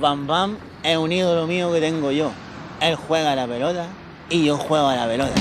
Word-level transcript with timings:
Bam 0.00 0.26
Bam 0.26 0.56
es 0.82 0.96
un 0.96 1.12
ídolo 1.12 1.46
mío 1.46 1.70
que 1.70 1.78
tengo 1.78 2.10
yo. 2.10 2.32
Él 2.80 2.96
juega 2.96 3.32
a 3.32 3.36
la 3.36 3.46
pelota 3.46 3.86
y 4.30 4.46
yo 4.46 4.56
juego 4.56 4.88
a 4.88 4.96
la 4.96 5.06
pelota. 5.06 5.34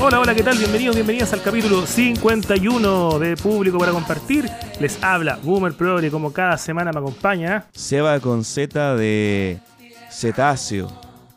Hola, 0.00 0.20
hola, 0.20 0.34
¿qué 0.34 0.42
tal? 0.42 0.56
Bienvenidos, 0.56 0.96
bienvenidas 0.96 1.32
al 1.34 1.42
capítulo 1.42 1.86
51 1.86 3.18
de 3.18 3.36
Público 3.36 3.78
para 3.78 3.92
Compartir. 3.92 4.48
Les 4.80 5.02
habla 5.02 5.38
Boomer 5.42 5.74
Progre, 5.74 6.10
como 6.10 6.32
cada 6.32 6.56
semana 6.56 6.92
me 6.92 7.00
acompaña. 7.00 7.66
Seba 7.72 8.18
con 8.20 8.42
Z 8.42 8.96
de 8.96 9.60
cetáceo, 10.10 10.90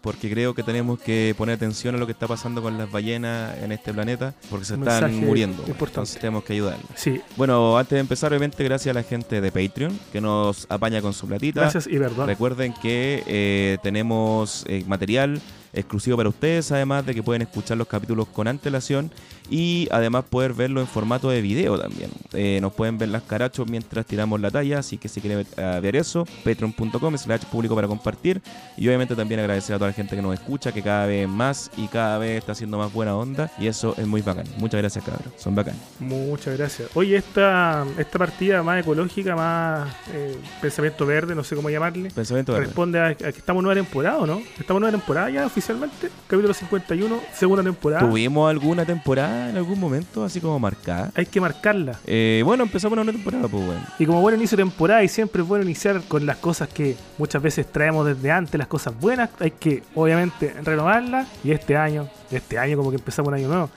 porque 0.08 0.30
creo 0.30 0.54
que 0.56 0.64
tenemos 0.64 1.00
que 1.00 1.36
poner 1.38 1.56
atención 1.56 1.94
a 1.94 1.98
lo 1.98 2.06
que 2.06 2.14
está 2.14 2.30
pasando 2.30 2.62
con 2.62 2.78
las 2.78 2.90
ballenas 2.90 3.58
en 3.62 3.74
este 3.74 3.94
planeta, 3.94 4.34
porque 4.50 4.64
se 4.64 4.76
Un 4.76 4.88
están 4.88 5.14
muriendo. 5.20 5.58
importante. 5.64 5.90
Entonces 6.00 6.18
tenemos 6.22 6.46
que 6.46 6.54
ayudarlas. 6.54 6.86
Sí, 6.96 7.20
Bueno, 7.36 7.78
antes 7.78 7.92
de 7.98 8.00
empezar, 8.00 8.32
obviamente, 8.32 8.64
gracias 8.64 8.96
a 8.96 8.98
la 8.98 9.04
gente 9.04 9.42
de 9.42 9.52
Patreon 9.52 10.00
que 10.14 10.22
nos 10.22 10.66
apaña 10.70 11.02
con 11.02 11.12
su 11.12 11.28
platita. 11.28 11.60
gracias 11.60 11.88
y 11.88 12.00
perdón. 12.00 12.26
Recuerden 12.26 12.74
que 12.82 13.22
eh, 13.28 13.80
tenemos 13.84 14.64
eh, 14.70 14.86
material 14.88 15.42
exclusivo 15.74 16.16
para 16.16 16.30
ustedes, 16.30 16.72
además 16.72 17.06
de 17.06 17.14
que 17.14 17.22
pueden 17.22 17.42
escuchar 17.42 17.78
los 17.78 17.88
capítulos 17.88 18.30
con 18.30 18.48
antelación 18.48 19.12
y 19.50 19.88
además 19.92 20.26
poder 20.30 20.54
verlo 20.54 20.82
en 20.82 20.88
formato 20.88 21.30
de 21.30 21.42
video 21.42 21.80
también. 21.80 22.10
Eh, 22.34 22.60
nos 22.62 22.74
pueden 22.74 22.98
ver 22.98 23.10
las 23.10 23.24
carachos 23.24 23.70
mientras 23.70 24.06
tiramos 24.06 24.40
la 24.42 24.52
talla, 24.52 24.80
así 24.80 24.98
que 24.98 25.08
si 25.08 25.22
quieren 25.22 25.46
eh, 25.58 25.80
ver 25.82 25.96
eso, 25.96 26.26
patreon.com 26.44 27.18
slash 27.18 27.46
público 27.46 27.76
para 27.76 27.88
compartir 27.88 28.42
y 28.76 28.88
obviamente 28.88 29.16
también 29.16 29.40
agradecer 29.40 29.76
a 29.76 29.78
toda 29.78 29.90
la 29.92 29.94
gente 29.94 30.16
que 30.16 30.22
nos 30.22 30.34
escucha, 30.34 30.72
que 30.72 30.82
cada 30.82 31.06
vez 31.06 31.28
más 31.28 31.72
y 31.78 31.88
cada 31.88 32.18
vez 32.18 32.38
está 32.40 32.52
haciendo 32.52 32.78
más 32.78 32.92
buena 32.92 33.16
onda 33.16 33.52
y 33.60 33.68
eso 33.68 33.96
es 33.98 34.06
muy 34.08 34.22
bacán. 34.22 34.46
Muchas 34.58 34.80
gracias 34.82 35.04
cabros, 35.06 35.34
son 35.38 35.56
bacán. 35.56 35.76
Muchas 36.00 36.58
gracias. 36.58 36.90
Oye, 36.94 37.16
esta, 37.18 37.86
esta 37.98 38.20
partida 38.20 38.64
más 38.64 38.82
ecológica, 38.82 39.36
más 39.36 39.90
eh, 40.14 40.36
pensamiento 40.62 41.06
verde, 41.06 41.36
no 41.36 41.44
sé 41.44 41.56
cómo 41.56 41.70
llamarle, 41.70 42.12
Pensamiento 42.12 42.54
verde. 42.54 42.66
responde 42.68 43.00
a, 43.00 43.06
a 43.08 43.16
que 43.16 43.28
estamos 43.30 43.62
en 43.62 43.66
nueva 43.66 43.82
temporada, 43.82 44.18
¿o 44.18 44.26
no? 44.28 44.42
Estamos 44.60 44.80
en 44.80 44.82
nueva 44.82 44.98
temporada 44.98 45.30
ya 45.30 45.46
oficialmente. 45.46 46.10
Capítulo 46.28 46.54
51, 46.54 47.20
segunda 47.34 47.64
temporada. 47.64 48.08
¿Tuvimos 48.08 48.50
alguna 48.50 48.86
temporada 48.86 49.37
en 49.50 49.58
algún 49.58 49.80
momento 49.80 50.24
así 50.24 50.40
como 50.42 50.60
marcada? 50.60 51.12
Hay 51.16 51.26
que 51.26 51.40
marcarla. 51.42 52.00
Eh, 52.06 52.42
bueno, 52.46 52.64
empezamos 52.64 52.94
una 52.94 53.04
nueva 53.04 53.18
temporada, 53.18 53.48
pues 53.48 53.66
bueno. 53.66 53.82
Y 54.00 54.06
como 54.06 54.22
buen 54.22 54.36
inicio 54.36 54.58
de 54.58 54.64
temporada, 54.64 55.04
y 55.04 55.08
siempre 55.08 55.42
es 55.42 55.48
bueno 55.48 55.64
iniciar 55.64 56.02
con 56.08 56.26
las 56.26 56.38
cosas 56.38 56.70
que 56.70 56.96
muchas 57.18 57.42
veces 57.42 57.72
traemos 57.72 58.06
desde 58.06 58.32
antes, 58.32 58.58
las 58.58 58.68
cosas 58.68 59.00
buenas, 59.00 59.30
hay 59.40 59.52
que 59.52 59.84
obviamente 59.96 60.54
renovarlas. 60.64 61.28
Y 61.44 61.52
este 61.52 61.78
año, 61.78 62.10
este 62.32 62.58
año 62.58 62.78
como 62.78 62.90
que 62.90 62.98
empezamos 62.98 63.30
un 63.30 63.36
año 63.36 63.48
nuevo, 63.48 63.70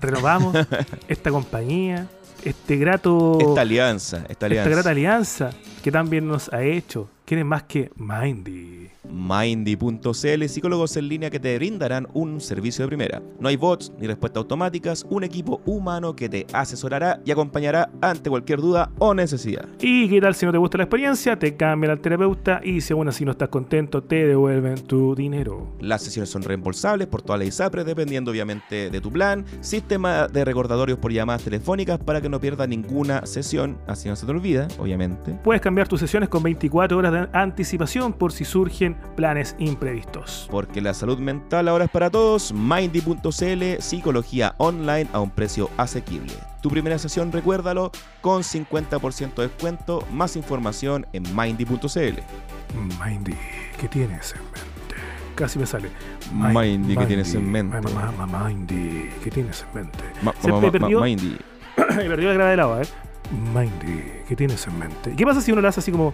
renovamos 0.00 0.56
esta 1.08 1.30
compañía, 1.30 2.06
este 2.44 2.76
grato, 2.76 3.38
Esta 3.40 3.62
alianza, 3.62 4.18
esta 4.18 4.32
esta 4.32 4.46
alianza. 4.46 4.70
grata 4.70 4.90
alianza 4.90 5.50
que 5.82 5.90
también 5.90 6.26
nos 6.28 6.52
ha 6.52 6.62
hecho. 6.62 7.08
¿Quién 7.24 7.40
es 7.40 7.46
más 7.46 7.64
que 7.64 7.90
Mindy? 7.96 8.88
Mindy.cl, 9.10 10.44
psicólogos 10.48 10.96
en 10.96 11.08
línea 11.08 11.30
que 11.30 11.40
te 11.40 11.56
brindarán 11.56 12.08
un 12.14 12.40
servicio 12.40 12.84
de 12.84 12.88
primera. 12.88 13.22
No 13.40 13.48
hay 13.48 13.56
bots 13.56 13.92
ni 13.98 14.06
respuestas 14.06 14.42
automáticas, 14.42 15.06
un 15.10 15.24
equipo 15.24 15.60
humano 15.66 16.14
que 16.14 16.28
te 16.28 16.46
asesorará 16.52 17.20
y 17.24 17.30
acompañará 17.30 17.90
ante 18.00 18.30
cualquier 18.30 18.60
duda 18.60 18.90
o 18.98 19.14
necesidad. 19.14 19.66
¿Y 19.80 20.08
qué 20.08 20.20
tal 20.20 20.34
si 20.34 20.46
no 20.46 20.52
te 20.52 20.58
gusta 20.58 20.78
la 20.78 20.84
experiencia? 20.84 21.38
Te 21.38 21.56
cambian 21.56 21.92
al 21.92 22.00
terapeuta 22.00 22.60
y 22.62 22.80
si 22.80 22.92
aún 22.92 23.08
así 23.08 23.24
no 23.24 23.32
estás 23.32 23.48
contento, 23.48 24.02
te 24.02 24.26
devuelven 24.26 24.76
tu 24.86 25.14
dinero. 25.14 25.72
Las 25.80 26.02
sesiones 26.02 26.30
son 26.30 26.42
reembolsables 26.42 27.06
por 27.06 27.22
toda 27.22 27.38
la 27.38 27.44
ISAPRE, 27.44 27.84
dependiendo 27.84 28.30
obviamente 28.30 28.90
de 28.90 29.00
tu 29.00 29.10
plan. 29.10 29.44
Sistema 29.60 30.28
de 30.28 30.44
recordatorios 30.44 30.98
por 30.98 31.12
llamadas 31.12 31.42
telefónicas 31.42 31.98
para 31.98 32.20
que 32.20 32.28
no 32.28 32.40
pierdas 32.40 32.68
ninguna 32.68 33.26
sesión, 33.26 33.78
así 33.86 34.08
no 34.08 34.16
se 34.16 34.26
te 34.26 34.32
olvida, 34.32 34.68
obviamente. 34.78 35.38
Puedes 35.42 35.62
cambiar 35.62 35.88
tus 35.88 36.00
sesiones 36.00 36.28
con 36.28 36.42
24 36.42 36.98
horas 36.98 37.12
de 37.12 37.28
anticipación 37.32 38.12
por 38.12 38.32
si 38.32 38.44
surgen 38.44 38.97
planes 39.16 39.56
imprevistos. 39.58 40.46
Porque 40.50 40.80
la 40.80 40.94
salud 40.94 41.18
mental 41.18 41.68
ahora 41.68 41.84
es 41.84 41.90
para 41.90 42.10
todos. 42.10 42.52
Mindy.cl, 42.52 43.80
psicología 43.82 44.54
online 44.58 45.08
a 45.12 45.20
un 45.20 45.30
precio 45.30 45.70
asequible. 45.76 46.32
Tu 46.62 46.70
primera 46.70 46.98
sesión, 46.98 47.30
recuérdalo, 47.32 47.90
con 48.20 48.42
50% 48.42 49.34
de 49.36 49.42
descuento. 49.48 50.04
Más 50.12 50.36
información 50.36 51.06
en 51.12 51.22
Mindy.cl. 51.34 52.20
Mindy, 53.04 53.34
¿qué 53.80 53.88
tienes 53.88 54.32
en 54.34 54.42
mente? 54.42 55.02
Casi 55.34 55.58
me 55.58 55.66
sale. 55.66 55.88
Mindy, 56.32 56.96
¿qué 56.96 57.06
tienes 57.06 57.34
en 57.34 57.50
mente? 57.50 57.80
Ma- 57.80 58.12
ma- 58.26 58.48
Mindy, 58.48 59.08
¿qué 59.22 59.30
tienes 59.30 59.64
en 59.68 59.82
mente? 59.82 59.98
Ma- 60.22 60.34
Se 60.40 60.52
perdió, 60.70 61.00
Mindy. 61.00 61.36
perdió 61.76 62.28
la 62.28 62.34
grada 62.34 62.50
del 62.50 62.60
agua, 62.60 62.82
¿eh? 62.82 62.86
Mindy, 63.54 64.02
¿qué 64.26 64.34
tienes 64.36 64.66
en 64.66 64.78
mente? 64.78 65.12
¿Y 65.12 65.16
¿Qué 65.16 65.24
pasa 65.24 65.40
si 65.40 65.52
uno 65.52 65.60
lo 65.60 65.68
hace 65.68 65.80
así 65.80 65.92
como 65.92 66.12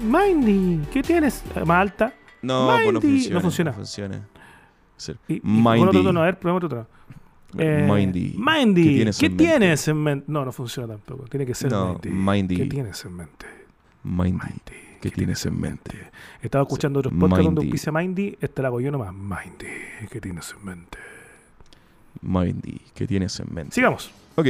Mindy, 0.00 0.80
¿qué 0.92 1.02
tienes? 1.02 1.42
Eh, 1.54 1.64
Más 1.64 1.80
alta. 1.82 2.14
No, 2.42 2.70
pues 2.82 2.92
no 2.92 3.00
funciona. 3.00 3.34
No 3.34 3.40
funciona. 3.40 3.70
No 3.70 3.76
funciona. 3.76 4.28
Sí. 4.96 5.12
Y, 5.28 5.34
y 5.34 5.40
con 5.40 5.66
otro 5.66 5.92
Mindy. 5.92 6.02
tono, 6.04 6.20
a 6.22 6.24
ver, 6.24 6.38
probemos 6.38 6.64
otro 6.64 6.68
tono. 6.86 7.02
Eh, 7.58 7.86
Mindy, 7.88 8.34
Mindy, 8.38 8.82
¿qué 8.82 8.94
tienes 8.94 9.18
¿qué 9.18 9.26
en 9.26 9.36
mente? 9.36 9.90
en 9.90 9.96
mente? 10.02 10.24
No, 10.28 10.44
no 10.44 10.52
funciona 10.52 10.88
tampoco. 10.94 11.24
Tiene 11.24 11.44
que 11.44 11.54
ser 11.54 11.70
No, 11.70 11.98
Mindy. 12.02 12.08
Mindy. 12.10 12.56
¿Qué 12.56 12.66
tienes 12.66 13.04
en 13.04 13.16
mente? 13.16 13.46
Mindy. 14.04 14.32
Mindy. 14.32 14.98
¿Qué 15.02 15.10
tienes 15.10 15.44
en 15.46 15.60
mente? 15.60 16.10
Estaba 16.40 16.62
escuchando 16.62 17.00
otros 17.00 17.12
podcasts 17.12 17.44
donde 17.44 17.60
Mindy. 17.60 17.70
auspicia 17.72 17.92
Mindy. 17.92 18.38
Esta 18.40 18.62
la 18.62 18.68
hago 18.68 18.80
yo 18.80 18.90
nomás. 18.90 19.12
Mindy, 19.12 19.66
¿qué 20.10 20.20
tienes 20.20 20.54
en 20.58 20.64
mente? 20.64 20.98
Mindy, 22.22 22.80
¿qué 22.94 23.06
tienes 23.06 23.38
en 23.40 23.52
mente? 23.52 23.74
Sigamos. 23.74 24.10
Ok. 24.36 24.46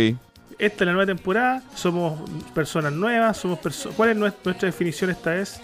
Esta 0.62 0.84
es 0.84 0.86
la 0.86 0.92
nueva 0.92 1.06
temporada. 1.06 1.62
Somos 1.74 2.20
personas 2.54 2.92
nuevas. 2.92 3.36
Somos 3.36 3.58
perso- 3.58 3.90
¿Cuál 3.96 4.10
es 4.10 4.16
nues- 4.16 4.34
nuestra 4.44 4.66
definición 4.66 5.10
esta 5.10 5.30
vez? 5.30 5.60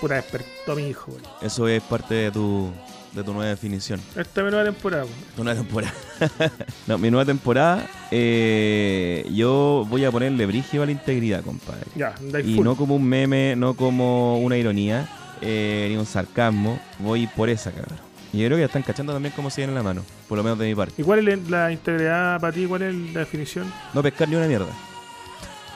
Puta, 0.00 0.14
despertó 0.14 0.72
a 0.72 0.74
mi 0.76 0.88
hijo. 0.88 1.10
güey. 1.10 1.22
Eso 1.42 1.66
es 1.66 1.82
parte 1.82 2.14
de 2.14 2.30
tu, 2.30 2.70
de 3.12 3.24
tu 3.24 3.32
nueva 3.32 3.48
definición. 3.50 4.00
Esta 4.16 4.40
es 4.40 4.44
mi 4.44 4.50
nueva 4.50 4.64
temporada. 4.64 5.02
güey. 5.02 5.14
Tu 5.34 5.42
nueva 5.44 5.60
temporada. 5.60 5.94
no, 6.86 6.98
mi 6.98 7.10
nueva 7.10 7.24
temporada, 7.24 7.86
eh, 8.12 9.28
yo 9.34 9.84
voy 9.88 10.04
a 10.04 10.10
ponerle 10.12 10.46
brígido 10.46 10.82
a 10.84 10.86
la 10.86 10.92
integridad, 10.92 11.42
compadre. 11.42 11.86
Ya, 11.96 12.14
Y 12.44 12.54
full. 12.56 12.64
no 12.64 12.76
como 12.76 12.94
un 12.96 13.04
meme, 13.04 13.56
no 13.56 13.74
como 13.74 14.38
una 14.38 14.56
ironía, 14.56 15.08
eh, 15.40 15.88
ni 15.90 15.96
un 15.96 16.06
sarcasmo. 16.06 16.78
Voy 17.00 17.26
por 17.26 17.48
esa, 17.48 17.72
cabrón. 17.72 17.98
Y 18.34 18.38
yo 18.38 18.46
creo 18.46 18.56
que 18.56 18.62
ya 18.62 18.66
están 18.66 18.82
cachando 18.82 19.12
también 19.12 19.32
cómo 19.36 19.48
se 19.48 19.60
viene 19.60 19.72
la 19.72 19.84
mano, 19.84 20.02
por 20.28 20.36
lo 20.36 20.42
menos 20.42 20.58
de 20.58 20.66
mi 20.66 20.74
parte. 20.74 21.00
¿Y 21.00 21.04
cuál 21.04 21.28
es 21.28 21.48
la 21.48 21.70
integridad 21.70 22.40
para 22.40 22.52
ti? 22.52 22.66
¿Cuál 22.66 22.82
es 22.82 22.92
la 23.14 23.20
definición? 23.20 23.72
No 23.92 24.02
pescar 24.02 24.28
ni 24.28 24.34
una 24.34 24.48
mierda. 24.48 24.66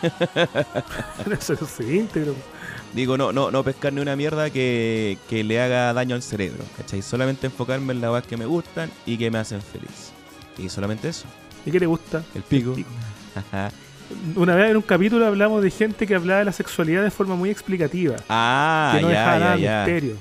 Eso 1.31 1.53
es 1.53 1.81
íntegro. 1.81 2.35
Digo, 2.95 3.17
no, 3.17 3.33
no, 3.33 3.53
no 3.53 3.63
pescar 3.63 3.93
ni 3.93 4.01
una 4.01 4.17
mierda 4.17 4.51
que, 4.51 5.19
que 5.29 5.45
le 5.45 5.61
haga 5.61 5.93
daño 5.93 6.17
al 6.17 6.23
cerebro, 6.23 6.65
¿cachai? 6.77 7.01
Solamente 7.01 7.47
enfocarme 7.47 7.93
en 7.93 8.01
las 8.01 8.11
cosas 8.11 8.27
que 8.27 8.37
me 8.37 8.47
gustan 8.47 8.91
y 9.07 9.17
que 9.17 9.31
me 9.31 9.39
hacen 9.39 9.63
feliz. 9.63 10.11
Y 10.59 10.69
solamente 10.69 11.09
eso. 11.09 11.27
¿Y 11.65 11.71
qué 11.71 11.79
te 11.79 11.87
gusta? 11.87 12.25
El 12.35 12.43
pico. 12.43 12.75
pico. 12.75 12.91
Una 14.35 14.57
vez 14.57 14.71
en 14.71 14.77
un 14.79 14.83
capítulo 14.83 15.25
hablamos 15.27 15.63
de 15.63 15.71
gente 15.71 16.09
que 16.09 16.15
hablaba 16.17 16.41
de 16.41 16.47
la 16.47 16.53
sexualidad 16.53 17.05
de 17.05 17.13
forma 17.13 17.37
muy 17.37 17.51
explicativa. 17.51 18.17
ah, 18.29 18.95
que 18.97 19.03
no 19.03 19.13
ya, 19.13 19.19
dejaba 19.21 19.39
nada 19.39 19.57
ya. 19.59 19.85
misterio. 19.85 20.17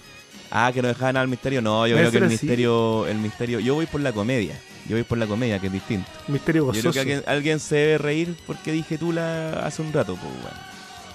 Ah, 0.51 0.71
que 0.73 0.81
no 0.81 0.87
dejaban 0.87 1.13
nada 1.15 1.23
al 1.23 1.27
misterio. 1.29 1.61
No, 1.61 1.85
yo 1.87 1.95
creo 1.97 2.11
que 2.11 2.17
el 2.17 2.23
así. 2.23 2.31
misterio, 2.33 3.05
el 3.07 3.17
misterio. 3.17 3.59
Yo 3.59 3.75
voy 3.75 3.85
por 3.85 4.01
la 4.01 4.11
comedia. 4.13 4.57
Yo 4.87 4.95
voy 4.95 5.03
por 5.03 5.17
la 5.17 5.27
comedia, 5.27 5.59
que 5.59 5.67
es 5.67 5.73
distinto. 5.73 6.09
Misterio 6.29 6.61
Yo 6.61 6.65
gozoso. 6.67 6.81
creo 6.91 6.93
que 6.93 6.99
alguien, 6.99 7.23
alguien 7.27 7.59
se 7.59 7.75
debe 7.75 7.97
reír 7.97 8.35
porque 8.47 8.71
dije 8.71 8.97
tú 8.97 9.11
la 9.11 9.65
hace 9.65 9.81
un 9.81 9.91
rato, 9.91 10.15
pues 10.15 10.31
bueno. 10.41 10.57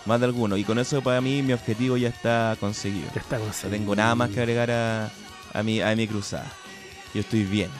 Más 0.05 0.21
de 0.21 0.27
alguno. 0.27 0.57
Y 0.57 0.65
con 0.65 0.79
eso 0.79 1.01
para 1.01 1.21
mí 1.21 1.43
mi 1.43 1.53
objetivo 1.55 1.97
ya 1.97 2.09
está 2.09 2.57
conseguido. 2.61 3.09
Ya 3.15 3.21
está 3.21 3.39
No 3.39 3.45
conseguido. 3.45 3.79
tengo 3.79 3.97
nada 3.97 4.15
más 4.15 4.31
que 4.31 4.41
agregar 4.41 4.71
a, 4.71 5.11
a, 5.55 5.63
mi, 5.63 5.81
a 5.81 5.95
mi 5.97 6.07
cruzada. 6.07 6.51
Yo 7.15 7.21
estoy 7.21 7.45
bien. 7.45 7.71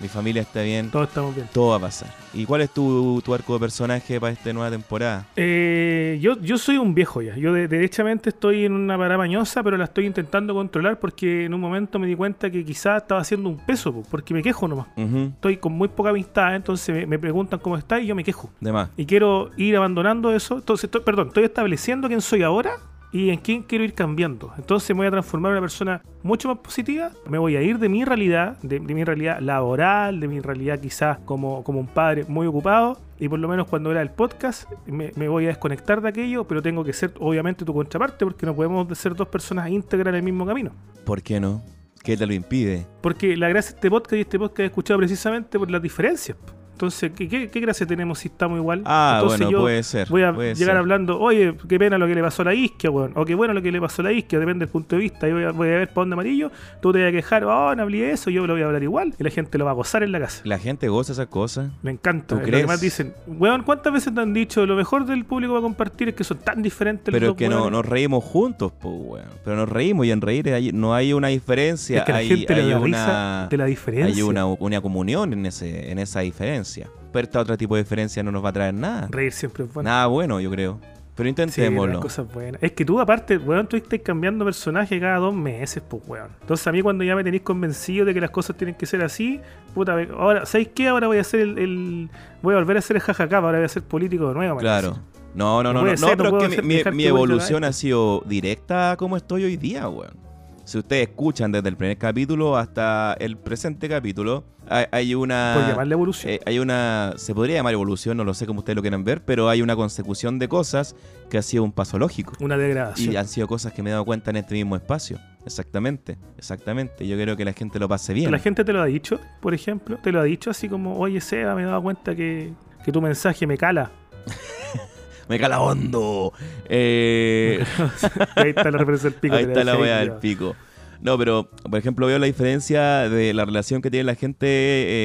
Mi 0.00 0.08
familia 0.08 0.42
está 0.42 0.60
bien. 0.62 0.90
Todos 0.90 1.08
estamos 1.08 1.34
bien. 1.34 1.48
Todo 1.52 1.70
va 1.70 1.76
a 1.76 1.80
pasar. 1.80 2.10
¿Y 2.34 2.44
cuál 2.44 2.60
es 2.60 2.70
tu, 2.70 3.22
tu 3.24 3.32
arco 3.34 3.54
de 3.54 3.60
personaje 3.60 4.20
para 4.20 4.32
esta 4.32 4.52
nueva 4.52 4.70
temporada? 4.70 5.26
Eh, 5.36 6.18
yo, 6.20 6.38
yo 6.40 6.58
soy 6.58 6.76
un 6.76 6.94
viejo 6.94 7.22
ya. 7.22 7.34
Yo 7.36 7.52
de- 7.54 7.66
derechamente 7.66 8.28
estoy 8.28 8.66
en 8.66 8.72
una 8.74 8.98
parada 8.98 9.16
mañosa, 9.16 9.62
pero 9.62 9.78
la 9.78 9.84
estoy 9.84 10.04
intentando 10.04 10.52
controlar 10.52 10.98
porque 11.00 11.46
en 11.46 11.54
un 11.54 11.60
momento 11.60 11.98
me 11.98 12.06
di 12.06 12.14
cuenta 12.14 12.50
que 12.50 12.62
quizás 12.64 13.02
estaba 13.02 13.22
haciendo 13.22 13.48
un 13.48 13.56
peso, 13.56 13.92
po, 13.92 14.02
porque 14.10 14.34
me 14.34 14.42
quejo 14.42 14.68
nomás. 14.68 14.88
Estoy 14.96 15.56
con 15.56 15.72
muy 15.72 15.88
poca 15.88 16.10
amistad, 16.10 16.54
entonces 16.56 16.94
me, 16.94 17.06
me 17.06 17.18
preguntan 17.18 17.58
cómo 17.58 17.76
está 17.78 17.98
y 17.98 18.06
yo 18.06 18.14
me 18.14 18.22
quejo. 18.22 18.50
De 18.60 18.72
más. 18.72 18.90
Y 18.98 19.06
quiero 19.06 19.50
ir 19.56 19.76
abandonando 19.76 20.30
eso. 20.34 20.56
Entonces, 20.56 20.84
estoy- 20.84 21.00
perdón, 21.02 21.28
estoy 21.28 21.44
estableciendo 21.44 22.06
quién 22.08 22.20
soy 22.20 22.42
ahora 22.42 22.72
y 23.16 23.30
en 23.30 23.38
quién 23.38 23.62
quiero 23.62 23.84
ir 23.84 23.94
cambiando. 23.94 24.52
Entonces 24.58 24.90
me 24.90 24.98
voy 24.98 25.06
a 25.06 25.10
transformar 25.10 25.50
en 25.50 25.54
una 25.54 25.60
persona 25.62 26.02
mucho 26.22 26.48
más 26.48 26.58
positiva. 26.58 27.10
Me 27.28 27.38
voy 27.38 27.56
a 27.56 27.62
ir 27.62 27.78
de 27.78 27.88
mi 27.88 28.04
realidad, 28.04 28.58
de, 28.62 28.78
de 28.78 28.94
mi 28.94 29.04
realidad 29.04 29.40
laboral, 29.40 30.20
de 30.20 30.28
mi 30.28 30.40
realidad 30.40 30.78
quizás 30.80 31.18
como, 31.24 31.64
como 31.64 31.80
un 31.80 31.86
padre 31.86 32.24
muy 32.28 32.46
ocupado. 32.46 32.98
Y 33.18 33.28
por 33.28 33.38
lo 33.38 33.48
menos 33.48 33.66
cuando 33.68 33.90
era 33.90 34.02
el 34.02 34.10
podcast, 34.10 34.70
me, 34.86 35.12
me 35.16 35.28
voy 35.28 35.46
a 35.46 35.48
desconectar 35.48 36.02
de 36.02 36.08
aquello, 36.10 36.44
pero 36.44 36.60
tengo 36.60 36.84
que 36.84 36.92
ser 36.92 37.14
obviamente 37.18 37.64
tu 37.64 37.72
contraparte 37.72 38.24
porque 38.26 38.44
no 38.44 38.54
podemos 38.54 38.86
ser 38.98 39.14
dos 39.14 39.28
personas 39.28 39.70
íntegras 39.70 40.08
en 40.08 40.16
el 40.16 40.22
mismo 40.22 40.44
camino. 40.44 40.72
¿Por 41.04 41.22
qué 41.22 41.40
no? 41.40 41.62
¿Qué 42.02 42.16
te 42.16 42.26
lo 42.26 42.34
impide? 42.34 42.86
Porque 43.00 43.36
la 43.36 43.48
gracia 43.48 43.72
de 43.72 43.76
este 43.76 43.90
podcast 43.90 44.12
y 44.12 44.20
este 44.20 44.38
podcast 44.38 44.60
es 44.60 44.66
escuchado 44.66 44.98
precisamente 44.98 45.58
por 45.58 45.70
las 45.70 45.82
diferencias. 45.82 46.36
Entonces, 46.76 47.10
¿qué, 47.16 47.26
qué, 47.26 47.48
qué 47.48 47.60
gracia 47.60 47.86
tenemos 47.86 48.18
si 48.18 48.28
estamos 48.28 48.58
igual? 48.58 48.82
Ah, 48.84 49.16
Entonces 49.22 49.40
bueno, 49.46 49.50
yo 49.50 49.60
puede 49.62 49.82
ser. 49.82 50.08
Voy 50.10 50.22
a 50.22 50.32
llegar 50.32 50.54
ser. 50.54 50.76
hablando, 50.76 51.18
oye, 51.18 51.54
qué 51.66 51.78
pena 51.78 51.96
lo 51.96 52.06
que 52.06 52.14
le 52.14 52.20
pasó 52.20 52.42
a 52.42 52.44
la 52.44 52.54
isquia, 52.54 52.90
weón. 52.90 53.12
O 53.16 53.24
qué 53.24 53.34
bueno 53.34 53.54
lo 53.54 53.62
que 53.62 53.72
le 53.72 53.80
pasó 53.80 54.02
a 54.02 54.04
la 54.04 54.12
isquia, 54.12 54.38
depende 54.38 54.66
del 54.66 54.68
punto 54.72 54.94
de 54.96 55.00
vista. 55.00 55.26
Yo 55.26 55.36
voy 55.36 55.44
a, 55.44 55.52
voy 55.52 55.68
a 55.68 55.70
ver 55.78 55.88
para 55.88 56.02
dónde 56.02 56.12
amarillo, 56.12 56.50
tú 56.82 56.92
te 56.92 56.98
vas 57.00 57.08
a 57.08 57.12
quejar, 57.12 57.44
oh, 57.44 57.74
no 57.74 57.82
hablé 57.82 58.10
eso, 58.10 58.28
yo 58.28 58.46
lo 58.46 58.52
voy 58.52 58.60
a 58.62 58.66
hablar 58.66 58.82
igual. 58.82 59.14
Y 59.18 59.24
la 59.24 59.30
gente 59.30 59.56
lo 59.56 59.64
va 59.64 59.70
a 59.70 59.74
gozar 59.74 60.02
en 60.02 60.12
la 60.12 60.20
casa. 60.20 60.42
La 60.44 60.58
gente 60.58 60.88
goza 60.88 61.12
esas 61.12 61.28
cosas. 61.28 61.70
Me 61.82 61.92
encanta. 61.92 62.26
¿Tú 62.26 62.34
Es 62.34 62.40
Lo 62.42 62.46
crees? 62.46 62.62
que 62.64 62.66
más 62.66 62.80
dicen, 62.82 63.14
weón, 63.26 63.62
¿cuántas 63.62 63.90
veces 63.94 64.14
te 64.14 64.20
han 64.20 64.34
dicho 64.34 64.66
lo 64.66 64.76
mejor 64.76 65.06
del 65.06 65.24
público 65.24 65.54
va 65.54 65.60
a 65.60 65.62
compartir 65.62 66.10
es 66.10 66.14
que 66.14 66.24
son 66.24 66.36
tan 66.38 66.60
diferentes 66.62 67.10
Pero 67.10 67.28
los 67.28 67.34
es 67.36 67.38
que 67.38 67.48
no, 67.48 67.56
weones"? 67.62 67.72
nos 67.72 67.86
reímos 67.86 68.22
juntos, 68.22 68.70
pues, 68.78 68.94
weón. 68.98 69.28
Pero 69.44 69.56
nos 69.56 69.68
reímos 69.70 70.04
y 70.04 70.10
en 70.10 70.20
reír 70.20 70.52
hay- 70.52 70.72
no 70.72 70.94
hay 70.94 71.14
una 71.14 71.28
diferencia. 71.28 72.00
Es 72.00 72.04
que 72.04 72.12
la 72.12 72.18
hay, 72.18 72.28
gente 72.28 72.52
hay 72.52 72.62
le 72.62 72.68
da 72.68 72.76
una, 72.76 72.84
risa 72.84 73.46
de 73.50 73.56
la 73.56 73.64
diferencia. 73.64 74.14
Hay 74.14 74.20
una, 74.20 74.44
una 74.44 74.80
comunión 74.82 75.32
en, 75.32 75.46
ese, 75.46 75.90
en 75.90 75.98
esa 75.98 76.20
diferencia. 76.20 76.65
Pero 77.12 77.24
esta 77.24 77.40
otro 77.40 77.56
tipo 77.56 77.74
de 77.76 77.82
diferencia 77.82 78.22
no 78.22 78.30
nos 78.32 78.44
va 78.44 78.50
a 78.50 78.52
traer 78.52 78.74
nada. 78.74 79.08
Reír 79.10 79.32
siempre 79.32 79.64
es 79.64 79.72
bueno. 79.72 79.88
Nada 79.88 80.06
bueno, 80.06 80.40
yo 80.40 80.50
creo. 80.50 80.78
Pero 81.14 81.30
intentémoslo. 81.30 81.94
las 81.94 82.02
cosas 82.02 82.30
buenas. 82.30 82.62
Es 82.62 82.72
que 82.72 82.84
tú, 82.84 83.00
aparte, 83.00 83.38
weón, 83.38 83.66
tú 83.66 83.76
estás 83.78 84.00
cambiando 84.04 84.44
personaje 84.44 85.00
cada 85.00 85.16
dos 85.16 85.34
meses, 85.34 85.82
pues, 85.88 86.02
weón. 86.06 86.28
Entonces, 86.42 86.66
a 86.66 86.72
mí, 86.72 86.82
cuando 86.82 87.04
ya 87.04 87.16
me 87.16 87.24
tenéis 87.24 87.42
convencido 87.42 88.04
de 88.04 88.12
que 88.12 88.20
las 88.20 88.28
cosas 88.28 88.54
tienen 88.58 88.74
que 88.74 88.84
ser 88.84 89.02
así, 89.02 89.40
puta, 89.74 89.96
ahora, 90.14 90.44
¿sabéis 90.44 90.68
qué? 90.74 90.88
Ahora 90.88 91.06
voy 91.06 91.16
a 91.16 91.22
hacer 91.22 91.40
el. 91.40 91.58
el- 91.58 92.10
voy 92.42 92.52
a 92.54 92.58
volver 92.58 92.76
a 92.76 92.80
hacer 92.80 92.96
el 92.96 93.02
jajaca, 93.02 93.38
ahora 93.38 93.56
voy 93.56 93.64
a 93.64 93.68
ser 93.68 93.82
político 93.82 94.28
de 94.28 94.34
nuevo. 94.34 94.58
Claro. 94.58 94.98
No, 95.34 95.62
no, 95.62 95.72
No 95.72 95.82
no, 95.84 95.90
no, 95.90 95.96
ser, 95.96 96.18
no 96.18 96.24
pero 96.24 96.38
es 96.40 96.56
que 96.56 96.62
mi, 96.62 96.82
mi 96.92 97.06
evolución 97.06 97.64
ha 97.64 97.72
sido 97.72 98.22
directa 98.26 98.92
a 98.92 98.96
como 98.98 99.16
estoy 99.16 99.44
hoy 99.44 99.56
día, 99.56 99.88
weón. 99.88 100.25
Si 100.66 100.78
ustedes 100.78 101.08
escuchan 101.08 101.52
desde 101.52 101.68
el 101.68 101.76
primer 101.76 101.96
capítulo 101.96 102.56
hasta 102.56 103.14
el 103.20 103.36
presente 103.36 103.88
capítulo, 103.88 104.42
hay, 104.68 104.86
hay 104.90 105.14
una... 105.14 105.54
Por 105.56 105.68
llamarle 105.68 105.92
evolución. 105.92 106.32
eh, 106.32 106.40
hay 106.44 106.58
una, 106.58 107.12
se 107.14 107.36
podría 107.36 107.54
llamar 107.54 107.72
evolución, 107.72 108.16
no 108.16 108.24
lo 108.24 108.34
sé 108.34 108.46
cómo 108.46 108.58
ustedes 108.58 108.74
lo 108.74 108.82
quieran 108.82 109.04
ver, 109.04 109.24
pero 109.24 109.48
hay 109.48 109.62
una 109.62 109.76
consecución 109.76 110.40
de 110.40 110.48
cosas 110.48 110.96
que 111.30 111.38
ha 111.38 111.42
sido 111.42 111.62
un 111.62 111.70
paso 111.70 112.00
lógico. 112.00 112.32
una 112.40 112.56
degradación. 112.58 113.12
Y 113.12 113.16
han 113.16 113.28
sido 113.28 113.46
cosas 113.46 113.72
que 113.74 113.84
me 113.84 113.90
he 113.90 113.92
dado 113.92 114.04
cuenta 114.04 114.30
en 114.30 114.38
este 114.38 114.54
mismo 114.54 114.74
espacio. 114.74 115.20
Exactamente, 115.44 116.18
exactamente. 116.36 117.06
Yo 117.06 117.14
quiero 117.14 117.36
que 117.36 117.44
la 117.44 117.52
gente 117.52 117.78
lo 117.78 117.88
pase 117.88 118.12
bien. 118.12 118.32
La 118.32 118.40
gente 118.40 118.64
te 118.64 118.72
lo 118.72 118.82
ha 118.82 118.86
dicho, 118.86 119.20
por 119.40 119.54
ejemplo, 119.54 119.98
te 120.02 120.10
lo 120.10 120.18
ha 120.18 120.24
dicho 120.24 120.50
así 120.50 120.68
como, 120.68 120.98
oye, 120.98 121.20
Seba, 121.20 121.54
me 121.54 121.62
he 121.62 121.66
dado 121.66 121.80
cuenta 121.80 122.16
que, 122.16 122.52
que 122.84 122.90
tu 122.90 123.00
mensaje 123.00 123.46
me 123.46 123.56
cala. 123.56 123.92
Me 125.28 125.38
cala 125.38 125.60
hondo. 125.60 126.32
Eh, 126.68 127.64
ahí 128.36 128.50
está 128.50 128.70
la 128.70 128.78
referencia 128.78 129.10
del 129.10 129.18
pico. 129.18 129.34
Ahí 129.34 129.44
está 129.44 129.64
la 129.64 129.72
ahí, 129.72 130.08
del 130.08 130.18
pico. 130.18 130.54
No, 131.00 131.18
pero, 131.18 131.50
por 131.68 131.78
ejemplo, 131.78 132.06
veo 132.06 132.18
la 132.18 132.26
diferencia 132.26 133.08
de 133.08 133.34
la 133.34 133.44
relación 133.44 133.82
que 133.82 133.90
tiene 133.90 134.04
la 134.04 134.14
gente 134.14 134.46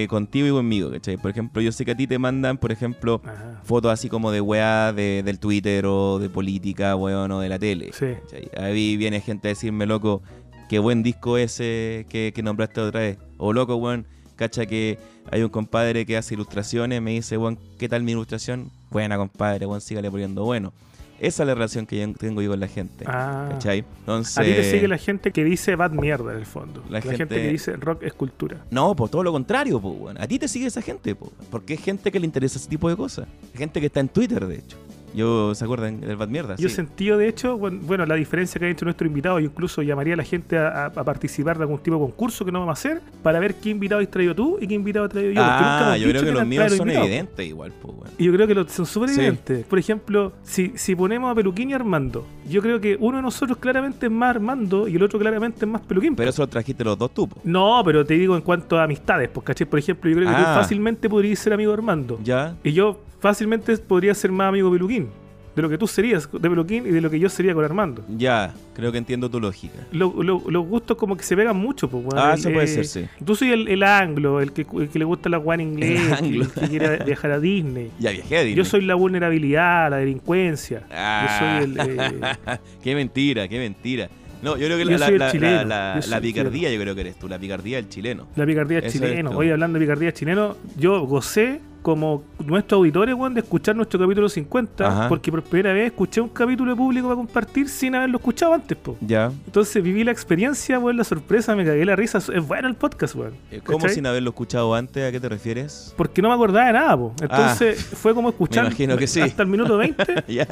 eh, 0.03 0.07
contigo 0.07 0.47
y 0.47 0.51
conmigo, 0.51 0.89
¿cachai? 0.89 1.17
Por 1.17 1.31
ejemplo, 1.31 1.61
yo 1.61 1.71
sé 1.71 1.83
que 1.85 1.91
a 1.91 1.97
ti 1.97 2.07
te 2.07 2.17
mandan, 2.17 2.57
por 2.57 2.71
ejemplo, 2.71 3.21
Ajá. 3.25 3.61
fotos 3.63 3.91
así 3.91 4.07
como 4.07 4.31
de 4.31 4.41
weá 4.41 4.93
de, 4.93 5.21
del 5.23 5.39
Twitter 5.39 5.85
o 5.85 6.17
de 6.19 6.29
política, 6.29 6.95
weón, 6.95 7.31
o 7.31 7.41
de 7.41 7.49
la 7.49 7.59
tele. 7.59 7.91
Sí. 7.93 8.13
¿cachai? 8.21 8.49
Ahí 8.57 8.95
viene 8.95 9.19
gente 9.19 9.49
a 9.49 9.49
decirme, 9.49 9.85
loco, 9.85 10.21
qué 10.69 10.79
buen 10.79 11.03
disco 11.03 11.37
ese 11.37 12.05
que, 12.09 12.31
que 12.33 12.41
nombraste 12.41 12.79
otra 12.79 13.01
vez. 13.01 13.17
O 13.37 13.51
loco, 13.51 13.75
weón, 13.75 14.07
cacha 14.41 14.65
que 14.65 14.97
hay 15.31 15.43
un 15.43 15.49
compadre 15.49 16.05
que 16.05 16.17
hace 16.17 16.33
ilustraciones, 16.33 17.01
me 17.01 17.11
dice, 17.11 17.37
weón, 17.37 17.57
¿qué 17.77 17.87
tal 17.87 18.01
mi 18.03 18.11
ilustración? 18.13 18.71
Buena, 18.89 19.15
compadre, 19.17 19.65
weón, 19.67 19.81
sígale 19.81 20.09
poniendo 20.09 20.43
bueno. 20.43 20.73
Esa 21.19 21.43
es 21.43 21.47
la 21.47 21.53
relación 21.53 21.85
que 21.85 21.99
yo 21.99 22.11
tengo 22.15 22.41
yo 22.41 22.49
con 22.49 22.59
la 22.59 22.67
gente. 22.67 23.05
Ah. 23.07 23.47
¿Cachai? 23.51 23.85
Entonces, 23.99 24.35
A 24.39 24.41
ti 24.41 24.53
te 24.53 24.71
sigue 24.71 24.87
la 24.87 24.97
gente 24.97 25.31
que 25.31 25.43
dice 25.43 25.75
bad 25.75 25.91
mierda 25.91 26.31
en 26.31 26.39
el 26.39 26.47
fondo. 26.47 26.81
La 26.89 26.93
La, 26.97 27.01
gente... 27.01 27.17
gente- 27.17 27.35
que 27.35 27.47
dice 27.49 27.73
rock 27.77 28.01
es 28.01 28.13
cultura. 28.13 28.65
No, 28.71 28.95
pues 28.95 29.11
todo 29.11 29.21
lo 29.21 29.31
contrario, 29.31 29.79
pues, 29.79 29.93
weón. 29.99 30.19
A 30.19 30.25
ti 30.27 30.39
te 30.39 30.47
sigue 30.47 30.65
esa 30.65 30.81
gente, 30.81 31.13
pues. 31.13 31.29
Porque 31.51 31.75
es 31.75 31.81
gente 31.81 32.11
que 32.11 32.19
le 32.19 32.25
interesa 32.25 32.57
ese 32.57 32.67
tipo 32.67 32.89
de 32.89 32.95
cosas. 32.97 33.27
Gente 33.53 33.79
que 33.79 33.85
está 33.85 33.99
en 33.99 34.09
Twitter, 34.09 34.47
de 34.47 34.55
hecho. 34.55 34.77
Yo, 35.13 35.53
¿se 35.55 35.63
acuerdan 35.63 35.99
del 36.01 36.15
Bad 36.15 36.29
Mierda? 36.29 36.55
Yo 36.57 36.69
Sí. 36.69 36.75
sentí, 36.75 37.09
de 37.09 37.27
hecho, 37.27 37.57
bueno, 37.57 37.79
bueno, 37.83 38.05
la 38.05 38.15
diferencia 38.15 38.59
que 38.59 38.65
hay 38.65 38.71
entre 38.71 38.85
nuestro 38.85 39.05
invitado, 39.07 39.39
yo 39.39 39.45
incluso 39.47 39.81
llamaría 39.81 40.13
a 40.13 40.17
la 40.17 40.23
gente 40.23 40.57
a, 40.57 40.91
participar 40.91 41.57
de 41.57 41.63
algún 41.63 41.79
tipo 41.79 41.95
de 41.97 42.01
concurso 42.01 42.45
que 42.45 42.51
no 42.51 42.59
vamos 42.59 42.71
a 42.71 42.79
hacer 42.79 43.01
para 43.23 43.39
ver 43.39 43.55
qué 43.55 43.69
invitado 43.69 44.01
has 44.01 44.09
traído 44.09 44.33
tú 44.35 44.57
y 44.61 44.67
qué 44.67 44.73
invitado 44.75 45.05
he 45.05 45.09
traído 45.09 45.31
yo. 45.33 45.41
Ah, 45.43 45.97
yo 45.97 46.07
creo 46.09 46.23
que 46.23 46.31
los 46.31 46.45
míos 46.47 46.69
son 46.71 46.79
invitados. 46.87 47.07
evidentes 47.07 47.45
igual, 47.47 47.71
pues, 47.81 47.93
weón. 47.95 48.09
Y 48.17 48.25
yo 48.25 48.33
creo 48.33 48.47
que 48.47 48.55
los, 48.55 48.71
son 48.71 48.85
súper 48.85 49.09
Sí. 49.09 49.19
evidentes. 49.19 49.65
Por 49.65 49.79
ejemplo, 49.79 50.33
si, 50.43 50.71
si 50.75 50.95
ponemos 50.95 51.31
a 51.31 51.35
Peluquín 51.35 51.69
y 51.69 51.73
Armando, 51.73 52.25
yo 52.47 52.61
creo 52.61 52.79
que 52.79 52.97
uno 52.99 53.17
de 53.17 53.23
nosotros 53.23 53.57
claramente 53.57 54.05
es 54.05 54.11
más 54.11 54.29
Armando 54.35 54.87
y 54.87 54.95
el 54.95 55.03
otro 55.03 55.19
claramente 55.19 55.65
es 55.65 55.71
más 55.71 55.81
Peluquín. 55.81 56.15
Pero 56.15 56.29
eso 56.29 56.41
lo 56.43 56.47
trajiste 56.47 56.83
los 56.83 56.97
dos 56.97 57.13
tú, 57.13 57.27
po. 57.27 57.41
no, 57.43 57.81
pero 57.83 58.05
te 58.05 58.13
digo 58.13 58.35
en 58.35 58.41
cuanto 58.41 58.77
a 58.77 58.83
amistades, 58.83 59.29
pues. 59.29 59.45
Por 59.69 59.79
ejemplo, 59.79 60.09
yo 60.09 60.15
creo 60.17 60.29
que 60.29 60.35
tú 60.35 60.41
Ah. 60.45 60.55
fácilmente 60.61 61.09
podrías 61.09 61.39
ser 61.39 61.53
amigo 61.53 61.71
de 61.71 61.77
Armando. 61.77 62.19
Ya. 62.23 62.55
Y 62.63 62.71
yo 62.73 62.99
fácilmente 63.21 63.77
podría 63.77 64.13
ser 64.13 64.31
más 64.31 64.49
amigo 64.49 64.69
de 64.69 64.77
Peluquín. 64.77 65.07
De 65.53 65.61
lo 65.61 65.67
que 65.67 65.77
tú 65.77 65.85
serías 65.85 66.29
de 66.31 66.49
Peluquín 66.49 66.87
y 66.87 66.91
de 66.91 67.01
lo 67.01 67.09
que 67.09 67.19
yo 67.19 67.27
sería 67.27 67.53
con 67.53 67.65
Armando. 67.65 68.05
Ya, 68.17 68.53
creo 68.73 68.89
que 68.93 68.97
entiendo 68.97 69.29
tu 69.29 69.37
lógica. 69.41 69.79
Lo- 69.91 70.23
lo- 70.23 70.41
los 70.49 70.65
gustos 70.65 70.95
como 70.95 71.17
que 71.17 71.23
se 71.23 71.35
pegan 71.35 71.57
mucho, 71.57 71.89
pues, 71.89 72.05
weón. 72.05 72.17
Ah, 72.17 72.31
El, 72.35 72.39
eso 72.39 72.51
puede 72.53 72.63
eh, 72.63 72.67
ser, 72.69 72.85
sí. 72.85 73.05
Tú 73.25 73.35
soy 73.35 73.51
el, 73.51 73.67
el 73.67 73.83
anglo, 73.83 74.39
el 74.39 74.53
que, 74.53 74.65
el 74.79 74.87
que 74.87 74.97
le 74.97 75.03
gusta 75.03 75.27
la 75.27 75.35
guan 75.35 75.59
inglés, 75.59 75.99
El 76.07 76.13
anglo. 76.13 76.47
que, 76.55 76.61
que 76.61 76.67
quiere 76.69 76.97
viajar 77.05 77.31
a 77.31 77.39
Disney. 77.41 77.91
Ya 77.99 78.11
viajé 78.11 78.37
a 78.37 78.39
Disney. 78.43 78.55
Yo 78.55 78.63
soy 78.63 78.79
la 78.85 78.95
vulnerabilidad, 78.95 79.89
la 79.91 79.97
delincuencia. 79.97 80.83
Ah, 80.89 81.59
Yo 81.59 81.65
soy 81.75 81.85
el. 81.89 81.99
eh, 81.99 82.57
qué 82.81 82.95
mentira, 82.95 83.45
qué 83.49 83.59
mentira. 83.59 84.09
No, 84.41 84.57
yo 84.57 84.65
creo 84.67 84.77
que 84.77 84.83
Yo 84.85 84.91
la, 84.97 85.09
la- 85.11 85.17
la- 85.17 85.31
chileno, 85.31 86.21
picardía 86.21 86.71
yo 86.71 86.79
creo 86.81 86.95
que 86.95 87.01
eres 87.01 87.15
tú, 87.19 87.27
la 87.27 87.37
picardía 87.39 87.77
del 87.77 87.89
chileno. 87.89 88.27
la 88.35 88.45
picardía 88.45 88.79
eres 88.79 88.93
chileno. 88.93 89.31
Hoy 89.31 89.49
hablando 89.51 89.77
de 89.79 89.85
picardía 89.85 90.11
chileno, 90.13 90.57
yo 90.77 91.01
gocé 91.05 91.61
como 91.81 92.23
nuestros 92.45 92.77
auditores, 92.77 93.15
weón, 93.15 93.33
de 93.33 93.39
escuchar 93.41 93.75
nuestro 93.75 93.99
capítulo 93.99 94.29
50, 94.29 94.87
Ajá. 94.87 95.09
porque 95.09 95.31
por 95.31 95.41
primera 95.41 95.73
vez 95.73 95.87
escuché 95.87 96.21
un 96.21 96.29
capítulo 96.29 96.75
público 96.75 97.07
para 97.07 97.15
compartir 97.15 97.67
sin 97.69 97.95
haberlo 97.95 98.17
escuchado 98.17 98.53
antes, 98.53 98.77
po. 98.77 98.95
Ya. 99.01 99.31
Entonces 99.47 99.81
viví 99.81 100.03
la 100.03 100.11
experiencia, 100.11 100.77
weón, 100.77 100.97
la 100.97 101.03
sorpresa, 101.03 101.55
me 101.55 101.65
cagué 101.65 101.83
la 101.83 101.95
risa. 101.95 102.19
Es 102.19 102.47
bueno 102.47 102.67
el 102.67 102.75
podcast, 102.75 103.15
weón. 103.15 103.33
Eh, 103.51 103.61
¿Cómo 103.65 103.79
¿Cachai? 103.79 103.95
sin 103.95 104.05
haberlo 104.05 104.29
escuchado 104.29 104.75
antes? 104.75 105.07
¿A 105.07 105.11
qué 105.11 105.19
te 105.19 105.27
refieres? 105.27 105.91
Porque 105.97 106.21
no 106.21 106.27
me 106.29 106.35
acordaba 106.35 106.67
de 106.67 106.73
nada, 106.73 106.95
po. 106.97 107.13
Entonces 107.19 107.83
fue 107.83 108.13
como 108.13 108.29
escuchar 108.29 108.65
Ah. 108.65 108.67
imagino 108.67 108.95
que 108.95 109.07
sí. 109.07 109.19
hasta 109.21 109.41
el 109.41 109.49
minuto 109.49 109.75
20, 109.77 110.03
ya. 110.27 110.47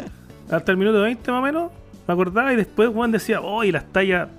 hasta 0.50 0.72
el 0.72 0.78
minuto 0.80 1.00
20 1.02 1.32
más 1.32 1.40
o 1.40 1.44
menos, 1.44 1.72
me 2.10 2.14
acordaba 2.14 2.52
y 2.52 2.56
después 2.56 2.90
Juan 2.90 3.12
decía, 3.12 3.40
oh, 3.40 3.64
y 3.64 3.72
las 3.72 3.86
tallas, 3.92 4.30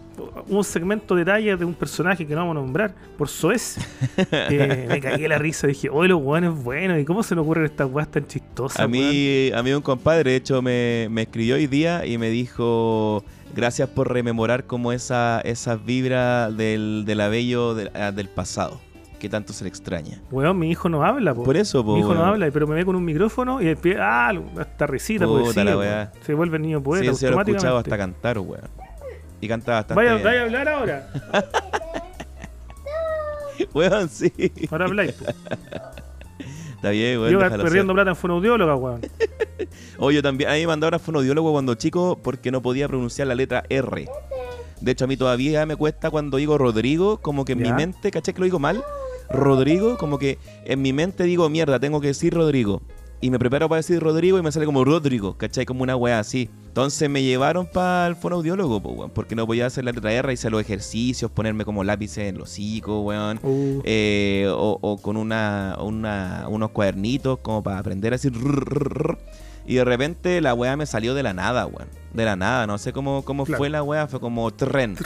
un 0.48 0.64
segmento 0.64 1.14
de 1.14 1.24
tallas 1.24 1.56
de 1.56 1.64
un 1.64 1.74
personaje 1.74 2.26
que 2.26 2.34
no 2.34 2.40
vamos 2.40 2.56
a 2.56 2.60
nombrar, 2.60 2.92
por 3.16 3.28
Soez. 3.28 3.76
Eh, 4.32 4.86
me 4.88 5.00
cagué 5.00 5.28
la 5.28 5.38
risa, 5.38 5.68
dije, 5.68 5.88
oh, 5.88 6.04
los 6.04 6.20
weones 6.20 6.50
buenos, 6.50 6.98
¿y 6.98 7.04
cómo 7.04 7.22
se 7.22 7.36
me 7.36 7.42
ocurren 7.42 7.66
estas 7.66 7.88
weas 7.88 8.10
tan 8.10 8.26
chistosas? 8.26 8.80
A 8.80 8.86
weón?" 8.86 8.90
mí, 8.90 9.52
a 9.54 9.62
mí 9.62 9.72
un 9.72 9.82
compadre, 9.82 10.32
de 10.32 10.36
hecho, 10.36 10.60
me, 10.62 11.06
me 11.12 11.22
escribió 11.22 11.54
hoy 11.54 11.68
día 11.68 12.04
y 12.04 12.18
me 12.18 12.28
dijo 12.28 13.24
gracias 13.54 13.88
por 13.88 14.12
rememorar 14.12 14.64
como 14.64 14.92
esa, 14.92 15.40
esas 15.42 15.84
vibras 15.84 16.56
del, 16.56 17.04
del 17.06 17.20
abello 17.20 17.74
del 17.74 18.28
pasado, 18.28 18.80
que 19.20 19.28
tanto 19.28 19.52
se 19.52 19.62
le 19.62 19.68
extraña. 19.68 20.20
Weón, 20.32 20.58
mi 20.58 20.70
hijo 20.70 20.88
no 20.88 21.04
habla, 21.04 21.32
po. 21.34 21.44
Por 21.44 21.56
eso, 21.56 21.84
po, 21.84 21.94
Mi 21.94 22.00
hijo 22.00 22.14
no 22.14 22.24
habla, 22.24 22.50
pero 22.50 22.66
me 22.66 22.74
ve 22.74 22.84
con 22.84 22.96
un 22.96 23.04
micrófono 23.04 23.60
y 23.60 23.66
después, 23.66 23.96
ah, 24.00 24.32
hasta 24.58 24.86
Puta 24.88 25.62
la 25.62 25.72
po. 25.72 25.78
weá. 25.78 26.12
Se 26.26 26.34
vuelve 26.34 26.56
el 26.56 26.62
niño 26.62 26.82
poeta 26.82 27.12
Sí, 27.12 27.18
se 27.18 27.30
lo 27.30 27.38
he 27.38 27.42
escuchado 27.42 27.78
hasta 27.78 27.96
cantar, 27.96 28.38
weón. 28.38 28.64
Y 29.40 29.46
cantaba 29.48 29.78
bastante 29.78 30.02
Vaya, 30.24 30.40
a 30.40 30.44
hablar 30.44 30.68
ahora. 30.68 31.08
Weón, 33.74 34.08
sí. 34.08 34.32
Ahora 34.70 34.86
habláis. 34.86 35.12
po. 35.12 35.26
Está 36.76 36.90
bien, 36.90 37.20
weón. 37.20 37.30
Yo 37.32 37.38
perdiendo 37.38 37.92
plata 37.92 38.10
en 38.10 38.16
fonoaudióloga, 38.16 38.74
weón. 38.74 39.00
Oye, 39.98 40.16
yo 40.16 40.22
también. 40.22 40.50
A 40.50 40.54
mí 40.54 40.60
me 40.60 40.66
mandaron 40.66 40.94
a 40.94 40.98
fonodiólogo 40.98 41.52
cuando 41.52 41.74
chico 41.74 42.18
porque 42.22 42.50
no 42.50 42.62
podía 42.62 42.88
pronunciar 42.88 43.28
la 43.28 43.34
letra 43.34 43.64
R. 43.68 44.08
De 44.80 44.92
hecho, 44.92 45.04
a 45.04 45.08
mí 45.08 45.16
todavía 45.16 45.66
me 45.66 45.76
cuesta 45.76 46.10
cuando 46.10 46.38
digo 46.38 46.56
Rodrigo, 46.56 47.18
como 47.18 47.44
que 47.44 47.52
en 47.52 47.62
mi 47.62 47.72
mente, 47.72 48.10
¿caché 48.10 48.32
que 48.32 48.38
lo 48.40 48.44
digo 48.44 48.58
mal? 48.58 48.82
Rodrigo, 49.30 49.96
como 49.98 50.18
que 50.18 50.38
en 50.64 50.82
mi 50.82 50.92
mente 50.92 51.24
digo, 51.24 51.48
mierda, 51.48 51.78
tengo 51.80 52.00
que 52.00 52.08
decir 52.08 52.34
Rodrigo. 52.34 52.82
Y 53.22 53.28
me 53.30 53.38
preparo 53.38 53.68
para 53.68 53.76
decir 53.80 54.00
Rodrigo 54.00 54.38
y 54.38 54.42
me 54.42 54.50
sale 54.50 54.64
como 54.64 54.82
Rodrigo, 54.82 55.36
¿cachai? 55.36 55.66
Como 55.66 55.82
una 55.82 55.94
wea 55.94 56.18
así. 56.20 56.48
Entonces 56.68 57.10
me 57.10 57.22
llevaron 57.22 57.66
para 57.66 58.06
el 58.06 58.16
fonoaudiólogo, 58.16 58.80
po, 58.82 58.88
weón, 58.92 59.10
porque 59.10 59.36
no 59.36 59.46
podía 59.46 59.66
hacer 59.66 59.84
la 59.84 59.92
letra 59.92 60.10
R, 60.12 60.32
hice 60.32 60.48
los 60.48 60.58
ejercicios, 60.62 61.30
ponerme 61.30 61.66
como 61.66 61.84
lápices 61.84 62.28
en 62.30 62.38
los 62.38 62.48
hocicos, 62.50 63.04
weón. 63.04 63.38
Uh, 63.42 63.82
Eh, 63.84 64.48
o, 64.50 64.78
o 64.80 64.96
con 64.96 65.18
una, 65.18 65.76
una- 65.82 66.46
unos 66.48 66.70
cuadernitos 66.70 67.40
como 67.40 67.62
para 67.62 67.78
aprender 67.78 68.14
a 68.14 68.16
decir 68.16 68.32
rrr, 68.32 68.64
rrr, 68.70 68.88
rrr. 68.94 69.18
Y 69.66 69.74
de 69.76 69.84
repente 69.84 70.40
la 70.40 70.54
weá 70.54 70.76
me 70.76 70.86
salió 70.86 71.14
de 71.14 71.22
la 71.22 71.32
nada, 71.34 71.66
weón. 71.66 71.88
De 72.12 72.24
la 72.24 72.34
nada, 72.34 72.66
no 72.66 72.76
sé 72.76 72.92
cómo, 72.92 73.22
cómo 73.24 73.44
Claro. 73.44 73.58
fue 73.58 73.70
la 73.70 73.84
weá, 73.84 74.08
fue 74.08 74.18
como 74.18 74.50
tren. 74.50 74.96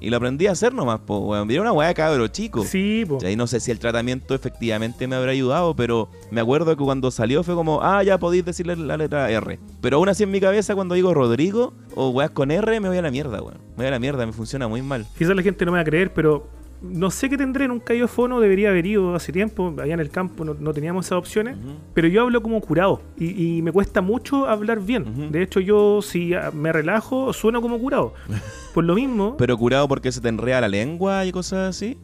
Y 0.00 0.10
lo 0.10 0.18
aprendí 0.18 0.46
a 0.46 0.52
hacer 0.52 0.74
nomás, 0.74 1.00
po, 1.00 1.20
weón. 1.20 1.50
Era 1.50 1.62
una 1.62 1.72
weá 1.72 1.94
cabro 1.94 2.28
chico. 2.28 2.64
Sí, 2.64 3.04
po. 3.08 3.16
Y 3.22 3.24
ahí 3.26 3.36
no 3.36 3.46
sé 3.46 3.60
si 3.60 3.70
el 3.70 3.78
tratamiento 3.78 4.34
efectivamente 4.34 5.06
me 5.06 5.16
habrá 5.16 5.30
ayudado, 5.32 5.74
pero 5.74 6.10
me 6.30 6.42
acuerdo 6.42 6.76
que 6.76 6.84
cuando 6.84 7.10
salió 7.10 7.42
fue 7.42 7.54
como, 7.54 7.80
ah, 7.82 8.02
ya 8.02 8.18
podéis 8.18 8.44
decirle 8.44 8.76
la 8.76 8.98
letra 8.98 9.30
R. 9.30 9.58
Pero 9.80 9.96
aún 9.96 10.10
así 10.10 10.22
en 10.24 10.30
mi 10.30 10.40
cabeza 10.40 10.74
cuando 10.74 10.94
digo 10.94 11.14
Rodrigo 11.14 11.72
o 11.94 12.10
weas 12.10 12.30
con 12.30 12.50
R 12.50 12.78
me 12.80 12.88
voy 12.90 12.98
a 12.98 13.02
la 13.02 13.10
mierda, 13.10 13.40
weón. 13.40 13.58
Me 13.70 13.84
voy 13.84 13.86
a 13.86 13.90
la 13.92 13.98
mierda, 13.98 14.26
me 14.26 14.32
funciona 14.34 14.68
muy 14.68 14.82
mal. 14.82 15.06
Quizás 15.16 15.34
la 15.34 15.42
gente 15.42 15.64
no 15.64 15.72
me 15.72 15.78
va 15.78 15.82
a 15.82 15.86
creer, 15.86 16.12
pero 16.12 16.46
no 16.80 17.10
sé 17.10 17.28
qué 17.28 17.36
tendré, 17.36 17.68
nunca 17.68 17.94
ido 17.94 18.08
fono, 18.08 18.40
debería 18.40 18.70
haber 18.70 18.86
ido 18.86 19.14
hace 19.14 19.32
tiempo, 19.32 19.74
allá 19.80 19.94
en 19.94 20.00
el 20.00 20.10
campo 20.10 20.44
no, 20.44 20.54
no 20.54 20.72
teníamos 20.72 21.06
esas 21.06 21.18
opciones, 21.18 21.56
pero 21.94 22.08
yo 22.08 22.22
hablo 22.22 22.42
como 22.42 22.60
curado 22.60 23.02
y, 23.16 23.58
y 23.58 23.62
me 23.62 23.72
cuesta 23.72 24.00
mucho 24.00 24.46
hablar 24.46 24.80
bien. 24.80 25.30
De 25.32 25.42
hecho, 25.42 25.60
yo 25.60 26.00
si 26.02 26.34
ah, 26.34 26.50
me 26.52 26.72
relajo, 26.72 27.32
sueno 27.32 27.60
como 27.60 27.78
curado. 27.78 28.14
Por 28.74 28.84
lo 28.84 28.94
mismo, 28.94 29.36
Pero 29.36 29.56
curado 29.56 29.88
porque 29.88 30.12
se 30.12 30.20
te 30.20 30.28
enreda 30.28 30.60
la 30.60 30.68
lengua 30.68 31.24
y 31.24 31.32
cosas 31.32 31.70
así. 31.70 31.98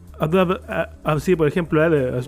Así 1.03 1.35
por 1.35 1.47
ejemplo, 1.47 1.81
ah, 1.83 2.21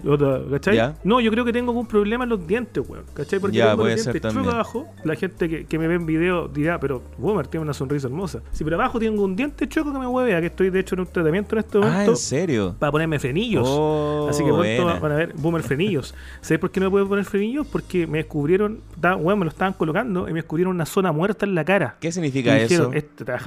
¿cachai? 0.51 0.93
No, 1.03 1.19
yo 1.19 1.31
creo 1.31 1.45
que 1.45 1.53
tengo 1.53 1.71
algún 1.71 1.87
problema 1.87 2.23
en 2.23 2.29
los 2.29 2.45
dientes, 2.45 2.83
weón, 2.87 3.05
¿cachai? 3.13 3.39
Porque 3.39 3.57
Ya, 3.57 3.71
tengo 3.71 3.85
los 3.85 3.95
dientes 3.95 4.21
chuecos 4.33 4.53
abajo, 4.53 4.87
la 5.03 5.15
gente 5.15 5.49
que, 5.49 5.65
que 5.65 5.79
me 5.79 5.87
ve 5.87 5.95
en 5.95 6.05
video 6.05 6.47
dirá, 6.47 6.79
pero 6.79 7.01
Boomer 7.17 7.47
tiene 7.47 7.63
una 7.63 7.73
sonrisa 7.73 8.07
hermosa. 8.07 8.41
Sí, 8.51 8.63
pero 8.63 8.75
abajo 8.75 8.99
tengo 8.99 9.23
un 9.23 9.35
diente 9.35 9.67
chueco 9.67 9.91
que 9.91 9.99
me 9.99 10.07
huevea, 10.07 10.39
que 10.39 10.47
estoy 10.47 10.69
de 10.69 10.79
hecho 10.79 10.95
en 10.95 11.01
un 11.01 11.07
tratamiento 11.07 11.55
en 11.55 11.59
este 11.59 11.77
Ah, 11.77 11.81
momento 11.81 12.11
¿en 12.11 12.17
serio? 12.17 12.75
para 12.77 12.91
ponerme 12.91 13.19
frenillos. 13.19 13.63
Oh, 13.67 14.27
Así 14.29 14.43
que 14.43 14.49
pronto 14.49 14.57
buena. 14.83 14.99
van 14.99 15.11
a 15.11 15.15
ver 15.15 15.33
Boomer 15.35 15.63
frenillos. 15.63 16.13
¿Sabes 16.41 16.59
por 16.59 16.71
qué 16.71 16.79
no 16.79 16.87
me 16.87 16.91
puedo 16.91 17.07
poner 17.07 17.25
frenillos? 17.25 17.67
Porque 17.67 18.07
me 18.07 18.19
descubrieron, 18.19 18.81
da- 18.99 19.15
weón, 19.15 19.39
me 19.39 19.45
lo 19.45 19.49
estaban 19.49 19.73
colocando 19.73 20.27
y 20.27 20.33
me 20.33 20.39
descubrieron 20.39 20.75
una 20.75 20.85
zona 20.85 21.11
muerta 21.11 21.45
en 21.45 21.55
la 21.55 21.63
cara. 21.63 21.97
¿Qué 21.99 22.11
significa 22.11 22.57
eso? 22.57 22.91
este 22.93 23.25
la 23.25 23.37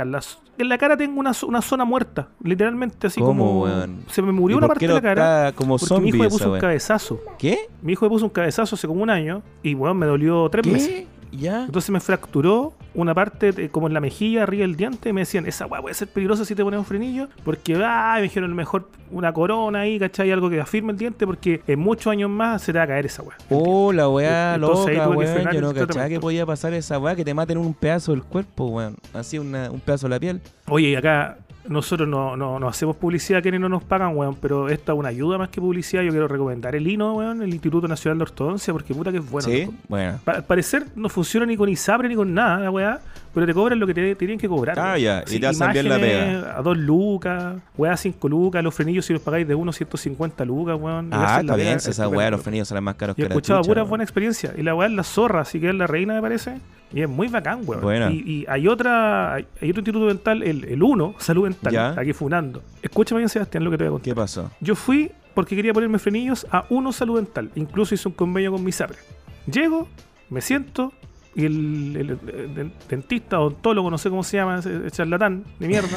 en 0.58 0.68
la 0.68 0.78
cara 0.78 0.96
tengo 0.96 1.18
una, 1.18 1.32
una 1.46 1.62
zona 1.62 1.84
muerta, 1.84 2.28
literalmente 2.42 3.06
así 3.06 3.20
¿Cómo, 3.20 3.28
como 3.44 3.62
weón? 3.62 4.00
se 4.08 4.20
me 4.22 4.29
murió 4.32 4.56
¿Y 4.56 4.58
una 4.58 4.68
parte 4.68 4.86
de 4.86 4.94
la 4.94 5.00
cara 5.00 5.52
como 5.54 5.78
porque 5.78 6.00
mi 6.00 6.08
hijo 6.08 6.18
me 6.18 6.26
esa 6.26 6.36
puso 6.38 6.52
un 6.52 6.58
cabezazo. 6.60 7.20
¿Qué? 7.38 7.58
Mi 7.82 7.92
hijo 7.92 8.04
me 8.04 8.10
puso 8.10 8.24
un 8.24 8.30
cabezazo 8.30 8.74
hace 8.74 8.86
como 8.86 9.02
un 9.02 9.10
año 9.10 9.42
y 9.62 9.74
weón 9.74 9.96
me 9.98 10.06
dolió 10.06 10.48
tres 10.48 10.66
meses. 10.66 10.88
¿Qué? 10.88 11.06
¿Ya? 11.32 11.64
Entonces 11.64 11.90
me 11.90 12.00
fracturó 12.00 12.72
una 12.92 13.14
parte 13.14 13.52
de- 13.52 13.68
como 13.68 13.86
en 13.86 13.94
la 13.94 14.00
mejilla, 14.00 14.42
arriba 14.42 14.62
del 14.62 14.74
diente, 14.74 15.10
y 15.10 15.12
me 15.12 15.20
decían, 15.20 15.46
esa 15.46 15.64
weá 15.66 15.80
puede 15.80 15.94
ser 15.94 16.08
peligrosa 16.08 16.44
si 16.44 16.56
te 16.56 16.64
pones 16.64 16.78
un 16.78 16.84
frenillo, 16.84 17.28
porque 17.44 17.80
ah, 17.80 18.14
me 18.16 18.22
dijeron 18.22 18.52
mejor 18.52 18.88
una 19.12 19.32
corona 19.32 19.80
ahí, 19.80 19.96
¿cachai? 19.98 20.32
Algo 20.32 20.50
que 20.50 20.60
afirme 20.60 20.90
el 20.92 20.98
diente, 20.98 21.26
porque 21.26 21.62
en 21.68 21.78
muchos 21.78 22.08
años 22.10 22.30
más 22.30 22.62
se 22.62 22.72
te 22.72 22.78
va 22.78 22.84
a 22.84 22.88
caer 22.88 23.06
esa 23.06 23.22
weá. 23.22 23.36
Oh, 23.48 23.92
la 23.92 24.08
weá 24.08 24.58
loca, 24.58 25.08
weón. 25.08 25.52
Yo 25.52 25.60
no 25.60 25.72
cachaba 25.72 26.08
que 26.08 26.18
podía 26.18 26.44
pasar 26.44 26.74
esa 26.74 26.98
weá, 26.98 27.14
que 27.14 27.24
te 27.24 27.32
maten 27.32 27.58
un 27.58 27.74
pedazo 27.74 28.10
del 28.10 28.24
cuerpo, 28.24 28.66
weón. 28.66 28.96
Así 29.14 29.38
una, 29.38 29.70
un 29.70 29.78
pedazo 29.78 30.08
de 30.08 30.10
la 30.10 30.18
piel. 30.18 30.40
Oye, 30.68 30.88
y 30.88 30.94
acá 30.96 31.38
nosotros 31.68 32.08
no, 32.08 32.36
no, 32.36 32.58
no 32.58 32.68
hacemos 32.68 32.96
publicidad 32.96 33.38
a 33.40 33.42
quienes 33.42 33.60
no 33.60 33.68
nos 33.68 33.84
pagan, 33.84 34.16
weón, 34.16 34.34
pero 34.40 34.68
esta 34.68 34.92
es 34.92 34.98
una 34.98 35.08
ayuda 35.10 35.38
más 35.38 35.50
que 35.50 35.60
publicidad. 35.60 36.02
Yo 36.02 36.10
quiero 36.10 36.26
recomendar 36.28 36.74
el 36.74 36.86
INO, 36.86 37.14
weón, 37.14 37.42
el 37.42 37.50
Instituto 37.50 37.86
Nacional 37.86 38.18
de 38.18 38.22
Ortodoncia, 38.22 38.72
porque 38.72 38.94
puta 38.94 39.12
que 39.12 39.18
es 39.18 39.30
bueno. 39.30 39.46
sí, 39.48 39.68
bueno. 39.88 40.18
Pa- 40.24 40.32
al 40.32 40.44
parecer 40.44 40.86
no 40.96 41.08
funciona 41.08 41.44
ni 41.46 41.56
con 41.56 41.68
ISAPRE 41.68 42.08
ni 42.08 42.14
con 42.16 42.32
nada, 42.32 42.58
la 42.60 42.70
weá, 42.70 43.00
pero 43.32 43.46
te 43.46 43.54
cobran 43.54 43.78
lo 43.78 43.86
que 43.86 43.94
te, 43.94 44.02
te 44.02 44.14
tienen 44.16 44.38
que 44.38 44.48
cobrar. 44.48 44.78
Ah, 44.78 44.98
ya, 44.98 45.22
y 45.30 45.38
te 45.38 45.46
hacen 45.46 45.72
bien 45.72 45.88
la 45.88 45.98
imágenes 45.98 46.44
A 46.44 46.62
2 46.62 46.76
lucas, 46.78 47.56
weá 47.76 47.96
5 47.96 48.28
lucas, 48.28 48.62
los 48.64 48.74
frenillos 48.74 49.04
si 49.06 49.12
los 49.12 49.22
pagáis 49.22 49.46
de 49.46 49.54
1 49.54 49.72
150 49.72 50.44
lucas, 50.44 50.76
weón. 50.80 51.10
Ah, 51.12 51.38
está 51.40 51.54
bien, 51.56 51.78
pega 51.78 51.90
esa 51.90 52.08
weá, 52.08 52.30
los 52.30 52.40
frenillos 52.42 52.68
salen 52.68 52.84
más 52.84 52.96
caros 52.96 53.16
Yo 53.16 53.24
he 53.24 53.28
que 53.28 53.28
la 53.28 53.34
escuchado 53.34 53.60
chucha, 53.60 53.68
puras 53.68 53.82
weón. 53.82 53.88
buenas 53.90 54.04
experiencias. 54.06 54.54
Y 54.58 54.62
la 54.62 54.74
weá 54.74 54.88
es 54.88 54.94
la 54.94 55.02
zorra, 55.04 55.40
así 55.42 55.60
que 55.60 55.68
es 55.68 55.74
la 55.74 55.86
reina, 55.86 56.14
me 56.14 56.20
parece. 56.20 56.58
Y 56.92 57.02
es 57.02 57.08
muy 57.08 57.28
bacán, 57.28 57.60
weón. 57.64 57.82
Buena. 57.82 58.10
Y, 58.10 58.16
y 58.26 58.46
hay 58.48 58.66
otra, 58.66 59.34
hay, 59.34 59.44
otro 59.44 59.66
instituto 59.80 60.06
dental, 60.08 60.42
el, 60.42 60.64
el 60.64 60.82
1, 60.82 61.14
Salud 61.18 61.44
Dental, 61.44 61.72
Ya. 61.72 61.90
aquí 61.96 62.12
funando. 62.12 62.62
Escúchame 62.82 63.20
bien, 63.20 63.28
Sebastián, 63.28 63.62
lo 63.62 63.70
que 63.70 63.78
te 63.78 63.84
voy 63.84 63.88
a 63.88 63.92
contar. 63.92 64.04
¿Qué 64.04 64.14
pasó? 64.14 64.50
Yo 64.60 64.74
fui 64.74 65.12
porque 65.34 65.54
quería 65.54 65.72
ponerme 65.72 66.00
frenillos 66.00 66.44
a 66.50 66.64
uno 66.70 66.92
salud 66.92 67.16
dental. 67.16 67.50
Incluso 67.54 67.94
hice 67.94 68.08
un 68.08 68.14
convenio 68.14 68.50
con 68.50 68.64
mi 68.64 68.72
SAPRE. 68.72 68.98
Llego, 69.46 69.86
me 70.30 70.40
siento 70.40 70.92
y 71.34 71.44
el, 71.46 71.96
el- 71.96 72.10
el- 72.10 72.58
el 72.58 72.72
dentista, 72.88 73.38
odontólogo, 73.40 73.90
no 73.90 73.98
sé 73.98 74.10
cómo 74.10 74.22
se 74.24 74.36
llama, 74.36 74.58
ese 74.58 74.76
ese 74.78 74.90
charlatán 74.90 75.44
de 75.58 75.68
mierda, 75.68 75.96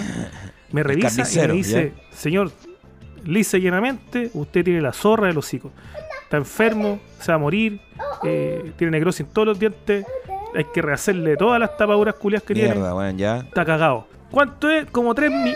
me 0.72 0.84
revisa 0.84 1.24
y 1.32 1.48
me 1.48 1.54
dice, 1.54 1.94
señor, 2.12 2.52
lisa 3.25 3.58
y 3.58 3.62
llanamente, 3.62 4.30
usted 4.34 4.63
tiene 4.63 4.82
la 4.82 4.94
zorra 4.94 5.28
del 5.28 5.38
hocico. 5.38 5.72
Está 6.24 6.38
enfermo, 6.38 7.00
se 7.20 7.32
va 7.32 7.36
a 7.36 7.40
morir, 7.40 7.80
eh, 8.24 8.72
tiene 8.78 8.92
necrosis 8.92 9.22
en 9.28 9.34
todos 9.34 9.48
los 9.50 9.60
dientes, 9.60 10.06
hay 10.56 10.66
que 10.74 10.82
rehacerle 10.82 11.36
todas 11.38 11.60
las 11.60 11.75
tapaduras 11.78 12.16
culias 12.16 12.44
que 12.44 12.54
tiene 12.54 12.74
Mierda, 12.75 12.96
weón, 12.96 13.18
ya. 13.18 13.38
está 13.38 13.66
cagado. 13.66 14.08
¿Cuánto 14.32 14.70
es? 14.70 14.86
Como 14.90 15.13
3 15.13 15.32
mil. 15.32 15.56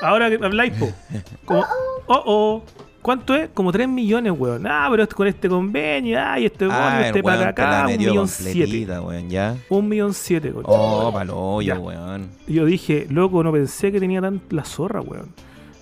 Ahora 0.00 0.28
que 0.30 0.36
habláis, 0.44 0.72
po. 0.74 0.90
Como... 1.44 1.64
Oh, 2.06 2.22
oh. 2.24 2.64
¿Cuánto 3.02 3.34
es? 3.34 3.48
Como 3.54 3.70
3 3.72 3.88
millones, 3.88 4.32
weón. 4.36 4.66
Ah, 4.66 4.88
pero 4.90 5.08
con 5.08 5.26
este 5.26 5.48
convenio, 5.48 6.18
ay, 6.22 6.46
este 6.46 6.66
Ah, 6.70 7.02
este 7.06 7.20
weón 7.20 7.40
la 7.40 7.48
acá, 7.48 7.86
un 7.88 7.96
millón 7.96 8.28
siete. 8.28 8.86
weón, 9.00 9.30
ya. 9.30 9.56
Un 9.68 9.88
millón 9.88 10.12
siete, 10.14 10.52
concha. 10.52 10.68
Oh, 10.70 11.12
palo 11.12 11.62
Ya. 11.62 11.78
weón. 11.78 12.28
Y 12.46 12.54
Yo 12.54 12.64
dije, 12.64 13.06
loco, 13.08 13.42
no 13.42 13.52
pensé 13.52 13.92
que 13.92 14.00
tenía 14.00 14.20
tan 14.20 14.40
la 14.50 14.64
zorra, 14.64 15.00
weón. 15.00 15.28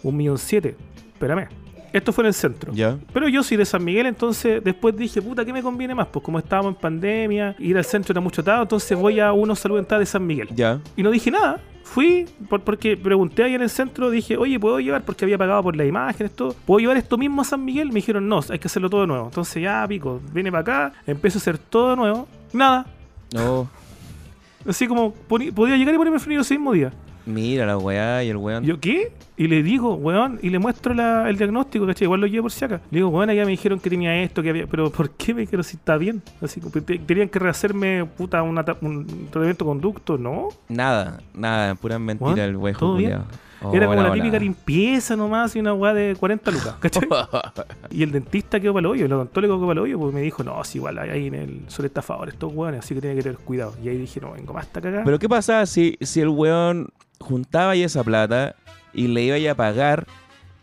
Un 0.02 0.16
millón 0.16 0.38
siete. 0.38 0.76
Espérame. 1.14 1.48
Esto 1.92 2.12
fue 2.12 2.22
en 2.24 2.26
el 2.26 2.34
centro. 2.34 2.72
Ya. 2.74 2.98
Pero 3.14 3.26
yo 3.28 3.42
soy 3.42 3.56
de 3.56 3.64
San 3.64 3.82
Miguel, 3.82 4.04
entonces 4.06 4.62
después 4.62 4.94
dije, 4.94 5.22
puta, 5.22 5.44
¿qué 5.46 5.52
me 5.52 5.62
conviene 5.62 5.94
más? 5.94 6.06
Pues 6.08 6.22
como 6.22 6.38
estábamos 6.38 6.74
en 6.74 6.80
pandemia, 6.80 7.56
ir 7.58 7.76
al 7.78 7.84
centro 7.84 8.12
era 8.12 8.20
mucho 8.20 8.42
atado, 8.42 8.62
entonces 8.62 8.98
voy 8.98 9.18
a 9.18 9.32
uno 9.32 9.56
salud 9.56 9.82
de 9.82 10.06
San 10.06 10.26
Miguel. 10.26 10.48
Ya. 10.54 10.78
Y 10.94 11.02
no 11.02 11.10
dije 11.10 11.30
nada. 11.30 11.58
Fui 11.86 12.26
por- 12.50 12.60
porque 12.62 12.96
pregunté 12.96 13.44
ahí 13.44 13.54
en 13.54 13.62
el 13.62 13.70
centro, 13.70 14.10
dije, 14.10 14.36
oye, 14.36 14.58
¿puedo 14.58 14.80
llevar? 14.80 15.02
Porque 15.04 15.24
había 15.24 15.38
pagado 15.38 15.62
por 15.62 15.76
las 15.76 15.86
imágenes, 15.86 16.34
todo. 16.34 16.54
¿Puedo 16.66 16.80
llevar 16.80 16.96
esto 16.96 17.16
mismo 17.16 17.40
a 17.42 17.44
San 17.44 17.64
Miguel? 17.64 17.88
Me 17.88 17.94
dijeron, 17.94 18.28
no, 18.28 18.40
hay 18.50 18.58
que 18.58 18.66
hacerlo 18.66 18.90
todo 18.90 19.02
de 19.02 19.06
nuevo. 19.06 19.26
Entonces 19.26 19.62
ya, 19.62 19.86
pico, 19.88 20.20
viene 20.32 20.50
para 20.50 20.60
acá, 20.62 20.92
empiezo 21.06 21.38
a 21.38 21.40
hacer 21.40 21.58
todo 21.58 21.90
de 21.90 21.96
nuevo. 21.96 22.28
Nada. 22.52 22.86
Oh, 23.38 23.66
Así 24.68 24.88
como, 24.88 25.12
podía 25.14 25.76
llegar 25.76 25.94
y 25.94 25.96
ponerme 25.98 26.18
frenillo 26.18 26.40
ese 26.42 26.54
mismo 26.54 26.72
día. 26.72 26.92
Mira 27.26 27.66
la 27.66 27.76
weá 27.76 28.24
y 28.24 28.28
el 28.30 28.36
weón. 28.36 28.64
¿Yo 28.64 28.80
qué? 28.80 29.12
Y 29.36 29.48
le 29.48 29.62
digo, 29.62 29.94
weón, 29.94 30.38
y 30.42 30.48
le 30.50 30.58
muestro 30.58 30.94
la- 30.94 31.28
el 31.28 31.36
diagnóstico, 31.36 31.86
¿cachai? 31.86 32.06
Igual 32.06 32.20
lo 32.22 32.26
llevo 32.26 32.44
por 32.44 32.52
si 32.52 32.64
acá. 32.64 32.80
Le 32.90 32.98
digo, 32.98 33.08
weón, 33.08 33.30
ya 33.30 33.44
me 33.44 33.50
dijeron 33.50 33.78
que 33.80 33.90
tenía 33.90 34.16
esto, 34.22 34.42
que 34.42 34.50
había. 34.50 34.66
Pero 34.66 34.90
¿por 34.90 35.10
qué 35.10 35.34
me 35.34 35.42
dijeron 35.42 35.62
si 35.64 35.76
está 35.76 35.96
bien? 35.98 36.22
Así 36.40 36.60
te- 36.60 36.98
tenían 37.00 37.28
que 37.28 37.38
rehacerme, 37.38 38.04
puta, 38.06 38.42
una 38.42 38.64
un 38.80 39.06
tratamiento 39.30 39.64
conducto, 39.64 40.16
¿no? 40.16 40.48
Nada, 40.68 41.20
nada, 41.34 41.74
pura 41.74 41.98
mentira 41.98 42.32
Weón, 42.32 42.40
el 42.40 42.56
wejo 42.56 42.78
todo 42.80 42.96
bien. 42.96 43.20
Oh, 43.62 43.72
Era 43.74 43.86
como 43.86 43.98
hola, 43.98 44.08
la 44.10 44.14
típica 44.14 44.36
hola. 44.36 44.44
limpieza 44.44 45.16
nomás 45.16 45.56
y 45.56 45.60
una 45.60 45.72
weá 45.72 45.94
de 45.94 46.14
40 46.20 46.50
lucas, 46.50 46.74
¿cachai? 46.78 47.08
y 47.90 48.02
el 48.02 48.12
dentista 48.12 48.60
quedó 48.60 48.74
para 48.74 48.80
el 48.80 48.86
hoyo, 48.92 49.06
el 49.06 49.12
odontólogo 49.14 49.56
quedó 49.56 49.66
para 49.66 49.80
el 49.80 49.84
hoyo, 49.84 49.98
pues 49.98 50.12
me 50.14 50.20
dijo, 50.20 50.44
no, 50.44 50.62
si 50.62 50.76
igual 50.76 50.98
hay 50.98 51.08
ahí 51.08 51.26
en 51.28 51.34
el 51.34 51.60
son 51.68 51.86
estafadores 51.86 52.34
estos 52.34 52.52
weones, 52.54 52.80
así 52.80 52.94
que 52.94 53.00
tiene 53.00 53.16
que 53.16 53.22
tener 53.22 53.38
cuidado. 53.38 53.72
Y 53.82 53.88
ahí 53.88 53.96
dije, 53.96 54.20
no, 54.20 54.32
vengo 54.32 54.52
más 54.52 54.66
hasta 54.66 54.82
cagar. 54.82 55.04
Pero 55.06 55.18
¿qué 55.18 55.26
pasaba 55.26 55.64
si, 55.64 55.96
si 56.02 56.20
el 56.20 56.28
weón 56.28 56.88
juntaba 57.18 57.72
ahí 57.72 57.82
esa 57.82 58.02
plata 58.04 58.56
y 58.92 59.08
le 59.08 59.24
iba 59.24 59.50
a 59.50 59.54
pagar? 59.54 60.06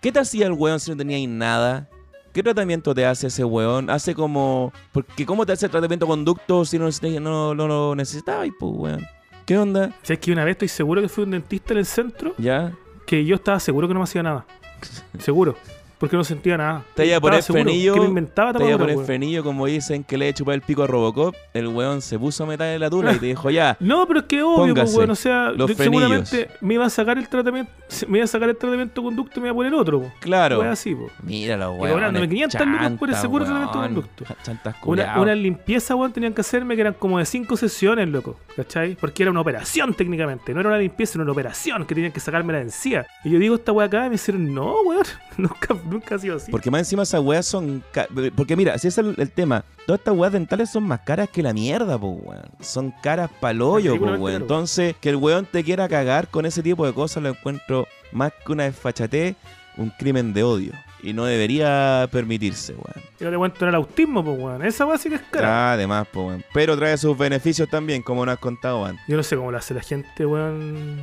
¿Qué 0.02 0.12
te 0.12 0.20
hacía 0.20 0.48
el 0.48 0.54
weón 0.54 0.80
si 0.80 0.92
no 0.92 0.98
tenía 0.98 1.18
ahí 1.18 1.28
nada? 1.28 1.88
¿Qué 2.34 2.42
tratamiento 2.42 2.96
te 2.96 3.06
hace 3.06 3.28
ese 3.28 3.44
weón? 3.44 3.90
Hace 3.90 4.16
como... 4.16 4.74
Porque 4.92 5.26
¿cómo 5.26 5.46
te 5.46 5.54
hace 5.54 5.68
el 5.68 5.72
tratamiento 5.72 6.08
conducto 6.08 6.66
si 6.66 6.80
no, 6.80 6.90
no, 7.20 7.54
no 7.54 7.68
lo 7.68 7.96
necesitabas, 7.96 8.50
pues, 8.60 8.72
weón? 8.76 9.08
¿Qué 9.46 9.58
onda? 9.58 9.94
¿Sabes 10.02 10.20
que 10.20 10.32
una 10.32 10.44
vez 10.44 10.54
estoy 10.54 10.68
seguro 10.68 11.02
que 11.02 11.10
fui 11.10 11.26
un 11.26 11.32
dentista 11.32 11.74
en 11.74 11.80
el 11.80 11.86
centro? 11.86 12.34
¿Ya? 12.38 12.74
Que 13.06 13.24
yo 13.24 13.36
estaba 13.36 13.60
seguro 13.60 13.88
que 13.88 13.94
no 13.94 14.00
me 14.00 14.06
hacía 14.06 14.24
nada. 14.24 14.46
Seguro. 15.20 15.56
Porque 16.04 16.18
no 16.18 16.26
sentía 16.26 16.58
nada. 16.58 16.84
Te 16.96 17.06
iba 17.06 17.16
a 17.16 17.22
poner 17.22 17.42
frenillo, 17.42 17.94
Te 17.94 18.00
iba 18.02 18.50
a 18.50 18.54
poner 18.78 18.78
weón. 18.98 19.06
frenillo 19.06 19.42
como 19.42 19.66
dicen 19.68 20.04
que 20.04 20.18
le 20.18 20.28
he 20.28 20.34
chupado 20.34 20.54
el 20.56 20.62
pico 20.62 20.84
a 20.84 20.88
Robocop. 20.88 21.34
El 21.54 21.70
weón 21.70 22.02
se 22.02 22.20
puso 22.20 22.44
a 22.44 22.48
metal 22.48 22.68
en 22.68 22.82
la 22.82 22.90
tula 22.90 23.14
y 23.14 23.20
te 23.20 23.26
dijo, 23.28 23.50
ya, 23.50 23.78
No, 23.80 24.06
pero 24.06 24.20
es 24.20 24.26
que 24.26 24.44
obvio, 24.44 24.74
pues, 24.76 24.94
weón. 24.94 25.12
O 25.12 25.16
sea, 25.16 25.52
los 25.52 25.70
de- 25.70 25.76
seguramente 25.76 26.50
me 26.60 26.74
iba 26.74 26.86
a 26.86 26.90
sacar 26.90 27.18
el 27.18 27.30
tratamiento, 27.30 27.72
me 28.10 28.18
iba 28.18 28.26
a 28.26 28.28
sacar 28.28 28.50
el 28.50 28.58
tratamiento 28.58 29.00
de 29.00 29.06
conducto 29.06 29.40
y 29.40 29.44
me 29.44 29.48
iba 29.48 29.54
a 29.54 29.56
poner 29.56 29.74
otro, 29.74 30.02
po. 30.02 30.12
claro. 30.20 30.58
Fue 30.58 30.68
así, 30.68 30.94
po. 30.94 31.08
Mira 31.22 31.56
los 31.56 31.74
Y 31.78 31.80
cobrándome 31.80 32.28
500 32.28 32.68
lucas 32.68 32.92
por 33.00 33.10
ese 33.10 33.30
puro 33.30 33.46
tratamiento 33.46 33.80
weón. 33.80 33.94
conducto. 33.94 34.26
Chantas 34.44 34.76
Una, 34.84 35.22
una 35.22 35.36
limpieza, 35.36 35.96
weón, 35.96 36.12
tenían 36.12 36.34
que 36.34 36.42
hacerme 36.42 36.76
que 36.76 36.82
eran 36.82 36.96
como 36.96 37.18
de 37.18 37.26
cinco 37.26 37.56
sesiones, 37.56 38.10
loco. 38.10 38.36
¿Cachai? 38.58 38.96
Porque 39.00 39.24
era 39.24 39.32
una 39.32 39.40
operación 39.40 39.94
técnicamente. 39.94 40.54
No 40.54 40.60
era 40.60 40.68
una 40.68 40.80
limpieza, 40.80 41.14
era 41.18 41.24
una 41.24 41.32
operación 41.32 41.86
que 41.86 41.96
tenían 41.96 42.12
que 42.12 42.20
sacarme 42.20 42.52
la 42.52 42.60
encía. 42.60 43.08
Y 43.24 43.30
yo 43.30 43.40
digo 43.40 43.56
esta 43.56 43.72
weá 43.72 43.88
acá 43.88 44.02
y 44.08 44.10
me 44.10 44.16
dijeron, 44.18 44.54
no, 44.54 44.76
weón. 44.82 45.06
Nunca, 45.38 45.74
nunca 45.94 46.16
ha 46.16 46.20
sido 46.20 46.36
así. 46.36 46.52
Porque 46.52 46.70
más 46.70 46.80
encima 46.82 47.04
esas 47.04 47.22
weas 47.22 47.46
son. 47.46 47.84
ca- 47.92 48.08
Porque 48.36 48.56
mira, 48.56 48.78
si 48.78 48.88
ese 48.90 49.02
es 49.02 49.08
el, 49.08 49.16
el 49.18 49.32
tema, 49.32 49.64
todas 49.86 50.00
estas 50.00 50.16
weas 50.16 50.34
dentales 50.34 50.70
son 50.70 50.84
más 50.84 51.00
caras 51.02 51.30
que 51.30 51.42
la 51.42 51.54
mierda, 51.54 51.98
po, 51.98 52.10
weón. 52.10 52.44
Son 52.60 52.94
caras 53.02 53.30
pa'l 53.40 53.62
hoyo, 53.62 53.98
po, 53.98 54.06
weón. 54.06 54.42
Entonces, 54.42 54.96
que 55.00 55.10
el 55.10 55.16
weón 55.16 55.46
te 55.46 55.64
quiera 55.64 55.88
cagar 55.88 56.28
con 56.28 56.46
ese 56.46 56.62
tipo 56.62 56.86
de 56.86 56.94
cosas 56.94 57.24
lo 57.24 57.30
encuentro 57.30 57.88
más 58.12 58.32
que 58.46 58.52
una 58.52 58.64
desfachatez, 58.64 59.36
un 59.78 59.90
crimen 59.92 60.34
de 60.34 60.44
odio. 60.44 60.74
y 61.02 61.12
no 61.12 61.26
debería 61.26 62.08
permitirse, 62.12 62.74
weón. 62.74 63.06
Yo 63.20 63.30
te 63.30 63.36
cuento 63.38 63.66
en 63.66 63.70
el 63.70 63.76
autismo, 63.76 64.24
pues, 64.24 64.40
weón. 64.40 64.64
Esa 64.66 64.86
weá 64.86 64.98
sí 64.98 65.10
que 65.10 65.16
es 65.16 65.22
cara. 65.30 65.72
Ah, 65.72 65.74
además, 65.74 66.08
pues, 66.12 66.28
weón. 66.28 66.46
Pero 66.54 66.78
trae 66.78 66.98
sus 66.98 67.18
beneficios 67.18 67.68
también, 67.70 68.02
como 68.02 68.26
nos 68.26 68.34
has 68.34 68.40
contado 68.40 68.86
antes. 68.86 69.04
Yo 69.08 69.18
no 69.18 69.24
sé 69.24 69.36
cómo 69.36 69.52
lo 69.52 69.58
hace 69.58 69.74
la 69.74 69.82
gente, 69.82 70.26
weón. 70.26 71.02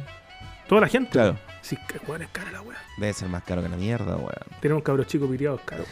Toda 0.69 0.81
la 0.83 0.89
gente. 0.89 1.11
Claro. 1.11 1.37
Sí, 1.71 1.79
weón 2.09 2.23
es 2.23 2.29
cara 2.31 2.51
la 2.51 2.63
weá. 2.63 2.77
Debe 2.97 3.13
ser 3.13 3.29
más 3.29 3.45
caro 3.45 3.63
que 3.63 3.69
la 3.69 3.77
mierda, 3.77 4.17
weón. 4.17 4.33
Tener 4.61 4.75
un 4.75 4.81
cabro 4.81 5.05
chico 5.05 5.29
piriado 5.29 5.55
es 5.57 5.63
caro. 5.63 5.85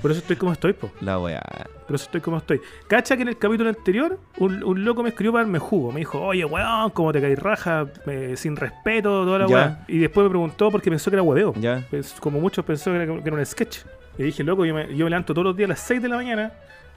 Por 0.00 0.10
eso 0.10 0.18
estoy 0.18 0.34
como 0.34 0.52
estoy, 0.52 0.72
po. 0.72 0.90
La 1.00 1.20
weá. 1.20 1.40
Por 1.86 1.94
eso 1.94 2.06
estoy 2.06 2.20
como 2.20 2.38
estoy. 2.38 2.60
Cacha 2.88 3.14
que 3.16 3.22
en 3.22 3.28
el 3.28 3.38
capítulo 3.38 3.68
anterior, 3.68 4.18
un, 4.38 4.64
un 4.64 4.84
loco 4.84 5.04
me 5.04 5.10
escribió 5.10 5.30
para 5.32 5.44
darme 5.44 5.60
jugo. 5.60 5.92
Me 5.92 6.00
dijo, 6.00 6.20
oye, 6.20 6.44
weón, 6.44 6.90
cómo 6.90 7.12
te 7.12 7.20
caí 7.20 7.36
raja, 7.36 7.86
eh, 8.06 8.34
sin 8.36 8.56
respeto, 8.56 9.24
toda 9.24 9.38
la 9.38 9.46
weá. 9.46 9.84
Y 9.86 9.98
después 9.98 10.24
me 10.24 10.30
preguntó 10.30 10.70
porque 10.72 10.90
pensó 10.90 11.10
que 11.12 11.14
era 11.16 11.22
hueveo. 11.22 11.54
Ya. 11.60 11.86
Pues, 11.88 12.14
como 12.18 12.40
muchos 12.40 12.64
pensó 12.64 12.90
que 12.90 12.96
era, 12.96 13.06
que 13.06 13.28
era 13.28 13.36
un 13.36 13.46
sketch. 13.46 13.78
Y 14.18 14.24
dije, 14.24 14.42
loco, 14.42 14.64
yo 14.64 14.74
me, 14.74 14.88
yo 14.96 15.04
me 15.04 15.10
levanto 15.10 15.32
todos 15.32 15.44
los 15.44 15.56
días 15.56 15.68
a 15.68 15.74
las 15.74 15.80
6 15.80 16.02
de 16.02 16.08
la 16.08 16.16
mañana, 16.16 16.52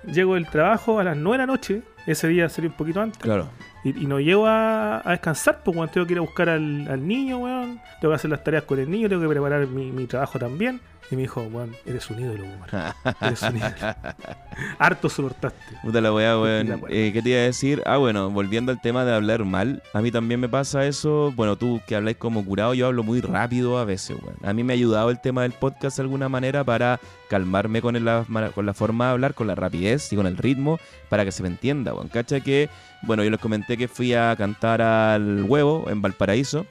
llego 0.05 0.33
del 0.33 0.47
trabajo 0.47 0.99
a 0.99 1.03
las 1.03 1.15
9 1.15 1.33
de 1.37 1.37
la 1.37 1.45
noche, 1.53 1.81
ese 2.07 2.27
día 2.29 2.49
sería 2.49 2.71
un 2.71 2.75
poquito 2.77 2.99
antes, 2.99 3.19
Claro. 3.21 3.47
Y, 3.85 4.03
y 4.03 4.07
no 4.07 4.19
llego 4.19 4.47
a, 4.47 5.03
descansar, 5.05 5.61
pues 5.63 5.77
cuando 5.77 5.93
tengo 5.93 6.07
que 6.07 6.13
ir 6.13 6.17
a 6.17 6.21
buscar 6.21 6.49
al, 6.49 6.87
al 6.89 7.07
niño, 7.07 7.37
weón, 7.37 7.79
tengo 8.01 8.11
que 8.11 8.15
hacer 8.15 8.31
las 8.31 8.43
tareas 8.43 8.63
con 8.63 8.79
el 8.79 8.89
niño, 8.89 9.07
tengo 9.07 9.21
que 9.21 9.29
preparar 9.29 9.67
mi, 9.67 9.91
mi 9.91 10.07
trabajo 10.07 10.39
también. 10.39 10.81
Y 11.11 11.15
me 11.15 11.23
dijo, 11.23 11.41
weón, 11.43 11.75
eres 11.85 12.09
un 12.09 12.19
ídolo, 12.19 12.43
weón. 12.43 12.93
Eres 13.21 13.41
un 13.43 13.57
ídolo. 13.57 13.75
Harto 14.79 15.09
soportaste. 15.09 15.59
Puta 15.83 16.01
la 16.01 16.11
weá, 16.11 16.39
weón. 16.39 16.81
Eh, 16.89 17.11
¿Qué 17.13 17.21
te 17.21 17.29
iba 17.29 17.39
a 17.39 17.43
decir? 17.43 17.83
Ah, 17.85 17.97
bueno, 17.97 18.31
volviendo 18.31 18.71
al 18.71 18.81
tema 18.81 19.05
de 19.05 19.13
hablar 19.13 19.45
mal, 19.45 19.83
a 19.93 20.01
mí 20.01 20.11
también 20.11 20.39
me 20.39 20.49
pasa 20.49 20.85
eso. 20.85 21.31
Bueno, 21.35 21.57
tú 21.57 21.79
que 21.87 21.95
habláis 21.95 22.17
como 22.17 22.43
curado, 22.43 22.73
yo 22.73 22.87
hablo 22.87 23.03
muy 23.03 23.21
rápido 23.21 23.77
a 23.77 23.85
veces, 23.85 24.17
weón. 24.21 24.37
A 24.43 24.53
mí 24.53 24.63
me 24.63 24.73
ha 24.73 24.75
ayudado 24.75 25.11
el 25.11 25.21
tema 25.21 25.43
del 25.43 25.51
podcast 25.51 25.97
de 25.97 26.03
alguna 26.03 26.27
manera 26.27 26.63
para 26.63 26.99
calmarme 27.29 27.81
con 27.81 28.03
la, 28.03 28.25
con 28.53 28.65
la 28.65 28.73
forma 28.73 29.05
de 29.05 29.11
hablar, 29.11 29.33
con 29.35 29.45
la 29.47 29.55
rapidez 29.55 30.11
y 30.11 30.15
con 30.15 30.25
el 30.25 30.37
ritmo, 30.37 30.79
para 31.09 31.23
que 31.23 31.31
se 31.31 31.43
me 31.43 31.49
entienda, 31.49 31.93
weón. 31.93 32.07
Cacha 32.07 32.39
que, 32.39 32.69
bueno, 33.03 33.23
yo 33.23 33.29
les 33.29 33.39
comenté 33.39 33.77
que 33.77 33.87
fui 33.87 34.15
a 34.15 34.35
cantar 34.35 34.81
al 34.81 35.43
huevo 35.43 35.85
en 35.87 36.01
Valparaíso. 36.01 36.65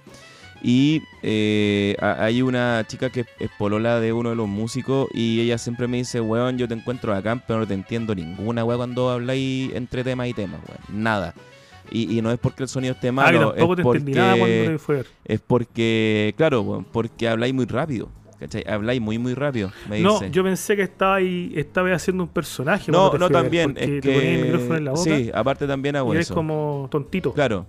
Y 0.66 1.02
eh, 1.22 1.94
hay 2.00 2.40
una 2.40 2.82
chica 2.88 3.10
que 3.10 3.26
es 3.38 3.50
polola 3.58 4.00
de 4.00 4.14
uno 4.14 4.30
de 4.30 4.36
los 4.36 4.48
músicos 4.48 5.08
y 5.12 5.38
ella 5.42 5.58
siempre 5.58 5.86
me 5.88 5.98
dice, 5.98 6.22
weón, 6.22 6.56
yo 6.56 6.66
te 6.66 6.72
encuentro 6.72 7.14
acá, 7.14 7.38
pero 7.46 7.58
no 7.60 7.66
te 7.66 7.74
entiendo 7.74 8.14
ninguna, 8.14 8.64
weón, 8.64 8.78
cuando 8.78 9.10
habláis 9.10 9.74
entre 9.74 10.02
temas 10.02 10.26
y 10.26 10.32
temas, 10.32 10.60
weón. 10.66 11.02
Nada. 11.02 11.34
Y, 11.90 12.16
y 12.16 12.22
no 12.22 12.30
es 12.32 12.38
porque 12.38 12.62
el 12.62 12.70
sonido 12.70 12.94
esté 12.94 13.08
ah, 13.08 13.10
que 13.10 13.12
malo, 13.12 13.52
tampoco 13.52 13.72
es, 13.72 13.76
te 13.76 13.82
porque, 13.82 13.98
entendí 13.98 14.18
nada 14.18 14.38
cuando 14.38 14.56
te 14.64 14.78
fue 14.78 15.04
es 15.26 15.40
porque, 15.40 16.34
claro, 16.38 16.62
weón, 16.62 16.84
porque 16.84 17.28
habláis 17.28 17.52
muy 17.52 17.66
rápido. 17.66 18.08
¿Cachai? 18.40 18.64
Habláis 18.66 19.00
muy, 19.00 19.18
muy 19.18 19.34
rápido, 19.34 19.70
me 19.88 20.00
No, 20.00 20.14
dice. 20.14 20.30
yo 20.30 20.42
pensé 20.42 20.76
que 20.76 20.82
estaba 20.82 21.16
ahí, 21.16 21.52
estaba 21.54 21.94
haciendo 21.94 22.24
un 22.24 22.28
personaje. 22.30 22.90
no, 22.90 23.12
no 23.12 23.28
también, 23.30 23.74
es 23.76 23.84
ponía 23.84 23.94
el 23.96 24.00
que... 24.00 24.42
micrófono 24.44 24.76
en 24.76 24.84
la 24.86 24.90
boca 24.92 25.02
Sí, 25.02 25.30
aparte 25.32 25.66
también 25.66 25.96
hago 25.96 26.14
y 26.14 26.18
eso. 26.18 26.34
como 26.34 26.88
tontito. 26.90 27.32
Claro. 27.34 27.66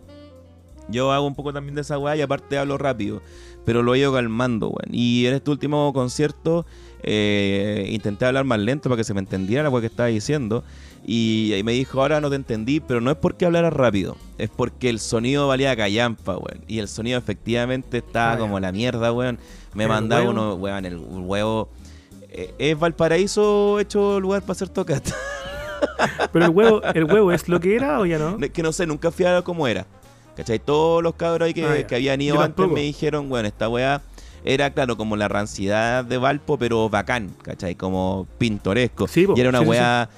Yo 0.90 1.12
hago 1.12 1.26
un 1.26 1.36
poco 1.36 1.52
también 1.54 1.76
de 1.76 1.82
esa 1.82 1.98
weá 1.98 2.16
y 2.16 2.22
aparte 2.22 2.58
hablo 2.58 2.78
rápido. 2.78 3.22
Pero 3.66 3.82
lo 3.82 3.96
he 3.96 4.00
ido 4.00 4.14
calmando, 4.14 4.68
weón. 4.70 4.90
Y 4.94 5.26
en 5.26 5.34
este 5.34 5.50
último 5.50 5.92
concierto 5.94 6.66
eh, 7.02 7.88
intenté 7.92 8.26
hablar 8.26 8.46
más 8.46 8.60
lento 8.60 8.90
para 8.90 8.98
que 8.98 9.04
se 9.04 9.14
me 9.14 9.20
entendiera 9.20 9.64
la 9.64 9.70
weá 9.70 9.82
que 9.82 9.88
estaba 9.88 10.08
diciendo. 10.10 10.64
Y, 11.08 11.54
y 11.56 11.64
me 11.64 11.72
dijo, 11.72 12.02
ahora 12.02 12.20
no 12.22 12.30
te 12.30 12.36
entendí, 12.36 12.80
pero 12.80 13.00
no 13.02 13.10
es 13.12 13.18
porque 13.18 13.46
hablara 13.46 13.70
rápido. 13.70 14.18
Es 14.38 14.50
porque 14.50 14.90
el 14.90 15.00
sonido 15.00 15.48
valía 15.48 15.76
callampa, 15.76 16.34
weón. 16.38 16.64
Y 16.68 16.80
el 16.80 16.88
sonido 16.88 17.18
efectivamente 17.18 17.98
estaba 18.00 18.34
Ah, 18.34 18.38
como 18.38 18.60
la 18.60 18.72
mierda, 18.72 19.12
weón. 19.12 19.40
Me 19.74 19.84
¿El 19.84 19.90
mandaba 19.90 20.22
huevo? 20.22 20.32
uno, 20.32 20.54
weón, 20.56 20.86
el 20.86 20.98
huevo... 20.98 21.70
eh, 22.30 22.54
es 22.60 22.78
Valparaíso 22.80 23.80
hecho 23.80 24.20
lugar 24.20 24.42
para 24.42 24.52
hacer 24.54 24.70
tocata. 24.70 25.12
Pero 26.32 26.46
el 26.46 26.52
huevo, 26.52 26.82
el 26.84 27.04
huevo 27.06 27.32
es 27.32 27.48
lo 27.50 27.60
que 27.60 27.76
era 27.76 28.00
o 28.00 28.06
ya 28.06 28.18
no. 28.18 28.38
Que 28.38 28.64
no 28.64 28.72
sé, 28.72 28.86
nunca 28.88 29.12
fui 29.12 29.26
a 29.26 29.42
cómo 29.42 29.68
era. 29.68 29.86
¿Cachai? 30.36 30.60
Todos 30.60 31.02
los 31.02 31.16
cabros 31.16 31.46
ahí 31.48 31.54
que, 31.54 31.66
Ah, 31.66 31.88
que 31.88 31.96
habían 31.96 32.22
ido 32.22 32.42
antes 32.42 32.68
me 32.68 32.82
dijeron, 32.82 33.30
bueno, 33.30 33.48
esta 33.48 33.70
weá 33.70 34.02
era, 34.46 34.70
claro, 34.72 34.96
como 34.96 35.16
la 35.16 35.28
rancidad 35.28 36.06
de 36.06 36.18
Valpo, 36.18 36.58
pero 36.58 36.88
bacán, 36.88 37.32
¿cachai? 37.42 37.76
Como 37.76 38.28
pintoresco. 38.38 39.08
Sí, 39.08 39.26
y 39.36 39.40
era 39.40 39.50
una 39.50 39.62
sí, 39.62 39.66
weá, 39.66 40.10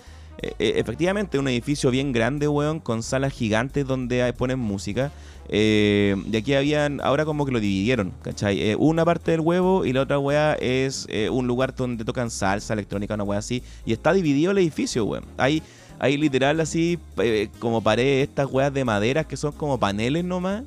eh, 0.41 0.53
eh, 0.59 0.73
efectivamente, 0.75 1.39
un 1.39 1.47
edificio 1.47 1.89
bien 1.91 2.11
grande, 2.11 2.47
weón, 2.47 2.81
con 2.81 3.03
salas 3.03 3.31
gigantes 3.31 3.87
donde 3.87 4.33
ponen 4.33 4.59
música. 4.59 5.11
Eh, 5.49 6.13
y 6.29 6.35
aquí 6.35 6.55
habían, 6.55 6.99
ahora 7.01 7.23
como 7.23 7.45
que 7.45 7.53
lo 7.53 7.61
dividieron, 7.61 8.11
¿cachai? 8.21 8.61
Eh, 8.61 8.75
una 8.75 9.05
parte 9.05 9.31
del 9.31 9.39
huevo 9.39 9.85
y 9.85 9.93
la 9.93 10.01
otra 10.01 10.19
weá 10.19 10.55
es 10.55 11.07
un 11.31 11.47
lugar 11.47 11.73
donde 11.73 12.03
tocan 12.03 12.29
salsa 12.29 12.73
electrónica, 12.73 13.13
una 13.13 13.23
weá 13.23 13.39
así. 13.39 13.63
Y 13.85 13.93
está 13.93 14.11
dividido 14.11 14.51
el 14.51 14.57
edificio, 14.57 15.05
weón. 15.05 15.23
Hay, 15.37 15.63
hay 15.99 16.17
literal 16.17 16.59
así, 16.59 16.99
eh, 17.17 17.49
como 17.59 17.81
paredes, 17.81 18.27
estas 18.27 18.47
weas 18.51 18.73
de 18.73 18.85
madera 18.85 19.23
que 19.23 19.37
son 19.37 19.51
como 19.51 19.79
paneles 19.79 20.23
nomás, 20.23 20.63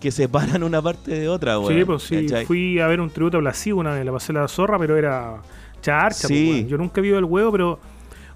que 0.00 0.10
separan 0.10 0.62
una 0.62 0.82
parte 0.82 1.12
de 1.12 1.28
otra, 1.28 1.58
weón. 1.58 1.74
Sí, 1.74 1.84
pues 1.84 2.02
sí. 2.02 2.26
¿cachai? 2.26 2.46
Fui 2.46 2.80
a 2.80 2.86
ver 2.86 3.00
un 3.00 3.10
tributo 3.10 3.36
a 3.36 3.40
Blasivo 3.40 3.80
una 3.80 3.94
vez, 3.94 4.04
la 4.04 4.12
pasé 4.12 4.32
la 4.32 4.48
zorra, 4.48 4.78
pero 4.78 4.96
era 4.96 5.36
charcha. 5.80 6.28
Sí. 6.28 6.48
pues. 6.60 6.68
Yo 6.68 6.78
nunca 6.78 7.00
he 7.00 7.02
visto 7.02 7.18
el 7.18 7.24
huevo, 7.24 7.52
pero 7.52 7.78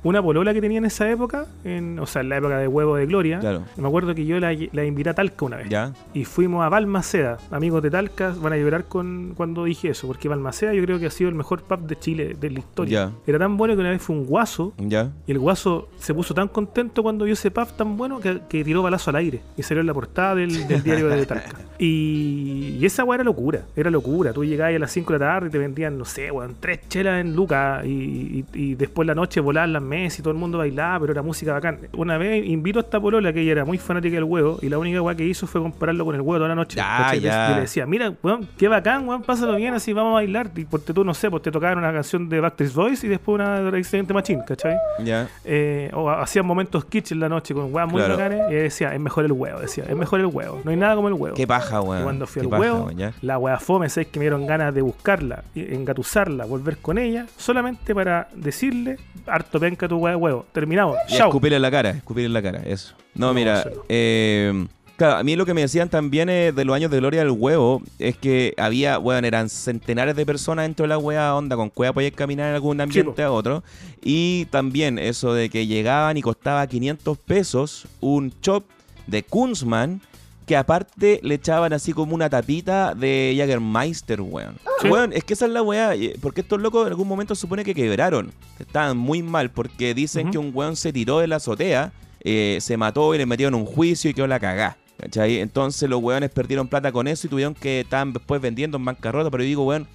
una 0.09 0.23
polola 0.23 0.53
que 0.55 0.61
tenía 0.61 0.79
en 0.79 0.85
esa 0.85 1.11
época, 1.11 1.47
en, 1.64 1.99
o 1.99 2.07
sea, 2.07 2.23
en 2.23 2.29
la 2.29 2.37
época 2.38 2.59
de 2.59 2.69
huevo 2.69 2.97
de 2.97 3.07
Gloria, 3.07 3.40
Claro. 3.40 3.62
me 3.77 3.87
acuerdo 3.88 4.14
que 4.14 4.25
yo 4.25 4.38
la, 4.40 4.55
la 4.73 4.85
invité 4.85 5.11
a 5.11 5.14
Talca 5.14 5.45
una 5.45 5.57
vez. 5.57 5.69
¿Ya? 5.69 5.92
Y 6.14 6.25
fuimos 6.25 6.64
a 6.64 6.69
Balmaceda. 6.69 7.38
Amigos 7.51 7.83
de 7.83 7.90
Talca 7.90 8.35
van 8.40 8.53
a 8.53 8.57
llorar 8.57 8.85
con 8.85 9.35
cuando 9.37 9.64
dije 9.64 9.88
eso, 9.90 10.07
porque 10.07 10.29
Balmaceda 10.29 10.73
yo 10.75 10.83
creo 10.83 10.99
que 10.99 11.07
ha 11.07 11.11
sido 11.11 11.29
el 11.29 11.35
mejor 11.35 11.62
pub 11.62 11.81
de 11.87 11.99
Chile 11.99 12.37
de 12.38 12.51
la 12.51 12.59
historia. 12.59 13.07
Ya. 13.07 13.12
Era 13.27 13.38
tan 13.38 13.57
bueno 13.57 13.75
que 13.75 13.81
una 13.81 13.90
vez 13.90 14.01
fue 14.03 14.14
un 14.16 14.27
guaso 14.27 14.73
¿Ya? 14.79 15.11
y 15.27 15.33
el 15.33 15.38
guaso 15.38 15.88
se 15.99 16.14
puso 16.14 16.35
tan 16.35 16.49
contento 16.49 17.03
cuando 17.03 17.25
vio 17.25 17.35
ese 17.35 17.51
pub 17.51 17.69
tan 17.77 17.97
bueno 17.97 18.21
que, 18.21 18.40
que 18.49 18.62
tiró 18.64 18.83
balazo 18.83 19.11
al 19.11 19.16
aire 19.16 19.40
y 19.57 19.62
salió 19.62 19.81
en 19.81 19.87
la 19.87 19.95
portada 19.95 20.35
del, 20.37 20.66
del 20.69 20.83
diario 20.85 21.09
de 21.09 21.27
Talca. 21.27 21.57
Y, 21.79 22.77
y 22.81 22.87
esa 22.87 23.05
weá 23.05 23.16
era 23.16 23.25
locura, 23.25 23.62
era 23.75 23.90
locura. 23.90 24.33
Tú 24.33 24.45
llegabas 24.45 24.75
a 24.75 24.79
las 24.79 24.92
5 24.92 25.12
de 25.12 25.19
la 25.19 25.25
tarde 25.27 25.49
y 25.49 25.51
te 25.51 25.59
vendían, 25.59 25.99
no 25.99 26.05
sé, 26.05 26.31
weón, 26.31 26.55
tres 26.61 26.81
chelas 26.88 27.21
en 27.21 27.35
Lucas 27.35 27.85
y, 27.85 27.88
y, 27.90 28.45
y 28.55 28.75
después 28.77 29.07
la 29.07 29.14
noche 29.14 29.40
volaban 29.40 29.73
las 29.73 29.83
mesas 29.83 29.95
y 30.04 30.22
todo 30.22 30.30
el 30.32 30.38
mundo 30.38 30.59
bailaba, 30.59 31.00
pero 31.00 31.12
era 31.12 31.22
música 31.22 31.52
bacán. 31.52 31.78
Una 31.96 32.18
vez 32.18 32.44
invito 32.46 32.78
a 32.78 32.82
esta 32.82 33.00
polola 33.00 33.32
que 33.32 33.40
ella 33.40 33.52
era 33.52 33.64
muy 33.64 33.78
fanática 33.78 34.14
del 34.14 34.24
huevo 34.24 34.59
y 34.62 34.68
la 34.68 34.78
única 34.78 35.00
weá 35.02 35.14
que 35.16 35.24
hizo 35.24 35.46
fue 35.46 35.61
compararlo 35.62 36.04
con 36.04 36.14
el 36.14 36.20
huevo 36.20 36.37
toda 36.37 36.48
la 36.48 36.54
noche. 36.54 36.76
Ya, 36.76 36.96
¿cachai? 36.98 37.20
ya. 37.20 37.50
Y 37.50 37.54
le 37.54 37.61
decía, 37.62 37.87
mira, 37.87 38.12
weón, 38.22 38.46
qué 38.59 38.68
bacán, 38.68 39.09
weón, 39.09 39.22
pásalo 39.22 39.56
bien, 39.56 39.74
así 39.74 39.92
vamos 39.92 40.11
a 40.11 40.14
bailar. 40.14 40.50
Y 40.54 40.64
porque 40.64 40.92
tú, 40.92 41.04
no 41.04 41.14
sé, 41.14 41.30
pues 41.30 41.42
te 41.42 41.50
tocaban 41.50 41.78
una 41.78 41.92
canción 41.92 42.28
de 42.28 42.40
Backstreet 42.40 42.72
Boys 42.74 43.04
y 43.04 43.09
después 43.09 43.35
una 43.37 43.61
de 43.61 43.70
Resident 43.70 44.11
Machine, 44.12 44.42
¿cachai? 44.46 44.76
¿Ya? 45.04 45.28
eh, 45.44 45.90
o 45.94 46.11
hacían 46.11 46.46
momentos 46.46 46.85
kitsch 46.85 47.12
en 47.12 47.20
la 47.20 47.28
noche 47.28 47.54
con 47.54 47.72
weas 47.74 47.88
muy 47.90 48.00
Claro. 48.00 48.16
bacanes 48.16 48.40
y 48.50 48.54
ella 48.54 48.62
decía, 48.62 48.94
es 48.94 49.00
mejor 49.00 49.24
el 49.24 49.32
huevo, 49.32 49.61
decía, 49.61 49.85
es 49.88 49.96
mejor 49.96 50.20
el 50.20 50.26
huevo, 50.26 50.61
no 50.64 50.70
hay 50.70 50.76
nada 50.76 50.94
como 50.96 51.09
el 51.09 51.14
huevo. 51.14 51.35
Qué 51.37 51.46
paja, 51.46 51.80
y 51.82 51.85
weón. 51.88 52.02
cuando 52.02 52.26
fui 52.26 52.40
Qué 52.40 52.46
al 52.46 52.50
paja, 52.50 52.61
huevo, 52.61 52.85
weón, 52.87 53.12
la 53.22 53.38
wea 53.38 53.59
fome, 53.59 53.88
sabes 53.88 54.09
que 54.09 54.18
me 54.18 54.24
dieron 54.24 54.46
ganas 54.46 54.74
de 54.74 54.82
buscarla, 54.82 55.42
y 55.54 55.74
engatusarla, 55.74 56.44
volver 56.44 56.78
con 56.78 56.98
ella, 56.98 57.26
solamente 57.37 57.94
para 57.94 58.28
decirle, 58.35 58.96
harto 59.26 59.59
penca 59.61 59.86
tu 59.88 59.96
wea 59.99 60.12
de 60.12 60.16
huevo. 60.16 60.46
Terminamos. 60.53 60.96
Y 61.09 61.16
Chao. 61.16 61.29
escupirle 61.29 61.57
en 61.57 61.62
la 61.62 61.70
cara, 61.70 61.90
escupirle 61.90 62.27
en 62.27 62.33
la 62.33 62.42
cara, 62.42 62.62
eso. 62.66 62.94
No, 63.14 63.29
No, 63.29 63.35
mira, 63.35 63.64
no. 63.64 63.83
eh, 63.88 64.66
claro, 64.96 65.16
a 65.16 65.22
mí 65.22 65.37
lo 65.37 65.46
que 65.46 65.55
me 65.55 65.62
decían 65.62 65.88
también 65.88 66.29
eh, 66.29 66.53
de 66.53 66.64
los 66.64 66.77
años 66.77 66.90
de 66.90 66.99
gloria 66.99 67.20
del 67.20 67.31
huevo 67.31 67.83
es 67.99 68.16
que 68.16 68.55
había, 68.59 68.99
bueno, 68.99 69.27
eran 69.27 69.49
centenares 69.49 70.16
de 70.16 70.27
personas 70.27 70.64
dentro 70.64 70.85
de 70.85 70.88
la 70.88 70.99
wea 70.99 71.35
onda, 71.35 71.57
con 71.57 71.70
cueva 71.70 71.92
podías 71.92 72.12
caminar 72.12 72.49
en 72.51 72.55
algún 72.55 72.81
ambiente 72.81 73.22
a 73.22 73.31
otro. 73.33 73.62
Y 74.03 74.44
también 74.46 74.99
eso 74.99 75.33
de 75.35 75.49
que 75.49 75.66
llegaban 75.66 76.16
y 76.16 76.22
costaba 76.22 76.66
500 76.66 77.18
pesos 77.18 77.87
un 78.01 78.33
chop 78.40 78.64
de 79.07 79.22
Kunzman 79.22 80.01
que 80.46 80.56
aparte 80.56 81.20
le 81.22 81.35
echaban 81.35 81.72
así 81.72 81.92
como 81.92 82.14
una 82.14 82.30
tapita 82.30 82.94
de 82.94 83.35
Jagermeister, 83.37 84.20
weón. 84.20 84.56
Sí. 84.80 84.88
Weón, 84.88 85.12
es 85.12 85.24
que 85.24 85.35
esa 85.35 85.46
es 85.46 85.52
la 85.52 85.62
weá, 85.62 85.92
porque 86.20 86.42
estos 86.42 86.61
locos 86.61 86.87
en 86.87 86.92
algún 86.92 87.09
momento 87.09 87.35
supone 87.35 87.64
que 87.64 87.74
quebraron. 87.74 88.32
Estaban 88.59 88.96
muy 88.96 89.22
mal 89.22 89.50
porque 89.50 89.92
dicen 89.92 90.30
que 90.30 90.38
un 90.38 90.52
weón 90.54 90.76
se 90.76 90.92
tiró 90.92 91.18
de 91.18 91.26
la 91.26 91.37
azotea, 91.37 91.92
eh, 92.20 92.59
se 92.61 92.76
mató 92.76 93.14
y 93.14 93.18
le 93.18 93.26
metieron 93.26 93.54
un 93.54 93.66
juicio 93.66 94.09
y 94.09 94.14
quedó 94.14 94.28
la 94.28 94.38
cagá. 94.38 94.76
¿Cachai? 94.98 95.40
Entonces 95.40 95.90
los 95.90 96.02
weones 96.02 96.30
perdieron 96.30 96.68
plata 96.68 96.90
con 96.90 97.06
eso 97.06 97.26
y 97.26 97.30
tuvieron 97.30 97.54
que 97.54 97.80
estaban 97.80 98.14
después 98.14 98.40
vendiendo 98.40 98.78
en 98.78 98.85
bancarrota. 98.85 99.30
Pero 99.30 99.42
yo 99.42 99.48
digo, 99.48 99.64
weón, 99.64 99.87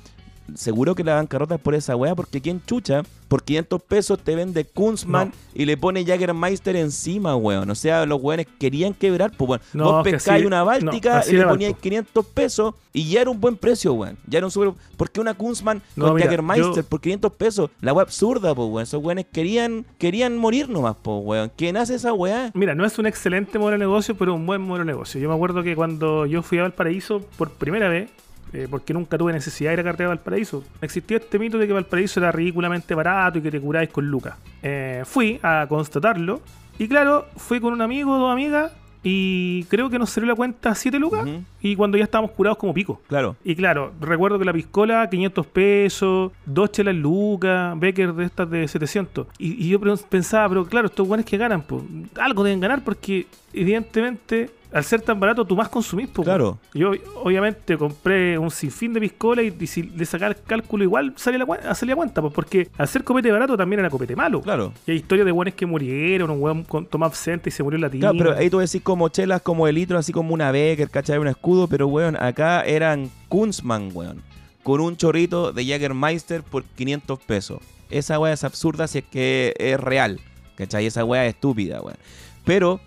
seguro 0.55 0.95
que 0.95 1.03
la 1.03 1.15
bancarrota 1.15 1.55
es 1.55 1.61
por 1.61 1.75
esa 1.75 1.95
weá, 1.95 2.15
porque 2.15 2.41
quien 2.41 2.61
chucha, 2.65 3.03
por 3.27 3.43
500 3.43 3.81
pesos 3.83 4.19
te 4.19 4.35
vende 4.35 4.65
Kunzman 4.65 5.29
No. 5.29 5.33
y 5.53 5.65
le 5.65 5.77
pone 5.77 6.03
Jagermeister 6.05 6.75
encima, 6.75 7.35
weón. 7.35 7.69
O 7.69 7.75
sea, 7.75 8.05
los 8.05 8.21
weones 8.21 8.47
querían 8.59 8.93
quebrar, 8.93 9.31
pues 9.37 9.49
weón. 9.49 9.61
No, 9.73 9.91
Vos 9.93 10.03
pescáis 10.03 10.45
una 10.45 10.63
báltica 10.63 11.23
y 11.27 11.33
le 11.33 11.45
poníais 11.45 11.71
Valpo. 11.73 11.81
500 11.81 12.25
pesos 12.25 12.75
y 12.93 13.09
ya 13.09 13.21
era 13.21 13.29
un 13.29 13.39
buen 13.39 13.55
precio, 13.55 13.93
weón. 13.93 14.17
Ya 14.27 14.39
era 14.39 14.47
un 14.47 14.51
super. 14.51 14.73
¿Por 14.97 15.09
qué 15.09 15.21
una 15.21 15.33
Kunzman 15.33 15.81
con 15.97 16.13
mira, 16.15 16.29
yo- 16.57 16.83
por 16.83 16.99
500 16.99 17.31
pesos? 17.33 17.69
La 17.79 17.93
weá 17.93 18.03
absurda, 18.03 18.53
pues 18.53 18.67
weón. 18.69 18.83
Esos 18.83 19.01
weones 19.01 19.25
querían, 19.31 19.85
querían 19.97 20.37
morir 20.37 20.67
nomás, 20.67 20.97
pues 21.01 21.17
weón. 21.23 21.51
¿Quién 21.55 21.77
hace 21.77 21.95
esa 21.95 22.11
weá? 22.13 22.51
Mira, 22.53 22.75
no 22.75 22.85
es 22.85 22.99
un 22.99 23.05
excelente 23.05 23.57
modelo 23.57 23.77
de 23.77 23.85
negocio, 23.85 24.15
pero 24.17 24.33
un 24.33 24.45
buen 24.45 24.61
modelo 24.61 24.83
de 24.85 24.91
negocio. 24.91 25.21
Yo 25.21 25.29
me 25.29 25.35
acuerdo 25.35 25.63
que 25.63 25.75
cuando 25.75 26.25
yo 26.25 26.41
fui 26.41 26.57
a 26.57 26.63
Valparaíso 26.63 27.21
por 27.37 27.51
primera 27.51 27.87
vez, 27.87 28.09
eh, 28.53 28.67
porque 28.69 28.93
nunca 28.93 29.17
tuve 29.17 29.33
necesidad 29.33 29.69
de 29.69 29.75
ir 29.75 29.79
a 29.79 29.83
carretera 29.83 30.09
de 30.09 30.15
Valparaíso. 30.15 30.63
Existía 30.81 31.17
este 31.17 31.39
mito 31.39 31.57
de 31.57 31.67
que 31.67 31.73
Valparaíso 31.73 32.19
era 32.19 32.31
ridículamente 32.31 32.93
barato 32.93 33.39
y 33.39 33.41
que 33.41 33.51
te 33.51 33.59
curáis 33.59 33.89
con 33.89 34.05
lucas. 34.05 34.35
Eh, 34.61 35.03
fui 35.05 35.39
a 35.41 35.65
constatarlo 35.67 36.41
y 36.77 36.87
claro, 36.87 37.27
fui 37.37 37.59
con 37.59 37.73
un 37.73 37.81
amigo, 37.81 38.17
dos 38.17 38.31
amigas 38.31 38.71
y 39.03 39.63
creo 39.63 39.89
que 39.89 39.97
nos 39.97 40.11
salió 40.11 40.29
la 40.29 40.35
cuenta 40.35 40.75
7 40.75 40.99
lucas 40.99 41.27
y 41.59 41.75
cuando 41.75 41.97
ya 41.97 42.03
estábamos 42.03 42.31
curados 42.31 42.57
como 42.57 42.73
pico. 42.73 43.01
Claro. 43.07 43.35
Y 43.43 43.55
claro, 43.55 43.93
recuerdo 43.99 44.37
que 44.37 44.45
la 44.45 44.53
piscola, 44.53 45.09
500 45.09 45.47
pesos, 45.47 46.31
dos 46.45 46.71
chelas 46.71 46.95
lucas, 46.95 47.79
Becker 47.79 48.13
de 48.13 48.25
estas 48.25 48.49
de 48.49 48.67
700. 48.67 49.27
Y, 49.39 49.65
y 49.65 49.69
yo 49.69 49.79
pensaba, 49.79 50.49
pero 50.49 50.65
claro, 50.65 50.87
estos 50.87 51.07
guanes 51.07 51.25
que 51.25 51.37
ganan, 51.37 51.63
pues, 51.63 51.83
algo 52.19 52.43
deben 52.43 52.59
ganar 52.59 52.83
porque 52.83 53.25
evidentemente 53.53 54.51
al 54.73 54.83
ser 54.83 55.01
tan 55.01 55.19
barato 55.19 55.43
tú 55.45 55.55
más 55.55 55.69
consumís, 55.69 56.07
pues. 56.13 56.25
Claro. 56.25 56.57
Yo 56.73 56.91
obviamente 57.23 57.77
compré 57.77 58.37
un 58.37 58.49
sinfín 58.51 58.93
de 58.93 58.99
piscola 59.01 59.41
y, 59.43 59.53
y 59.59 59.67
si 59.67 59.83
le 59.83 60.05
sacaba 60.05 60.29
el 60.31 60.41
cálculo 60.41 60.83
igual 60.83 61.13
salía 61.17 61.45
la, 61.45 61.75
salía 61.75 61.95
cuenta, 61.95 62.21
pues 62.21 62.33
porque 62.33 62.69
al 62.77 62.87
ser 62.87 63.03
copete 63.03 63.31
barato 63.31 63.57
también 63.57 63.79
era 63.81 63.89
copete 63.89 64.15
malo. 64.15 64.41
Claro. 64.41 64.71
Y 64.87 64.91
hay 64.91 64.97
historias 64.97 65.25
de 65.25 65.31
guanes 65.31 65.55
que 65.55 65.65
murieron, 65.65 66.29
un 66.29 66.41
weón 66.41 66.63
con- 66.63 66.85
tomó 66.85 67.05
absente 67.05 67.49
y 67.49 67.51
se 67.51 67.63
murió 67.63 67.75
en 67.75 67.81
la 67.81 67.89
Claro, 67.89 68.17
pero 68.17 68.35
ahí 68.37 68.49
tú 68.49 68.59
decís 68.59 68.81
como 68.81 69.09
chelas 69.09 69.41
como 69.41 69.67
el 69.67 69.75
litro, 69.75 69.97
así 69.97 70.13
como 70.13 70.33
una 70.33 70.51
Becker, 70.51 70.89
¿cachai? 70.89 71.17
Un 71.17 71.27
escudo, 71.27 71.67
pero 71.67 71.87
weón, 71.87 72.15
acá 72.15 72.61
eran 72.61 73.09
Kunzman, 73.27 73.89
weón. 73.93 74.21
Con 74.63 74.79
un 74.79 74.95
chorrito 74.95 75.51
de 75.51 75.65
Jägermeister 75.65 76.43
por 76.43 76.63
500 76.63 77.19
pesos. 77.19 77.59
Esa 77.89 78.19
weá 78.19 78.31
es 78.31 78.43
absurda 78.43 78.87
si 78.87 78.99
es 78.99 79.03
que 79.05 79.53
es 79.57 79.79
real, 79.79 80.19
¿cachai? 80.55 80.85
Esa 80.85 81.03
weá 81.03 81.25
es 81.25 81.33
estúpida, 81.33 81.81
weón. 81.81 81.97
Pero 82.45 82.79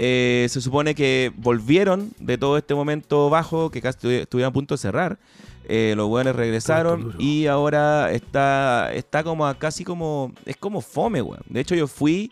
eh, 0.00 0.46
se 0.48 0.60
supone 0.60 0.94
que 0.94 1.32
volvieron 1.36 2.10
de 2.20 2.38
todo 2.38 2.56
este 2.56 2.74
momento 2.74 3.28
bajo, 3.30 3.70
que 3.70 3.82
casi 3.82 3.98
estu- 3.98 4.22
estuvieron 4.22 4.50
a 4.50 4.52
punto 4.52 4.74
de 4.74 4.78
cerrar. 4.78 5.18
Eh, 5.70 5.92
los 5.96 6.08
weones 6.08 6.34
regresaron 6.34 7.14
y 7.18 7.46
ahora 7.46 8.10
está, 8.12 8.90
está 8.94 9.22
como 9.24 9.44
a- 9.46 9.58
casi 9.58 9.84
como. 9.84 10.32
Es 10.46 10.56
como 10.56 10.80
fome, 10.80 11.20
weón. 11.20 11.42
De 11.48 11.60
hecho, 11.60 11.74
yo 11.74 11.86
fui 11.86 12.30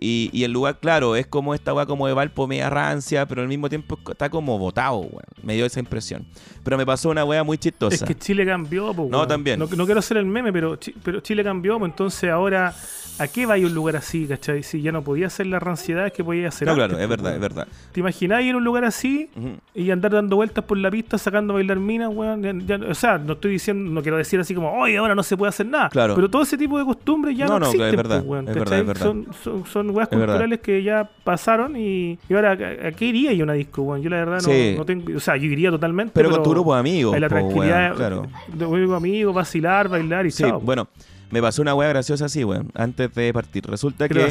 y, 0.00 0.30
y 0.32 0.44
el 0.44 0.52
lugar, 0.52 0.78
claro, 0.80 1.14
es 1.14 1.26
como 1.26 1.54
esta 1.54 1.74
weá 1.74 1.84
como 1.86 2.06
de 2.06 2.14
Valpo 2.14 2.46
media 2.48 2.70
rancia, 2.70 3.26
pero 3.26 3.42
al 3.42 3.48
mismo 3.48 3.68
tiempo 3.68 3.98
está 4.10 4.30
como 4.30 4.58
botado, 4.58 4.98
weón. 5.00 5.22
Me 5.42 5.54
dio 5.54 5.66
esa 5.66 5.78
impresión. 5.80 6.24
Pero 6.64 6.76
me 6.78 6.86
pasó 6.86 7.10
una 7.10 7.24
weá 7.24 7.44
muy 7.44 7.58
chistosa. 7.58 7.94
Es 7.96 8.02
que 8.02 8.14
Chile 8.16 8.44
cambió, 8.46 8.92
pues, 8.94 9.10
No, 9.10 9.26
también. 9.26 9.58
No, 9.58 9.66
no 9.66 9.84
quiero 9.84 10.00
hacer 10.00 10.16
el 10.16 10.26
meme, 10.26 10.52
pero, 10.52 10.78
pero 11.02 11.20
Chile 11.20 11.44
cambió, 11.44 11.78
pues 11.78 11.90
entonces 11.90 12.30
ahora, 12.30 12.74
¿a 13.18 13.28
qué 13.28 13.44
va 13.46 13.54
a 13.54 13.58
ir 13.58 13.66
un 13.66 13.74
lugar 13.74 13.96
así, 13.96 14.26
cachai? 14.26 14.62
Si 14.62 14.80
ya 14.82 14.92
no 14.92 15.02
podía 15.02 15.26
hacer 15.28 15.46
las 15.46 15.62
ranciedades 15.62 16.12
que 16.12 16.22
podía 16.24 16.48
hacer 16.48 16.66
No, 16.66 16.72
antes, 16.72 16.88
claro, 16.88 17.02
es 17.02 17.08
verdad, 17.08 17.34
es 17.34 17.40
verdad. 17.40 17.68
¿Te 17.92 18.00
imagináis 18.00 18.46
ir 18.46 18.54
a 18.54 18.58
un 18.58 18.64
lugar 18.64 18.84
así 18.84 19.30
y 19.74 19.90
andar 19.90 20.12
dando 20.12 20.36
vueltas 20.36 20.64
por 20.64 20.78
la 20.78 20.90
pista 20.90 21.18
sacando 21.18 21.52
a 21.52 21.56
bailar 21.56 21.78
minas, 21.78 22.10
weón? 22.12 22.42
Ya- 22.42 22.76
ya- 22.78 22.86
o 22.86 22.94
sea, 22.94 23.18
no 23.18 23.34
estoy 23.34 23.52
diciendo, 23.52 23.90
no 23.90 24.02
quiero 24.02 24.16
decir 24.16 24.40
así 24.40 24.54
como, 24.54 24.72
oye, 24.80 24.96
ahora 24.98 25.14
no 25.14 25.22
se 25.22 25.36
puede 25.36 25.50
hacer 25.50 25.66
nada. 25.66 25.88
Claro. 25.90 26.14
Pero 26.14 26.28
todo 26.30 26.42
ese 26.42 26.56
tipo 26.58 26.78
de 26.78 26.84
costumbres 26.84 27.36
ya 27.36 27.46
No, 27.46 27.54
no, 27.54 27.60
no, 27.60 27.66
existen, 27.66 27.88
es 27.90 27.96
verdad, 27.96 28.18
pues, 28.20 28.30
weón, 28.30 28.48
es 28.48 28.54
verdad, 28.54 28.78
es 28.80 28.86
verdad. 28.86 29.02
Son, 29.06 29.26
son, 29.42 29.66
son 29.66 29.89
weas 29.94 30.08
culturales 30.08 30.60
que 30.60 30.82
ya 30.82 31.10
pasaron 31.24 31.76
y, 31.76 32.18
y 32.28 32.34
ahora, 32.34 32.52
¿a, 32.52 32.88
a 32.88 32.92
qué 32.92 33.06
iría 33.06 33.32
yo 33.32 33.42
a 33.42 33.44
una 33.44 33.52
disco, 33.54 33.82
weón? 33.82 34.02
Yo 34.02 34.10
la 34.10 34.16
verdad 34.18 34.34
no, 34.36 34.40
Sí. 34.40 34.74
no 34.76 34.84
tengo, 34.84 35.16
o 35.16 35.20
sea, 35.20 35.36
yo 35.36 35.46
iría 35.46 35.70
totalmente. 35.70 36.12
Pero 36.14 36.30
con 36.30 36.42
tu 36.42 36.50
grupo 36.50 36.74
de 36.74 36.80
amigos, 36.80 37.18
la 37.18 37.28
po, 37.28 37.34
tranquilidad 37.34 37.94
claro. 37.96 38.26
de 38.52 38.64
amigos, 38.96 39.34
vacilar, 39.34 39.88
bailar 39.88 40.26
y 40.26 40.30
Sí, 40.30 40.42
chao. 40.44 40.60
bueno, 40.60 40.88
me 41.30 41.40
pasó 41.40 41.62
una 41.62 41.74
weá 41.74 41.88
graciosa 41.88 42.24
así, 42.26 42.42
weón, 42.44 42.70
antes 42.74 43.14
de 43.14 43.32
partir. 43.32 43.64
Resulta 43.66 44.08
¿Qué 44.08 44.14
que 44.14 44.28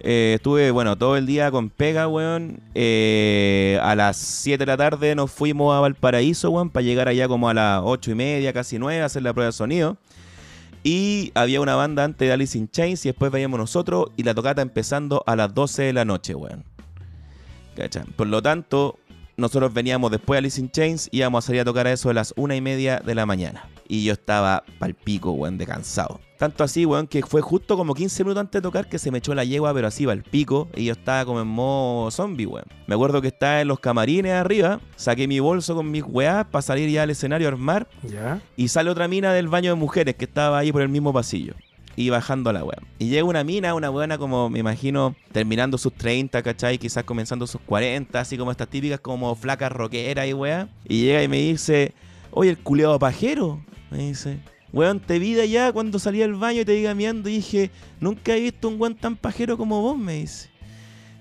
eh, 0.00 0.32
estuve, 0.36 0.70
bueno, 0.72 0.96
todo 0.96 1.16
el 1.16 1.26
día 1.26 1.50
con 1.50 1.70
pega, 1.70 2.08
weón. 2.08 2.60
Eh, 2.74 3.78
a 3.82 3.94
las 3.94 4.16
7 4.16 4.58
de 4.58 4.66
la 4.66 4.76
tarde 4.76 5.14
nos 5.14 5.30
fuimos 5.30 5.76
a 5.76 5.80
Valparaíso, 5.80 6.50
weón, 6.50 6.70
para 6.70 6.82
llegar 6.84 7.08
allá 7.08 7.28
como 7.28 7.48
a 7.48 7.54
las 7.54 7.80
8 7.84 8.10
y 8.10 8.14
media, 8.14 8.52
casi 8.52 8.78
9, 8.78 9.02
a 9.02 9.04
hacer 9.04 9.22
la 9.22 9.32
prueba 9.32 9.46
de 9.46 9.52
sonido. 9.52 9.96
Y 10.84 11.30
había 11.34 11.60
una 11.60 11.76
banda 11.76 12.04
antes 12.04 12.26
de 12.26 12.32
Alice 12.32 12.58
in 12.58 12.68
Chains 12.68 13.04
y 13.06 13.10
después 13.10 13.30
veíamos 13.30 13.58
nosotros 13.58 14.06
y 14.16 14.24
la 14.24 14.34
tocata 14.34 14.62
empezando 14.62 15.22
a 15.26 15.36
las 15.36 15.54
12 15.54 15.82
de 15.82 15.92
la 15.92 16.04
noche, 16.04 16.34
weón. 16.34 16.64
¿Cachai? 17.76 18.04
Por 18.16 18.26
lo 18.26 18.42
tanto, 18.42 18.98
nosotros 19.42 19.74
veníamos 19.74 20.10
después 20.10 20.36
de 20.36 20.38
Alice 20.38 20.60
in 20.60 20.70
Chains 20.70 21.08
y 21.10 21.18
íbamos 21.18 21.44
a 21.44 21.46
salir 21.46 21.60
a 21.60 21.64
tocar 21.64 21.86
a 21.86 21.92
eso 21.92 22.08
de 22.08 22.14
las 22.14 22.32
una 22.36 22.54
y 22.54 22.60
media 22.60 23.02
de 23.04 23.14
la 23.14 23.26
mañana. 23.26 23.68
Y 23.88 24.04
yo 24.04 24.12
estaba 24.12 24.62
pal 24.78 24.94
pico, 24.94 25.32
weón, 25.32 25.58
de 25.58 25.66
cansado. 25.66 26.20
Tanto 26.38 26.64
así, 26.64 26.86
weón, 26.86 27.08
que 27.08 27.22
fue 27.22 27.40
justo 27.40 27.76
como 27.76 27.92
15 27.92 28.22
minutos 28.22 28.40
antes 28.40 28.62
de 28.62 28.62
tocar 28.62 28.88
que 28.88 28.98
se 28.98 29.10
me 29.10 29.18
echó 29.18 29.34
la 29.34 29.44
yegua, 29.44 29.74
pero 29.74 29.88
así 29.88 30.06
pal 30.06 30.22
pico. 30.22 30.68
Y 30.76 30.84
yo 30.84 30.92
estaba 30.92 31.24
como 31.24 31.40
en 31.40 31.48
modo 31.48 32.10
zombie, 32.12 32.46
weón. 32.46 32.64
Me 32.86 32.94
acuerdo 32.94 33.20
que 33.20 33.28
estaba 33.28 33.60
en 33.60 33.68
los 33.68 33.80
camarines 33.80 34.32
arriba, 34.32 34.80
saqué 34.96 35.26
mi 35.26 35.40
bolso 35.40 35.74
con 35.74 35.90
mis 35.90 36.04
weás 36.06 36.46
para 36.46 36.62
salir 36.62 36.88
ya 36.88 37.02
al 37.02 37.10
escenario 37.10 37.48
a 37.48 37.50
armar. 37.50 37.88
¿Ya? 38.04 38.40
Y 38.56 38.68
sale 38.68 38.90
otra 38.90 39.08
mina 39.08 39.32
del 39.32 39.48
baño 39.48 39.72
de 39.72 39.76
mujeres 39.76 40.14
que 40.14 40.24
estaba 40.24 40.58
ahí 40.58 40.70
por 40.70 40.82
el 40.82 40.88
mismo 40.88 41.12
pasillo. 41.12 41.54
Y 41.94 42.08
bajando 42.10 42.50
a 42.50 42.52
la 42.54 42.64
weá. 42.64 42.78
Y 42.98 43.08
llega 43.08 43.24
una 43.24 43.44
mina, 43.44 43.74
una 43.74 43.90
buena 43.90 44.16
como, 44.16 44.48
me 44.48 44.58
imagino, 44.60 45.14
terminando 45.32 45.76
sus 45.76 45.92
30, 45.92 46.42
¿cachai? 46.42 46.78
Quizás 46.78 47.04
comenzando 47.04 47.46
sus 47.46 47.60
40, 47.60 48.18
así 48.18 48.38
como 48.38 48.50
estas 48.50 48.68
típicas 48.68 49.00
como 49.00 49.34
flacas 49.34 49.70
rockeras 49.72 50.26
y 50.26 50.32
weá. 50.32 50.68
Y 50.88 51.02
llega 51.02 51.22
y 51.22 51.28
me 51.28 51.38
dice, 51.38 51.92
oye, 52.30 52.50
el 52.50 52.58
culeado 52.58 52.98
pajero. 52.98 53.62
Me 53.90 53.98
dice, 53.98 54.38
weón, 54.72 55.00
te 55.00 55.18
vi 55.18 55.34
de 55.34 55.42
allá 55.42 55.70
cuando 55.72 55.98
salí 55.98 56.20
del 56.20 56.34
baño 56.34 56.62
y 56.62 56.64
te 56.64 56.78
iba 56.78 56.94
mirando 56.94 57.28
y 57.28 57.34
dije, 57.36 57.70
nunca 58.00 58.34
he 58.34 58.40
visto 58.40 58.68
un 58.68 58.80
weón 58.80 58.94
tan 58.94 59.16
pajero 59.16 59.58
como 59.58 59.82
vos, 59.82 59.98
me 59.98 60.14
dice. 60.14 60.48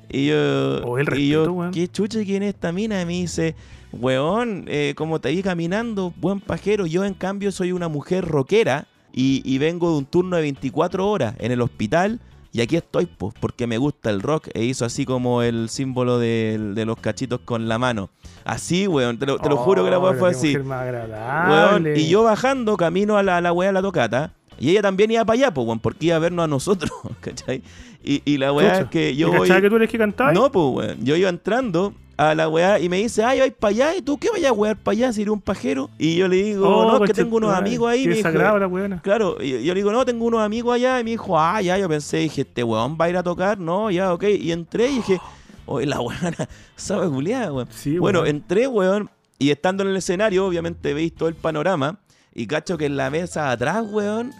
Y 0.10 0.27
yo, 0.27 0.81
Oh, 0.86 0.97
el 0.97 1.07
y 1.19 1.29
yo 1.29 1.39
respeto, 1.39 1.53
weón. 1.53 1.71
¿qué 1.71 1.88
chucha 1.89 2.23
quién 2.23 2.43
es 2.43 2.53
esta 2.53 2.71
mina? 2.71 3.01
Y 3.01 3.05
me 3.05 3.13
dice, 3.13 3.55
weón, 3.91 4.65
eh, 4.67 4.93
como 4.95 5.19
te 5.19 5.31
vi 5.31 5.43
caminando, 5.43 6.13
buen 6.15 6.39
pajero, 6.39 6.86
yo 6.86 7.03
en 7.03 7.13
cambio 7.13 7.51
soy 7.51 7.73
una 7.73 7.89
mujer 7.89 8.25
rockera 8.25 8.88
y, 9.13 9.41
y 9.45 9.58
vengo 9.58 9.91
de 9.91 9.97
un 9.97 10.06
turno 10.06 10.36
de 10.36 10.43
24 10.43 11.10
horas 11.10 11.36
en 11.39 11.52
el 11.52 11.62
hospital 11.62 12.19
y 12.54 12.60
aquí 12.62 12.76
estoy, 12.76 13.06
pues, 13.06 13.34
porque 13.39 13.65
me 13.65 13.78
gusta 13.78 14.10
el 14.10 14.21
rock 14.21 14.50
e 14.54 14.65
hizo 14.65 14.84
así 14.84 15.06
como 15.06 15.41
el 15.41 15.69
símbolo 15.69 16.19
de, 16.19 16.60
de 16.76 16.86
los 16.86 16.97
cachitos 16.97 17.39
con 17.45 17.69
la 17.69 17.78
mano. 17.78 18.10
Así, 18.43 18.88
weón, 18.88 19.17
te 19.17 19.26
lo, 19.26 19.39
te 19.39 19.47
lo 19.47 19.56
juro 19.56 19.86
que 19.86 19.91
la 19.91 20.00
weá 20.00 20.12
Oh, 20.12 20.15
fue 20.15 20.32
así. 20.32 20.58
Weón, 20.58 21.88
y 21.95 22.10
yo 22.10 22.24
bajando 22.24 22.76
camino 22.76 23.15
a 23.17 23.24
la, 23.24 23.38
a 23.38 23.41
la 23.41 23.54
weá 23.54 23.69
de 23.69 23.74
la 23.74 23.82
tocata. 23.82 24.34
Y 24.60 24.71
ella 24.71 24.82
también 24.82 25.10
iba 25.10 25.24
para 25.24 25.36
allá, 25.39 25.54
pues, 25.54 25.65
weón, 25.65 25.80
porque 25.80 26.08
iba 26.08 26.17
a 26.17 26.19
vernos 26.19 26.43
a 26.43 26.47
nosotros, 26.47 26.91
¿cachai? 27.21 27.63
Y, 28.04 28.22
y 28.26 28.38
la 28.38 28.52
weá 28.52 28.82
es 28.82 28.88
que 28.88 29.12
¿Y 29.12 29.18
yo 29.18 29.32
voy... 29.32 29.48
que 29.48 29.70
tú 29.70 29.76
eres 29.76 29.90
que 29.90 29.98
cantabas? 29.98 30.34
No, 30.34 30.52
pues, 30.52 30.88
weón. 30.88 31.06
Yo 31.06 31.16
iba 31.16 31.30
entrando 31.30 31.94
a 32.18 32.36
la 32.36 32.48
weá 32.48 32.80
y 32.80 32.88
me 32.90 32.98
dice, 32.98 33.24
ay, 33.24 33.40
vais 33.40 33.54
para 33.54 33.72
allá. 33.72 33.96
¿Y 33.96 34.02
tú 34.02 34.18
qué 34.18 34.30
vayas 34.32 34.50
a 34.50 34.54
wear 34.54 34.78
para 34.78 34.94
allá 34.94 35.14
si 35.14 35.22
eres 35.22 35.32
un 35.32 35.42
pajero? 35.42 35.90
Y 35.98 36.16
yo 36.18 36.28
le 36.28 36.38
digo, 36.38 36.68
Oh, 36.68 36.92
no, 37.00 37.04
es 37.04 37.10
que 37.10 37.16
tengo 37.16 37.38
unos 37.38 37.54
amigos 37.54 37.90
ahí. 37.90 38.08
Me 38.08 38.16
dijo. 38.16 38.30
la. 38.30 39.02
Claro, 39.02 39.38
y 39.42 39.64
yo, 39.64 39.74
le 39.74 39.80
digo, 39.80 39.92
no, 39.92 40.06
tengo 40.06 40.26
unos 40.26 40.42
amigos 40.42 40.76
allá. 40.76 41.00
Y 41.00 41.04
me 41.04 41.12
dijo, 41.12 41.40
ah, 41.40 41.62
ya, 41.62 41.78
yo 41.78 41.90
pensé, 41.90 42.18
dije, 42.18 42.42
este 42.42 42.64
weón 42.64 42.98
va 43.00 43.06
a 43.06 43.10
ir 43.10 43.18
a 43.18 43.24
tocar. 43.24 43.58
No, 43.60 43.90
ya, 43.90 44.14
ok. 44.14 44.24
Y 44.40 44.52
entré 44.52 44.90
y 44.90 44.96
dije, 44.98 45.20
oye, 45.66 45.88
la 45.88 46.00
weona 46.00 46.48
sabe 46.76 47.10
culiada, 47.10 47.52
weón. 47.52 47.68
Sí, 47.72 47.98
bueno, 47.98 48.20
weón. 48.22 48.36
entré, 48.36 48.68
weón. 48.68 49.10
Y 49.40 49.50
estando 49.50 49.82
en 49.84 49.90
el 49.90 49.98
escenario, 49.98 50.46
obviamente 50.46 50.94
veis 50.94 51.16
todo 51.16 51.28
el 51.28 51.36
panorama. 51.36 52.00
Y 52.34 52.46
cacho 52.46 52.78
que 52.78 52.86
en 52.86 52.98
la 52.98 53.10
mesa 53.10 53.52
atrás, 53.52 53.84
weón, 53.90 54.32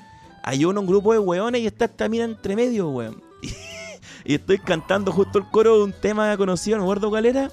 hay 0.44 0.66
uno, 0.66 0.82
un 0.82 0.88
grupo 0.88 1.14
de 1.14 1.20
weones 1.20 1.62
y 1.62 1.68
está 1.68 1.86
esta 1.86 2.08
mina 2.08 2.26
entre 2.26 2.56
medio, 2.56 2.90
weón. 2.90 3.31
Y, 4.24 4.36
estoy 4.36 4.60
cantando 4.60 5.12
justo 5.12 5.40
el 5.40 5.46
coro 5.50 5.78
de 5.78 5.84
un 5.84 5.94
tema 5.94 6.38
conocido, 6.38 6.78
no 6.78 6.84
me 6.84 6.88
acuerdo 6.88 7.10
cuál 7.10 7.26
era. 7.26 7.50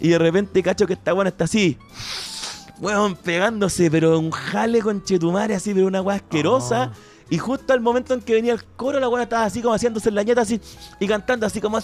Y 0.00 0.08
de 0.08 0.18
repente 0.18 0.62
cacho 0.62 0.86
que 0.86 0.94
esta 0.94 1.12
weón 1.12 1.26
está 1.26 1.44
así. 1.44 1.76
Weón, 2.80 3.14
pegándose, 3.14 3.90
pero 3.90 4.18
un 4.18 4.30
jale 4.30 4.80
con 4.80 5.02
chetumare 5.04 5.54
así, 5.54 5.74
pero 5.74 5.86
una 5.86 6.00
weá 6.00 6.16
asquerosa. 6.16 6.84
Ah. 6.84 6.92
Y 7.30 7.36
justo 7.36 7.74
al 7.74 7.82
momento 7.82 8.14
en 8.14 8.22
que 8.22 8.32
venía 8.32 8.54
el 8.54 8.64
coro, 8.64 8.98
la 8.98 9.08
weá 9.08 9.24
estaba 9.24 9.44
así 9.44 9.60
como 9.60 9.74
haciéndose 9.74 10.10
la 10.10 10.22
ñeta 10.22 10.40
así 10.40 10.60
y 10.98 11.06
cantando 11.06 11.44
así 11.44 11.60
como 11.60 11.78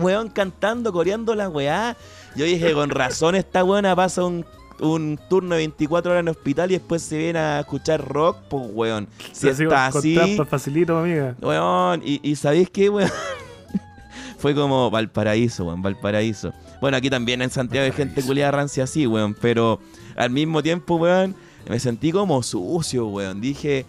weón, 0.00 0.28
cantando, 0.28 0.92
coreando 0.92 1.34
la 1.34 1.48
weá. 1.48 1.96
Yo 2.36 2.44
dije, 2.44 2.74
con 2.74 2.90
razón 2.90 3.36
esta 3.36 3.64
weona 3.64 3.96
pasa 3.96 4.24
un, 4.24 4.44
un 4.80 5.18
turno 5.28 5.54
de 5.54 5.58
24 5.58 6.12
horas 6.12 6.20
en 6.22 6.28
el 6.28 6.32
hospital 6.36 6.70
y 6.70 6.74
después 6.74 7.02
se 7.02 7.16
viene 7.18 7.38
a 7.38 7.60
escuchar 7.60 8.06
rock, 8.06 8.38
pues 8.48 8.64
weón. 8.72 9.08
Si 9.32 9.48
está 9.48 9.86
así, 9.86 10.18
facilito, 10.48 10.98
amiga. 10.98 11.34
weón, 11.40 12.02
y, 12.04 12.20
y 12.22 12.36
¿sabéis 12.36 12.70
qué, 12.70 12.88
weón? 12.88 13.10
Fue 14.38 14.54
como 14.54 14.90
Valparaíso, 14.90 15.64
weón, 15.64 15.82
Valparaíso. 15.82 16.52
Bueno, 16.80 16.96
aquí 16.96 17.08
también 17.08 17.40
en 17.40 17.50
Santiago 17.50 17.86
hay 17.86 17.92
gente 17.92 18.22
culiada 18.22 18.50
rancia 18.50 18.84
así, 18.84 19.06
weón, 19.06 19.34
pero 19.40 19.80
al 20.16 20.30
mismo 20.30 20.62
tiempo, 20.62 20.96
weón, 20.96 21.34
me 21.68 21.78
sentí 21.80 22.12
como 22.12 22.42
sucio, 22.42 23.06
weón. 23.06 23.40
Dije, 23.40 23.86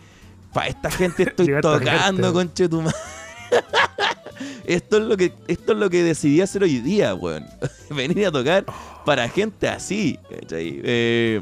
pa' 0.53 0.67
esta 0.67 0.89
gente 0.89 1.23
estoy 1.27 1.59
tocando, 1.61 2.31
conche 2.31 2.69
tu 2.69 2.81
madre. 2.81 2.97
Esto 4.65 4.97
es 4.97 5.03
lo 5.03 5.15
que 5.15 5.31
esto 5.47 5.73
es 5.73 5.77
lo 5.77 5.89
que 5.91 6.03
decidí 6.03 6.41
hacer 6.41 6.63
hoy 6.63 6.79
día, 6.79 7.13
weón. 7.13 7.45
Venir 7.91 8.25
a 8.25 8.31
tocar 8.31 8.65
para 9.05 9.29
gente 9.29 9.67
así. 9.69 10.17
Eh, 10.51 11.41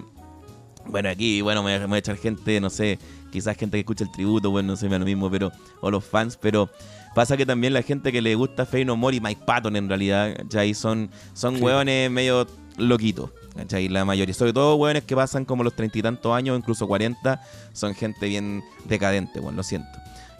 bueno, 0.85 1.09
aquí, 1.09 1.41
bueno, 1.41 1.63
me 1.63 1.71
voy 1.71 1.75
a- 1.77 1.79
me 1.81 1.87
voy 1.87 1.95
a 1.95 1.99
echar 1.99 2.17
gente, 2.17 2.59
no 2.59 2.69
sé, 2.69 2.99
quizás 3.31 3.55
gente 3.57 3.77
que 3.77 3.81
escucha 3.81 4.03
el 4.03 4.11
tributo, 4.11 4.51
bueno, 4.51 4.73
no 4.73 4.75
sé, 4.77 4.85
me 4.87 4.91
da 4.93 4.99
lo 4.99 5.05
mismo, 5.05 5.29
pero, 5.31 5.51
o 5.81 5.89
los 5.89 6.03
fans, 6.03 6.37
pero 6.39 6.69
pasa 7.15 7.37
que 7.37 7.45
también 7.45 7.73
la 7.73 7.81
gente 7.81 8.11
que 8.11 8.21
le 8.21 8.35
gusta 8.35 8.65
Fey 8.65 8.83
No 8.85 8.95
More 8.97 9.15
y 9.15 9.21
Mike 9.21 9.41
Patton 9.45 9.75
en 9.75 9.87
realidad, 9.87 10.35
¿cachai? 10.35 10.73
Son, 10.73 11.09
son 11.33 11.55
Sí. 11.57 11.61
hueones 11.63 12.11
medio 12.11 12.47
loquitos. 12.77 13.29
¿cachai? 13.55 13.87
La 13.87 14.03
mayoría, 14.03 14.33
sobre 14.33 14.51
todo 14.51 14.75
hueones 14.77 15.03
que 15.03 15.15
pasan 15.15 15.45
como 15.45 15.63
los 15.63 15.75
treinta 15.75 15.99
y 15.99 16.01
tantos 16.01 16.33
años, 16.35 16.57
incluso 16.57 16.87
40, 16.87 17.39
son 17.71 17.93
gente 17.93 18.27
bien 18.27 18.63
decadente, 18.85 19.39
bueno, 19.39 19.57
lo 19.57 19.63
siento. 19.63 19.89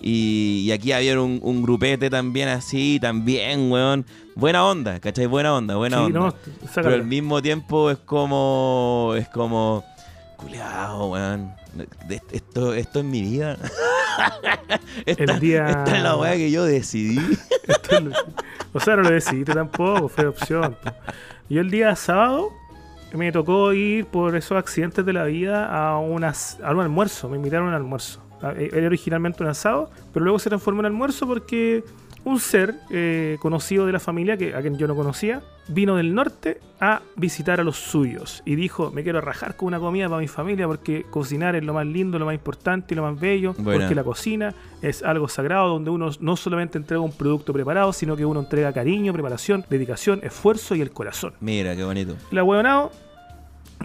Y, 0.06 0.64
y 0.66 0.72
aquí 0.74 0.92
había 0.92 1.20
un, 1.20 1.40
un 1.42 1.64
grupete 1.64 2.10
también 2.10 2.50
así, 2.50 3.00
también, 3.02 3.72
weón. 3.72 4.06
Buena 4.36 4.66
onda, 4.66 5.00
¿cachai? 5.00 5.28
Buena 5.28 5.54
onda, 5.56 5.76
buena 5.78 5.98
Sí, 5.98 6.04
onda. 6.04 6.20
no, 6.20 6.36
Pero 6.76 6.90
al 6.90 7.06
mismo 7.06 7.42
tiempo 7.42 7.90
es 7.90 7.98
como. 8.00 9.14
Es 9.18 9.30
como. 9.30 9.84
Culeado, 10.38 11.08
weón. 11.08 11.54
Esto, 12.32 12.74
esto 12.74 13.00
es 13.00 13.06
mi 13.06 13.22
vida. 13.22 13.58
esta, 15.06 15.24
El 15.24 15.40
día- 15.40 15.68
esta 15.70 15.98
es 15.98 16.04
la 16.04 16.18
weá 16.18 16.34
que 16.36 16.52
yo 16.52 16.66
decidí. 16.66 17.18
Esto 17.68 17.96
es 17.98 18.04
lo- 18.04 18.12
o 18.74 18.80
sea, 18.80 18.96
no 18.98 19.04
lo 19.04 19.12
decidiste 19.12 19.54
tampoco, 19.54 20.10
fue 20.10 20.26
opción. 20.26 20.76
Yo 21.50 21.62
el 21.62 21.70
día 21.72 21.96
sábado 21.96 22.50
me 23.14 23.32
tocó 23.32 23.72
ir 23.74 24.06
por 24.08 24.36
esos 24.36 24.58
accidentes 24.58 25.06
de 25.06 25.14
la 25.14 25.24
vida 25.26 25.66
a, 25.68 25.98
unas, 26.00 26.60
a 26.64 26.72
un 26.72 26.82
almuerzo. 26.82 27.30
Me 27.30 27.38
invitaron 27.38 27.68
a 27.68 27.70
un 27.70 27.76
almuerzo. 27.76 28.20
A- 28.44 28.52
eh, 28.54 28.70
Era 28.74 28.88
originalmente 28.88 29.42
un 29.44 29.50
asado, 29.50 29.90
pero 30.14 30.24
luego 30.26 30.38
se 30.40 30.50
transformó 30.50 30.82
en 30.82 30.88
almuerzo 30.88 31.26
porque 31.28 31.84
un 32.26 32.40
ser 32.40 32.76
eh, 32.90 33.38
conocido 33.42 33.86
de 33.86 33.92
la 33.92 34.00
familia, 34.00 34.38
que, 34.38 34.56
a 34.56 34.62
quien 34.62 34.78
yo 34.78 34.88
no 34.88 34.96
conocía, 34.96 35.42
vino 35.68 35.98
del 35.98 36.14
norte 36.16 36.60
a 36.80 37.02
visitar 37.18 37.60
a 37.60 37.64
los 37.66 37.76
suyos 37.78 38.42
y 38.46 38.56
dijo, 38.56 38.92
me 38.92 39.04
quiero 39.04 39.20
rajar 39.20 39.58
con 39.58 39.68
una 39.68 39.80
comida 39.80 40.08
para 40.08 40.22
mi 40.22 40.28
familia 40.30 40.66
porque 40.68 41.04
cocinar 41.10 41.56
es 41.58 41.64
lo 41.66 41.74
más 41.74 41.86
lindo, 41.86 42.18
lo 42.20 42.26
más 42.26 42.36
importante 42.36 42.94
y 42.94 42.96
lo 42.98 43.04
más 43.04 43.20
bello, 43.20 43.54
porque 43.54 43.94
la 43.96 44.04
cocina 44.06 44.54
es 44.82 45.04
algo 45.04 45.28
sagrado 45.28 45.68
donde 45.70 45.90
uno 45.90 46.12
no 46.22 46.36
solamente 46.38 46.78
entrega 46.78 47.02
un 47.02 47.12
producto 47.12 47.52
preparado, 47.52 47.92
sino 47.92 48.16
que 48.16 48.26
uno 48.26 48.40
entrega 48.42 48.72
cariño, 48.72 49.12
preparación, 49.12 49.66
dedicación, 49.70 50.22
esfuerzo 50.24 50.76
y 50.76 50.82
el 50.82 50.92
corazón. 50.92 51.34
Mira, 51.42 51.76
qué 51.76 51.84
bonito. 51.84 52.16
La 52.32 52.44
huevonao 52.46 52.90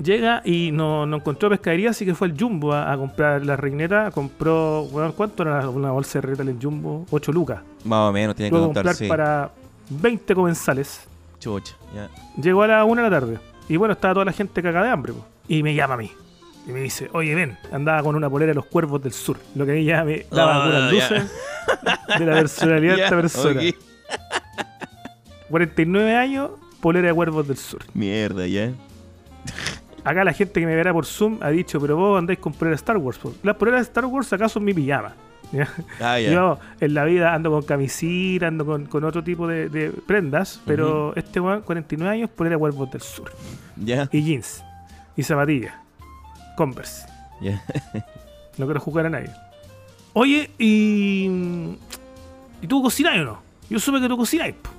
llega 0.02 0.42
y 0.44 0.70
no, 0.72 1.06
no 1.06 1.16
encontró 1.16 1.48
pescadería, 1.50 1.90
así 1.90 2.04
que 2.04 2.14
fue 2.14 2.28
al 2.28 2.38
Jumbo 2.38 2.72
a, 2.72 2.92
a 2.92 2.96
comprar 2.96 3.44
la 3.44 3.56
reineta. 3.56 4.10
Compró, 4.10 4.82
weón, 4.84 5.12
¿cuánto 5.12 5.42
era 5.42 5.68
una 5.68 5.90
bolsa 5.90 6.18
de 6.18 6.22
reineta 6.22 6.42
en 6.42 6.48
el 6.50 6.58
Jumbo? 6.62 7.06
8 7.10 7.32
lucas. 7.32 7.60
Más 7.84 8.08
o 8.08 8.12
menos, 8.12 8.34
tiene 8.36 8.50
que 8.50 8.56
contar, 8.56 8.84
comprar 8.84 8.94
sí. 8.96 9.06
para 9.08 9.50
20 9.90 10.34
comensales. 10.34 11.00
Chucha, 11.40 11.74
ya. 11.94 12.08
Llegó 12.40 12.62
a 12.62 12.66
la 12.68 12.84
1 12.84 13.02
de 13.02 13.10
la 13.10 13.20
tarde. 13.20 13.38
Y 13.68 13.76
bueno, 13.76 13.92
estaba 13.92 14.14
toda 14.14 14.24
la 14.26 14.32
gente 14.32 14.62
cagada 14.62 14.86
de 14.86 14.92
hambre. 14.92 15.12
po. 15.12 15.24
Y 15.46 15.62
me 15.62 15.74
llama 15.74 15.94
a 15.94 15.96
mí. 15.98 16.10
Y 16.66 16.70
me 16.72 16.80
dice, 16.80 17.08
oye, 17.12 17.34
ven, 17.34 17.56
andaba 17.72 18.02
con 18.02 18.14
una 18.16 18.28
polera 18.28 18.50
de 18.50 18.54
los 18.56 18.66
cuervos 18.66 19.02
del 19.02 19.12
sur. 19.12 19.38
Lo 19.54 19.64
que 19.64 19.72
a 19.72 19.74
mí 19.74 19.84
ya 19.84 20.04
me 20.04 20.26
daba 20.30 20.64
Ah, 20.64 20.70
ya. 20.70 20.90
luces 20.90 21.32
de 22.18 22.26
la 22.26 22.32
personalidad 22.34 22.96
de 22.96 23.02
esta 23.04 23.16
persona. 23.16 23.60
ok. 23.60 23.74
49 25.48 26.14
años, 26.16 26.50
polera 26.80 27.08
de 27.08 27.14
cuervos 27.14 27.48
del 27.48 27.56
sur. 27.56 27.80
Mierda, 27.94 28.46
ya. 28.46 28.70
Acá 30.08 30.24
la 30.24 30.32
gente 30.32 30.58
que 30.60 30.66
me 30.66 30.74
verá 30.74 30.92
por 30.92 31.04
Zoom 31.04 31.36
ha 31.42 31.50
dicho, 31.50 31.78
pero 31.78 31.96
vos 31.96 32.18
andáis 32.18 32.38
con 32.38 32.54
polera 32.54 32.74
Star 32.76 32.96
Wars. 32.96 33.20
Las 33.42 33.56
poleras 33.56 33.80
de 33.80 33.82
Star 33.84 34.06
Wars 34.06 34.32
acá 34.32 34.48
son 34.48 34.64
mi 34.64 34.72
pijama. 34.72 35.12
¿ya? 35.52 35.68
Ah. 36.00 36.18
Yo 36.18 36.58
en 36.80 36.94
la 36.94 37.04
vida 37.04 37.34
ando 37.34 37.50
con 37.50 37.62
camisita, 37.62 38.46
ando 38.46 38.64
con, 38.64 38.86
con 38.86 39.04
otro 39.04 39.22
tipo 39.22 39.46
de, 39.46 39.68
de 39.68 39.90
prendas, 39.90 40.62
pero 40.64 41.14
este 41.14 41.40
weón, 41.40 41.60
49 41.60 42.10
años, 42.14 42.30
polera 42.30 42.56
de 42.56 42.60
cuervos 42.60 42.90
del 42.90 43.02
sur. 43.02 43.30
Ya, 43.76 44.08
Y 44.10 44.22
jeans. 44.22 44.64
Y 45.14 45.22
zapatillas. 45.22 45.74
Converse. 46.56 47.06
ya. 47.40 47.62
No 48.56 48.64
quiero 48.64 48.80
jugar 48.80 49.06
a 49.06 49.10
nadie. 49.10 49.30
Oye, 50.14 50.50
y. 50.58 51.30
¿Y 52.60 52.66
tú 52.66 52.82
cocináis 52.82 53.20
o 53.20 53.24
no? 53.24 53.38
Yo 53.70 53.78
supe 53.78 54.00
que 54.00 54.08
tú 54.08 54.16
cocináis. 54.16 54.54
po. 54.56 54.70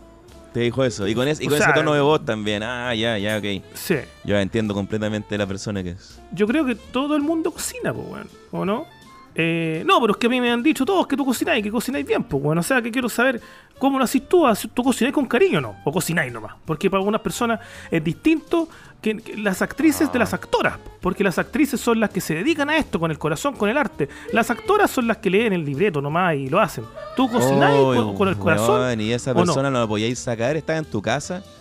Te 0.54 0.62
dijo 0.62 0.84
eso. 0.84 1.08
Y 1.08 1.14
con, 1.14 1.28
ese, 1.28 1.44
y 1.44 1.48
O 1.48 1.50
con 1.50 1.60
sea, 1.60 1.68
ese 1.68 1.76
tono 1.76 1.94
de 1.94 2.02
voz 2.02 2.26
también. 2.26 2.64
Ah, 2.64 2.94
ya, 2.96 3.18
ya, 3.18 3.38
ok. 3.38 3.64
Sí. 3.74 3.96
Yo 4.24 4.38
entiendo 4.38 4.74
completamente 4.74 5.38
la 5.38 5.46
persona 5.46 5.84
que 5.84 5.92
es. 5.92 6.20
Yo 6.32 6.48
creo 6.48 6.66
que 6.66 6.76
todo 6.76 7.16
el 7.16 7.22
mundo 7.22 7.52
cocina, 7.52 7.94
pues. 7.94 8.26
¿O 8.52 8.66
no? 8.66 8.88
Eh, 9.36 9.84
no, 9.86 10.02
pero 10.02 10.14
es 10.14 10.18
que 10.18 10.28
a 10.28 10.30
mí 10.30 10.42
me 10.42 10.52
han 10.52 10.62
dicho 10.64 10.86
todos 10.86 11.08
que 11.08 11.16
tú 11.16 11.26
cocináis, 11.26 11.64
que 11.64 11.72
cocináis 11.72 12.06
bien, 12.06 12.24
pues, 12.24 12.44
weón. 12.44 12.58
O 12.58 12.64
sea, 12.64 12.82
que 12.82 12.92
quiero 12.92 13.08
saber 13.10 13.40
cómo 13.78 13.98
lo 13.98 14.04
haces 14.04 14.28
tú. 14.28 14.46
¿Haces- 14.46 14.70
¿Tú 14.74 14.84
cocináis 14.84 15.14
con 15.14 15.26
cariño 15.26 15.60
o 15.60 15.62
no? 15.62 15.76
¿O 15.86 15.92
cocináis 15.92 16.32
nomás? 16.34 16.54
Porque 16.66 16.90
para 16.90 17.00
algunas 17.00 17.22
personas 17.22 17.60
es 17.90 18.04
distinto 18.04 18.68
que, 19.02 19.16
que 19.18 19.38
las 19.38 19.62
actrices 19.62 20.12
de 20.12 20.20
las 20.20 20.34
actoras. 20.34 20.78
Porque 21.00 21.24
las 21.24 21.38
actrices 21.40 21.80
son 21.80 22.00
las 22.02 22.10
que 22.10 22.20
se 22.22 22.36
dedican 22.36 22.70
a 22.70 22.78
esto 22.78 23.00
con 23.00 23.12
el 23.12 23.18
corazón, 23.20 23.56
con 23.56 23.70
el 23.70 23.78
arte. 23.78 24.10
Las 24.34 24.50
actoras 24.52 24.92
son 24.92 25.08
las 25.08 25.18
que 25.18 25.30
leen 25.30 25.54
el 25.54 25.64
libreto 25.64 26.02
nomás 26.02 26.36
y 26.36 26.50
lo 26.50 26.60
hacen. 26.60 26.84
¿Tú 27.16 27.30
cocináis 27.32 27.80
Oh, 27.80 27.94
con, 27.96 28.16
con 28.18 28.28
el 28.28 28.38
corazón? 28.38 29.00
y 29.00 29.14
esa 29.14 29.32
o 29.32 29.36
no? 29.36 29.44
persona 29.46 29.70
no? 29.70 29.80
la 29.82 29.88
podíais 29.88 30.20
sacar, 30.20 30.58
estaba 30.58 30.80
en 30.80 30.86
tu 30.86 31.02
casa. 31.02 31.44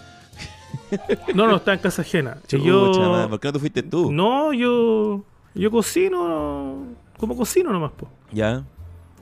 No, 1.35 1.47
no, 1.47 1.57
está 1.57 1.75
en 1.75 1.81
casa 1.81 2.03
ajena. 2.03 2.39
Chucha, 2.47 2.65
yo, 2.65 3.11
madre, 3.11 3.29
¿Por 3.29 3.41
qué 3.41 3.49
no 3.49 3.53
te 3.53 3.59
fuiste 3.59 3.83
tú? 3.83 4.11
no, 4.11 4.53
yo, 4.53 5.23
yo 5.55 5.71
cocino 5.71 6.77
como 7.19 7.37
cocino 7.37 7.71
nomás, 7.73 7.93
pues. 7.97 8.11
Ya. 8.33 8.65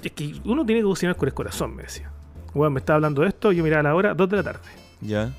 Es 0.02 0.12
que 0.12 0.34
uno 0.44 0.64
tiene 0.64 0.82
que 0.82 0.86
cocinar 0.86 1.16
con 1.16 1.26
el 1.28 1.34
corazón, 1.34 1.74
me 1.74 1.82
decía. 1.82 2.10
Bueno, 2.54 2.70
me 2.70 2.78
estaba 2.80 2.96
hablando 2.96 3.22
de 3.22 3.28
esto, 3.28 3.50
yo 3.52 3.64
miraba 3.64 3.82
la 3.82 3.94
hora, 3.94 4.14
2 4.14 4.28
de 4.30 4.36
la 4.36 4.42
tarde. 4.42 4.60
Ya. 5.00 5.32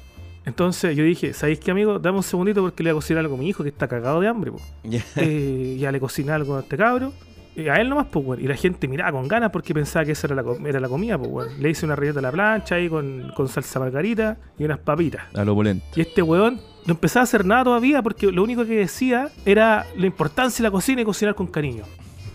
Entonces 0.46 0.96
yo 0.96 1.04
dije, 1.04 1.34
¿sabéis 1.34 1.60
qué, 1.60 1.72
amigo? 1.72 2.00
Dame 2.00 2.17
un 2.17 2.24
segundito 2.24 2.62
porque 2.62 2.82
le 2.84 2.91
voy 2.91 2.98
a 2.98 3.02
cocinar 3.02 3.24
algo 3.24 3.36
a 3.36 3.38
mi 3.38 3.50
hijo 3.50 3.63
que 3.63 3.70
está 3.70 3.88
cagado 3.88 4.20
de 4.22 4.28
hambre, 4.28 4.52
po. 4.52 4.60
Ya. 4.84 5.04
Eh, 5.17 5.78
ya 5.80 5.91
le 5.91 6.00
cociné 6.00 6.32
algo 6.32 6.56
a 6.58 6.62
este 6.62 6.78
cabro. 6.78 7.12
eh, 7.56 7.70
a 7.70 7.76
él 7.82 7.89
nomás, 7.89 8.08
pues, 8.12 8.26
weón. 8.26 8.41
Y 8.43 8.48
la 8.48 8.56
gente 8.56 8.88
miraba 8.88 9.12
con 9.12 9.28
ganas 9.28 9.52
porque 9.52 9.74
pensaba 9.74 10.06
que 10.06 10.13
esa 10.13 10.28
era 10.28 10.36
la, 10.38 10.43
com- 10.43 10.65
era 10.65 10.80
la 10.80 10.88
comida, 10.88 11.17
pues, 11.17 11.30
weón. 11.32 11.62
Le 11.62 11.70
hice 11.70 11.86
una 11.86 11.96
rilleta 11.96 12.20
a 12.20 12.22
la 12.22 12.32
plancha 12.32 12.76
ahí 12.76 12.88
con, 12.88 13.32
con 13.36 13.48
salsa 13.50 13.80
margarita 13.80 14.38
y 14.58 14.63
unas 14.63 14.80
papitas. 14.80 15.24
A 15.36 15.43
lo 15.43 15.54
polento. 15.56 15.86
Y 15.96 16.02
este 16.02 16.22
weón 16.22 16.62
no 16.86 16.93
empezaba 16.93 17.22
a 17.22 17.24
hacer 17.26 17.46
nada 17.46 17.65
todavía 17.65 18.02
porque 18.02 18.32
lo 18.32 18.41
único 18.43 18.63
que 18.65 18.76
decía 18.78 19.30
era 19.46 19.86
la 19.98 20.06
importancia 20.06 20.63
de 20.63 20.70
la 20.70 20.72
cocina 20.72 21.02
y 21.02 21.06
cocinar 21.06 21.36
con 21.36 21.48
cariño. 21.48 21.84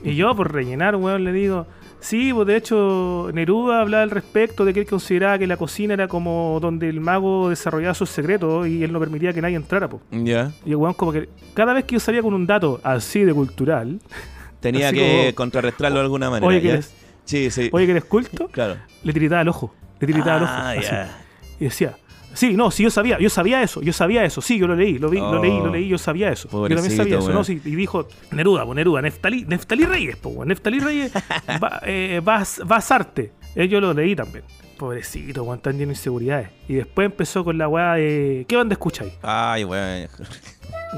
Y 0.04 0.14
yo, 0.16 0.34
por 0.34 0.52
rellenar, 0.52 0.96
weón, 0.96 1.22
le 1.24 1.32
digo, 1.32 1.66
sí, 2.00 2.32
pues 2.32 2.46
de 2.48 2.56
hecho 2.56 3.30
Neruda 3.32 3.80
hablaba 3.80 4.02
al 4.02 4.10
respecto 4.10 4.64
de 4.64 4.74
que 4.74 4.80
él 4.80 4.86
consideraba 4.86 5.38
que 5.38 5.46
la 5.46 5.56
cocina 5.56 5.94
era 5.94 6.08
como 6.08 6.58
donde 6.60 6.88
el 6.88 7.00
mago 7.00 7.48
desarrollaba 7.50 7.94
sus 7.94 8.10
secretos 8.10 8.66
y 8.66 8.82
él 8.82 8.92
no 8.92 8.98
permitía 8.98 9.32
que 9.32 9.40
nadie 9.40 9.56
entrara, 9.56 9.88
pues. 9.88 10.02
Ya. 10.10 10.50
Y 10.64 10.70
el 10.70 10.76
weón 10.76 10.94
como 10.94 11.12
que 11.12 11.28
cada 11.54 11.72
vez 11.72 11.84
que 11.84 11.94
yo 11.94 12.00
salía 12.00 12.20
con 12.22 12.34
un 12.34 12.46
dato 12.46 12.80
así 12.82 13.22
de 13.24 13.32
cultural, 13.32 14.00
Tenía 14.60 14.92
que 14.92 15.22
como- 15.26 15.34
contrarrestarlo 15.36 15.98
de 15.98 16.04
alguna 16.04 16.30
manera. 16.30 16.46
oye 16.46 16.60
que 16.62 16.70
eres, 16.70 16.94
Sí, 17.24 17.50
sí. 17.50 17.68
oye 17.72 17.84
que 17.86 17.92
eres 17.92 18.04
culto, 18.04 18.48
Claro. 18.52 18.76
le 19.04 19.12
tiritaba 19.12 19.42
el 19.42 19.48
ojo, 19.48 19.72
le 20.00 20.06
tiritaba 20.06 20.36
el 20.38 20.42
ojo. 20.44 20.52
Ah, 20.52 20.70
así. 20.72 20.82
ya. 20.82 21.18
Y 21.60 21.64
decía, 21.64 21.94
sí, 22.34 22.54
no, 22.54 22.70
sí, 22.70 22.82
yo 22.82 22.90
sabía, 22.90 23.18
yo 23.18 23.28
sabía 23.30 23.62
eso, 23.62 23.80
yo 23.82 23.92
sabía 23.92 24.24
eso, 24.24 24.40
sí, 24.40 24.58
yo 24.58 24.66
lo 24.66 24.74
leí, 24.76 24.98
lo 24.98 25.08
vi, 25.10 25.18
lo 25.18 25.40
leí, 25.42 25.50
lo 25.58 25.64
Oh. 25.64 25.68
leí, 25.68 25.88
yo 25.88 25.98
sabía 25.98 26.30
eso. 26.30 26.48
yo 26.50 26.74
también 26.76 26.96
sabía 26.96 27.18
eso. 27.18 27.32
¿no? 27.32 27.44
Sí, 27.44 27.60
y 27.64 27.74
dijo, 27.76 28.06
Neruda, 28.30 28.64
pues 28.64 28.76
Neruda, 28.76 29.02
Neftalí, 29.02 29.44
Neftalí 29.46 29.84
Reyes, 29.84 30.16
pues, 30.16 30.36
Neftalí 30.46 30.80
Reyes 30.80 31.12
va, 31.62 31.80
eh, 31.84 32.20
va, 32.26 32.38
a- 32.38 32.64
va 32.64 32.76
a 32.76 32.78
asarte. 32.78 33.32
Eh, 33.54 33.68
yo 33.68 33.80
lo 33.80 33.92
leí 33.92 34.16
también. 34.16 34.44
Pobrecito, 34.78 35.44
weón, 35.44 35.60
tan 35.60 35.74
lleno 35.74 35.88
de 35.88 35.92
inseguridades. 35.92 36.48
Y 36.68 36.74
después 36.74 37.06
empezó 37.06 37.44
con 37.44 37.56
la 37.58 37.68
weá 37.68 37.94
de. 37.94 38.44
¿Qué 38.48 38.56
banda 38.56 38.72
escucháis? 38.72 39.12
Ay, 39.22 39.64
weón. 39.64 40.08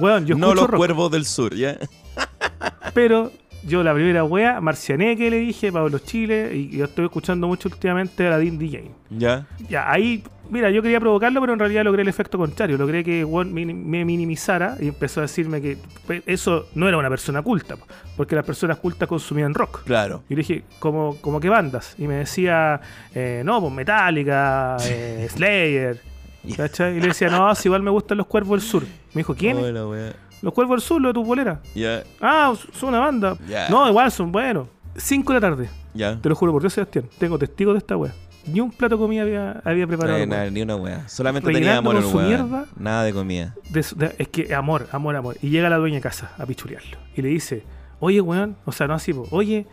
Weón, 0.01 0.25
yo 0.27 0.37
no 0.37 0.47
escucho 0.47 0.63
los 0.63 0.71
rock, 0.71 0.79
cuervos 0.79 1.11
del 1.11 1.25
sur, 1.27 1.55
¿ya? 1.55 1.77
pero 2.95 3.31
yo 3.67 3.83
la 3.83 3.95
primera 3.95 4.25
weá, 4.25 4.61
Marcianeque 4.61 5.31
le 5.31 5.39
dije, 5.39 5.73
Pablo 5.73 5.99
Chile, 5.99 6.51
y 6.55 6.77
yo 6.77 6.85
estoy 6.85 7.05
escuchando 7.07 7.47
mucho 7.47 7.69
últimamente 7.69 8.27
a 8.27 8.31
la 8.31 8.39
Dindy 8.39 8.69
Game. 8.71 8.91
¿Ya? 9.11 9.47
Ya, 9.69 9.91
ahí, 9.91 10.23
mira, 10.51 10.71
yo 10.71 10.83
quería 10.83 11.01
provocarlo, 11.01 11.41
pero 11.41 11.53
en 11.53 11.59
realidad 11.59 11.85
logré 11.85 12.03
el 12.03 12.09
efecto 12.09 12.37
contrario. 12.39 12.77
Logré 12.77 13.03
que 13.05 13.25
mini- 13.25 13.75
me 13.75 14.05
minimizara 14.05 14.77
y 14.81 14.89
empezó 14.89 15.21
a 15.21 15.23
decirme 15.23 15.61
que 15.63 15.79
pues, 16.07 16.23
eso 16.27 16.67
no 16.75 16.89
era 16.89 16.99
una 16.99 17.09
persona 17.09 17.43
culta, 17.43 17.77
po, 17.77 17.87
porque 18.17 18.35
las 18.35 18.45
personas 18.45 18.77
cultas 18.79 19.09
consumían 19.09 19.55
rock. 19.55 19.85
Claro. 19.85 20.23
Y 20.29 20.35
le 20.35 20.39
dije, 20.43 20.65
¿como, 20.79 21.17
como 21.21 21.41
qué 21.41 21.49
bandas? 21.49 21.95
Y 21.99 22.07
me 22.07 22.15
decía, 22.15 22.81
eh, 23.15 23.43
no, 23.45 23.61
pues 23.61 23.73
Metallica, 23.73 24.77
eh, 24.85 25.27
Slayer. 25.31 26.01
¿cachai? 26.57 26.99
Y 26.99 27.01
le 27.01 27.07
decía, 27.09 27.31
no, 27.31 27.55
si 27.55 27.69
igual 27.69 27.83
me 27.83 27.91
gustan 27.91 28.19
los 28.19 28.27
Cuervos 28.27 28.61
del 28.61 28.69
Sur. 28.69 28.83
Me 29.15 29.21
dijo, 29.21 29.35
¿quién? 29.35 29.57
Hola, 29.57 29.87
weón. 29.87 30.13
Los 30.45 30.53
Cuervos 30.55 30.77
del 30.77 30.83
Sur, 30.87 31.01
lo 31.03 31.09
de 31.09 31.15
tu 31.15 31.25
bolera. 31.25 31.61
Ya, 31.75 32.03
Ah, 32.21 32.53
son 32.73 32.91
una 32.91 33.01
banda. 33.01 33.37
Ya. 33.49 33.69
No, 33.69 33.89
igual 33.89 34.11
son 34.13 34.31
buenos. 34.31 34.69
5 34.97 35.33
de 35.33 35.41
la 35.41 35.49
tarde. 35.49 35.69
ya. 35.95 36.21
Te 36.21 36.29
lo 36.29 36.35
juro 36.37 36.53
por 36.53 36.63
Dios, 36.63 36.73
Sebastián. 36.75 37.07
Tengo 37.19 37.39
testigos 37.39 37.75
de 37.75 37.79
esta 37.79 37.97
wea. 37.97 38.13
Ni 38.47 38.61
un 38.61 38.71
plato 38.71 38.97
de 38.97 39.01
comida 39.01 39.23
había, 39.23 39.63
había 39.65 39.87
preparado. 39.87 40.27
Nada, 40.27 40.51
ni 40.51 40.61
una 40.61 40.77
weá. 40.77 41.09
Solamente 41.09 41.51
tenía 41.51 41.79
amor 41.79 42.01
su 42.03 42.15
weón. 42.17 42.29
mierda. 42.29 42.67
Nada 42.77 43.03
de 43.05 43.13
comida. 43.15 43.55
De 43.71 43.83
su- 43.83 43.97
de- 43.97 44.15
es 44.19 44.29
que 44.29 44.55
amor, 44.55 44.87
amor, 44.93 45.17
amor. 45.17 45.37
Y 45.41 45.49
llega 45.49 45.71
la 45.71 45.79
dueña 45.79 45.97
de 45.97 46.03
casa 46.03 46.33
a 46.39 46.45
pichurearlo. 46.45 46.99
Y 47.17 47.23
le 47.23 47.29
dice, 47.31 47.65
oye, 48.01 48.21
weón, 48.21 48.57
o 48.67 48.73
sea, 48.73 48.87
no 48.87 48.93
así, 48.95 49.15
po, 49.15 49.27
oye, 49.31 49.67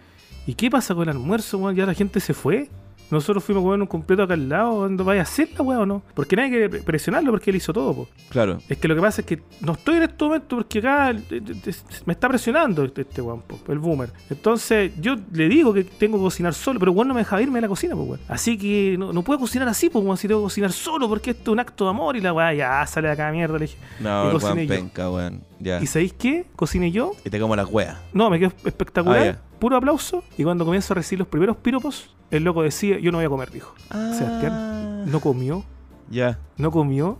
¿y 0.47 0.53
qué 0.53 0.69
pasa 0.71 0.95
con 0.95 1.03
el 1.03 1.09
almuerzo, 1.09 1.57
weón? 1.57 1.75
¿Ya 1.75 1.85
la 1.85 1.93
gente 1.93 2.21
se 2.21 2.33
fue? 2.33 2.69
Nosotros 3.11 3.43
fuimos 3.43 3.61
a 3.61 3.65
comer 3.65 3.81
un 3.81 3.87
completo 3.87 4.23
acá 4.23 4.33
al 4.33 4.47
lado, 4.49 4.81
donde 4.81 5.03
vaya 5.03 5.19
a 5.21 5.23
hacer 5.23 5.49
la 5.57 5.61
weá 5.63 5.79
o 5.79 5.85
no. 5.85 6.01
Porque 6.15 6.35
nadie 6.35 6.49
quiere 6.49 6.69
pre- 6.69 6.81
presionarlo 6.81 7.31
porque 7.31 7.49
él 7.49 7.57
hizo 7.57 7.73
todo, 7.73 7.93
po. 7.93 8.07
Claro. 8.29 8.59
Es 8.69 8.77
que 8.77 8.87
lo 8.87 8.95
que 8.95 9.01
pasa 9.01 9.21
es 9.21 9.27
que 9.27 9.41
no 9.59 9.73
estoy 9.73 9.97
en 9.97 10.03
este 10.03 10.23
momento 10.23 10.55
porque 10.55 10.79
acá 10.79 11.11
eh, 11.11 11.21
eh, 11.29 11.73
me 12.05 12.13
está 12.13 12.27
presionando 12.29 12.83
este, 12.85 13.01
este 13.01 13.21
weón, 13.21 13.41
po, 13.41 13.59
el 13.71 13.79
boomer. 13.79 14.09
Entonces 14.29 14.91
yo 14.99 15.15
le 15.33 15.47
digo 15.49 15.73
que 15.73 15.83
tengo 15.83 16.17
que 16.17 16.23
cocinar 16.23 16.53
solo, 16.53 16.79
pero 16.79 16.91
weón 16.93 17.07
no 17.09 17.13
me 17.13 17.19
deja 17.21 17.41
irme 17.41 17.59
a 17.59 17.61
la 17.63 17.67
cocina, 17.67 17.95
pues 17.95 18.07
weón. 18.07 18.19
Así 18.27 18.57
que 18.57 18.95
no, 18.97 19.11
no 19.13 19.21
puedo 19.23 19.39
cocinar 19.39 19.67
así, 19.67 19.89
pues 19.89 20.03
weón, 20.03 20.17
si 20.17 20.27
tengo 20.27 20.39
que 20.41 20.45
cocinar 20.45 20.71
solo 20.71 21.09
porque 21.09 21.31
esto 21.31 21.51
es 21.51 21.53
un 21.53 21.59
acto 21.59 21.83
de 21.83 21.89
amor 21.89 22.15
y 22.15 22.21
la 22.21 22.33
weá 22.33 22.53
ya 22.53 22.85
sale 22.87 23.07
de 23.07 23.13
acá 23.13 23.31
mierda. 23.31 23.57
Le 23.57 23.65
dije. 23.65 23.77
No, 23.99 24.23
Y 24.23 24.27
el 24.27 24.31
cociné 24.33 24.53
weón 24.53 24.67
yo. 24.67 24.75
penca, 24.75 25.11
weón. 25.11 25.41
Ya. 25.59 25.81
¿Y 25.81 25.85
sabéis 25.87 26.13
qué? 26.13 26.45
Cociné 26.55 26.91
yo. 26.91 27.11
Y 27.25 27.29
te 27.29 27.39
como 27.39 27.55
las 27.55 27.67
weas. 27.69 27.97
No, 28.13 28.29
me 28.29 28.39
quedó 28.39 28.51
espectacular. 28.65 29.37
Ah. 29.39 29.50
Puro 29.61 29.77
aplauso. 29.77 30.23
Y 30.37 30.43
cuando 30.43 30.65
comienzo 30.65 30.93
a 30.93 30.95
recibir 30.95 31.19
los 31.19 31.27
primeros 31.27 31.55
piropos, 31.55 32.15
el 32.31 32.43
loco 32.43 32.63
decía, 32.63 32.97
yo 32.99 33.11
no 33.11 33.19
voy 33.19 33.25
a 33.25 33.29
comer, 33.29 33.51
dijo. 33.51 33.73
Sebastián, 33.91 35.05
no 35.09 35.19
comió, 35.19 35.63
Ya. 36.09 36.39
no 36.57 36.71
comió 36.71 37.17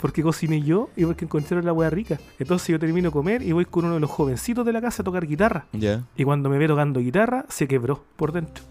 porque 0.00 0.22
cociné 0.22 0.60
yo 0.62 0.90
y 0.96 1.04
porque 1.06 1.24
encontraron 1.24 1.64
la 1.64 1.72
hueá 1.72 1.90
rica. 1.90 2.18
Entonces 2.38 2.68
yo 2.68 2.78
termino 2.78 3.08
de 3.08 3.12
comer 3.12 3.42
y 3.42 3.52
voy 3.52 3.64
con 3.64 3.84
uno 3.86 3.94
de 3.94 4.00
los 4.00 4.10
jovencitos 4.10 4.64
de 4.66 4.72
la 4.72 4.80
casa 4.80 5.02
a 5.02 5.04
tocar 5.04 5.26
guitarra. 5.26 5.64
Ya. 5.72 6.04
Y 6.14 6.24
cuando 6.24 6.48
me 6.50 6.58
ve 6.58 6.68
tocando 6.68 7.00
guitarra, 7.00 7.46
se 7.48 7.66
quebró 7.66 8.04
por 8.16 8.32
dentro. 8.32 8.62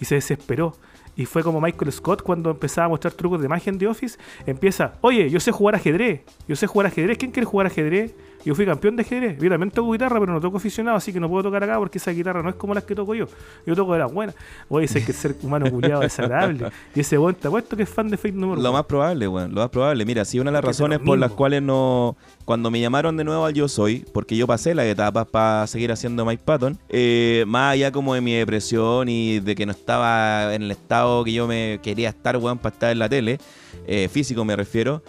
Y 0.00 0.06
se 0.06 0.16
desesperó. 0.16 0.74
Y 1.14 1.26
fue 1.26 1.42
como 1.42 1.60
Michael 1.60 1.92
Scott 1.92 2.22
cuando 2.22 2.50
empezaba 2.50 2.86
a 2.86 2.88
mostrar 2.88 3.12
trucos 3.12 3.40
de 3.42 3.46
magia 3.46 3.70
en 3.70 3.78
The 3.78 3.86
Office. 3.86 4.18
Empieza, 4.46 4.94
oye, 5.02 5.28
yo 5.30 5.38
sé 5.40 5.52
jugar 5.52 5.74
ajedrez. 5.74 6.22
Yo 6.48 6.56
sé 6.56 6.66
jugar 6.66 6.86
ajedrez. 6.86 7.18
¿Quién 7.18 7.30
quiere 7.30 7.44
jugar 7.44 7.66
ajedrez? 7.66 8.14
Yo 8.44 8.54
fui 8.54 8.66
campeón 8.66 8.96
de 8.96 9.02
ajedrez. 9.02 9.38
Yo 9.38 9.48
también 9.48 9.70
toco 9.70 9.92
guitarra, 9.92 10.18
pero 10.18 10.32
no 10.32 10.40
toco 10.40 10.56
aficionado, 10.56 10.96
así 10.96 11.12
que 11.12 11.20
no 11.20 11.28
puedo 11.28 11.44
tocar 11.44 11.62
acá 11.64 11.78
porque 11.78 11.98
esa 11.98 12.10
guitarra 12.10 12.42
no 12.42 12.48
es 12.50 12.56
como 12.56 12.74
las 12.74 12.84
que 12.84 12.94
toco 12.94 13.14
yo. 13.14 13.26
Yo 13.66 13.76
toco 13.76 13.92
de 13.92 14.00
las 14.00 14.12
buenas. 14.12 14.34
Oye, 14.68 14.86
ese 14.86 15.04
que 15.04 15.12
ser 15.12 15.36
humano 15.42 15.70
culiado 15.70 16.00
desagradable. 16.00 16.70
Y 16.94 17.00
ese 17.00 17.16
buen 17.18 17.34
te 17.34 17.48
apuesto 17.48 17.76
que 17.76 17.84
es 17.84 17.88
fan 17.88 18.08
de 18.08 18.16
Fate 18.16 18.32
No 18.32 18.48
More. 18.48 18.62
Lo 18.62 18.72
más 18.72 18.84
probable, 18.84 19.28
weón. 19.28 19.54
Lo 19.54 19.60
más 19.60 19.70
probable. 19.70 20.04
Mira, 20.04 20.24
sí, 20.24 20.40
una 20.40 20.50
de 20.50 20.54
las 20.54 20.62
Porque 20.62 20.72
razones 20.72 20.98
por 21.00 21.18
las 21.18 21.32
cuales 21.32 21.62
no. 21.62 22.16
Cuando 22.44 22.70
me 22.70 22.80
llamaron 22.80 23.16
de 23.16 23.24
nuevo 23.24 23.44
al 23.44 23.54
Yo 23.54 23.68
Soy, 23.68 24.04
porque 24.12 24.36
yo 24.36 24.48
pasé 24.48 24.74
las 24.74 24.86
etapas 24.86 25.26
para 25.26 25.66
seguir 25.68 25.92
haciendo 25.92 26.24
Mike 26.24 26.42
Patton, 26.44 26.76
eh, 26.88 27.44
más 27.46 27.74
allá 27.74 27.92
como 27.92 28.14
de 28.14 28.20
mi 28.20 28.34
depresión 28.34 29.08
y 29.08 29.38
de 29.38 29.54
que 29.54 29.64
no 29.64 29.72
estaba 29.72 30.52
en 30.54 30.62
el 30.62 30.70
estado 30.72 31.22
que 31.22 31.32
yo 31.32 31.46
me 31.46 31.78
quería 31.82 32.08
estar, 32.08 32.36
weón, 32.36 32.58
para 32.58 32.72
estar 32.72 32.90
en 32.90 32.98
la 32.98 33.08
tele, 33.08 33.38
eh, 33.86 34.08
físico 34.10 34.44
me 34.44 34.56
refiero. 34.56 35.02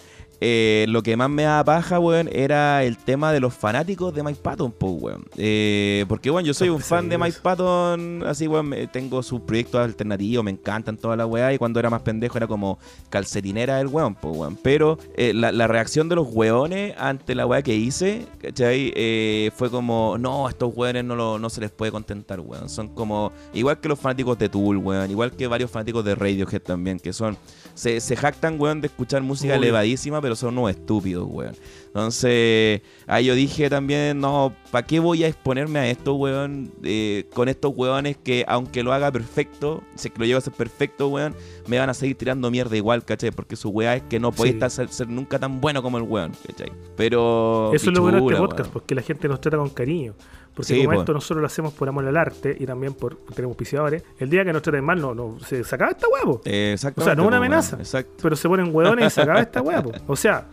Eh, 0.46 0.84
lo 0.90 1.02
que 1.02 1.16
más 1.16 1.30
me 1.30 1.44
daba 1.44 1.64
paja, 1.64 1.98
weón, 1.98 2.28
era 2.30 2.84
el 2.84 2.98
tema 2.98 3.32
de 3.32 3.40
los 3.40 3.54
fanáticos 3.54 4.14
de 4.14 4.22
Mike 4.22 4.40
Patton, 4.42 4.72
pues, 4.72 4.92
weón. 5.00 5.24
Eh, 5.38 6.04
porque, 6.06 6.30
weón, 6.30 6.44
yo 6.44 6.52
soy 6.52 6.68
un 6.68 6.80
fan 6.80 7.08
de 7.08 7.16
Mike. 7.16 7.38
Patton, 7.42 8.22
así, 8.26 8.46
weón, 8.46 8.74
tengo 8.92 9.22
sus 9.22 9.40
proyectos 9.40 9.80
alternativos, 9.80 10.44
me 10.44 10.50
encantan 10.50 10.98
toda 10.98 11.16
la 11.16 11.24
weá, 11.24 11.52
y 11.54 11.56
cuando 11.58 11.80
era 11.80 11.88
más 11.88 12.02
pendejo 12.02 12.36
era 12.36 12.46
como 12.46 12.78
calcetinera 13.08 13.78
del 13.78 13.86
weón, 13.86 14.14
pues, 14.16 14.36
weón. 14.36 14.58
Pero 14.62 14.98
eh, 15.16 15.32
la, 15.34 15.50
la 15.50 15.66
reacción 15.66 16.08
de 16.10 16.16
los 16.16 16.26
weones 16.30 16.94
ante 16.98 17.34
la 17.34 17.46
weá 17.46 17.62
que 17.62 17.74
hice, 17.74 18.26
¿cachai? 18.42 18.92
Eh, 18.94 19.50
fue 19.56 19.70
como, 19.70 20.16
no, 20.18 20.46
a 20.46 20.50
estos 20.50 20.72
weones 20.76 21.04
no, 21.04 21.16
lo- 21.16 21.38
no 21.38 21.48
se 21.48 21.60
les 21.62 21.70
puede 21.70 21.90
contentar, 21.90 22.40
weón. 22.40 22.68
Son 22.68 22.88
como, 22.88 23.32
igual 23.54 23.80
que 23.80 23.88
los 23.88 23.98
fanáticos 23.98 24.38
de 24.38 24.48
Tool, 24.48 24.76
weón, 24.76 25.10
igual 25.10 25.32
que 25.32 25.46
varios 25.46 25.70
fanáticos 25.70 26.04
de 26.04 26.14
Radiohead 26.14 26.60
también, 26.60 26.98
que 26.98 27.12
son, 27.12 27.36
se, 27.74 28.00
se 28.00 28.16
jactan, 28.16 28.60
weón, 28.60 28.80
de 28.80 28.86
escuchar 28.86 29.22
música 29.22 29.56
elevadísima, 29.56 30.20
pero 30.20 30.36
son 30.36 30.56
unos 30.58 30.70
estúpidos, 30.70 31.26
weón. 31.30 31.54
Entonces, 31.86 32.80
ahí 33.06 33.26
yo 33.26 33.34
dije 33.34 33.70
también, 33.70 34.18
no, 34.18 34.52
¿para 34.72 34.84
qué 34.86 34.98
voy 35.00 35.22
a 35.24 35.28
exponerme 35.28 35.78
a 35.78 35.88
esto, 35.88 36.14
weón? 36.14 36.72
Eh, 36.82 37.24
con 37.34 37.48
estos 37.48 37.72
weones 37.76 38.16
que, 38.16 38.44
aunque 38.48 38.82
lo 38.82 38.92
haga 38.92 39.12
perfecto, 39.12 39.82
si 39.94 40.08
es 40.08 40.14
que 40.14 40.18
lo 40.20 40.26
llevo 40.26 40.38
a 40.38 40.40
ser 40.40 40.52
perfecto, 40.52 41.08
weón, 41.08 41.34
me 41.66 41.78
van 41.78 41.88
a 41.90 41.94
seguir 41.94 42.16
tirando 42.16 42.50
mierda 42.50 42.76
igual, 42.76 43.04
¿cachai? 43.04 43.30
Porque 43.30 43.54
su 43.56 43.68
weá 43.70 43.96
es 43.96 44.02
que 44.02 44.18
no 44.18 44.32
puede 44.32 44.50
Sí. 44.50 44.56
estar, 44.56 44.70
ser, 44.70 44.88
ser 44.88 45.08
nunca 45.08 45.38
tan 45.38 45.60
bueno 45.60 45.82
como 45.82 45.98
el 45.98 46.04
weón, 46.04 46.32
¿cachai? 46.46 46.72
Pero. 46.96 47.70
Eso 47.72 47.90
es 47.90 47.96
lo 47.96 48.02
bueno 48.02 48.18
de 48.18 48.24
este 48.24 48.36
podcast, 48.38 48.60
weón. 48.60 48.72
porque 48.72 48.94
la 48.94 49.02
gente 49.02 49.28
nos 49.28 49.40
trata 49.40 49.56
con 49.56 49.70
cariño. 49.70 50.14
Porque 50.54 50.72
Sí, 50.74 50.84
como 50.84 50.94
po. 50.94 51.00
esto 51.00 51.12
nosotros 51.12 51.40
lo 51.40 51.46
hacemos 51.46 51.72
por 51.72 51.88
amor 51.88 52.06
al 52.06 52.16
arte 52.16 52.56
y 52.58 52.64
también 52.64 52.94
por 52.94 53.16
tenemos 53.34 53.52
auspiciadores, 53.54 54.04
el 54.18 54.30
día 54.30 54.44
que 54.44 54.52
nos 54.52 54.62
traten 54.62 54.84
mal, 54.84 55.00
no, 55.00 55.12
no 55.14 55.36
se, 55.40 55.64
se 55.64 55.74
acaba 55.74 55.90
esta 55.90 56.06
huevo. 56.08 56.40
Eh, 56.44 56.74
O 56.74 56.78
sea, 56.78 56.90
no 56.96 57.02
una 57.02 57.14
po, 57.14 57.20
weón, 57.22 57.34
amenaza. 57.34 57.76
Exacto. 57.76 58.12
Pero 58.22 58.36
se 58.36 58.48
ponen 58.48 58.74
hueones 58.74 59.06
y 59.06 59.10
se 59.10 59.22
acaba 59.22 59.40
esta 59.40 59.60
hueá. 59.62 59.82
po. 59.82 59.90
O 60.06 60.14
sea, 60.16 60.46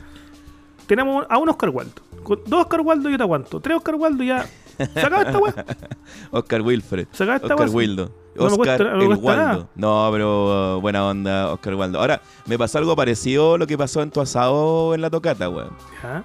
tenemos 0.87 1.25
a 1.29 1.37
un 1.37 1.49
Oscar 1.49 1.69
Waldo. 1.69 2.01
Con 2.23 2.39
dos 2.45 2.61
Oscar 2.61 2.81
Waldo 2.81 3.09
yo 3.09 3.17
te 3.17 3.23
aguanto. 3.23 3.59
Tres 3.59 3.77
Oscar 3.77 3.95
Waldo 3.95 4.23
y 4.23 4.27
ya. 4.27 4.45
Se 4.93 4.99
acaba 4.99 5.23
esta 5.23 5.37
hueá. 5.39 5.65
Oscar 6.31 6.61
Wilfred. 6.61 7.07
Se 7.11 7.23
acaba 7.23 7.37
esta 7.37 7.55
Oscar. 7.55 7.69
Wildo. 7.69 8.11
No 8.35 8.45
Oscar 8.45 8.57
cuesta- 8.57 8.83
no 8.95 9.01
el 9.01 9.17
Waldo. 9.17 9.69
No, 9.75 10.09
pero 10.11 10.77
uh, 10.77 10.81
buena 10.81 11.05
onda, 11.05 11.51
Oscar 11.51 11.75
Waldo. 11.75 11.99
Ahora, 11.99 12.21
me 12.45 12.57
pasó 12.57 12.77
algo 12.77 12.95
parecido 12.95 13.55
a 13.55 13.57
lo 13.57 13.67
que 13.67 13.77
pasó 13.77 14.01
en 14.01 14.09
tu 14.09 14.21
asado 14.21 14.93
en 14.95 15.01
la 15.01 15.09
tocata, 15.09 15.49
weón. 15.49 15.71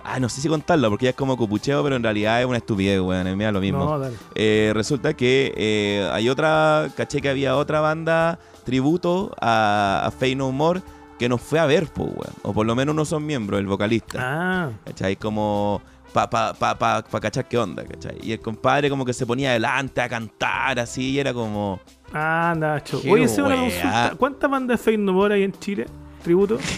Ah, 0.04 0.20
no 0.20 0.28
sé 0.28 0.40
si 0.40 0.48
contarlo, 0.48 0.88
porque 0.88 1.04
ya 1.06 1.10
es 1.10 1.16
como 1.16 1.36
cupucheo, 1.36 1.82
pero 1.82 1.96
en 1.96 2.02
realidad 2.04 2.40
es 2.40 2.46
una 2.46 2.58
estupidez, 2.58 3.00
weón. 3.00 3.36
Da 3.38 3.52
lo 3.52 3.60
mismo. 3.60 3.84
No, 3.84 3.98
dale. 3.98 4.16
Eh, 4.36 4.70
resulta 4.74 5.14
que 5.14 5.52
eh, 5.56 6.08
hay 6.12 6.28
otra, 6.28 6.88
caché 6.96 7.20
que 7.20 7.28
había 7.28 7.56
otra 7.56 7.80
banda 7.80 8.38
tributo 8.64 9.32
a, 9.40 10.02
a 10.04 10.10
Fey 10.12 10.34
No 10.36 10.52
More 10.52 10.82
que 11.18 11.28
nos 11.28 11.40
fue 11.40 11.58
a 11.58 11.66
ver, 11.66 11.86
pues, 11.88 12.08
weón. 12.10 12.34
O 12.42 12.52
por 12.52 12.66
lo 12.66 12.74
menos 12.76 12.94
no 12.94 13.04
son 13.04 13.26
miembros, 13.26 13.58
el 13.58 13.66
vocalista. 13.66 14.18
Ah, 14.20 14.70
¿Cachai? 14.84 15.16
Como 15.16 15.80
pa, 16.16 16.30
pa, 16.30 16.54
pa, 16.54 16.78
pa, 16.78 17.02
pa 17.02 17.20
cachar 17.20 17.46
qué 17.46 17.58
onda, 17.58 17.84
¿cachai? 17.84 18.16
Y 18.22 18.32
el 18.32 18.40
compadre 18.40 18.88
como 18.88 19.04
que 19.04 19.12
se 19.12 19.26
ponía 19.26 19.50
adelante 19.50 20.00
a 20.00 20.08
cantar 20.08 20.78
así 20.78 21.10
y 21.10 21.18
era 21.18 21.34
como... 21.34 21.78
ah, 22.14 22.54
Nacho. 22.56 23.02
Oye, 23.10 23.26
una 23.42 23.56
consulta. 23.56 24.14
¿Cuántas 24.16 24.50
bandas 24.50 24.82
de 24.82 24.96
No 24.96 25.12
More 25.12 25.34
hay 25.34 25.42
en 25.42 25.52
Chile? 25.52 25.86
Tributo. 26.22 26.58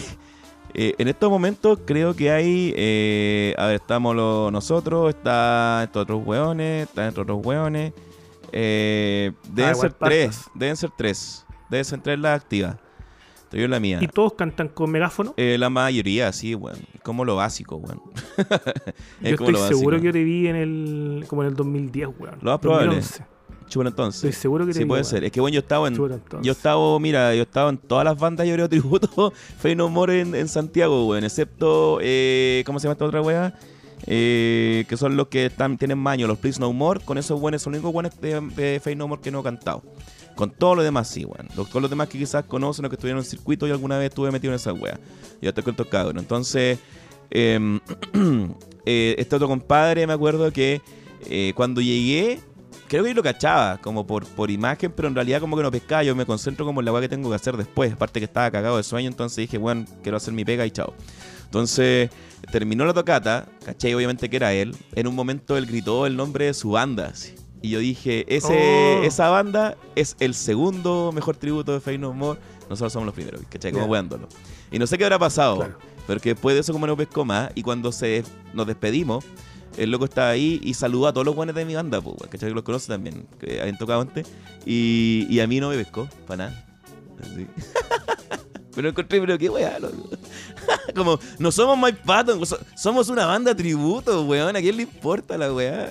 Eh, 0.75 0.93
en 0.99 1.07
estos 1.07 1.31
momentos 1.31 1.79
creo 1.83 2.15
que 2.15 2.29
hay... 2.29 2.71
eh, 2.77 3.55
a 3.57 3.65
ver, 3.65 3.75
estamos 3.77 4.15
los- 4.15 4.51
nosotros, 4.51 5.09
está 5.09 5.81
estos 5.83 6.03
otros 6.03 6.21
hueones, 6.23 6.87
están 6.87 7.07
estos 7.07 7.23
otros 7.23 7.43
hueones. 7.43 7.91
Eh, 8.51 9.31
deben 9.51 9.71
Ah, 9.71 9.73
ser 9.75 9.91
igual 9.95 10.09
tres, 10.11 10.41
deben 10.53 10.77
ser 10.77 10.91
tres. 10.95 11.43
Deben 11.71 11.85
ser 11.85 12.01
tres 12.01 12.19
las 12.19 12.39
activas. 12.39 12.75
La 13.51 13.79
mía. 13.79 13.99
Y 14.01 14.07
todos 14.07 14.33
cantan 14.33 14.67
con 14.67 14.91
megáfono. 14.91 15.33
Eh, 15.37 15.57
la 15.57 15.69
mayoría, 15.69 16.31
sí, 16.31 16.53
weón. 16.55 16.77
Como 17.03 17.25
lo 17.25 17.35
básico, 17.35 17.77
weón. 17.77 18.01
Es 19.21 19.31
Yo 19.31 19.37
como 19.37 19.49
estoy 19.49 19.53
lo 19.53 19.67
seguro 19.67 19.97
básico. 19.97 20.01
que 20.01 20.05
yo 20.07 20.13
te 20.13 20.23
vi 20.23 20.47
en 20.47 20.55
el. 20.55 21.25
como 21.27 21.41
en 21.43 21.49
el 21.49 21.55
2010, 21.55 22.09
weón. 22.19 22.35
Lo 22.41 22.51
más 22.51 22.59
probable. 22.59 22.95
2011. 22.95 23.23
Chúpalo 23.67 23.89
entonces. 23.89 24.23
Estoy 24.23 24.41
seguro 24.41 24.65
que 24.65 24.73
te 24.73 24.79
Sí, 24.79 24.83
vi, 24.83 24.89
puede 24.89 25.03
ser. 25.03 25.23
Es 25.23 25.31
que 25.31 25.41
bueno, 25.41 25.53
yo 25.53 25.59
estaba 25.59 25.87
en. 25.87 25.95
Yo 26.41 26.51
estaba, 26.51 26.99
mira, 26.99 27.35
yo 27.35 27.43
estaba 27.43 27.69
en 27.69 27.77
todas 27.77 28.03
las 28.05 28.17
bandas, 28.17 28.47
yo 28.47 28.53
creo, 28.55 28.67
tributo 28.69 29.31
Fey 29.59 29.75
No 29.75 29.89
More 29.89 30.21
en, 30.21 30.35
en 30.35 30.47
Santiago, 30.47 31.07
weón. 31.07 31.23
Excepto, 31.23 31.99
eh, 32.01 32.63
¿cómo 32.65 32.79
se 32.79 32.85
llama 32.85 32.93
esta 32.93 33.05
otra 33.05 33.21
weá? 33.21 33.53
Eh, 34.07 34.85
que 34.87 34.97
son 34.97 35.17
los 35.17 35.27
que 35.27 35.47
están, 35.47 35.77
tienen 35.77 35.97
maño, 35.97 36.25
los 36.25 36.37
Please 36.39 36.59
No 36.59 36.71
More. 36.73 36.99
Con 37.01 37.17
esos 37.17 37.39
buenos, 37.39 37.61
son 37.61 37.73
los 37.73 37.79
únicos 37.79 37.93
buenos 37.93 38.19
de, 38.19 38.41
de 38.41 38.79
Fey 38.79 38.95
No 38.95 39.07
More 39.07 39.21
que 39.21 39.29
no 39.31 39.41
he 39.41 39.43
cantado. 39.43 39.83
Con 40.39 40.51
todos 40.51 40.77
los 40.77 40.85
demás, 40.85 41.09
sí, 41.09 41.25
weón. 41.25 41.49
Con 41.67 41.81
los 41.81 41.91
demás 41.91 42.07
que 42.07 42.17
quizás 42.17 42.45
conocen 42.45 42.85
o 42.85 42.89
que 42.89 42.95
estuvieron 42.95 43.19
en 43.19 43.25
el 43.25 43.29
circuito 43.29 43.67
y 43.67 43.71
alguna 43.71 43.97
vez 43.97 44.07
estuve 44.07 44.31
metido 44.31 44.53
en 44.53 44.55
esa 44.55 44.71
weá. 44.71 44.97
Yo 45.41 45.53
te 45.53 45.61
cuento 45.61 45.83
cabrón. 45.89 46.17
Entonces, 46.17 46.79
em, 47.29 47.81
eh, 48.85 49.15
este 49.17 49.35
otro 49.35 49.49
compadre, 49.49 50.07
me 50.07 50.13
acuerdo 50.13 50.49
que 50.53 50.81
eh, 51.25 51.51
cuando 51.57 51.81
llegué, 51.81 52.39
creo 52.87 53.03
que 53.03 53.09
yo 53.09 53.15
lo 53.15 53.21
cachaba, 53.21 53.79
como 53.79 54.07
por, 54.07 54.25
por 54.27 54.49
imagen, 54.49 54.93
pero 54.95 55.09
en 55.09 55.15
realidad 55.15 55.41
como 55.41 55.57
que 55.57 55.63
no 55.63 55.71
pescaba. 55.71 56.03
Yo 56.03 56.15
me 56.15 56.25
concentro 56.25 56.65
como 56.65 56.79
en 56.79 56.85
la 56.85 56.93
weá 56.93 57.01
que 57.01 57.09
tengo 57.09 57.27
que 57.27 57.35
hacer 57.35 57.57
después. 57.57 57.91
Aparte 57.91 58.21
que 58.21 58.25
estaba 58.25 58.49
cagado 58.49 58.77
de 58.77 58.83
sueño, 58.83 59.09
entonces 59.09 59.35
dije, 59.35 59.57
bueno, 59.57 59.83
quiero 60.03 60.15
hacer 60.15 60.33
mi 60.33 60.45
pega 60.45 60.65
y 60.65 60.71
chao. 60.71 60.93
Entonces, 61.43 62.11
terminó 62.49 62.85
la 62.85 62.93
tocata, 62.93 63.45
caché 63.65 63.93
obviamente 63.93 64.29
que 64.29 64.37
era 64.37 64.53
él. 64.53 64.73
En 64.95 65.05
un 65.05 65.15
momento 65.15 65.57
él 65.57 65.65
gritó 65.65 66.05
el 66.05 66.15
nombre 66.15 66.45
de 66.45 66.53
su 66.53 66.71
banda. 66.71 67.07
así. 67.07 67.38
Y 67.61 67.69
yo 67.71 67.79
dije, 67.79 68.25
ese, 68.33 68.99
Oh. 69.01 69.03
esa 69.03 69.29
banda 69.29 69.75
es 69.95 70.15
el 70.19 70.33
segundo 70.33 71.11
mejor 71.13 71.35
tributo 71.35 71.73
de 71.73 71.79
Fey 71.81 71.97
No 71.97 72.13
More. 72.13 72.39
Nosotros 72.69 72.93
somos 72.93 73.05
los 73.07 73.15
primeros, 73.15 73.41
¿cachai? 73.49 73.71
Como 73.71 73.85
weándolo. 73.85 74.27
Y 74.71 74.79
no 74.79 74.87
sé 74.87 74.97
qué 74.97 75.03
habrá 75.05 75.19
pasado. 75.19 75.57
Claro. 75.57 75.77
Pero 76.07 76.19
que 76.21 76.29
después 76.29 76.55
de 76.55 76.61
eso 76.61 76.71
como 76.73 76.87
no 76.87 76.95
pescó 76.95 77.25
más. 77.25 77.51
Y 77.55 77.63
cuando 77.63 77.91
se 77.91 78.23
nos 78.53 78.65
despedimos, 78.67 79.25
el 79.77 79.91
loco 79.91 80.05
estaba 80.05 80.29
ahí 80.29 80.59
y 80.63 80.73
saludó 80.73 81.07
a 81.07 81.13
todos 81.13 81.25
los 81.25 81.35
buenos 81.35 81.55
de 81.55 81.65
mi 81.65 81.75
banda, 81.75 82.01
pues, 82.01 82.15
¿cachai? 82.29 82.49
Que 82.49 82.55
los 82.55 82.63
conoce 82.63 82.87
también, 82.87 83.27
que 83.39 83.59
habían 83.61 83.77
tocado 83.77 84.01
antes. 84.01 84.27
Y, 84.65 85.27
y 85.29 85.39
a 85.39 85.47
mí 85.47 85.59
no 85.59 85.69
me 85.69 85.75
pescó, 85.75 86.07
para 86.27 86.49
nada. 86.49 86.65
Así. 87.21 87.45
pero 88.79 88.89
encontré, 88.91 89.19
pero 89.19 89.37
qué 89.37 89.49
weá, 89.49 89.77
loco. 89.77 90.07
Como, 90.95 91.19
no 91.37 91.51
somos 91.51 91.77
Mike 91.77 91.99
Patton, 92.05 92.45
so- 92.45 92.57
somos 92.77 93.09
una 93.09 93.25
banda 93.25 93.53
tributo, 93.53 94.23
weón. 94.23 94.55
¿A 94.55 94.61
quién 94.61 94.77
le 94.77 94.83
importa 94.83 95.37
la 95.37 95.51
weá? 95.51 95.89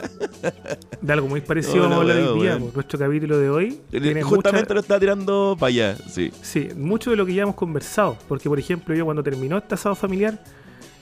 De 1.02 1.12
algo 1.12 1.28
muy 1.28 1.42
parecido 1.42 1.82
vamos 1.82 2.00
a 2.00 2.04
la 2.04 2.12
hablar 2.14 2.28
hoy 2.30 2.40
día. 2.40 2.58
pues, 2.58 2.74
Nuestro 2.74 2.98
capítulo 2.98 3.38
de 3.38 3.50
hoy 3.50 3.80
Justamente 4.22 4.60
mucha- 4.62 4.74
lo 4.74 4.80
está 4.80 4.98
tirando 4.98 5.54
para 5.60 5.68
allá, 5.68 5.96
sí. 6.08 6.32
Sí, 6.40 6.68
mucho 6.74 7.10
de 7.10 7.16
lo 7.16 7.26
que 7.26 7.34
ya 7.34 7.42
hemos 7.42 7.54
conversado. 7.56 8.16
Porque, 8.26 8.48
por 8.48 8.58
ejemplo, 8.58 8.94
yo 8.94 9.04
cuando 9.04 9.22
terminó 9.22 9.58
este 9.58 9.74
asado 9.74 9.94
familiar, 9.94 10.42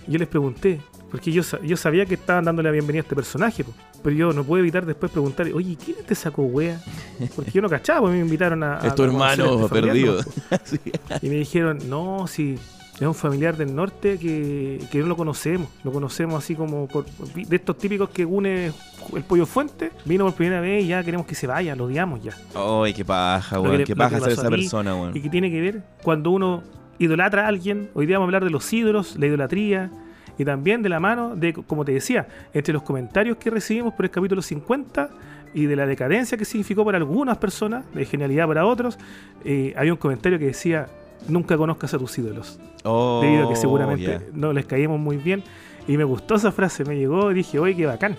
yo 0.08 0.18
les 0.18 0.26
pregunté, 0.26 0.80
Porque 1.16 1.32
yo, 1.32 1.40
yo 1.62 1.78
sabía 1.78 2.04
que 2.04 2.12
estaban 2.12 2.44
dándole 2.44 2.68
la 2.68 2.72
bienvenida 2.74 3.00
a 3.00 3.04
este 3.04 3.16
personaje, 3.16 3.64
po. 3.64 3.72
pero 4.02 4.14
yo 4.14 4.32
no 4.34 4.44
puedo 4.44 4.60
evitar 4.60 4.84
después 4.84 5.10
preguntar, 5.10 5.46
oye, 5.54 5.74
¿quién 5.82 5.96
te 6.06 6.14
sacó 6.14 6.42
wea? 6.42 6.78
Porque 7.34 7.52
yo 7.52 7.62
no 7.62 7.70
cachaba, 7.70 8.00
pues 8.02 8.12
me 8.12 8.20
invitaron 8.20 8.62
a. 8.62 8.74
a 8.78 8.86
Es 8.88 8.94
tu 8.94 9.02
hermano 9.04 9.62
este 9.64 9.68
perdido. 9.80 10.20
Sí. 10.64 10.78
Y 11.22 11.28
me 11.30 11.36
dijeron, 11.36 11.78
no, 11.88 12.26
si 12.26 12.58
es 12.96 13.00
un 13.00 13.14
familiar 13.14 13.56
del 13.56 13.74
norte 13.74 14.18
que, 14.18 14.78
que 14.92 14.98
no 14.98 15.06
lo 15.06 15.16
conocemos. 15.16 15.68
Lo 15.84 15.90
conocemos 15.90 16.36
así 16.44 16.54
como 16.54 16.86
por- 16.86 17.06
de 17.06 17.56
estos 17.56 17.78
típicos 17.78 18.10
que 18.10 18.26
une 18.26 18.72
el 19.14 19.24
pollo 19.26 19.46
fuente. 19.46 19.92
Vino 20.04 20.26
por 20.26 20.34
primera 20.34 20.60
vez 20.60 20.84
y 20.84 20.88
ya 20.88 21.02
queremos 21.02 21.26
que 21.26 21.34
se 21.34 21.46
vaya, 21.46 21.74
lo 21.74 21.84
odiamos 21.86 22.22
ya. 22.22 22.32
Ay, 22.54 22.92
qué 22.92 23.06
paja, 23.06 23.58
weón. 23.58 23.84
Qué 23.84 23.96
paja 23.96 24.20
ser 24.20 24.32
esa 24.32 24.50
persona, 24.50 24.94
weón. 24.94 25.16
Y 25.16 25.22
que 25.22 25.30
tiene 25.30 25.50
que 25.50 25.62
ver 25.62 25.82
cuando 26.02 26.30
uno 26.30 26.62
idolatra 26.98 27.46
a 27.46 27.48
alguien. 27.48 27.88
Hoy 27.94 28.04
día 28.04 28.16
vamos 28.18 28.26
a 28.26 28.28
hablar 28.28 28.44
de 28.44 28.50
los 28.50 28.70
ídolos, 28.70 29.16
la 29.16 29.24
idolatría. 29.26 29.90
Y 30.38 30.44
también 30.44 30.82
de 30.82 30.88
la 30.88 31.00
mano 31.00 31.34
de, 31.34 31.52
como 31.52 31.84
te 31.84 31.92
decía, 31.92 32.26
entre 32.52 32.74
los 32.74 32.82
comentarios 32.82 33.36
que 33.38 33.50
recibimos 33.50 33.94
por 33.94 34.04
el 34.04 34.10
capítulo 34.10 34.42
50 34.42 35.10
y 35.54 35.66
de 35.66 35.76
la 35.76 35.86
decadencia 35.86 36.36
que 36.36 36.44
significó 36.44 36.84
para 36.84 36.98
algunas 36.98 37.38
personas, 37.38 37.84
de 37.94 38.04
genialidad 38.04 38.46
para 38.46 38.66
otros, 38.66 38.98
eh, 39.44 39.72
había 39.76 39.92
un 39.92 39.98
comentario 39.98 40.38
que 40.38 40.46
decía, 40.46 40.88
nunca 41.28 41.56
conozcas 41.56 41.94
a 41.94 41.98
tus 41.98 42.18
ídolos. 42.18 42.58
Oh, 42.84 43.20
debido 43.22 43.46
a 43.46 43.48
que 43.48 43.56
seguramente 43.56 44.20
no 44.32 44.52
les 44.52 44.66
caímos 44.66 45.00
muy 45.00 45.16
bien. 45.16 45.42
Y 45.88 45.96
me 45.96 46.04
gustó 46.04 46.34
esa 46.34 46.52
frase, 46.52 46.84
me 46.84 46.96
llegó 46.96 47.30
y 47.30 47.34
dije, 47.34 47.58
oye, 47.58 47.74
qué 47.76 47.86
bacán. 47.86 48.16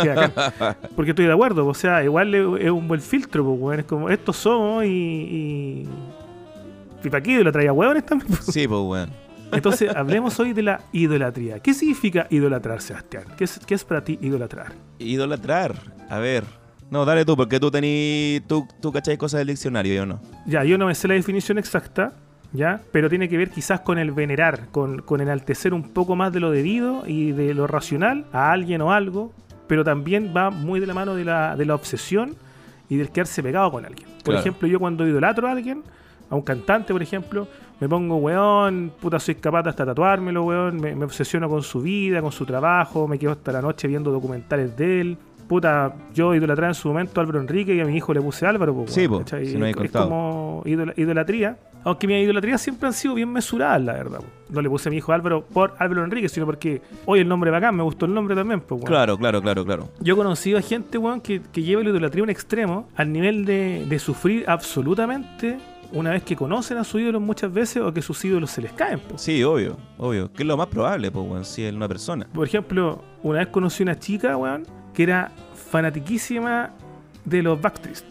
Qué 0.00 0.08
bacán. 0.08 0.76
Porque 0.96 1.10
estoy 1.10 1.26
de 1.26 1.32
acuerdo, 1.32 1.66
o 1.66 1.74
sea, 1.74 2.04
igual 2.04 2.34
es 2.34 2.70
un 2.70 2.86
buen 2.86 3.00
filtro, 3.00 3.44
pues, 3.44 3.60
weón. 3.60 3.80
Es 3.80 3.86
como, 3.86 4.10
estos 4.10 4.36
somos 4.36 4.84
y. 4.84 4.88
y... 4.88 5.88
¿Y 7.04 7.10
para 7.10 7.22
qué 7.22 7.42
lo 7.42 7.52
traía 7.52 7.72
huevones 7.72 8.04
también? 8.04 8.28
pues. 8.28 8.44
Sí, 8.44 8.66
pues, 8.68 8.80
weón. 8.80 9.27
Entonces, 9.52 9.94
hablemos 9.94 10.38
hoy 10.40 10.52
de 10.52 10.62
la 10.62 10.80
idolatría. 10.92 11.58
¿Qué 11.60 11.72
significa 11.74 12.26
idolatrar, 12.30 12.80
Sebastián? 12.80 13.24
¿Qué 13.36 13.44
es, 13.44 13.58
qué 13.66 13.74
es 13.74 13.84
para 13.84 14.02
ti 14.04 14.18
idolatrar? 14.20 14.72
Idolatrar. 14.98 15.74
A 16.10 16.18
ver. 16.18 16.44
No, 16.90 17.04
dale 17.04 17.24
tú, 17.24 17.36
porque 17.36 17.58
tú 17.60 17.70
tení. 17.70 18.40
Tú, 18.46 18.66
tú 18.80 18.92
cachai 18.92 19.16
cosas 19.16 19.38
del 19.38 19.48
diccionario, 19.48 19.94
yo 19.94 20.06
no. 20.06 20.20
Ya, 20.46 20.64
yo 20.64 20.78
no 20.78 20.86
me 20.86 20.94
sé 20.94 21.06
la 21.08 21.14
definición 21.14 21.58
exacta, 21.58 22.12
¿ya? 22.52 22.80
Pero 22.92 23.08
tiene 23.10 23.28
que 23.28 23.36
ver 23.36 23.50
quizás 23.50 23.80
con 23.80 23.98
el 23.98 24.10
venerar, 24.12 24.68
con, 24.70 25.02
con 25.02 25.20
enaltecer 25.20 25.74
un 25.74 25.90
poco 25.92 26.16
más 26.16 26.32
de 26.32 26.40
lo 26.40 26.50
debido 26.50 27.04
y 27.06 27.32
de 27.32 27.52
lo 27.54 27.66
racional 27.66 28.26
a 28.32 28.52
alguien 28.52 28.80
o 28.80 28.92
algo, 28.92 29.32
pero 29.66 29.84
también 29.84 30.32
va 30.34 30.50
muy 30.50 30.80
de 30.80 30.86
la 30.86 30.94
mano 30.94 31.14
de 31.14 31.24
la, 31.26 31.56
de 31.56 31.66
la 31.66 31.74
obsesión 31.74 32.36
y 32.88 32.96
del 32.96 33.10
quedarse 33.10 33.42
pegado 33.42 33.70
con 33.70 33.84
alguien. 33.84 34.08
Por 34.08 34.24
Claro. 34.34 34.40
ejemplo, 34.40 34.66
yo 34.68 34.78
cuando 34.78 35.06
idolatro 35.06 35.46
a 35.46 35.52
alguien, 35.52 35.82
a 36.30 36.36
un 36.36 36.42
cantante, 36.42 36.92
por 36.94 37.02
ejemplo, 37.02 37.48
me 37.80 37.88
pongo, 37.88 38.16
weón, 38.16 38.92
puta, 39.00 39.18
soy 39.18 39.36
capaz 39.36 39.62
de 39.62 39.70
hasta 39.70 39.86
tatuármelo, 39.86 40.44
weón, 40.44 40.76
me, 40.80 40.94
me 40.94 41.04
obsesiono 41.04 41.48
con 41.48 41.62
su 41.62 41.80
vida, 41.80 42.20
con 42.20 42.32
su 42.32 42.44
trabajo, 42.44 43.06
me 43.06 43.18
quedo 43.18 43.32
hasta 43.32 43.52
la 43.52 43.62
noche 43.62 43.86
viendo 43.88 44.10
documentales 44.10 44.76
de 44.76 45.00
él. 45.00 45.18
Puta, 45.48 45.94
yo 46.12 46.34
idolatré 46.34 46.66
en 46.66 46.74
su 46.74 46.88
momento 46.88 47.20
a 47.20 47.22
Álvaro 47.22 47.40
Enrique 47.40 47.74
y 47.74 47.80
a 47.80 47.84
mi 47.86 47.96
hijo 47.96 48.12
le 48.12 48.20
puse 48.20 48.46
Álvaro. 48.46 48.74
pues, 48.74 48.92
Sí, 48.92 49.06
weón, 49.06 49.24
po, 49.24 49.28
si 49.38 49.56
no 49.56 49.64
es, 49.64 49.76
es 49.76 49.90
como 49.92 50.62
idola- 50.66 50.92
idolatría. 50.96 51.56
Aunque 51.84 52.06
mis 52.06 52.22
idolatrías 52.24 52.60
siempre 52.60 52.88
han 52.88 52.92
sido 52.92 53.14
bien 53.14 53.32
mesuradas, 53.32 53.80
la 53.80 53.92
verdad. 53.94 54.18
po. 54.18 54.24
No 54.50 54.60
le 54.60 54.68
puse 54.68 54.88
a 54.88 54.90
mi 54.90 54.98
hijo 54.98 55.12
Álvaro 55.12 55.42
por 55.46 55.72
Álvaro 55.78 56.04
Enrique, 56.04 56.28
sino 56.28 56.44
porque 56.44 56.82
hoy 57.06 57.20
el 57.20 57.28
nombre 57.28 57.50
bacán, 57.50 57.74
me 57.76 57.82
gustó 57.82 58.04
el 58.04 58.12
nombre 58.12 58.34
también. 58.34 58.60
Pues, 58.60 58.78
weón. 58.82 58.88
Claro, 58.88 59.16
claro, 59.16 59.40
claro, 59.40 59.64
claro. 59.64 59.88
Yo 60.00 60.12
he 60.12 60.16
conocido 60.18 60.58
a 60.58 60.60
gente, 60.60 60.98
weón, 60.98 61.22
que, 61.22 61.40
que 61.50 61.62
lleva 61.62 61.82
la 61.82 61.90
idolatría 61.90 62.22
a 62.22 62.24
un 62.24 62.30
extremo 62.30 62.88
al 62.96 63.10
nivel 63.10 63.46
de, 63.46 63.86
de 63.88 63.98
sufrir 64.00 64.44
absolutamente 64.46 65.56
una 65.92 66.10
vez 66.10 66.22
que 66.22 66.36
conocen 66.36 66.78
a 66.78 66.84
su 66.84 66.98
ídolo 66.98 67.20
muchas 67.20 67.52
veces 67.52 67.82
o 67.82 67.92
que 67.92 68.02
sus 68.02 68.24
ídolos 68.24 68.50
se 68.50 68.62
les 68.62 68.72
caen. 68.72 69.00
po. 69.00 69.18
Sí, 69.18 69.42
obvio, 69.42 69.76
obvio. 69.96 70.32
Que 70.32 70.42
es 70.42 70.46
lo 70.46 70.56
más 70.56 70.66
probable, 70.66 71.10
pues, 71.10 71.26
weón, 71.26 71.44
si 71.44 71.64
es 71.64 71.72
una 71.72 71.88
persona. 71.88 72.26
Por 72.32 72.46
ejemplo, 72.46 73.02
una 73.22 73.40
vez 73.40 73.48
conocí 73.48 73.82
una 73.82 73.98
chica, 73.98 74.36
weón, 74.36 74.64
que 74.94 75.02
era 75.02 75.30
fanatiquísima 75.70 76.70
de 77.24 77.42
los 77.42 77.60
Backstreet. 77.60 78.04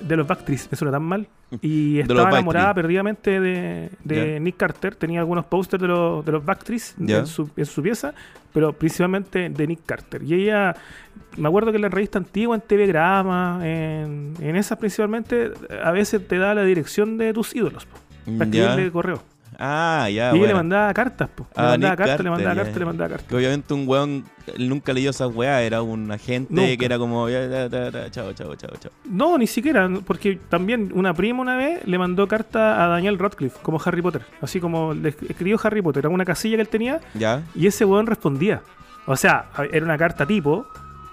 De 0.00 0.16
los 0.16 0.26
Backstreet, 0.26 0.68
me 0.70 0.76
suena 0.76 0.92
tan 0.92 1.02
mal. 1.02 1.26
Y 1.62 1.98
estaba 1.98 2.30
enamorada 2.30 2.74
perdidamente 2.74 3.40
de, 3.40 3.90
de. 4.04 4.38
Nick 4.38 4.56
Carter. 4.56 4.94
Tenía 4.94 5.20
algunos 5.20 5.44
pósters 5.46 5.80
de 5.80 5.88
los, 5.88 6.24
de 6.24 6.32
los 6.32 6.44
Backstreet 6.44 6.82
en 7.08 7.26
su, 7.26 7.50
en 7.56 7.66
su 7.66 7.82
pieza, 7.82 8.14
pero 8.52 8.72
principalmente 8.72 9.50
de 9.50 9.66
Nick 9.66 9.80
Carter. 9.84 10.22
Y 10.22 10.34
ella, 10.34 10.76
me 11.36 11.48
acuerdo 11.48 11.70
que 11.70 11.76
en 11.76 11.82
la 11.82 11.88
revista 11.88 12.18
antigua, 12.18 12.54
en 12.56 12.62
TV 12.62 12.86
Grama, 12.86 13.60
en, 13.62 14.34
en 14.40 14.56
esas 14.56 14.78
principalmente, 14.78 15.50
a 15.82 15.90
veces 15.92 16.26
te 16.26 16.38
da 16.38 16.54
la 16.54 16.62
dirección 16.64 17.18
de 17.18 17.32
tus 17.32 17.54
ídolos, 17.54 17.86
po, 17.86 17.98
para 18.38 18.50
Ya. 18.50 18.64
escribirle 18.64 18.92
correo. 18.92 19.22
Ah, 19.62 20.08
ya, 20.10 20.28
y 20.34 20.38
bueno. 20.38 20.46
le 20.46 20.54
mandaba 20.54 20.94
cartas, 20.94 21.28
po. 21.28 21.42
Le 21.42 21.48
Ah, 21.54 21.62
mandaba 21.72 21.92
Nick 21.94 21.98
cartas, 22.06 22.24
le 22.24 22.30
mandaba 22.30 22.54
cartas, 22.56 22.76
le 22.78 22.84
mandaba 22.86 23.10
cartas. 23.10 23.32
Obviamente 23.34 23.74
un 23.74 23.86
weón 23.86 24.24
nunca 24.56 24.92
leyó 24.94 25.10
esas 25.10 25.34
weas, 25.34 25.60
era 25.60 25.82
un 25.82 26.10
agente 26.10 26.54
Nunca. 26.54 26.76
que 26.78 26.84
era 26.86 26.96
como, 26.98 27.28
chao, 27.28 28.32
chao, 28.32 28.54
chao, 28.56 28.70
chao. 28.80 28.90
No, 29.04 29.36
ni 29.36 29.46
siquiera, 29.46 29.86
porque 30.06 30.38
también 30.48 30.90
una 30.94 31.12
prima 31.12 31.42
una 31.42 31.56
vez 31.56 31.86
le 31.86 31.98
mandó 31.98 32.26
carta 32.26 32.82
a 32.82 32.88
Daniel 32.88 33.18
Radcliffe, 33.18 33.58
como 33.60 33.78
Harry 33.84 34.00
Potter. 34.00 34.22
Así 34.40 34.60
como 34.60 34.94
le 34.94 35.10
escribió 35.10 35.58
Harry 35.62 35.82
Potter, 35.82 36.00
era 36.06 36.08
una 36.08 36.24
casilla 36.24 36.56
que 36.56 36.62
él 36.62 36.68
tenía, 36.68 37.00
Ya, 37.12 37.42
y 37.54 37.66
ese 37.66 37.84
weón 37.84 38.06
respondía. 38.06 38.62
O 39.06 39.16
sea, 39.16 39.50
era 39.72 39.84
una 39.84 39.98
carta 39.98 40.24
tipo, 40.24 40.66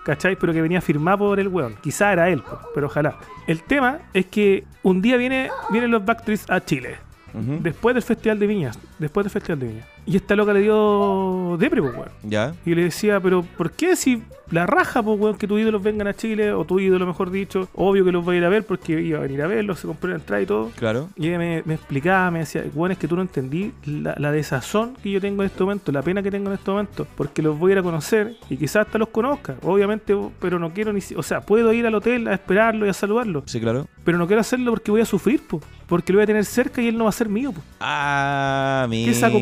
¿cachai? 0.08 0.38
Pero 0.38 0.54
que 0.54 0.62
venía 0.62 0.80
firmada 0.80 1.18
por 1.18 1.38
el 1.38 1.50
weón. 1.50 1.76
Quizá 1.82 2.14
era 2.14 2.30
él, 2.30 2.42
pero 2.74 2.88
ojalá. 2.88 3.18
El 3.46 3.62
tema 3.62 4.00
es 4.14 4.26
que 4.26 4.64
un 4.82 5.02
día 5.02 5.18
viene, 5.18 5.50
vienen 5.70 5.92
los 5.92 6.06
Backstreets 6.06 6.50
a 6.50 6.64
Chile. 6.64 6.96
Después 7.34 7.94
del 7.94 8.02
Festival 8.02 8.40
de 8.40 8.48
Viñas. 8.48 8.80
Después 8.98 9.26
del 9.26 9.32
Festival 9.32 9.60
de 9.60 9.68
Viñas. 9.68 9.88
Y 10.08 10.16
esta 10.16 10.36
loca 10.36 10.54
le 10.54 10.62
dio 10.62 11.58
depre, 11.60 11.82
po, 11.82 11.90
weón. 11.90 12.10
ya, 12.24 12.54
Y 12.66 12.74
le 12.76 12.84
decía, 12.84 13.20
pero 13.20 13.44
¿por 13.44 13.72
qué 13.72 13.96
si 13.98 14.24
la 14.50 14.66
raja, 14.66 15.04
pues, 15.04 15.20
weón, 15.20 15.38
que 15.38 15.46
tus 15.46 15.60
ídolos 15.60 15.84
vengan 15.84 16.08
a 16.08 16.14
Chile, 16.14 16.54
o 16.54 16.64
tu 16.64 16.80
ídolo, 16.80 17.06
mejor 17.06 17.30
dicho, 17.30 17.68
obvio 17.74 18.06
que 18.06 18.14
los 18.14 18.26
va 18.26 18.32
a 18.32 18.36
ir 18.38 18.46
a 18.46 18.50
ver 18.50 18.66
porque 18.66 18.94
iba 19.02 19.18
a 19.20 19.22
venir 19.24 19.42
a 19.42 19.48
verlos, 19.48 19.80
se 19.82 19.88
compró 19.88 20.10
la 20.10 20.16
entrada 20.16 20.42
y 20.42 20.46
todo? 20.46 20.72
claro. 20.78 21.10
Y 21.18 21.28
ella 21.28 21.38
me, 21.38 21.62
me 21.66 21.74
explicaba, 21.74 22.32
me 22.32 22.40
decía, 22.40 22.64
weón, 22.74 22.94
es 22.94 22.98
que 22.98 23.10
tú 23.10 23.18
no 23.18 23.22
entendí 23.24 23.74
la, 23.86 24.16
la 24.18 24.32
desazón 24.32 24.94
que 25.04 25.12
yo 25.12 25.20
tengo 25.20 25.44
en 25.44 25.48
este 25.48 25.62
momento, 25.62 25.92
la 25.92 26.02
pena 26.02 26.24
que 26.24 26.32
tengo 26.32 26.48
en 26.48 26.54
este 26.54 26.72
momento, 26.72 27.06
porque 27.18 27.42
los 27.42 27.60
voy 27.60 27.72
a 27.72 27.74
ir 27.74 27.80
a 27.80 27.84
conocer 27.84 28.38
y 28.50 28.56
quizás 28.56 28.86
hasta 28.86 28.98
los 28.98 29.10
conozca, 29.10 29.56
obviamente, 29.64 30.16
pero 30.40 30.58
no 30.60 30.72
quiero 30.74 30.94
ni 30.94 31.02
si- 31.02 31.16
o 31.16 31.24
sea, 31.24 31.42
puedo 31.42 31.74
ir 31.74 31.86
al 31.86 31.96
hotel 31.96 32.30
a 32.30 32.34
esperarlo 32.36 32.86
y 32.86 32.90
a 32.90 32.94
saludarlo, 32.94 33.44
Sí, 33.46 33.60
claro. 33.60 33.86
pero 34.06 34.18
no 34.18 34.28
quiero 34.28 34.40
hacerlo 34.40 34.72
porque 34.72 34.90
voy 34.92 35.02
a 35.02 35.06
sufrir, 35.06 35.42
pues, 35.46 35.62
porque 35.88 36.14
lo 36.14 36.18
voy 36.20 36.24
a 36.24 36.28
tener 36.28 36.46
cerca 36.46 36.82
y 36.82 36.88
él 36.88 36.98
no 36.98 37.04
va 37.06 37.10
a 37.10 37.14
ser 37.14 37.28
mío, 37.28 37.52
pues. 37.52 37.66
Ah, 37.82 38.86
mira. 38.90 39.12
¿Qué 39.12 39.18
saco 39.18 39.38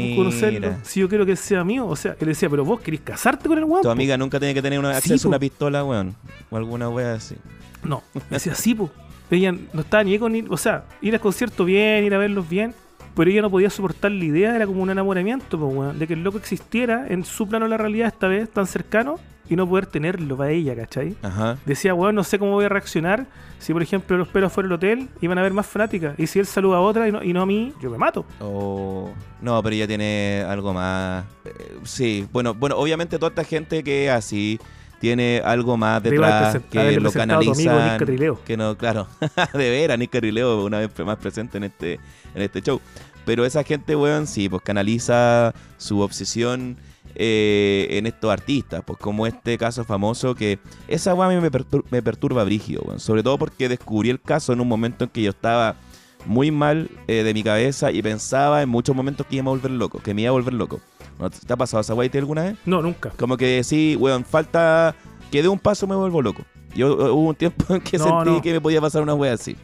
si 0.83 0.99
yo 0.99 1.09
quiero 1.09 1.25
que 1.25 1.35
sea 1.35 1.63
mío? 1.63 1.87
O 1.87 1.95
sea, 1.95 2.15
él 2.19 2.27
decía, 2.27 2.49
pero 2.49 2.65
vos 2.65 2.81
querés 2.81 3.01
casarte 3.01 3.47
con 3.47 3.57
el 3.57 3.63
weón. 3.63 3.81
Tu 3.81 3.87
po?" 3.87 3.91
amiga 3.91 4.17
nunca 4.17 4.39
tiene 4.39 4.53
que 4.53 4.61
tener 4.61 4.79
una, 4.79 4.91
Sí, 4.93 4.97
acceso 5.13 5.27
a 5.27 5.29
una 5.29 5.39
pistola, 5.39 5.83
weón. 5.83 6.15
O 6.49 6.57
alguna 6.57 6.89
wea 6.89 7.13
así. 7.13 7.35
No, 7.83 8.03
me 8.13 8.21
decía 8.29 8.53
así, 8.53 8.73
po. 8.75 8.89
Ella 9.31 9.53
no 9.73 9.81
estaba 9.81 10.03
ni 10.03 10.19
con 10.19 10.33
o 10.49 10.57
sea, 10.57 10.85
ir 11.01 11.13
al 11.13 11.19
concierto 11.19 11.65
bien, 11.65 12.03
ir 12.03 12.13
a 12.13 12.17
verlos 12.17 12.47
bien, 12.47 12.75
pero 13.15 13.31
ella 13.31 13.41
no 13.41 13.49
podía 13.49 13.69
soportar 13.69 14.11
la 14.11 14.23
idea, 14.23 14.55
era 14.55 14.67
como 14.67 14.83
un 14.83 14.89
enamoramiento, 14.89 15.57
po, 15.57 15.67
weón, 15.67 15.97
de 15.97 16.07
que 16.07 16.13
el 16.13 16.23
loco 16.23 16.37
existiera 16.37 17.05
en 17.07 17.23
su 17.23 17.47
plano 17.47 17.65
de 17.65 17.69
la 17.69 17.77
realidad 17.77 18.07
esta 18.07 18.27
vez 18.27 18.49
tan 18.49 18.67
cercano 18.67 19.19
y 19.47 19.55
no 19.55 19.67
poder 19.67 19.85
tenerlo 19.85 20.37
para 20.37 20.51
ella, 20.51 20.75
¿cachai? 20.75 21.15
Ajá. 21.21 21.57
Decía, 21.65 21.93
weón, 21.93 22.15
no 22.15 22.23
sé 22.23 22.39
cómo 22.39 22.51
voy 22.51 22.65
a 22.65 22.69
reaccionar 22.69 23.27
si, 23.59 23.73
por 23.73 23.81
ejemplo, 23.81 24.17
los 24.17 24.27
pelos 24.27 24.51
fuera 24.51 24.67
del 24.67 24.73
hotel 24.73 25.09
y 25.21 25.27
van 25.27 25.37
a 25.37 25.41
ver 25.41 25.53
más 25.53 25.65
fanáticas. 25.65 26.19
Y 26.19 26.27
si 26.27 26.39
él 26.39 26.45
saluda 26.45 26.77
a 26.77 26.81
otra 26.81 27.07
y 27.07 27.11
no, 27.11 27.23
y 27.23 27.31
no 27.31 27.41
a 27.41 27.45
mí, 27.45 27.73
yo 27.81 27.89
me 27.89 27.97
mato. 27.97 28.25
O... 28.39 29.11
No, 29.41 29.61
pero 29.63 29.75
ella 29.75 29.87
tiene 29.87 30.43
algo 30.47 30.73
más. 30.73 31.25
eh, 31.45 31.77
sí, 31.83 32.27
bueno, 32.31 32.53
bueno, 32.53 32.75
obviamente 32.77 33.17
toda 33.17 33.29
esta 33.29 33.43
gente 33.43 33.83
que 33.83 34.07
es 34.07 34.11
así 34.11 34.59
tiene 34.99 35.41
algo 35.43 35.77
más 35.77 35.97
haber 35.97 36.13
detrás 36.13 36.57
que 36.71 36.99
lo 36.99 37.11
presentado 37.11 37.41
a 37.41 37.43
tu 37.43 37.51
amigo 37.51 37.71
canalizan. 37.71 37.89
Nick 37.91 37.99
Carrileo. 37.99 38.39
Que 38.43 38.57
no, 38.57 38.77
claro, 38.77 39.07
de 39.53 39.69
veras, 39.69 39.99
Nick 39.99 40.11
Carrileo 40.11 40.65
una 40.65 40.79
vez 40.79 40.89
más 41.05 41.17
presente 41.17 41.57
en 41.57 41.65
este, 41.65 41.99
en 42.35 42.41
este 42.43 42.61
show. 42.61 42.79
Pero 43.25 43.43
esa 43.45 43.63
gente, 43.63 43.95
weón, 43.95 44.27
sí, 44.27 44.47
pues 44.49 44.61
canaliza 44.61 45.53
su 45.77 46.01
obsesión 46.01 46.77
eh, 47.15 47.87
en 47.91 48.05
estos 48.05 48.31
artistas, 48.31 48.83
pues 48.85 48.99
como 48.99 49.25
este 49.25 49.57
caso 49.57 49.83
famoso 49.83 50.35
que 50.35 50.59
esa 50.87 51.13
weá 51.15 51.27
a 51.29 51.31
mí 51.31 51.39
me, 51.41 51.49
pertur- 51.51 51.85
me 51.89 52.01
perturba 52.03 52.43
brígido, 52.43 52.81
weón. 52.85 52.99
Sobre 52.99 53.23
todo 53.23 53.37
porque 53.37 53.67
descubrí 53.69 54.09
el 54.09 54.21
caso 54.21 54.53
en 54.53 54.59
un 54.61 54.67
momento 54.67 55.05
en 55.05 55.09
que 55.09 55.21
yo 55.23 55.29
estaba 55.31 55.75
muy 56.25 56.51
mal 56.51 56.89
eh, 57.07 57.23
de 57.23 57.33
mi 57.33 57.41
cabeza 57.43 57.91
y 57.91 58.01
pensaba 58.01 58.61
en 58.61 58.69
muchos 58.69 58.95
momentos 58.95 59.25
que 59.27 59.37
iba 59.37 59.45
a 59.45 59.49
volver 59.49 59.71
loco, 59.71 59.99
que 59.99 60.13
me 60.13 60.21
iba 60.23 60.29
a 60.29 60.33
volver 60.33 60.53
loco. 60.53 60.79
¿No 61.17 61.29
te 61.29 61.53
ha 61.53 61.55
pasado 61.55 61.81
esa 61.81 61.93
weá 61.93 62.09
alguna 62.15 62.43
vez? 62.43 62.57
No, 62.65 62.81
nunca. 62.81 63.09
Como 63.11 63.37
que 63.37 63.63
sí, 63.63 63.95
weón, 63.97 64.25
falta 64.25 64.93
que 65.31 65.41
dé 65.41 65.47
un 65.47 65.59
paso 65.59 65.87
me 65.87 65.95
vuelvo 65.95 66.21
loco. 66.21 66.43
Yo 66.75 66.93
hubo 67.13 67.29
un 67.29 67.35
tiempo 67.35 67.65
en 67.73 67.81
que 67.81 67.97
No, 67.97 68.03
sentí 68.03 68.29
no. 68.31 68.41
que 68.41 68.51
me 68.53 68.61
podía 68.61 68.81
pasar 68.81 69.01
una 69.01 69.13
wea 69.15 69.33
así. 69.33 69.55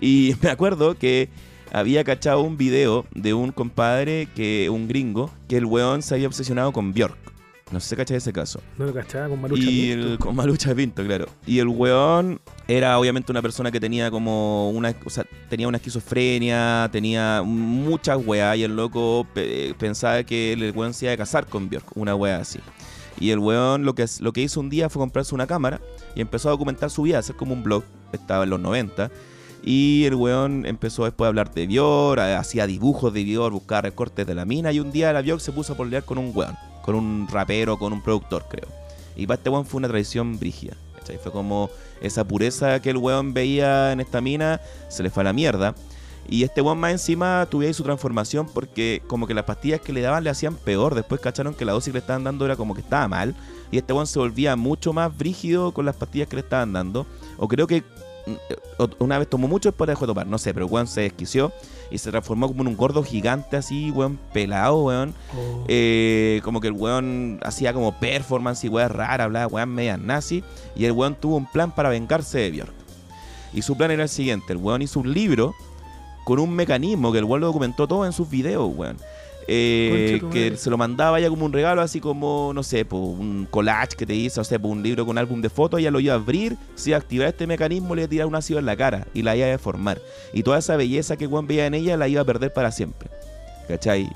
Y 0.00 0.34
me 0.42 0.50
acuerdo 0.50 0.96
que 0.96 1.28
había 1.72 2.04
cachado 2.04 2.42
un 2.42 2.56
video 2.56 3.06
de 3.14 3.34
un 3.34 3.50
compadre, 3.50 4.28
que 4.34 4.68
un 4.70 4.86
gringo, 4.88 5.30
que 5.48 5.56
el 5.56 5.64
weón 5.64 6.02
se 6.02 6.14
había 6.14 6.28
obsesionado 6.28 6.72
con 6.72 6.92
Bjork. 6.92 7.16
No 7.70 7.80
sé 7.80 7.88
si 7.88 7.96
cachai 7.96 8.18
ese 8.18 8.34
caso. 8.34 8.60
No 8.76 8.84
lo 8.84 8.92
cachaba 8.92 9.30
con 9.30 9.40
Marucha. 9.40 9.62
Y 9.62 9.66
Pinto. 9.94 10.08
el, 10.12 10.18
con 10.18 10.36
Malucha 10.36 10.74
Pinto, 10.74 11.02
claro. 11.04 11.24
Y 11.46 11.58
el 11.58 11.68
weón 11.68 12.38
era 12.68 12.98
obviamente 12.98 13.32
una 13.32 13.40
persona 13.40 13.70
que 13.70 13.80
tenía 13.80 14.10
como 14.10 14.68
una, 14.72 14.94
o 15.06 15.08
sea, 15.08 15.24
tenía 15.48 15.66
una 15.68 15.78
esquizofrenia, 15.78 16.90
tenía 16.92 17.42
muchas 17.42 18.18
weas 18.26 18.58
y 18.58 18.64
el 18.64 18.76
loco 18.76 19.26
pe- 19.32 19.74
pensaba 19.78 20.22
que 20.24 20.52
el 20.52 20.72
weón 20.72 20.92
se 20.92 21.06
iba 21.06 21.14
a 21.14 21.16
casar 21.16 21.46
con 21.46 21.70
Bjork, 21.70 21.96
una 21.96 22.14
wea 22.14 22.36
así. 22.38 22.58
Y 23.18 23.30
el 23.30 23.38
weón 23.38 23.84
lo 23.86 23.94
que, 23.94 24.04
lo 24.20 24.34
que 24.34 24.42
hizo 24.42 24.60
un 24.60 24.68
día 24.68 24.90
fue 24.90 25.00
comprarse 25.00 25.34
una 25.34 25.46
cámara 25.46 25.80
y 26.14 26.20
empezó 26.20 26.48
a 26.48 26.52
documentar 26.52 26.90
su 26.90 27.02
vida, 27.02 27.18
hacer 27.20 27.36
como 27.36 27.54
un 27.54 27.62
blog, 27.62 27.84
estaba 28.12 28.44
en 28.44 28.50
los 28.50 28.60
90. 28.60 29.10
Y 29.64 30.04
el 30.06 30.14
weón 30.16 30.66
empezó 30.66 31.04
después 31.04 31.26
a 31.26 31.28
hablar 31.28 31.54
de 31.54 31.66
Bior, 31.66 32.18
a- 32.20 32.38
hacía 32.38 32.66
dibujos 32.66 33.12
de 33.14 33.22
Bior, 33.24 33.52
buscaba 33.52 33.82
recortes 33.82 34.26
de 34.26 34.34
la 34.34 34.44
mina. 34.44 34.72
Y 34.72 34.80
un 34.80 34.90
día 34.90 35.12
la 35.12 35.22
Bior 35.22 35.40
se 35.40 35.52
puso 35.52 35.74
a 35.74 35.76
pelear 35.76 36.04
con 36.04 36.18
un 36.18 36.32
weón, 36.34 36.56
con 36.84 36.94
un 36.96 37.28
rapero, 37.30 37.78
con 37.78 37.92
un 37.92 38.02
productor, 38.02 38.44
creo. 38.48 38.68
Y 39.16 39.26
para 39.26 39.36
este 39.36 39.50
weón 39.50 39.64
fue 39.66 39.78
una 39.78 39.88
traición 39.88 40.38
brígida. 40.38 40.74
¿cachai? 40.96 41.18
Fue 41.18 41.30
como 41.30 41.70
esa 42.00 42.24
pureza 42.24 42.80
que 42.80 42.90
el 42.90 42.96
weón 42.96 43.34
veía 43.34 43.92
en 43.92 44.00
esta 44.00 44.20
mina, 44.20 44.60
se 44.88 45.02
le 45.02 45.10
fue 45.10 45.22
a 45.22 45.24
la 45.24 45.32
mierda. 45.32 45.74
Y 46.28 46.44
este 46.44 46.60
weón 46.60 46.78
más 46.78 46.92
encima 46.92 47.46
tuvo 47.50 47.62
ahí 47.62 47.74
su 47.74 47.82
transformación 47.82 48.46
porque 48.52 49.02
como 49.08 49.26
que 49.26 49.34
las 49.34 49.44
pastillas 49.44 49.80
que 49.80 49.92
le 49.92 50.00
daban 50.02 50.22
le 50.24 50.30
hacían 50.30 50.54
peor. 50.56 50.94
Después 50.94 51.20
cacharon 51.20 51.54
que 51.54 51.64
la 51.64 51.72
dosis 51.72 51.88
que 51.92 51.94
le 51.94 51.98
estaban 52.00 52.24
dando 52.24 52.44
era 52.44 52.56
como 52.56 52.74
que 52.74 52.80
estaba 52.80 53.06
mal. 53.08 53.34
Y 53.72 53.78
este 53.78 53.92
weón 53.92 54.06
se 54.06 54.18
volvía 54.18 54.54
mucho 54.56 54.92
más 54.92 55.16
brígido 55.16 55.72
con 55.72 55.84
las 55.84 55.96
pastillas 55.96 56.28
que 56.28 56.36
le 56.36 56.42
estaban 56.42 56.72
dando. 56.72 57.06
O 57.38 57.48
creo 57.48 57.66
que 57.66 57.82
una 58.98 59.18
vez 59.18 59.28
tomó 59.28 59.48
mucho 59.48 59.70
después 59.70 59.88
dejó 59.88 60.06
de 60.06 60.08
tomar. 60.08 60.26
No 60.26 60.38
sé, 60.38 60.54
pero 60.54 60.66
el 60.66 60.72
weón 60.72 60.86
se 60.86 61.02
desquició 61.02 61.52
y 61.90 61.98
se 61.98 62.10
transformó 62.10 62.48
como 62.48 62.62
en 62.62 62.68
un 62.68 62.76
gordo 62.76 63.02
gigante 63.02 63.56
así, 63.56 63.90
weón, 63.90 64.18
pelado, 64.32 64.84
weón. 64.84 65.14
Oh. 65.36 65.64
Eh, 65.68 66.40
como 66.44 66.60
que 66.60 66.68
el 66.68 66.74
weón 66.74 67.40
hacía 67.42 67.72
como 67.72 67.98
performance 67.98 68.64
y 68.64 68.68
weón 68.68 68.90
rara, 68.90 69.24
hablaba 69.24 69.46
weón 69.46 69.70
medias 69.70 69.98
nazi. 69.98 70.42
Y 70.74 70.84
el 70.84 70.92
weón 70.92 71.14
tuvo 71.14 71.36
un 71.36 71.46
plan 71.46 71.74
para 71.74 71.88
vengarse 71.88 72.38
de 72.38 72.50
Björk. 72.50 72.72
Y 73.52 73.62
su 73.62 73.76
plan 73.76 73.90
era 73.90 74.04
el 74.04 74.08
siguiente: 74.08 74.52
el 74.52 74.58
weón 74.58 74.82
hizo 74.82 75.00
un 75.00 75.12
libro 75.12 75.54
con 76.24 76.38
un 76.38 76.50
mecanismo 76.50 77.12
que 77.12 77.18
el 77.18 77.24
weón 77.24 77.40
lo 77.40 77.48
documentó 77.48 77.86
todo 77.86 78.06
en 78.06 78.12
sus 78.12 78.28
videos, 78.30 78.70
weón. 78.74 78.96
Eh, 79.48 80.22
que 80.32 80.56
se 80.56 80.70
lo 80.70 80.78
mandaba 80.78 81.18
ya 81.20 81.28
como 81.28 81.44
un 81.44 81.52
regalo, 81.52 81.82
así 81.82 82.00
como, 82.00 82.52
no 82.54 82.62
sé, 82.62 82.86
un 82.90 83.46
collage 83.50 83.96
que 83.96 84.06
te 84.06 84.14
hizo, 84.14 84.40
o 84.40 84.44
sea, 84.44 84.58
un 84.62 84.82
libro 84.82 85.04
con 85.04 85.12
un 85.12 85.18
álbum 85.18 85.40
de 85.40 85.50
fotos, 85.50 85.80
ella 85.80 85.90
lo 85.90 86.00
iba 86.00 86.14
a 86.14 86.16
abrir, 86.16 86.56
se 86.74 86.90
iba 86.90 86.96
a 86.96 87.00
activar 87.00 87.28
este 87.28 87.46
mecanismo, 87.46 87.94
le 87.94 88.02
iba 88.02 88.06
a 88.06 88.10
tirar 88.10 88.26
un 88.26 88.34
ácido 88.34 88.58
en 88.58 88.66
la 88.66 88.76
cara 88.76 89.06
y 89.14 89.22
la 89.22 89.36
iba 89.36 89.46
a 89.46 89.50
deformar. 89.50 90.00
Y 90.32 90.42
toda 90.42 90.58
esa 90.58 90.76
belleza 90.76 91.16
que 91.16 91.26
weón 91.26 91.46
veía 91.46 91.66
en 91.66 91.74
ella 91.74 91.96
la 91.96 92.08
iba 92.08 92.20
a 92.20 92.24
perder 92.24 92.52
para 92.52 92.70
siempre. 92.70 93.10
¿Cachai? 93.68 94.10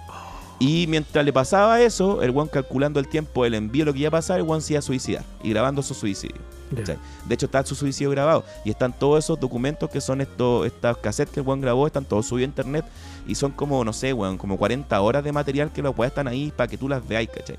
Y 0.58 0.86
mientras 0.88 1.24
le 1.24 1.32
pasaba 1.32 1.80
eso, 1.82 2.22
el 2.22 2.30
weón 2.30 2.48
calculando 2.48 2.98
el 3.00 3.08
tiempo, 3.08 3.44
el 3.44 3.54
envío, 3.54 3.84
lo 3.84 3.92
que 3.92 4.00
iba 4.00 4.08
a 4.08 4.12
pasar, 4.12 4.38
el 4.38 4.44
weón 4.44 4.62
se 4.62 4.74
iba 4.74 4.78
a 4.78 4.82
suicidar 4.82 5.24
y 5.42 5.50
grabando 5.50 5.82
su 5.82 5.94
suicidio. 5.94 6.55
De 6.70 7.34
hecho, 7.34 7.46
está 7.46 7.64
su 7.64 7.74
suicidio 7.74 8.10
grabado 8.10 8.44
y 8.64 8.70
están 8.70 8.92
todos 8.92 9.24
esos 9.24 9.38
documentos 9.38 9.88
que 9.90 10.00
son 10.00 10.20
estos, 10.20 10.66
estas 10.66 10.96
cassettes 10.96 11.32
que 11.34 11.40
el 11.40 11.46
weón 11.46 11.60
grabó, 11.60 11.86
están 11.86 12.04
todos 12.04 12.26
subidos 12.26 12.48
a 12.48 12.50
internet 12.50 12.84
y 13.26 13.34
son 13.34 13.52
como, 13.52 13.84
no 13.84 13.92
sé, 13.92 14.12
weón, 14.12 14.38
como 14.38 14.56
40 14.56 15.00
horas 15.00 15.22
de 15.24 15.32
material 15.32 15.72
que 15.72 15.82
los 15.82 15.96
weas 15.96 16.10
están 16.10 16.28
ahí 16.28 16.52
para 16.54 16.68
que 16.68 16.76
tú 16.78 16.88
las 16.88 17.06
veáis, 17.06 17.28
¿cachai? 17.30 17.56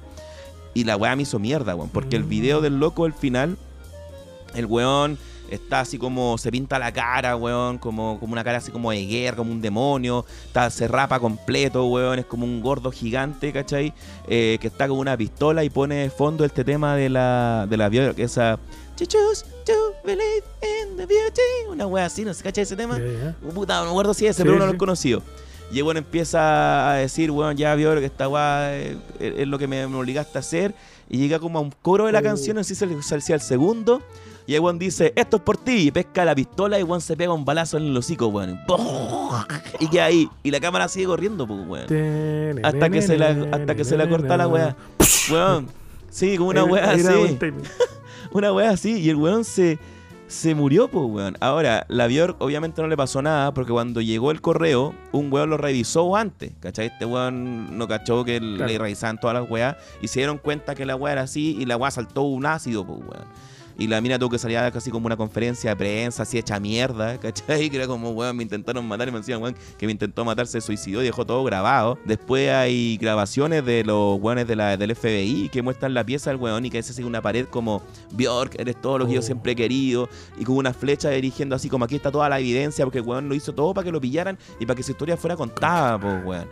Y 0.73 0.83
la 0.83 0.95
weá 0.97 1.15
me 1.15 1.23
hizo 1.23 1.39
mierda, 1.39 1.75
weón, 1.75 1.89
porque 1.89 2.15
el 2.15 2.23
Mm. 2.25 2.29
video 2.29 2.61
del 2.61 2.79
loco, 2.79 3.05
al 3.05 3.13
final, 3.13 3.57
el 4.53 4.65
weón 4.65 5.17
está 5.49 5.79
así 5.79 5.97
como, 5.97 6.37
se 6.37 6.51
pinta 6.51 6.77
la 6.77 6.91
cara, 6.91 7.35
weón, 7.35 7.77
como, 7.77 8.19
como 8.19 8.33
una 8.33 8.43
cara 8.43 8.57
así 8.57 8.71
como 8.71 8.91
de 8.91 9.05
guerra, 9.05 9.37
como 9.37 9.51
un 9.51 9.61
demonio, 9.61 10.25
está, 10.45 10.69
se 10.69 10.87
rapa 10.87 11.19
completo, 11.19 11.85
weón, 11.87 12.19
es 12.19 12.25
como 12.25 12.45
un 12.45 12.61
gordo 12.61 12.91
gigante, 12.91 13.53
¿cachai? 13.53 13.93
Eh, 14.27 14.57
que 14.59 14.67
está 14.67 14.87
con 14.87 14.99
una 14.99 15.15
pistola 15.15 15.63
y 15.63 15.69
pone 15.69 15.95
de 15.95 16.09
fondo 16.09 16.43
este 16.43 16.63
tema 16.63 16.95
de 16.95 17.09
la, 17.09 17.65
de 17.69 17.77
la 17.77 17.87
esa... 18.17 18.59
"You 18.99 19.05
choose 19.05 19.45
to 19.65 19.73
believe 20.03 20.43
in 20.61 20.97
the 20.97 21.05
beauty", 21.05 21.69
Una 21.69 21.85
wea 21.87 22.05
así, 22.05 22.23
¿no 22.25 22.33
se 22.33 22.43
cacha 22.43 22.61
ese 22.61 22.75
tema? 22.75 22.97
Ya. 22.97 23.35
Uh, 23.43 23.53
Puta, 23.53 23.77
no 23.79 23.85
me 23.85 23.89
acuerdo 23.91 24.13
si 24.13 24.25
es 24.25 24.31
ese, 24.31 24.37
Sí, 24.37 24.43
pero 24.43 24.55
uno 24.55 24.65
sí. 24.65 24.69
lo 24.69 24.75
he 24.75 24.77
conocido. 24.77 25.21
Y 25.71 25.81
bueno 25.81 25.97
empieza 25.97 26.91
a 26.91 26.95
decir, 26.95 27.29
bueno, 27.29 27.51
ya 27.51 27.75
vio 27.75 27.93
que 27.95 28.05
esta 28.05 28.29
weá 28.29 28.73
es, 28.77 28.95
es 29.19 29.47
lo 29.47 29.59
que 29.59 29.67
me, 29.67 29.85
me 29.87 29.97
obligaste 29.97 30.37
a 30.37 30.39
hacer. 30.39 30.73
Y 31.09 31.17
llega 31.17 31.39
como 31.39 31.59
a 31.59 31.61
un 31.61 31.73
coro 31.81 32.05
de 32.05 32.11
la 32.13 32.19
Oh. 32.19 32.23
canción, 32.23 32.57
así 32.57 32.73
se 32.75 32.85
le 32.85 33.01
salía 33.03 33.35
el 33.35 33.41
segundo. 33.41 34.01
Y 34.45 34.55
el 34.55 34.61
weón 34.61 34.79
dice, 34.79 35.11
esto 35.17 35.35
es 35.37 35.43
por 35.43 35.57
ti. 35.57 35.87
Y 35.87 35.91
pesca 35.91 36.23
la 36.23 36.33
pistola 36.33 36.79
y 36.79 36.83
weón 36.83 37.01
se 37.01 37.17
pega 37.17 37.33
un 37.33 37.43
balazo 37.43 37.75
en 37.77 37.87
el 37.87 37.97
hocico, 37.97 38.27
weón. 38.27 38.57
Y 39.79 39.87
queda 39.89 40.05
ahí. 40.05 40.29
Y 40.41 40.51
la 40.51 40.61
cámara 40.61 40.87
sigue 40.87 41.05
corriendo, 41.07 41.45
pues, 41.45 41.59
weón. 41.67 42.65
Hasta 42.65 42.89
que 42.89 43.01
se 43.01 43.17
la, 43.17 43.35
hasta 43.51 43.75
que 43.75 43.83
se 43.83 43.97
la 43.97 44.07
corta 44.07 44.37
la 44.37 44.47
weá. 44.47 44.75
Weón. 45.29 45.67
Sí, 46.09 46.37
como 46.37 46.51
una 46.51 46.63
weá 46.63 46.91
así. 46.91 47.37
Una 48.31 48.51
weá 48.53 48.69
así. 48.71 48.99
Y 48.99 49.09
el 49.09 49.15
weón 49.15 49.43
se, 49.43 49.79
se 50.27 50.55
murió, 50.55 50.87
pues, 50.89 51.05
weón. 51.09 51.37
Ahora, 51.39 51.85
la 51.89 52.07
Bjork 52.07 52.35
obviamente 52.41 52.81
no 52.81 52.87
le 52.87 52.97
pasó 52.97 53.21
nada 53.21 53.53
porque 53.53 53.71
cuando 53.71 54.01
llegó 54.01 54.31
el 54.31 54.41
correo, 54.41 54.93
un 55.11 55.31
weón 55.31 55.49
lo 55.49 55.57
revisó 55.57 56.15
antes. 56.15 56.51
¿Cachai? 56.59 56.87
Este 56.87 57.05
weón 57.05 57.77
no 57.77 57.87
cachó 57.87 58.23
que 58.25 58.39
Claro. 58.39 58.67
le 58.67 58.77
revisaban 58.77 59.19
todas 59.19 59.39
las 59.39 59.49
weas 59.49 59.75
y 60.01 60.07
se 60.07 60.19
dieron 60.19 60.37
cuenta 60.37 60.75
que 60.75 60.85
la 60.85 60.95
weá 60.95 61.13
era 61.13 61.21
así 61.23 61.55
y 61.59 61.65
la 61.65 61.77
weá 61.77 61.91
saltó 61.91 62.23
un 62.23 62.45
ácido, 62.45 62.85
pues, 62.85 62.99
weón. 62.99 63.25
Y 63.79 63.87
la 63.87 64.01
mina 64.01 64.17
tuvo 64.17 64.31
que 64.31 64.39
salir 64.39 64.57
a 64.57 64.71
casi 64.71 64.89
como 64.89 65.05
una 65.05 65.15
conferencia 65.15 65.69
de 65.69 65.75
prensa, 65.75 66.23
así 66.23 66.37
hecha 66.37 66.59
mierda, 66.59 67.17
¿cachai? 67.21 67.69
Que 67.69 67.77
era 67.77 67.87
como, 67.87 68.09
weón, 68.09 68.35
me 68.35 68.43
intentaron 68.43 68.87
matar 68.87 69.07
y 69.07 69.11
me 69.11 69.19
decían, 69.19 69.41
weón, 69.41 69.55
que 69.77 69.85
me 69.85 69.91
intentó 69.91 70.25
matar, 70.25 70.47
se 70.47 70.61
suicidó 70.61 71.01
y 71.01 71.05
dejó 71.05 71.25
todo 71.25 71.43
grabado. 71.43 71.99
Después 72.05 72.49
hay 72.49 72.97
grabaciones 72.97 73.63
de 73.65 73.83
los 73.83 74.19
weones 74.19 74.47
de 74.47 74.55
la, 74.55 74.77
del 74.77 74.95
FBI 74.95 75.49
que 75.49 75.61
muestran 75.61 75.93
la 75.93 76.03
pieza 76.03 76.31
del 76.31 76.39
weón 76.39 76.65
y 76.65 76.69
que 76.71 76.79
es 76.79 76.89
así 76.89 77.03
una 77.03 77.21
pared 77.21 77.45
como, 77.47 77.83
Bjork, 78.13 78.59
eres 78.59 78.81
todo 78.81 78.97
lo 78.97 79.07
que 79.07 79.13
yo 79.13 79.19
Oh. 79.19 79.23
siempre 79.23 79.51
he 79.51 79.55
querido. 79.55 80.09
Y 80.39 80.43
con 80.43 80.55
una 80.55 80.73
flecha 80.73 81.09
dirigiendo 81.09 81.55
así 81.55 81.69
como 81.69 81.85
aquí 81.85 81.95
está 81.95 82.11
toda 82.11 82.29
la 82.29 82.39
evidencia, 82.39 82.83
porque 82.83 82.99
el 82.99 83.05
weón 83.05 83.29
lo 83.29 83.35
hizo 83.35 83.53
todo 83.53 83.73
para 83.73 83.85
que 83.85 83.91
lo 83.91 84.01
pillaran 84.01 84.37
y 84.59 84.65
para 84.65 84.75
que 84.75 84.83
su 84.83 84.91
historia 84.91 85.17
fuera 85.17 85.35
contada, 85.35 85.99
pues, 85.99 86.25
weón. 86.25 86.47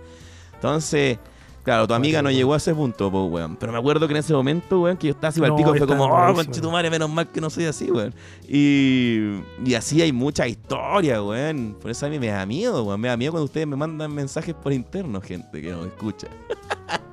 Entonces... 0.53 1.17
Claro, 1.65 1.87
tu 1.87 1.93
amiga 1.95 2.21
no 2.21 2.29
llegó 2.31 2.53
a 2.53 2.57
ese 2.57 2.73
punto, 2.73 3.11
pues, 3.11 3.23
weón. 3.31 3.55
Pero 3.57 3.71
me 3.73 3.79
acuerdo 3.79 4.07
que 4.07 4.13
en 4.13 4.19
ese 4.19 4.33
momento, 4.33 4.81
weón, 4.81 4.95
que 4.97 5.07
yo 5.07 5.13
estaba 5.13 5.29
así 5.29 5.39
para 5.41 5.51
el 5.51 5.57
pico, 5.57 5.75
fue 5.75 5.87
como, 5.87 6.05
oh, 6.05 6.09
malísimo. 6.09 6.45
conchetumare, 6.45 6.89
menos 6.91 7.09
mal 7.09 7.27
que 7.27 7.41
no 7.41 7.49
soy 7.49 7.65
así, 7.65 7.89
weón. 7.91 8.13
Y, 8.47 9.39
y 9.65 9.73
así 9.73 10.01
hay 10.01 10.11
mucha 10.13 10.47
historia, 10.47 11.21
weón. 11.23 11.75
Por 11.81 11.89
eso 11.91 12.05
a 12.05 12.09
mí 12.09 12.19
me 12.19 12.27
da 12.27 12.45
miedo, 12.45 12.83
weón. 12.83 13.01
Me 13.01 13.07
da 13.07 13.17
miedo 13.17 13.31
cuando 13.31 13.45
ustedes 13.45 13.65
me 13.67 13.75
mandan 13.75 14.13
mensajes 14.13 14.53
por 14.53 14.71
interno, 14.73 15.19
gente 15.21 15.59
que 15.61 15.71
nos 15.71 15.87
escucha. 15.87 16.27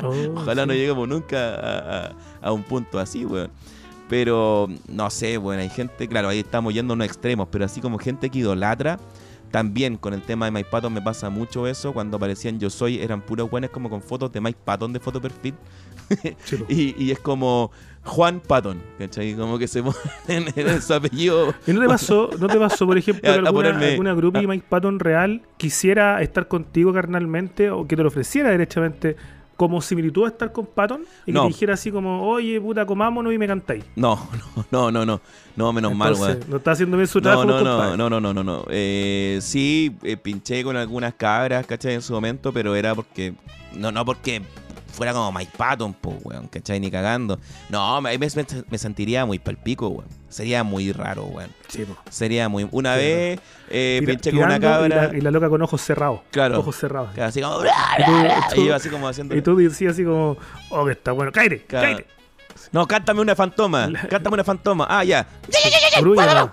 Oh, 0.03 0.13
Ojalá 0.37 0.63
sí. 0.63 0.69
no 0.69 0.75
lleguemos 0.75 1.09
nunca 1.09 1.55
a, 1.55 2.07
a- 2.09 2.13
a 2.43 2.53
un 2.53 2.63
punto 2.63 2.99
así, 2.99 3.25
weón. 3.25 3.51
Pero, 4.09 4.69
no 4.89 5.09
sé, 5.09 5.39
weón, 5.39 5.61
hay 5.61 5.71
gente, 5.71 6.07
claro, 6.07 6.29
ahí 6.29 6.41
estamos 6.41 6.75
yendo 6.75 6.93
a 6.93 6.97
unos 6.97 7.07
extremos, 7.07 7.49
pero 7.51 7.65
así 7.65 7.81
como 7.81 7.97
gente 7.99 8.29
que 8.29 8.41
idolatra, 8.41 8.99
también 9.53 9.97
con 9.97 10.15
el 10.15 10.23
tema 10.23 10.47
de 10.47 10.51
Mike 10.51 10.69
Patton 10.71 10.93
me 10.93 11.01
pasa 11.03 11.31
mucho 11.31 11.69
eso. 11.69 11.93
Cuando 11.93 12.17
aparecían 12.17 12.59
Yo 12.59 12.69
Soy, 12.71 12.99
eran 12.99 13.21
puros 13.21 13.49
buenos 13.49 13.71
como 13.71 13.89
con 13.89 14.03
fotos 14.03 14.33
de 14.33 14.41
Mike 14.41 14.59
Patton 14.65 14.93
de 14.93 14.99
foto 14.99 15.21
perfil. 15.21 15.55
Y, 16.69 16.95
y 17.03 17.11
es 17.11 17.19
como 17.21 17.71
Juan 18.05 18.41
Patton, 18.41 18.83
¿cachai? 18.99 19.35
Como 19.35 19.59
que 19.59 19.69
se 19.69 19.83
ponen 20.27 20.47
en 20.57 20.83
su 20.83 20.93
apellido. 20.95 21.55
¿Y 21.67 21.73
no 21.73 21.81
te 21.81 21.87
pasó, 21.87 22.31
no 22.39 22.49
te 22.49 22.59
pasó 22.59 22.87
por 22.87 22.99
ejemplo, 22.99 23.23
A- 23.31 23.35
que 23.35 23.39
alguna, 23.39 23.71
ponerme- 23.71 23.91
alguna 23.93 24.15
groupie 24.15 24.47
Mike 24.47 24.67
Patton 24.69 24.99
real 24.99 25.43
quisiera 25.57 26.21
estar 26.23 26.49
contigo 26.49 26.93
carnalmente 26.93 27.71
o 27.71 27.87
que 27.87 27.97
te 27.97 28.03
lo 28.03 28.09
ofreciera 28.09 28.51
derechamente 28.51 29.17
como 29.57 29.81
similitud 29.81 30.25
a 30.25 30.29
estar 30.29 30.51
con 30.53 30.67
Patton 30.67 31.03
y 31.23 31.27
que 31.27 31.33
No. 31.33 31.43
te 31.43 31.49
dijera 31.49 31.75
así 31.75 31.91
como, 31.91 32.27
oye, 32.27 32.61
puta, 32.61 32.85
comámonos 32.87 33.33
y 33.33 33.39
me 33.39 33.47
cantáis? 33.47 33.85
No, 33.97 34.29
no, 34.57 34.65
no, 34.71 34.91
no, 34.91 35.07
no. 35.07 35.21
No, 35.55 35.73
menos 35.73 35.95
mal, 35.95 36.15
weón. 36.15 36.41
No 36.49 36.57
está 36.57 36.71
haciendo 36.73 36.97
bien 36.97 37.07
su 37.07 37.21
trabajo, 37.21 37.45
no, 37.45 37.63
no, 37.97 38.09
no, 38.09 38.21
no, 38.21 38.33
no, 38.33 38.43
no. 38.45 38.65
Eh, 38.71 39.39
sí, 39.43 39.95
eh, 40.03 40.17
pinché 40.17 40.65
con 40.65 40.77
algunas 40.77 41.15
cabras, 41.15 41.67
¿cachai? 41.67 41.95
En 41.95 42.03
su 42.03 42.13
momento, 42.15 42.53
pero 42.53 42.75
era 42.75 42.95
porque. 42.95 43.35
No, 43.75 43.91
no 43.93 44.05
porque 44.05 44.43
fuera 44.93 45.13
como 45.13 45.33
Mike 45.33 45.53
Patton, 45.57 45.95
pues, 45.95 46.17
weón, 46.23 46.47
¿cachai? 46.49 46.79
Ni 46.81 46.91
cagando. 46.91 47.39
No, 47.71 48.01
me, 48.01 48.17
me, 48.19 48.29
me 48.71 48.79
sentiría 48.79 49.25
muy 49.27 49.39
palpico, 49.39 49.89
weón. 49.89 50.09
Sería 50.29 50.63
muy 50.65 50.93
raro, 50.93 51.25
weón. 51.25 51.51
Sí, 51.69 51.85
po. 51.85 51.97
Sería 52.11 52.49
muy. 52.49 52.67
Una 52.71 52.95
Sí, 52.95 53.01
vez 53.01 53.41
eh, 53.71 53.99
Tira- 54.01 54.13
pinché 54.13 54.31
con 54.31 54.41
una 54.45 54.57
y 54.57 54.61
cabra. 54.61 55.09
la, 55.09 55.17
y 55.17 55.21
la 55.21 55.31
loca 55.31 55.49
con 55.49 55.61
ojos 55.63 55.81
cerrados. 55.83 56.21
Claro. 56.31 56.61
Ojos 56.61 56.77
cerrados. 56.77 57.11
Claro, 57.15 57.29
así 57.29 57.41
como. 57.43 57.65
Y 57.65 58.55
tú- 58.55 58.61
Y 58.63 58.67
yo 58.67 58.75
así 58.75 58.89
como 58.89 59.09
haciendo. 59.09 59.35
Y 59.37 59.43
tú 59.43 59.57
decías 59.57 59.93
así 59.93 60.05
como, 60.05 60.37
oh, 60.71 60.85
que 60.87 60.93
está 60.93 61.13
bueno, 61.13 61.33
cállate, 61.33 61.65
Claro. 61.65 61.87
cállate. 61.89 62.07
No, 62.71 62.87
cántame 62.87 63.21
una 63.21 63.35
fantoma. 63.35 63.89
La- 63.89 64.09
Cántame 64.09 64.35
una 64.35 64.45
fantoma. 64.45 64.87
Ah, 64.89 65.05
ya. 65.05 65.27
Arrúllala. 65.97 66.51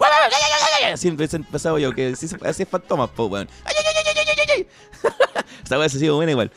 Así 0.93 1.07
empezaba 1.07 1.79
yo, 1.79 1.93
que 1.93 2.15
sí 2.15 2.27
se 2.27 2.37
así 2.45 2.63
es 2.63 2.69
fantomas, 2.69 3.09
po, 3.09 3.25
weón. 3.27 3.47
Ay, 3.65 3.73
ay, 3.77 3.83
ay, 3.87 4.03
ay, 4.05 4.13
ay, 4.17 4.35
ay, 4.39 4.47
ay. 4.57 5.43
Esa 5.65 5.77
weá 5.77 5.87
se 5.89 5.99
sigue 5.99 6.11
buena 6.11 6.31
igual. 6.31 6.51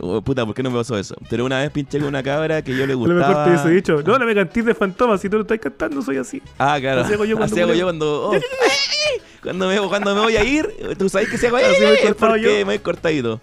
Oh, 0.00 0.20
puta, 0.22 0.44
¿por 0.46 0.54
qué 0.54 0.62
no 0.62 0.70
me 0.70 0.78
pasó 0.78 0.96
eso? 0.98 1.16
Pero 1.30 1.44
una 1.44 1.58
vez 1.60 1.70
pinché 1.70 1.98
con 1.98 2.08
una 2.08 2.22
cabra 2.22 2.62
que 2.62 2.76
yo 2.76 2.86
le 2.86 2.92
A 2.94 2.96
lo 2.96 2.98
gustaba. 2.98 3.28
mejor 3.28 3.44
te 3.44 3.50
hubiese 3.50 3.70
dicho, 3.70 4.02
no, 4.02 4.18
no 4.18 4.26
me 4.26 4.34
cantís 4.34 4.64
de 4.64 4.74
fantasmas, 4.74 5.20
si 5.20 5.28
tú 5.28 5.36
lo 5.36 5.42
estás 5.42 5.58
cantando, 5.58 6.02
soy 6.02 6.18
así. 6.18 6.42
Ah, 6.58 6.76
claro. 6.80 7.00
Así 7.00 7.14
hago 7.14 7.24
yo 7.24 7.36
cuando 7.36 7.54
Así 7.54 7.60
hago 7.62 7.72
me- 7.72 7.78
yo 7.78 7.86
cuando. 7.86 8.30
oh, 8.30 8.32
cuando, 9.42 9.68
me, 9.68 9.78
cuando 9.88 10.14
me 10.14 10.20
voy 10.20 10.36
a 10.36 10.44
ir, 10.44 10.68
tú 10.98 11.08
sabes 11.08 11.28
que 11.28 11.38
se 11.38 11.48
hago 11.48 11.56
Así 11.56 11.66
me 12.04 12.14
porque 12.14 12.60
yo. 12.60 12.66
me 12.66 12.74
he 12.74 12.80
cortadito. 12.80 13.40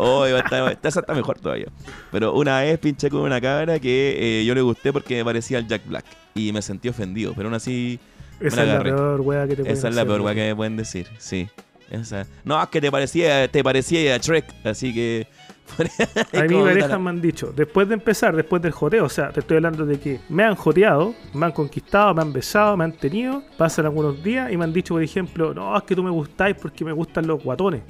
Oh, 0.00 0.24
está, 0.26 0.70
está, 0.70 0.88
esa 0.88 1.00
está 1.00 1.12
mejor 1.14 1.40
todavía. 1.40 1.66
Pero 2.12 2.32
una 2.34 2.60
vez 2.60 2.78
pinché 2.78 3.10
con 3.10 3.22
una 3.22 3.40
cabra 3.40 3.80
que 3.80 4.40
eh, 4.40 4.44
yo 4.44 4.54
le 4.54 4.60
gusté 4.60 4.92
porque 4.92 5.16
me 5.16 5.24
parecía 5.24 5.58
el 5.58 5.66
Jack 5.66 5.86
Black. 5.86 6.04
Y 6.36 6.52
me 6.52 6.62
sentí 6.62 6.88
ofendido. 6.88 7.32
Pero 7.34 7.48
aún 7.48 7.54
así, 7.54 7.98
Esa 8.38 8.62
es 8.62 8.68
la 8.68 8.82
peor 8.82 9.20
wea 9.22 9.42
que 9.48 9.56
te 9.56 9.62
pueden 9.62 9.76
Esa 9.76 9.88
es 9.88 9.94
la 9.96 10.04
peor 10.04 10.20
weón. 10.20 10.36
que 10.36 10.46
me 10.46 10.54
pueden 10.54 10.76
decir, 10.76 11.08
sí. 11.18 11.48
Esa. 11.90 12.26
No, 12.44 12.62
es 12.62 12.68
que 12.68 12.80
te 12.80 12.92
parecía, 12.92 13.48
te 13.48 13.64
parecía 13.64 14.14
a 14.14 14.18
Shrek, 14.18 14.44
así 14.66 14.94
que 14.94 15.26
A 16.32 16.42
mí 16.42 16.54
parejas 16.62 17.00
me 17.00 17.10
han 17.10 17.20
dicho, 17.20 17.52
después 17.54 17.88
de 17.88 17.94
empezar, 17.94 18.34
después 18.34 18.60
del 18.62 18.72
joteo, 18.72 19.04
o 19.04 19.08
sea, 19.08 19.30
te 19.30 19.40
estoy 19.40 19.58
hablando 19.58 19.86
de 19.86 19.98
que 20.00 20.20
me 20.28 20.44
han 20.44 20.54
joteado, 20.54 21.14
me 21.34 21.46
han 21.46 21.52
conquistado, 21.52 22.14
me 22.14 22.22
han 22.22 22.32
besado, 22.32 22.76
me 22.76 22.84
han 22.84 22.92
tenido, 22.92 23.42
pasan 23.56 23.86
algunos 23.86 24.22
días 24.22 24.50
y 24.52 24.56
me 24.56 24.64
han 24.64 24.72
dicho, 24.72 24.94
por 24.94 25.02
ejemplo, 25.02 25.54
no, 25.54 25.76
es 25.76 25.82
que 25.84 25.94
tú 25.94 26.02
me 26.02 26.10
gustáis 26.10 26.56
porque 26.60 26.84
me 26.84 26.92
gustan 26.92 27.26
los 27.26 27.42
guatones. 27.42 27.82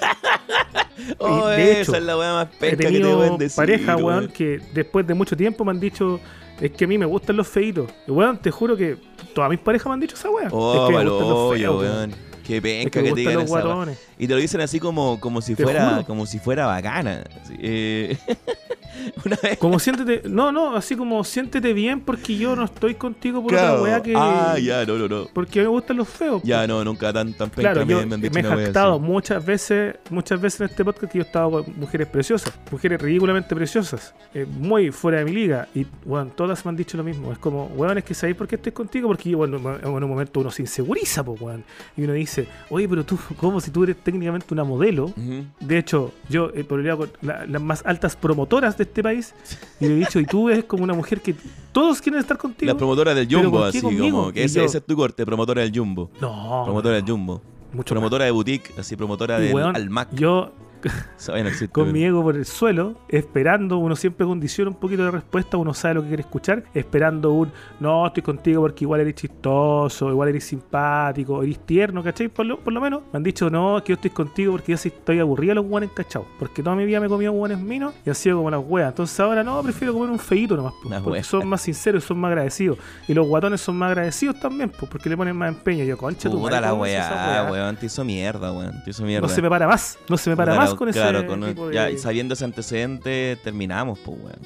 Oh, 1.18 1.46
de 1.46 1.80
esa 1.80 1.80
hecho, 1.80 1.96
es 1.96 2.02
la 2.02 2.16
weá 2.16 2.32
más 2.34 2.48
He 2.60 2.76
penca 2.76 2.76
que 2.76 2.76
te 2.76 2.92
tenido 3.00 3.38
decir. 3.38 3.56
pareja, 3.56 3.96
weón, 3.96 4.28
que 4.28 4.60
después 4.74 5.06
de 5.06 5.14
mucho 5.14 5.34
tiempo 5.36 5.64
me 5.64 5.70
han 5.70 5.80
dicho, 5.80 6.20
es 6.60 6.70
que 6.72 6.84
a 6.84 6.88
mí 6.88 6.98
me 6.98 7.06
gustan 7.06 7.36
los 7.36 7.48
feitos. 7.48 7.90
Y 8.06 8.10
weón, 8.10 8.38
te 8.38 8.50
juro 8.50 8.76
que 8.76 8.98
todas 9.34 9.48
mis 9.50 9.58
parejas 9.60 9.86
me 9.86 9.94
han 9.94 10.00
dicho 10.00 10.14
esa 10.14 10.28
weá. 10.30 10.48
Oh, 10.50 10.74
es 10.74 10.90
que 10.90 11.04
me 11.04 11.10
gustan 11.10 11.28
los 11.28 11.54
feos, 11.54 11.80
weón. 11.80 12.29
Es 12.56 12.62
penca 12.62 12.90
que 12.90 13.04
que, 13.04 13.10
gustan 13.10 13.16
digan 13.16 13.40
esa 13.40 13.48
guatones. 13.48 13.98
Y 14.18 14.26
te 14.26 14.34
lo 14.34 14.40
dicen 14.40 14.60
así 14.60 14.80
como, 14.80 15.18
como 15.20 15.40
si 15.42 15.54
Te 15.54 15.62
fuera, 15.62 15.90
juro. 15.90 16.06
como 16.06 16.26
si 16.26 16.38
fuera 16.38 16.66
bacana. 16.66 17.24
eh, 17.58 18.16
Una 19.24 19.36
vez. 19.42 19.58
Como 19.58 19.78
siéntete, 19.78 20.28
no, 20.28 20.52
no, 20.52 20.76
así 20.76 20.96
como 20.96 21.22
siéntete 21.24 21.72
bien 21.72 22.00
porque 22.00 22.36
yo 22.36 22.54
no 22.56 22.64
estoy 22.64 22.94
contigo 22.94 23.42
por 23.42 23.52
Claro. 23.52 23.72
otra 23.74 23.82
weá 23.82 24.02
que. 24.02 24.14
Ah, 24.16 24.56
ya, 24.58 24.84
no, 24.84 24.96
no, 24.98 25.08
no. 25.08 25.26
Porque 25.32 25.60
me 25.62 25.66
gustan 25.68 25.96
los 25.96 26.08
feos. 26.08 26.42
Ya, 26.44 26.66
no, 26.66 26.84
nunca 26.84 27.12
tan, 27.12 27.32
tan 27.34 27.50
Claro, 27.50 27.84
me, 27.86 27.92
yo 27.94 28.06
me 28.06 28.40
he 28.40 28.42
jactado 28.42 28.94
así. 28.94 29.02
muchas 29.02 29.44
veces, 29.44 29.96
muchas 30.10 30.40
veces 30.40 30.60
en 30.62 30.66
este 30.68 30.84
podcast 30.84 31.12
que 31.12 31.18
yo 31.18 31.24
he 31.24 31.26
estado 31.26 31.50
con 31.50 31.64
mujeres 31.78 32.06
preciosas, 32.08 32.52
mujeres 32.70 33.00
ridículamente 33.00 33.54
preciosas, 33.54 34.14
eh, 34.34 34.46
muy 34.46 34.90
fuera 34.90 35.18
de 35.18 35.24
mi 35.24 35.32
liga, 35.32 35.68
y 35.74 35.86
bueno, 36.04 36.30
todas 36.34 36.64
me 36.64 36.68
han 36.70 36.76
dicho 36.76 36.96
lo 36.96 37.04
mismo. 37.04 37.32
Es 37.32 37.38
como, 37.38 37.66
weón, 37.76 37.98
es 37.98 38.04
que 38.04 38.14
sabéis 38.14 38.36
por 38.36 38.46
qué 38.48 38.56
estoy 38.56 38.72
contigo, 38.72 39.08
porque 39.08 39.34
bueno, 39.34 39.56
en 39.82 39.88
un 39.88 40.08
momento 40.08 40.40
uno 40.40 40.50
se 40.50 40.62
inseguriza, 40.62 41.24
pues, 41.24 41.40
weón. 41.40 41.64
Y 41.96 42.04
uno 42.04 42.12
dice, 42.14 42.46
oye, 42.70 42.88
pero 42.88 43.04
tú, 43.04 43.18
¿cómo 43.36 43.60
si 43.60 43.70
tú 43.70 43.84
eres 43.84 43.96
técnicamente 43.96 44.46
una 44.52 44.64
modelo? 44.64 45.12
De 45.60 45.78
hecho, 45.78 46.12
yo 46.28 46.50
he 46.54 46.64
pololeado 46.64 46.98
con 46.98 47.10
la- 47.22 47.46
las 47.46 47.62
más 47.62 47.82
altas 47.86 48.16
promotoras 48.16 48.76
de 48.84 48.88
este 48.90 49.02
país 49.02 49.34
y 49.80 49.86
le 49.86 49.92
he 49.94 49.96
dicho, 49.96 50.18
y 50.20 50.26
tú 50.26 50.48
eres 50.48 50.64
como 50.64 50.84
una 50.84 50.94
mujer 50.94 51.20
que 51.20 51.34
todos 51.72 52.00
quieren 52.00 52.20
estar 52.20 52.36
contigo. 52.36 52.70
La 52.72 52.76
promotora 52.78 53.14
del 53.14 53.26
¿Pero 53.28 53.42
Jumbo, 53.42 53.64
así 53.64 53.80
conmigo? 53.80 54.18
como 54.20 54.32
que 54.32 54.44
ese, 54.44 54.60
yo- 54.60 54.64
ese 54.64 54.78
es 54.78 54.84
tu 54.84 54.96
corte, 54.96 55.24
promotora 55.24 55.62
del 55.62 55.72
Jumbo. 55.76 56.10
no, 56.20 56.62
Promotora 56.64 56.94
no, 56.98 57.02
del 57.02 57.10
Jumbo. 57.10 57.42
mucho 57.72 57.94
Promotora 57.94 58.24
de 58.24 58.30
boutique, 58.32 58.72
así 58.78 58.96
promotora 58.96 59.38
weón, 59.38 59.76
Almac. 59.76 60.12
Yo 60.14 60.52
Esa 61.18 61.32
vaina 61.32 61.44
no 61.44 61.50
existe, 61.50 61.72
con 61.72 61.84
weón. 61.84 61.92
mi 61.94 62.04
ego 62.04 62.22
por 62.22 62.36
el 62.36 62.46
suelo, 62.46 62.96
esperando, 63.08 63.78
uno 63.78 63.96
siempre 63.96 64.26
condiciona 64.26 64.70
un 64.70 64.76
poquito 64.76 65.04
de 65.04 65.10
respuesta, 65.10 65.56
uno 65.56 65.74
sabe 65.74 65.94
lo 65.94 66.02
que 66.02 66.08
quiere 66.08 66.22
escuchar, 66.22 66.64
esperando 66.74 67.32
un 67.32 67.52
no, 67.80 68.06
estoy 68.06 68.22
contigo 68.22 68.62
porque 68.62 68.84
igual 68.84 69.00
eres 69.00 69.14
chistoso, 69.14 70.10
igual 70.10 70.28
eres 70.28 70.44
simpático, 70.44 71.42
eres 71.42 71.58
tierno, 71.60 72.02
¿cachai? 72.02 72.28
Por 72.28 72.46
lo, 72.46 72.58
por 72.58 72.72
lo 72.72 72.80
menos 72.80 73.02
me 73.12 73.16
han 73.16 73.22
dicho 73.22 73.50
no, 73.50 73.78
es 73.78 73.84
que 73.84 73.90
yo 73.90 73.94
estoy 73.94 74.10
contigo 74.10 74.52
porque 74.52 74.72
yo 74.72 74.78
sí 74.78 74.88
estoy 74.88 75.18
aburrido 75.18 75.50
de 75.50 75.54
los 75.56 75.66
guanes 75.66 75.90
cachados, 75.94 76.28
porque 76.38 76.62
toda 76.62 76.76
mi 76.76 76.84
vida 76.84 77.00
me 77.00 77.06
he 77.06 77.08
comido 77.08 77.32
guanes 77.32 77.58
minos 77.58 77.94
y 78.04 78.08
han 78.08 78.14
sido 78.14 78.36
como 78.38 78.50
las 78.50 78.60
weas. 78.66 78.88
Entonces 78.90 79.18
ahora 79.20 79.42
no, 79.42 79.62
prefiero 79.62 79.92
comer 79.92 80.10
un 80.10 80.18
feíto 80.18 80.56
nomás, 80.56 80.74
porque 81.02 81.22
son 81.22 81.48
más 81.48 81.62
sinceros 81.62 82.04
y 82.04 82.06
son 82.06 82.18
más 82.18 82.28
agradecidos. 82.30 82.78
Y 83.08 83.14
los 83.14 83.26
guatones 83.26 83.60
son 83.60 83.76
más 83.76 83.88
agradecidos 83.88 84.38
también, 84.40 84.70
pues, 84.70 84.90
porque 84.90 85.08
le 85.08 85.16
ponen 85.16 85.36
más 85.36 85.48
empeño. 85.48 85.84
Yo, 85.84 85.96
concha, 85.96 86.28
tu 86.30 86.38
Puta 86.38 86.50
madre, 86.50 86.60
la 86.60 86.70
¿cómo 86.70 86.86
es 86.86 86.94
esa 86.94 87.10
weá, 87.10 87.42
wea? 87.44 87.52
weón. 87.52 87.76
Te 87.76 87.86
hizo 87.86 88.04
mierda, 88.04 88.52
weón. 88.52 88.82
Te 88.84 88.90
hizo 88.90 89.04
mierda. 89.04 89.26
No 89.26 89.32
se 89.32 89.42
me 89.42 89.48
para 89.48 89.66
más, 89.66 89.98
no 90.08 90.16
se 90.16 90.30
me 90.30 90.36
para 90.36 90.52
Puta 90.52 90.64
más 90.64 90.69
con 90.76 90.90
claro, 90.92 91.18
ese 91.18 91.26
con- 91.26 91.44
tipo 91.44 91.70
ya, 91.70 91.96
sabiendo 91.98 92.34
ese 92.34 92.44
antecedente, 92.44 93.38
terminamos, 93.42 93.98
pues, 94.00 94.18
weón. 94.20 94.38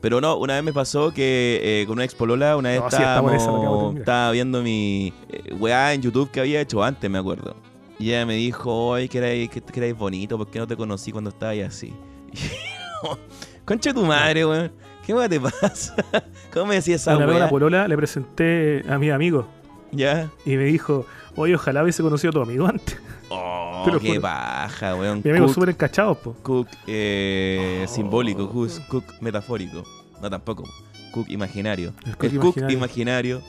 Pero 0.00 0.20
no, 0.20 0.36
una 0.36 0.54
vez 0.54 0.64
me 0.64 0.72
pasó 0.72 1.12
que 1.12 1.60
eh, 1.62 1.86
con 1.86 1.94
una 1.94 2.04
ex 2.04 2.14
polola, 2.14 2.56
una 2.56 2.70
vez 2.70 2.80
No, 2.80 2.88
estábamos, 2.88 3.32
esa, 3.34 3.98
estaba 3.98 4.30
viendo 4.32 4.60
mi 4.62 5.12
eh, 5.28 5.54
weá 5.54 5.92
en 5.94 6.02
YouTube 6.02 6.30
que 6.30 6.40
había 6.40 6.60
hecho 6.60 6.82
antes, 6.82 7.08
me 7.08 7.18
acuerdo. 7.18 7.54
Y 8.00 8.08
ella 8.08 8.26
me 8.26 8.34
dijo, 8.34 8.94
ay, 8.94 9.08
que 9.08 9.18
erais, 9.18 9.48
que, 9.48 9.60
que 9.60 9.78
erais 9.78 9.96
bonito, 9.96 10.36
¿por 10.36 10.48
qué 10.48 10.58
no 10.58 10.66
te 10.66 10.76
conocí 10.76 11.12
cuando 11.12 11.30
estabas 11.30 11.56
así? 11.68 11.92
Concha 13.64 13.90
de 13.92 14.00
tu 14.00 14.04
madre, 14.06 14.44
weón. 14.44 14.72
¿Qué 15.06 15.14
weá 15.14 15.28
te 15.28 15.40
pasa? 15.40 15.94
¿Cómo 16.52 16.66
me 16.66 16.74
decías 16.76 17.00
esa 17.02 17.16
Una 17.16 17.26
vez 17.26 17.34
a 17.34 17.38
weá? 17.38 17.44
la 17.44 17.50
polola 17.50 17.88
le 17.88 17.96
presenté 17.96 18.84
a 18.88 18.98
mi 18.98 19.10
amigo 19.10 19.48
¿Ya? 19.90 20.30
y 20.44 20.56
me 20.56 20.64
dijo, 20.64 21.06
oye, 21.36 21.54
ojalá 21.54 21.82
hubiese 21.82 22.02
conocido 22.02 22.30
a 22.30 22.32
tu 22.32 22.40
amigo 22.42 22.66
antes. 22.66 22.98
Oh, 23.28 23.86
qué 24.00 24.20
paja, 24.20 24.94
weón. 24.94 25.22
Mi 25.24 25.30
amigo 25.30 25.48
súper 25.48 25.70
encachado, 25.70 26.14
po. 26.14 26.34
Cook 26.42 26.68
eh, 26.86 27.84
Oh. 27.84 27.88
simbólico, 27.88 28.48
cook, 28.50 28.70
cook 28.88 29.04
metafórico. 29.20 29.82
No, 30.20 30.30
tampoco. 30.30 30.64
Cook 31.12 31.28
imaginario. 31.30 31.92
El 32.06 32.16
cook, 32.16 32.32
imaginario. 32.32 32.76
imaginario. 32.78 33.42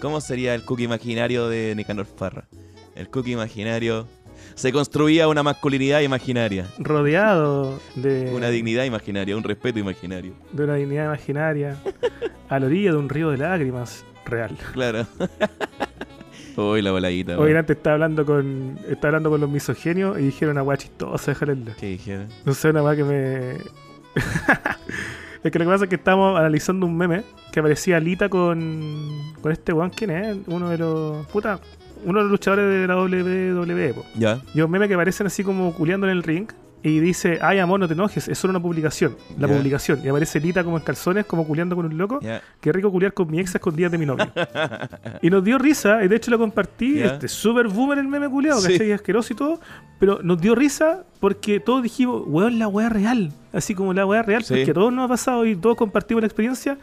¿Cómo 0.00 0.20
sería 0.20 0.54
el 0.54 0.64
cook 0.64 0.80
imaginario 0.80 1.48
de 1.48 1.74
Nicanor 1.74 2.06
Farra? 2.06 2.44
El 2.94 3.08
cook 3.08 3.26
imaginario. 3.28 4.06
Se 4.54 4.72
construía 4.72 5.28
una 5.28 5.42
masculinidad 5.42 6.00
imaginaria. 6.00 6.66
Rodeado 6.78 7.78
de 7.96 8.32
Una 8.34 8.48
dignidad 8.50 8.84
imaginaria, 8.84 9.36
un 9.36 9.42
respeto 9.44 9.78
imaginario. 9.78 10.34
de 10.52 10.64
una 10.64 10.74
dignidad 10.74 11.04
imaginaria 11.06 11.76
a 12.48 12.58
la 12.58 12.66
orilla 12.66 12.90
de 12.92 12.96
un 12.96 13.08
río 13.08 13.30
de 13.30 13.38
lágrimas 13.38 14.04
real. 14.24 14.56
Claro. 14.72 15.06
Uy, 16.58 16.82
la 16.82 16.90
voladita. 16.90 17.38
Hoy 17.38 17.52
antes 17.52 17.76
estaba 17.76 17.94
hablando 17.94 18.26
con 18.26 18.80
estaba 18.88 19.10
hablando 19.10 19.30
con 19.30 19.40
los 19.40 19.48
misogenios 19.48 20.18
y 20.18 20.22
dijeron 20.22 20.56
una 20.56 20.64
weá 20.64 20.76
chistosa, 20.76 21.30
déjale 21.30 21.56
¿Qué 21.78 21.86
dijeron? 21.86 22.26
No 22.44 22.52
sé, 22.52 22.70
una 22.70 22.82
weá 22.82 22.96
que 22.96 23.04
me. 23.04 23.50
es 25.44 25.52
que 25.52 25.58
lo 25.60 25.64
que 25.64 25.70
pasa 25.70 25.84
es 25.84 25.88
que 25.88 25.94
estamos 25.94 26.36
analizando 26.36 26.84
un 26.84 26.96
meme 26.96 27.22
que 27.52 27.60
aparecía 27.60 28.00
Lita 28.00 28.28
con. 28.28 29.32
con 29.40 29.52
este 29.52 29.72
weón, 29.72 29.90
¿quién 29.90 30.10
es? 30.10 30.36
Uno 30.48 30.68
de 30.68 30.78
los. 30.78 31.28
puta. 31.28 31.60
Uno 32.04 32.18
de 32.18 32.24
los 32.24 32.32
luchadores 32.32 32.64
de 32.68 32.88
la 32.88 32.96
WWE, 32.96 33.94
po. 33.94 34.04
Ya. 34.16 34.40
Y 34.52 34.60
un 34.60 34.68
meme 34.68 34.88
que 34.88 34.94
aparecen 34.94 35.28
así 35.28 35.44
como 35.44 35.72
culeando 35.72 36.08
en 36.08 36.12
el 36.16 36.24
ring. 36.24 36.48
Y 36.82 37.00
dice, 37.00 37.38
ay 37.42 37.58
amor, 37.58 37.80
no 37.80 37.88
te 37.88 37.94
enojes, 37.94 38.28
es 38.28 38.38
solo 38.38 38.52
una 38.52 38.60
publicación. 38.60 39.16
La 39.38 39.48
Ya. 39.48 39.54
publicación. 39.56 40.00
Y 40.04 40.08
aparece 40.08 40.38
Lita 40.38 40.62
como 40.62 40.76
en 40.78 40.84
calzones, 40.84 41.26
como 41.26 41.46
culeando 41.46 41.74
con 41.74 41.86
un 41.86 41.98
loco. 41.98 42.20
Ya. 42.20 42.40
Qué 42.60 42.72
rico 42.72 42.90
culiar 42.92 43.12
con 43.12 43.28
mi 43.30 43.40
ex 43.40 43.54
a 43.54 43.58
escondidas 43.58 43.90
de 43.90 43.98
mi 43.98 44.06
novio. 44.06 44.26
y 45.22 45.30
nos 45.30 45.42
dio 45.42 45.58
risa, 45.58 46.04
y 46.04 46.08
de 46.08 46.16
hecho 46.16 46.30
lo 46.30 46.38
compartí. 46.38 46.98
Ya. 47.00 47.06
Este 47.06 47.26
súper 47.28 47.68
boomer 47.68 47.98
el 47.98 48.06
meme 48.08 48.28
culiado, 48.28 48.60
Sí. 48.60 48.72
¿cachai? 48.72 48.92
Asqueroso 48.92 49.32
y 49.32 49.36
todo. 49.36 49.60
Pero 49.98 50.20
nos 50.22 50.40
dio 50.40 50.54
risa 50.54 51.02
porque 51.20 51.58
todos 51.60 51.82
dijimos, 51.82 52.22
weón, 52.26 52.58
la 52.58 52.68
weá 52.68 52.88
real. 52.88 53.32
Así 53.52 53.74
como 53.74 53.92
la 53.92 54.06
weá 54.06 54.22
real, 54.22 54.44
Sí. 54.44 54.54
porque 54.54 54.70
a 54.70 54.74
todos 54.74 54.92
nos 54.92 55.04
ha 55.06 55.08
pasado 55.08 55.44
y 55.46 55.56
todos 55.56 55.76
compartimos 55.76 56.20
la 56.22 56.26
experiencia 56.26 56.78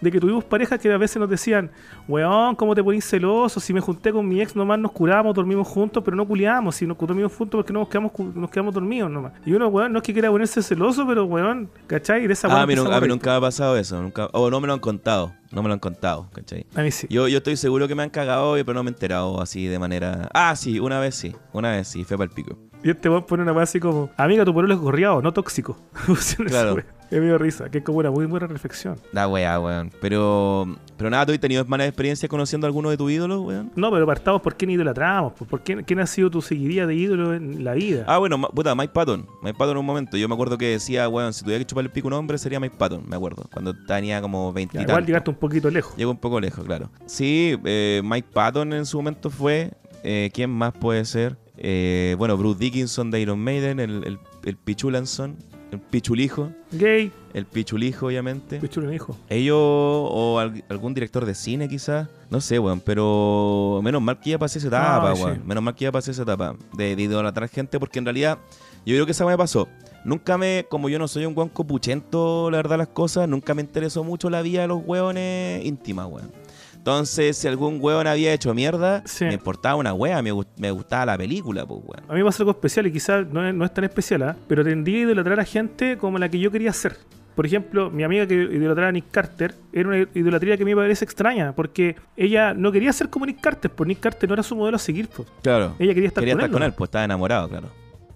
de 0.00 0.10
que 0.10 0.20
tuvimos 0.20 0.44
parejas 0.44 0.78
que 0.78 0.92
a 0.92 0.98
veces 0.98 1.18
nos 1.18 1.28
decían, 1.28 1.70
weón, 2.08 2.54
¿cómo 2.56 2.74
te 2.74 2.82
ponís 2.82 3.04
celoso? 3.04 3.60
Si 3.60 3.72
me 3.72 3.80
junté 3.80 4.12
con 4.12 4.26
mi 4.28 4.40
ex 4.40 4.56
nomás 4.56 4.78
nos 4.78 4.92
curamos, 4.92 5.34
dormimos 5.34 5.68
juntos, 5.68 6.02
pero 6.04 6.16
no 6.16 6.26
culiamos. 6.26 6.76
Si 6.76 6.86
nos 6.86 6.96
dormimos 6.98 7.32
juntos 7.34 7.58
porque 7.58 7.72
no 7.72 7.80
nos 7.80 7.88
quedamos, 7.88 8.12
nos 8.18 8.50
quedamos 8.50 8.74
dormidos 8.74 9.10
nomás. 9.10 9.32
Y 9.44 9.52
uno, 9.52 9.68
weón, 9.68 9.92
no 9.92 9.98
es 9.98 10.02
que 10.02 10.12
quiera 10.12 10.30
ponerse 10.30 10.62
celoso, 10.62 11.06
pero 11.06 11.24
weón, 11.24 11.70
¿cachai? 11.86 12.26
De 12.26 12.32
esa 12.32 12.48
Ah, 12.48 12.62
a 12.62 12.66
mí, 12.66 12.74
a 12.74 12.76
nunca 12.76 13.30
me 13.30 13.36
ha 13.36 13.40
pasado 13.40 13.76
eso. 13.76 14.00
Nunca, 14.00 14.26
o 14.32 14.50
no 14.50 14.60
me 14.60 14.66
lo 14.66 14.72
han 14.74 14.80
contado. 14.80 15.32
No 15.52 15.62
me 15.62 15.68
lo 15.68 15.74
han 15.74 15.80
contado, 15.80 16.28
¿cachai? 16.32 16.66
A 16.74 16.82
mí 16.82 16.90
sí. 16.90 17.06
Yo, 17.10 17.28
yo 17.28 17.38
estoy 17.38 17.56
seguro 17.56 17.88
que 17.88 17.94
me 17.94 18.02
han 18.02 18.10
cagado, 18.10 18.54
pero 18.54 18.74
no 18.74 18.82
me 18.82 18.90
he 18.90 18.92
enterado 18.92 19.40
así 19.40 19.66
de 19.66 19.78
manera. 19.78 20.28
Ah, 20.32 20.54
sí, 20.56 20.78
una 20.78 21.00
vez 21.00 21.14
sí. 21.14 21.34
Una 21.52 21.72
vez 21.72 21.88
sí, 21.88 22.04
fue 22.04 22.16
para 22.16 22.28
el 22.28 22.34
pico. 22.34 22.56
Y 22.82 22.90
este 22.90 23.08
weón 23.08 23.24
pone 23.24 23.42
una 23.42 23.52
weá 23.52 23.64
así 23.64 23.78
como, 23.78 24.10
amiga, 24.16 24.44
tu 24.44 24.54
pueblo 24.54 24.72
es 24.72 24.80
gorriado, 24.80 25.20
no 25.22 25.32
tóxico. 25.32 25.76
Claro. 26.46 26.82
Me 27.10 27.18
dio 27.18 27.38
risa, 27.38 27.68
que 27.68 27.78
es 27.78 27.84
como 27.84 27.98
una 27.98 28.10
muy 28.10 28.24
buena 28.26 28.46
reflexión. 28.46 28.96
Da 29.12 29.26
weá, 29.26 29.58
weón. 29.58 29.90
Pero. 30.00 30.76
Pero 30.96 31.10
nada, 31.10 31.26
¿tú 31.26 31.32
has 31.32 31.40
tenido 31.40 31.64
malas 31.64 31.88
experiencias 31.88 32.28
conociendo 32.28 32.66
a 32.66 32.68
alguno 32.68 32.88
de 32.88 32.96
tus 32.96 33.10
ídolos, 33.10 33.40
weón? 33.40 33.72
No, 33.74 33.90
pero 33.90 34.06
partamos 34.06 34.40
por 34.42 34.56
quién 34.56 34.70
idolatramos, 34.70 35.32
por 35.32 35.62
quién, 35.62 35.82
quién 35.82 35.98
ha 35.98 36.06
sido 36.06 36.30
tu 36.30 36.40
seguidilla 36.40 36.86
de 36.86 36.94
ídolo 36.94 37.34
en 37.34 37.64
la 37.64 37.74
vida. 37.74 38.04
Ah, 38.06 38.18
bueno, 38.18 38.40
puta, 38.40 38.74
Mike 38.76 38.92
Patton. 38.92 39.26
Mike 39.42 39.58
Patton 39.58 39.72
en 39.72 39.78
un 39.78 39.86
momento. 39.86 40.16
Yo 40.16 40.28
me 40.28 40.34
acuerdo 40.34 40.56
que 40.56 40.66
decía, 40.66 41.08
weón, 41.08 41.32
si 41.32 41.42
tuviera 41.42 41.58
que 41.58 41.66
chupar 41.66 41.84
el 41.84 41.90
pico 41.90 42.06
a 42.06 42.10
un 42.10 42.14
hombre 42.14 42.38
sería 42.38 42.60
Mike 42.60 42.76
Patton, 42.78 43.02
me 43.08 43.16
acuerdo. 43.16 43.44
Cuando 43.52 43.74
tenía 43.86 44.20
como 44.22 44.52
20 44.52 44.74
Ya, 44.76 44.82
y 44.82 44.84
igual 44.84 45.04
llegaste 45.04 45.30
un 45.30 45.36
poquito 45.36 45.68
lejos. 45.68 45.96
Llegó 45.96 46.12
un 46.12 46.18
poco 46.18 46.38
lejos, 46.38 46.64
claro. 46.64 46.90
Sí, 47.06 47.58
eh, 47.64 48.02
Mike 48.04 48.28
Patton 48.32 48.72
en 48.72 48.86
su 48.86 48.98
momento 48.98 49.30
fue. 49.30 49.72
Eh, 50.02 50.30
¿Quién 50.32 50.48
más 50.50 50.72
puede 50.72 51.04
ser? 51.04 51.36
Eh, 51.60 52.14
bueno, 52.18 52.36
Bruce 52.36 52.58
Dickinson 52.58 53.10
de 53.10 53.20
Iron 53.20 53.38
Maiden, 53.38 53.80
el, 53.80 54.02
el, 54.04 54.18
el 54.44 54.56
Pichulanson, 54.56 55.36
el 55.70 55.78
Pichulijo, 55.78 56.50
Gay, 56.72 57.12
el 57.34 57.44
Pichulijo, 57.46 58.06
obviamente. 58.06 58.58
hijo. 58.94 59.16
Ellos 59.28 59.56
o 59.58 60.38
al- 60.40 60.64
algún 60.68 60.94
director 60.94 61.24
de 61.26 61.34
cine 61.34 61.68
quizás, 61.68 62.08
no 62.30 62.40
sé, 62.40 62.58
weón, 62.58 62.80
pero 62.80 63.80
menos 63.84 64.00
mal 64.02 64.18
que 64.20 64.30
ya 64.30 64.38
pasé 64.38 64.58
esa 64.58 64.68
etapa, 64.68 65.10
Ay, 65.10 65.16
sí. 65.16 65.22
weón. 65.22 65.42
Menos 65.46 65.62
mal 65.62 65.74
que 65.74 65.84
ya 65.84 65.92
pasé 65.92 66.10
esa 66.12 66.22
etapa 66.22 66.56
de, 66.72 66.96
de 66.96 67.02
idolatrar 67.02 67.48
gente 67.48 67.78
porque 67.78 67.98
en 67.98 68.06
realidad 68.06 68.38
yo 68.86 68.94
creo 68.94 69.04
que 69.06 69.12
esa 69.12 69.26
me 69.26 69.36
pasó. 69.36 69.68
Nunca 70.02 70.38
me, 70.38 70.64
como 70.70 70.88
yo 70.88 70.98
no 70.98 71.06
soy 71.08 71.26
un 71.26 71.36
weón 71.36 71.50
copuchento, 71.50 72.50
la 72.50 72.56
verdad 72.56 72.78
las 72.78 72.88
cosas, 72.88 73.28
nunca 73.28 73.52
me 73.54 73.60
interesó 73.60 74.02
mucho 74.02 74.30
la 74.30 74.40
vida 74.40 74.62
de 74.62 74.68
los 74.68 74.80
weones 74.84 75.62
íntimas, 75.64 76.06
weón. 76.10 76.32
Entonces, 76.80 77.36
si 77.36 77.46
algún 77.46 77.76
weón 77.78 78.06
había 78.06 78.32
hecho 78.32 78.54
mierda, 78.54 79.02
Sí. 79.04 79.26
me 79.26 79.34
importaba 79.34 79.74
una 79.76 79.92
wea, 79.92 80.22
me, 80.22 80.32
me 80.56 80.70
gustaba 80.70 81.04
la 81.06 81.18
película, 81.18 81.66
pues, 81.66 81.80
weón. 81.84 82.10
A 82.10 82.14
mí 82.14 82.20
me 82.20 82.24
pasa 82.24 82.42
algo 82.42 82.52
especial 82.52 82.86
y 82.86 82.92
quizás 82.92 83.26
no 83.26 83.46
es, 83.46 83.54
no 83.54 83.66
es 83.66 83.74
tan 83.74 83.84
especial, 83.84 84.22
¿ah? 84.22 84.36
pero 84.48 84.64
tendría 84.64 84.96
a 84.98 85.00
idolatrar 85.02 85.40
a 85.40 85.44
gente 85.44 85.98
como 85.98 86.18
la 86.18 86.28
que 86.30 86.38
yo 86.38 86.50
quería 86.50 86.72
ser. 86.72 86.96
Por 87.36 87.44
ejemplo, 87.46 87.90
mi 87.90 88.02
amiga 88.02 88.26
que 88.26 88.34
idolatraba 88.34 88.88
a 88.88 88.92
Nick 88.92 89.10
Carter 89.10 89.54
era 89.72 89.88
una 89.88 89.98
idolatría 90.14 90.56
que 90.56 90.62
a 90.62 90.66
mí 90.66 90.74
me 90.74 90.80
parece 90.80 91.04
extraña, 91.04 91.54
porque 91.54 91.96
ella 92.16 92.54
no 92.54 92.72
quería 92.72 92.92
ser 92.94 93.08
como 93.10 93.26
Nick 93.26 93.40
Carter, 93.42 93.70
pues 93.70 93.86
Nick 93.86 94.00
Carter 94.00 94.28
no 94.28 94.32
era 94.34 94.42
su 94.42 94.56
modelo 94.56 94.76
a 94.76 94.80
seguir, 94.80 95.08
pues. 95.08 95.28
Claro. 95.42 95.74
Ella 95.78 95.92
quería 95.94 96.08
estar 96.08 96.22
Quería 96.22 96.34
con 96.34 96.40
estar 96.40 96.48
él. 96.48 96.52
con 96.52 96.60
¿no? 96.60 96.66
él, 96.66 96.72
pues 96.72 96.88
estaba 96.88 97.04
enamorado, 97.04 97.48
claro. 97.48 97.68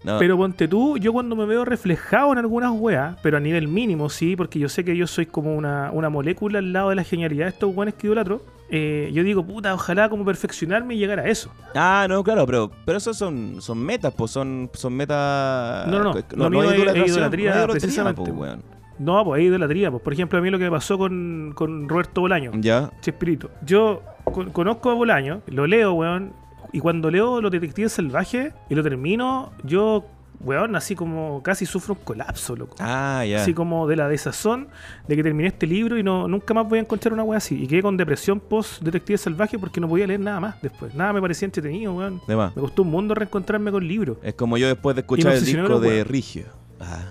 No, 0.04 0.18
Pero 0.18 0.36
ponte 0.36 0.68
tú, 0.68 0.98
yo 0.98 1.12
cuando 1.14 1.34
me 1.34 1.46
veo 1.46 1.64
reflejado 1.64 2.30
en 2.32 2.38
algunas 2.38 2.70
weas, 2.72 3.16
pero 3.22 3.38
a 3.38 3.40
nivel 3.40 3.68
mínimo, 3.68 4.10
sí, 4.10 4.36
porque 4.36 4.58
yo 4.58 4.68
sé 4.68 4.84
que 4.84 4.94
yo 4.96 5.06
soy 5.06 5.24
como 5.26 5.54
una, 5.56 5.90
una 5.92 6.10
molécula 6.10 6.58
al 6.58 6.72
lado 6.74 6.90
de 6.90 6.96
la 6.96 7.04
genialidad 7.04 7.46
de 7.46 7.50
estos 7.52 7.74
weones 7.74 7.94
que 7.94 8.06
idolatro. 8.08 8.42
eh, 8.70 9.10
yo 9.14 9.22
digo, 9.22 9.44
puta, 9.46 9.72
ojalá 9.72 10.08
como 10.08 10.24
perfeccionarme 10.24 10.94
y 10.94 10.98
llegar 10.98 11.20
a 11.20 11.28
eso. 11.28 11.50
Ah, 11.74 12.06
no, 12.08 12.22
claro, 12.24 12.44
pero, 12.44 12.70
pero 12.84 12.98
esos 12.98 13.16
son, 13.16 13.56
son 13.60 13.78
metas, 13.78 14.12
pues 14.14 14.30
son, 14.30 14.68
son 14.74 14.92
metas. 14.94 15.86
No, 15.86 15.98
no, 16.02 16.12
no, 16.14 16.44
lo 16.44 16.50
mío 16.50 16.62
es- 16.70 16.96
es 16.96 17.08
idolatría, 17.08 17.54
no 17.54 17.60
es 17.62 17.66
precisamente, 17.70 18.20
pues, 18.22 18.32
weón. 18.34 18.62
No, 18.98 19.24
pues 19.24 19.40
ahí 19.40 19.46
idolatría. 19.46 19.90
Pues, 19.90 20.02
por 20.02 20.12
ejemplo, 20.12 20.38
a 20.38 20.42
mí 20.42 20.50
lo 20.50 20.58
que 20.58 20.64
me 20.64 20.70
pasó 20.70 20.96
con, 20.98 21.52
con 21.54 21.88
Roberto 21.88 22.20
Bolaño, 22.20 22.52
Ya, 22.54 22.90
Chespirito. 23.00 23.50
Yo 23.64 24.02
con- 24.24 24.50
conozco 24.50 24.90
a 24.90 24.94
Bolaño, 24.94 25.40
lo 25.46 25.66
leo, 25.66 25.92
weón, 25.94 26.32
y 26.74 26.80
cuando 26.80 27.08
leo 27.08 27.40
Los 27.40 27.52
Detectives 27.52 27.92
Salvajes 27.92 28.52
y 28.68 28.74
lo 28.74 28.82
termino, 28.82 29.52
yo, 29.62 30.04
weón, 30.40 30.74
así 30.74 30.96
como 30.96 31.40
casi 31.40 31.66
sufro 31.66 31.94
un 31.94 32.00
colapso, 32.00 32.56
loco. 32.56 32.76
ah, 32.80 33.24
ya. 33.24 33.40
Así 33.40 33.54
como 33.54 33.86
de 33.86 33.94
la 33.94 34.08
desazón 34.08 34.66
de 35.06 35.14
que 35.14 35.22
terminé 35.22 35.48
este 35.48 35.68
libro 35.68 35.96
y 35.96 36.02
no 36.02 36.26
nunca 36.26 36.52
más 36.52 36.68
voy 36.68 36.78
a 36.78 36.82
encontrar 36.82 37.12
una 37.12 37.22
wea 37.22 37.38
así. 37.38 37.62
Y 37.62 37.68
quedé 37.68 37.80
con 37.80 37.96
depresión 37.96 38.40
post 38.40 38.82
Detective 38.82 39.16
Salvaje 39.18 39.56
porque 39.56 39.80
no 39.80 39.88
podía 39.88 40.08
leer 40.08 40.18
nada 40.18 40.40
más 40.40 40.60
después. 40.62 40.92
Nada 40.96 41.12
me 41.12 41.20
parecía 41.20 41.46
entretenido, 41.46 41.94
weón. 41.94 42.20
De 42.26 42.34
más. 42.34 42.56
Me 42.56 42.62
costó 42.62 42.82
un 42.82 42.90
mundo 42.90 43.14
reencontrarme 43.14 43.70
con 43.70 43.86
libros. 43.86 44.18
Es 44.24 44.34
como 44.34 44.58
yo 44.58 44.66
después 44.66 44.96
de 44.96 45.02
escuchar 45.02 45.32
el 45.34 45.44
disco 45.44 45.78
de 45.78 45.88
weá. 45.88 46.04
Rigio. 46.04 46.46
Ah, 46.80 47.04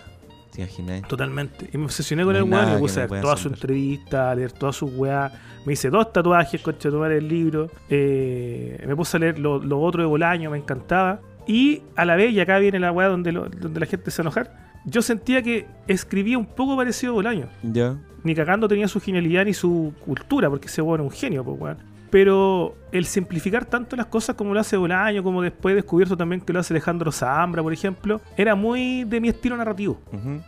¿te 0.53 0.61
imaginas? 0.61 1.07
Totalmente. 1.07 1.69
Y 1.73 1.77
me 1.77 1.85
obsesioné 1.85 2.23
con 2.23 2.33
No 2.33 2.39
el 2.39 2.43
weón 2.51 2.73
me 2.73 2.77
puse 2.77 3.01
a 3.01 3.07
ver 3.07 3.21
toda 3.21 3.37
su 3.37 3.47
entrevista, 3.49 4.31
a 4.31 4.35
leer 4.35 4.51
todas 4.51 4.75
sus 4.75 4.91
weas. 4.95 5.31
Me 5.65 5.73
hice 5.73 5.89
dos 5.89 6.11
tatuajes, 6.13 6.61
concha 6.61 6.89
de 6.89 6.91
tomar 6.93 7.11
el 7.11 7.27
libro. 7.27 7.69
Eh, 7.89 8.83
me 8.87 8.95
puse 8.95 9.17
a 9.17 9.19
leer 9.19 9.39
lo, 9.39 9.59
lo 9.63 9.79
otro 9.81 10.01
de 10.03 10.07
Bolaño, 10.07 10.49
me 10.51 10.57
encantaba. 10.57 11.19
Y 11.47 11.81
a 11.95 12.05
la 12.05 12.15
vez, 12.15 12.31
y 12.33 12.39
acá 12.39 12.57
viene 12.59 12.79
la 12.79 12.91
wea 12.91 13.07
donde, 13.07 13.31
lo- 13.31 13.49
donde 13.49 13.79
la 13.79 13.85
gente 13.85 14.11
se 14.11 14.21
enojar, 14.21 14.53
yo 14.85 15.01
sentía 15.01 15.41
que 15.41 15.65
escribía 15.87 16.37
un 16.37 16.45
poco 16.45 16.75
parecido 16.77 17.13
a 17.13 17.15
Bolaño. 17.15 17.47
Ya. 17.63 17.97
ni 18.23 18.33
cagando 18.35 18.67
tenía 18.69 18.87
su 18.87 19.01
genialidad 19.01 19.43
ni 19.45 19.53
su 19.53 19.93
cultura, 20.05 20.49
porque 20.49 20.67
ese 20.67 20.81
weón 20.81 21.01
es 21.01 21.05
un 21.05 21.11
genio, 21.11 21.43
pues 21.43 21.59
weón. 21.59 21.77
Pero 22.13 22.75
el 22.91 23.05
simplificar 23.05 23.65
tanto 23.65 23.95
las 23.95 24.05
cosas 24.05 24.35
como 24.35 24.53
lo 24.53 24.59
hace 24.59 24.77
Bolaño, 24.77 25.23
como 25.23 25.41
después 25.41 25.73
he 25.73 25.77
descubierto 25.77 26.15
también 26.15 26.41
que 26.41 26.53
lo 26.53 26.59
hace 26.59 26.71
Alejandro 26.71 27.11
Zambra, 27.11 27.63
por 27.63 27.73
ejemplo, 27.73 28.21
era 28.37 28.53
muy 28.53 29.03
de 29.05 29.19
mi 29.19 29.29
estilo 29.29 29.57
narrativo. 29.57 29.99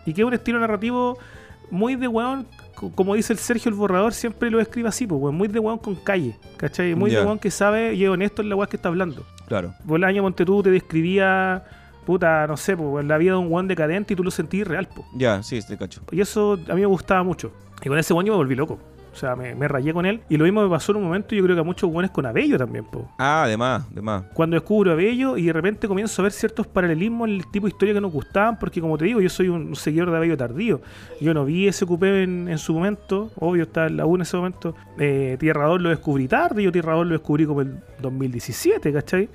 Y 0.05 0.13
que 0.13 0.21
es 0.21 0.27
un 0.27 0.35
estilo 0.35 0.59
narrativo 0.59 1.17
muy 1.71 1.95
de 1.95 2.07
weón, 2.07 2.45
co- 2.75 2.91
como 2.93 3.15
dice 3.15 3.33
el 3.33 3.39
Sergio 3.39 3.69
el 3.69 3.75
Borrador, 3.75 4.13
siempre 4.13 4.51
lo 4.51 4.59
escribe 4.59 4.89
así, 4.89 5.07
pues 5.07 5.19
weón, 5.19 5.33
muy 5.33 5.47
de 5.47 5.57
weón 5.57 5.79
con 5.79 5.95
calle, 5.95 6.37
¿cachai? 6.57 6.93
Muy 6.93 7.09
de 7.09 7.17
weón 7.25 7.39
que 7.39 7.49
sabe 7.49 7.95
y 7.95 8.03
es 8.03 8.09
honesto 8.11 8.43
en 8.43 8.49
la 8.49 8.55
weá 8.55 8.67
que 8.67 8.75
está 8.75 8.89
hablando. 8.89 9.25
Claro. 9.47 9.73
Bolaño 9.85 10.21
Montetú 10.21 10.61
te 10.61 10.69
describía, 10.69 11.63
puta, 12.05 12.45
no 12.45 12.57
sé, 12.57 12.77
pues, 12.77 12.87
weón, 12.87 13.07
la 13.07 13.17
vida 13.17 13.31
de 13.31 13.37
un 13.39 13.51
weón 13.51 13.67
decadente 13.67 14.13
y 14.13 14.15
tú 14.15 14.23
lo 14.23 14.29
sentís 14.29 14.67
real, 14.67 14.87
pues. 14.93 15.07
Ya, 15.15 15.41
sí, 15.41 15.57
te 15.67 15.75
cacho. 15.79 16.01
Y 16.11 16.21
eso 16.21 16.59
a 16.69 16.75
mí 16.75 16.81
me 16.81 16.85
gustaba 16.85 17.23
mucho. 17.23 17.51
Y 17.83 17.89
con 17.89 17.97
ese 17.97 18.13
weón 18.13 18.27
yo 18.27 18.33
me 18.33 18.37
volví 18.37 18.53
loco. 18.53 18.77
O 19.15 19.17
sea, 19.17 19.33
me, 19.33 19.55
me 19.55 19.65
rayé 19.69 19.93
con 19.93 20.05
él. 20.05 20.19
Y 20.27 20.35
lo 20.35 20.43
mismo 20.43 20.61
me 20.61 20.69
pasó 20.69 20.91
en 20.91 20.97
un 20.97 21.05
momento, 21.05 21.33
yo 21.33 21.43
creo 21.43 21.55
que 21.55 21.61
a 21.61 21.63
muchos 21.63 21.89
weones 21.89 22.11
con 22.11 22.25
Abello 22.25 22.57
también, 22.57 22.83
po. 22.83 23.09
Ah, 23.17 23.43
además, 23.43 23.85
además. 23.89 24.25
Cuando 24.33 24.55
descubro 24.55 24.91
Abello 24.91 25.37
y 25.37 25.45
de 25.45 25.53
repente 25.53 25.87
comienzo 25.87 26.21
a 26.21 26.23
ver 26.23 26.33
ciertos 26.33 26.67
paralelismos 26.67 27.29
en 27.29 27.35
el 27.35 27.47
tipo 27.49 27.65
de 27.65 27.71
historia 27.71 27.93
que 27.93 28.01
nos 28.01 28.11
gustaban, 28.11 28.59
porque 28.59 28.81
como 28.81 28.97
te 28.97 29.05
digo, 29.05 29.21
yo 29.21 29.29
soy 29.29 29.47
un 29.47 29.73
seguidor 29.77 30.11
de 30.11 30.17
Abello 30.17 30.35
tardío. 30.35 30.81
Yo 31.21 31.33
no 31.33 31.45
vi 31.45 31.65
ese 31.65 31.85
cupé 31.85 32.23
en, 32.23 32.49
en 32.49 32.57
su 32.57 32.73
momento, 32.73 33.31
obvio, 33.37 33.63
estaba 33.63 33.87
en 33.87 33.95
la 33.95 34.05
U 34.05 34.15
en 34.15 34.23
ese 34.23 34.35
momento. 34.35 34.75
Eh, 34.99 35.37
Tierra 35.39 35.65
2 35.67 35.81
lo 35.81 35.89
descubrí 35.89 36.27
tarde, 36.27 36.61
yo 36.61 36.71
Tierra 36.73 36.93
2 36.95 37.07
lo 37.07 37.13
descubrí 37.13 37.45
como 37.45 37.61
el 37.61 37.79
2017, 38.01 38.91
¿cachai? 38.91 39.29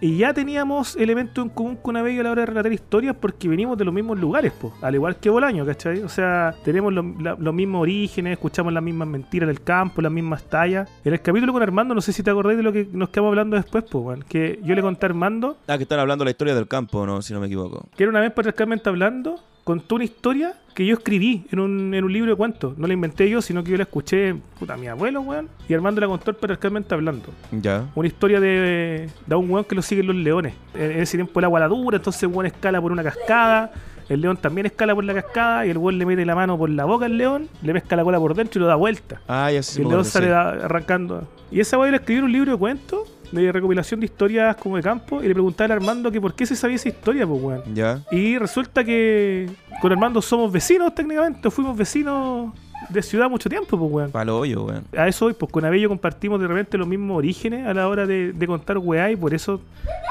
Y 0.00 0.16
ya 0.18 0.32
teníamos 0.32 0.94
elementos 0.96 1.44
en 1.44 1.50
común 1.50 1.76
con 1.76 1.96
Abello 1.96 2.20
a 2.20 2.24
la 2.24 2.30
hora 2.30 2.42
de 2.42 2.46
relatar 2.46 2.72
historias 2.72 3.16
porque 3.20 3.48
venimos 3.48 3.76
de 3.76 3.84
los 3.84 3.92
mismos 3.92 4.18
lugares, 4.18 4.52
po, 4.52 4.72
al 4.80 4.94
igual 4.94 5.16
que 5.16 5.28
Bolaño, 5.28 5.66
¿cachai? 5.66 6.02
O 6.02 6.08
sea, 6.08 6.54
tenemos 6.64 6.92
lo- 6.92 7.02
la- 7.20 7.34
los 7.38 7.52
mismos 7.52 7.82
orígenes, 7.82 8.32
escuchamos 8.34 8.72
las 8.72 8.82
mismas 8.82 9.08
mentiras 9.08 9.48
del 9.48 9.60
campo, 9.60 10.00
las 10.00 10.12
mismas 10.12 10.44
tallas. 10.44 10.88
En 11.04 11.12
el 11.14 11.20
capítulo 11.20 11.52
con 11.52 11.62
Armando, 11.62 11.94
no 11.96 12.00
sé 12.00 12.12
si 12.12 12.22
te 12.22 12.30
acordáis 12.30 12.56
de 12.58 12.62
lo 12.62 12.72
que 12.72 12.86
nos 12.92 13.08
quedamos 13.08 13.30
hablando 13.30 13.56
después, 13.56 13.84
pues, 13.90 14.04
weón, 14.04 14.22
que 14.28 14.60
yo 14.62 14.74
le 14.76 14.82
conté 14.82 15.06
a 15.06 15.08
Armando 15.08 15.56
Ah, 15.66 15.76
que 15.76 15.82
están 15.82 15.98
hablando 15.98 16.24
la 16.24 16.30
historia 16.30 16.54
del 16.54 16.68
campo, 16.68 17.04
¿no? 17.04 17.20
Si 17.20 17.32
no 17.34 17.40
me 17.40 17.46
equivoco. 17.46 17.86
que 17.96 18.04
era 18.04 18.10
una 18.10 18.20
vez 18.20 18.30
patriarcalmente 18.32 18.88
hablando, 18.88 19.40
contó 19.68 19.96
una 19.96 20.04
historia 20.04 20.54
que 20.72 20.86
yo 20.86 20.94
escribí 20.94 21.44
en 21.52 21.60
un, 21.60 21.92
en 21.92 22.02
un 22.02 22.10
libro 22.10 22.30
de 22.30 22.36
cuentos. 22.38 22.78
No 22.78 22.86
la 22.86 22.94
inventé 22.94 23.28
yo, 23.28 23.42
sino 23.42 23.62
que 23.62 23.72
yo 23.72 23.76
la 23.76 23.82
escuché, 23.82 24.34
puta, 24.58 24.72
a 24.72 24.76
mi 24.78 24.86
abuelo, 24.86 25.20
weón, 25.20 25.50
y 25.68 25.74
Armando 25.74 26.00
la 26.00 26.06
contó 26.06 26.32
patriarcalmente 26.32 26.94
hablando. 26.94 27.28
Ya. 27.52 27.84
Una 27.94 28.08
historia 28.08 28.40
de, 28.40 29.10
de 29.26 29.34
un 29.34 29.50
weón 29.50 29.66
que 29.66 29.74
lo 29.74 29.82
siguen 29.82 30.06
los 30.06 30.16
leones. 30.16 30.54
En, 30.72 30.90
en 30.92 31.00
ese 31.00 31.18
tiempo 31.18 31.38
el 31.38 31.44
agua 31.44 31.60
la 31.60 31.68
dura, 31.68 31.98
entonces 31.98 32.22
el 32.22 32.30
weón 32.30 32.46
escala 32.46 32.80
por 32.80 32.92
una 32.92 33.02
cascada. 33.02 33.70
El 34.08 34.22
león 34.22 34.38
también 34.38 34.64
escala 34.64 34.94
por 34.94 35.04
la 35.04 35.12
cascada 35.12 35.66
y 35.66 35.70
el 35.70 35.76
weón 35.76 35.98
le 35.98 36.06
mete 36.06 36.24
la 36.24 36.34
mano 36.34 36.56
por 36.56 36.70
la 36.70 36.86
boca 36.86 37.04
al 37.04 37.18
león, 37.18 37.46
le 37.60 37.74
pesca 37.74 37.94
la 37.94 38.04
cola 38.04 38.18
por 38.18 38.34
dentro 38.34 38.58
y 38.58 38.62
lo 38.62 38.68
da 38.68 38.76
vuelta. 38.76 39.20
Ah, 39.28 39.52
ya 39.52 39.62
sí. 39.62 39.80
y 39.80 39.82
el 39.82 39.90
león 39.90 40.06
sale 40.06 40.28
sí. 40.28 40.32
arrancando. 40.32 41.28
Y 41.50 41.60
esa 41.60 41.76
weón 41.76 41.90
le 41.90 41.98
escribió 41.98 42.20
en 42.20 42.24
un 42.24 42.32
libro 42.32 42.52
de 42.52 42.58
cuentos, 42.58 43.00
de 43.32 43.52
recopilación 43.52 44.00
de 44.00 44.06
historias 44.06 44.56
como 44.56 44.76
de 44.76 44.82
campo, 44.82 45.22
y 45.22 45.28
le 45.28 45.34
preguntaba 45.34 45.66
al 45.66 45.72
Armando 45.72 46.10
que 46.10 46.20
por 46.20 46.34
qué 46.34 46.46
se 46.46 46.56
sabía 46.56 46.76
esa 46.76 46.88
historia, 46.88 47.26
pues 47.26 47.42
weón. 47.42 47.62
Ya. 47.74 48.02
Y 48.10 48.38
resulta 48.38 48.84
que 48.84 49.48
con 49.80 49.92
Armando 49.92 50.20
somos 50.22 50.50
vecinos 50.52 50.94
técnicamente, 50.94 51.50
fuimos 51.50 51.76
vecinos 51.76 52.52
de 52.88 53.02
ciudad 53.02 53.28
mucho 53.28 53.48
tiempo, 53.50 53.76
pues 53.78 53.90
weón. 53.92 54.10
Palo 54.10 54.38
hoyo, 54.38 54.64
weón. 54.64 54.84
A 54.96 55.08
eso 55.08 55.26
hoy, 55.26 55.34
pues 55.34 55.50
con 55.52 55.64
Abello 55.64 55.88
compartimos 55.88 56.40
de 56.40 56.46
repente 56.46 56.78
los 56.78 56.86
mismos 56.88 57.18
orígenes 57.18 57.66
a 57.66 57.74
la 57.74 57.88
hora 57.88 58.06
de, 58.06 58.32
de 58.32 58.46
contar 58.46 58.78
weá 58.78 59.10
y 59.10 59.16
por 59.16 59.34
eso 59.34 59.60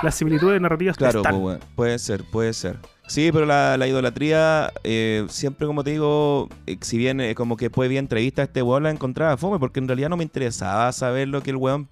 las 0.03 0.15
similitudes 0.15 0.59
narrativas 0.61 0.97
Claro, 0.97 1.19
están. 1.19 1.33
pues, 1.33 1.43
weón. 1.43 1.59
puede 1.75 1.97
ser, 1.99 2.23
puede 2.23 2.53
ser. 2.53 2.75
Sí, 3.07 3.29
pero 3.31 3.45
la, 3.45 3.77
la 3.77 3.87
idolatría, 3.87 4.73
eh, 4.83 5.25
siempre 5.29 5.65
como 5.65 5.81
te 5.81 5.91
digo, 5.91 6.49
eh, 6.67 6.75
si 6.81 6.97
bien 6.97 7.21
eh, 7.21 7.35
como 7.35 7.55
que 7.55 7.65
después 7.65 7.89
vi 7.89 7.97
entrevista 7.97 8.41
a 8.41 8.45
este 8.45 8.61
weón, 8.61 8.83
la 8.83 8.91
encontraba 8.91 9.37
fome, 9.37 9.59
porque 9.59 9.79
en 9.79 9.87
realidad 9.87 10.09
no 10.09 10.17
me 10.17 10.23
interesaba 10.23 10.91
saber 10.91 11.29
lo 11.29 11.41
que 11.41 11.51
el 11.51 11.55
weón 11.55 11.87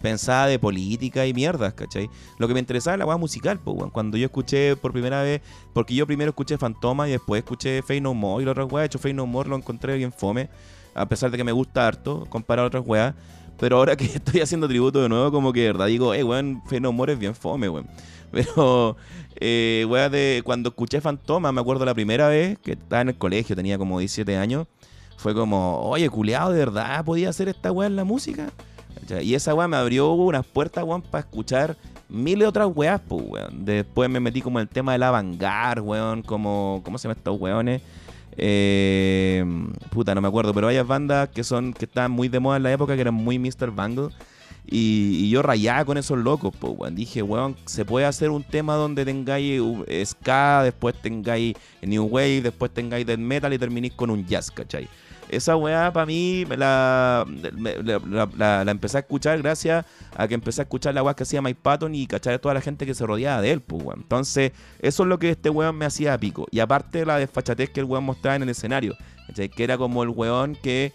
pensaba 0.00 0.46
de 0.46 0.58
política 0.58 1.26
y 1.26 1.34
mierdas, 1.34 1.74
¿cachai? 1.74 2.08
Lo 2.38 2.48
que 2.48 2.54
me 2.54 2.60
interesaba 2.60 2.94
era 2.94 2.98
la 3.04 3.06
weá 3.06 3.16
musical, 3.16 3.58
pues, 3.58 3.76
weón. 3.76 3.90
Cuando 3.90 4.16
yo 4.16 4.26
escuché 4.26 4.76
por 4.76 4.92
primera 4.92 5.22
vez, 5.22 5.40
porque 5.72 5.94
yo 5.94 6.06
primero 6.06 6.30
escuché 6.30 6.58
Fantoma 6.58 7.08
y 7.08 7.12
después 7.12 7.42
escuché 7.42 7.82
Fey 7.82 8.00
No 8.00 8.14
More 8.14 8.42
y 8.42 8.46
la 8.46 8.52
otra 8.52 8.64
weá, 8.64 8.82
de 8.82 8.86
hecho 8.86 8.98
Fey 8.98 9.12
No 9.12 9.26
More 9.26 9.48
lo 9.48 9.56
encontré 9.56 9.96
bien 9.96 10.12
fome, 10.12 10.48
a 10.94 11.06
pesar 11.08 11.30
de 11.30 11.36
que 11.36 11.44
me 11.44 11.52
gusta 11.52 11.86
harto, 11.86 12.26
comparado 12.28 12.66
a 12.66 12.68
otras 12.68 12.84
weas. 12.86 13.14
Pero 13.58 13.78
ahora 13.78 13.96
que 13.96 14.04
estoy 14.14 14.40
haciendo 14.40 14.68
tributo 14.68 15.02
de 15.02 15.08
nuevo, 15.08 15.30
como 15.32 15.52
que 15.52 15.60
de 15.60 15.66
verdad 15.68 15.86
digo, 15.86 16.14
eh, 16.14 16.22
weón, 16.22 16.62
Fey 16.66 16.80
No 16.80 16.92
More 16.92 17.14
es 17.14 17.18
bien 17.18 17.34
fome, 17.34 17.68
weón. 17.68 17.88
Pero, 18.32 18.96
eh, 19.36 19.86
de 20.10 20.42
cuando 20.44 20.70
escuché 20.70 21.00
Fantoma, 21.00 21.52
me 21.52 21.60
acuerdo 21.60 21.84
la 21.84 21.94
primera 21.94 22.28
vez 22.28 22.58
que 22.58 22.72
estaba 22.72 23.02
en 23.02 23.10
el 23.10 23.18
colegio, 23.18 23.56
tenía 23.56 23.78
como 23.78 23.98
17 23.98 24.36
años, 24.36 24.66
fue 25.16 25.34
como, 25.34 25.80
oye, 25.80 26.08
culiado, 26.10 26.52
¿de 26.52 26.58
verdad 26.58 27.04
podía 27.04 27.30
hacer 27.30 27.48
esta 27.48 27.72
weá 27.72 27.86
en 27.86 27.96
la 27.96 28.04
música? 28.04 28.50
Y 29.22 29.34
esa 29.34 29.54
weá 29.54 29.68
me 29.68 29.76
abrió 29.76 30.12
unas 30.12 30.44
puertas, 30.46 30.84
weón, 30.84 31.02
para 31.02 31.20
escuchar 31.20 31.76
miles 32.08 32.40
de 32.40 32.46
otras 32.46 32.68
weas, 32.74 33.00
weón. 33.08 33.64
Después 33.64 34.08
me 34.10 34.20
metí 34.20 34.40
como 34.40 34.60
el 34.60 34.68
tema 34.68 34.92
del 34.92 35.02
avant 35.02 35.40
weón, 35.82 36.22
como, 36.22 36.80
¿cómo 36.84 36.98
se 36.98 37.04
llaman 37.04 37.18
estos 37.18 37.40
weones? 37.40 37.82
Eh, 38.38 39.44
puta, 39.90 40.14
no 40.14 40.20
me 40.20 40.28
acuerdo, 40.28 40.52
pero 40.52 40.68
hay 40.68 40.78
bandas 40.80 41.28
que 41.30 41.42
son 41.42 41.72
que 41.72 41.86
estaban 41.86 42.10
muy 42.10 42.28
de 42.28 42.38
moda 42.40 42.58
en 42.58 42.62
la 42.64 42.72
época, 42.72 42.94
que 42.94 43.00
eran 43.00 43.14
muy 43.14 43.38
Mr. 43.38 43.70
Bangle. 43.70 44.08
Y, 44.68 45.30
yo 45.30 45.42
rayaba 45.42 45.84
con 45.84 45.96
esos 45.96 46.18
locos, 46.18 46.52
weón. 46.60 46.96
Dije, 46.96 47.22
weón, 47.22 47.56
se 47.66 47.84
puede 47.84 48.06
hacer 48.06 48.30
un 48.30 48.42
tema 48.42 48.74
donde 48.74 49.04
tengáis 49.04 49.60
uh, 49.60 49.84
ska, 50.04 50.62
después 50.64 50.94
tengáis 51.00 51.54
New 51.82 52.04
Wave, 52.04 52.42
después 52.42 52.72
tengáis 52.72 53.06
Death 53.06 53.18
Metal 53.18 53.52
y 53.52 53.58
terminéis 53.58 53.92
con 53.94 54.10
un 54.10 54.26
jazz, 54.26 54.50
¿cachai? 54.50 54.88
Esa 55.28 55.56
weá 55.56 55.92
para 55.92 56.06
mí 56.06 56.44
me 56.48 56.56
la, 56.56 57.26
la, 58.36 58.64
la- 58.64 58.70
empecé 58.70 58.98
a 58.98 59.00
escuchar 59.00 59.38
gracias 59.42 59.84
a 60.16 60.28
que 60.28 60.34
empecé 60.34 60.60
a 60.60 60.64
escuchar 60.64 60.94
la 60.94 61.02
weá 61.02 61.14
que 61.14 61.24
hacía 61.24 61.42
Mike 61.42 61.60
Patton 61.62 61.94
y 61.94 62.06
cachar 62.06 62.34
a 62.34 62.38
toda 62.38 62.54
la 62.54 62.60
gente 62.60 62.86
que 62.86 62.94
se 62.94 63.04
rodeaba 63.06 63.40
de 63.42 63.50
él, 63.52 63.60
pues 63.60 63.82
weón. 63.82 64.00
Entonces, 64.02 64.52
eso 64.80 65.02
es 65.02 65.08
lo 65.08 65.18
que 65.18 65.30
este 65.30 65.50
weón 65.50 65.76
me 65.76 65.84
hacía 65.84 66.16
pico. 66.18 66.46
Y 66.50 66.60
aparte 66.60 67.04
la 67.04 67.18
desfachatez 67.18 67.70
que 67.70 67.80
el 67.80 67.86
weón 67.86 68.04
mostraba 68.04 68.36
en 68.36 68.42
el 68.44 68.48
escenario. 68.50 68.94
Que 69.34 69.64
era 69.64 69.76
como 69.76 70.02
el 70.04 70.10
weón 70.10 70.56
que. 70.62 70.92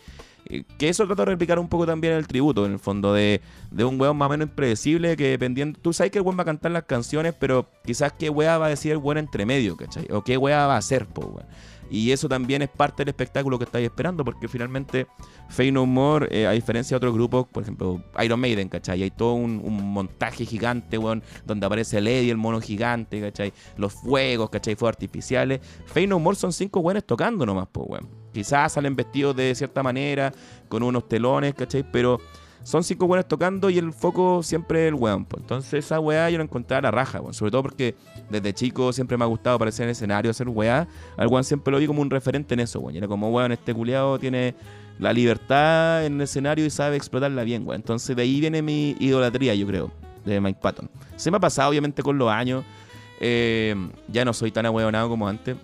Que 0.78 0.90
eso 0.90 1.06
trato 1.06 1.24
de 1.24 1.32
replicar 1.32 1.60
un 1.60 1.68
poco 1.68 1.86
también 1.86 2.14
el 2.14 2.28
tributo, 2.28 2.66
en 2.66 2.74
el 2.74 2.80
fondo, 2.80 3.14
de, 3.14 3.42
de 3.72 3.84
un 3.84 4.00
weón 4.00 4.18
más 4.18 4.28
o 4.28 4.30
menos 4.30 4.48
impredecible 4.50 5.16
que 5.16 5.30
dependiendo. 5.30 5.80
Tú 5.80 5.94
sabes 5.94 6.12
que 6.12 6.20
el 6.20 6.24
weón 6.24 6.38
va 6.38 6.44
a 6.44 6.46
cantar 6.46 6.72
las 6.72 6.84
canciones, 6.84 7.34
pero 7.40 7.70
quizás 7.86 8.14
qué 8.14 8.30
weá 8.30 8.58
va 8.58 8.68
a 8.68 8.70
decir 8.70 8.92
el 8.92 8.98
weón 8.98 9.18
entre 9.18 9.46
medio, 9.46 9.78
¿cachai? 9.78 10.08
O 10.12 10.24
qué 10.24 10.38
weá 10.38 10.68
va 10.68 10.76
a 10.76 10.78
hacer, 10.78 11.08
pues 11.08 11.28
weón. 11.28 11.46
Y 11.90 12.12
eso 12.12 12.30
también 12.30 12.62
es 12.62 12.70
parte 12.70 13.02
del 13.02 13.10
espectáculo 13.10 13.58
que 13.60 13.66
estáis 13.66 13.86
esperando, 13.86 14.24
porque 14.24 14.48
finalmente 14.48 15.08
Fey 15.50 15.74
No 15.74 15.86
More, 15.86 16.28
eh, 16.32 16.48
a 16.48 16.52
diferencia 16.52 16.96
de 16.96 16.98
otros 16.98 17.14
grupos, 17.14 17.48
por 17.52 17.64
ejemplo, 17.64 18.02
Iron 18.24 18.40
Maiden, 18.40 18.70
¿cachai? 18.70 19.04
Hay 19.04 19.12
todo 19.12 19.34
un, 19.34 19.62
un 19.62 19.92
montaje 19.92 20.46
gigante, 20.46 20.98
weón, 20.98 21.22
donde 21.46 21.66
aparece 21.66 22.00
Lady, 22.00 22.30
el 22.30 22.38
mono 22.38 22.62
gigante, 22.62 23.20
¿cachai? 23.20 23.52
Los 23.76 23.92
fuegos, 23.92 24.50
¿cachai? 24.50 24.76
Fuegos 24.76 24.96
artificiales. 24.96 25.60
Fey 25.86 26.08
No 26.08 26.18
More 26.18 26.38
son 26.38 26.54
cinco 26.54 26.80
weones 26.80 27.06
tocando 27.06 27.46
nomás, 27.46 27.68
pues, 27.70 27.86
weón. 27.90 28.21
Quizás 28.34 28.74
salen 28.74 28.96
vestidos 28.96 29.36
de 29.36 29.54
cierta 29.56 29.84
manera, 29.84 30.32
con 30.70 30.84
unos 30.84 31.08
telones, 31.08 31.54
¿cachai? 31.54 31.84
Pero 31.92 32.20
son 32.64 32.84
cinco 32.84 33.06
weones 33.06 33.28
tocando 33.28 33.70
y 33.70 33.78
el 33.78 33.92
foco 33.92 34.44
siempre 34.44 34.84
es 34.84 34.88
el 34.90 34.94
weón. 34.96 35.26
po. 35.26 35.38
Entonces 35.40 35.86
esa 35.86 36.00
weá 36.00 36.30
yo 36.30 36.38
la 36.38 36.44
encontraba 36.44 36.80
a 36.80 36.82
la 36.84 36.92
raja, 36.92 37.20
weón. 37.20 37.34
Sobre 37.34 37.52
todo 37.52 37.64
porque 37.64 37.96
desde 38.30 38.54
chico 38.54 38.94
siempre 38.94 39.18
me 39.18 39.24
ha 39.24 39.28
gustado 39.28 39.56
aparecer 39.56 39.86
en 39.86 39.92
escenario, 39.92 40.32
hacer 40.32 40.48
weá. 40.48 40.88
Al 41.18 41.28
weón 41.28 41.44
siempre 41.44 41.72
lo 41.72 41.80
vi 41.80 41.88
como 41.88 42.02
un 42.02 42.10
referente 42.10 42.54
en 42.54 42.62
eso, 42.62 42.80
weón. 42.80 42.96
Era 42.96 43.08
como, 43.08 43.30
weón, 43.30 43.52
este 43.52 43.74
culiado 43.74 44.20
tiene 44.20 44.56
la 45.00 45.12
libertad 45.12 46.06
en 46.06 46.16
el 46.16 46.22
escenario 46.22 46.66
y 46.66 46.70
sabe 46.70 46.96
explotarla 46.96 47.44
bien, 47.44 47.64
weón. 47.68 47.82
Entonces 47.82 48.16
de 48.16 48.22
ahí 48.22 48.40
viene 48.40 48.62
mi 48.62 48.96
idolatría, 49.00 49.56
yo 49.56 49.66
creo, 49.66 49.92
de 50.24 50.40
Mike 50.40 50.60
Patton. 50.62 50.90
Se 51.16 51.32
me 51.32 51.38
ha 51.38 51.40
pasado 51.40 51.70
obviamente 51.70 52.04
con 52.04 52.18
los 52.18 52.30
años. 52.30 52.64
Eh, 53.20 53.76
ya 54.08 54.26
no 54.26 54.34
soy 54.34 54.52
tan 54.52 54.66
ahueonado 54.66 55.10
como 55.10 55.28
antes. 55.28 55.56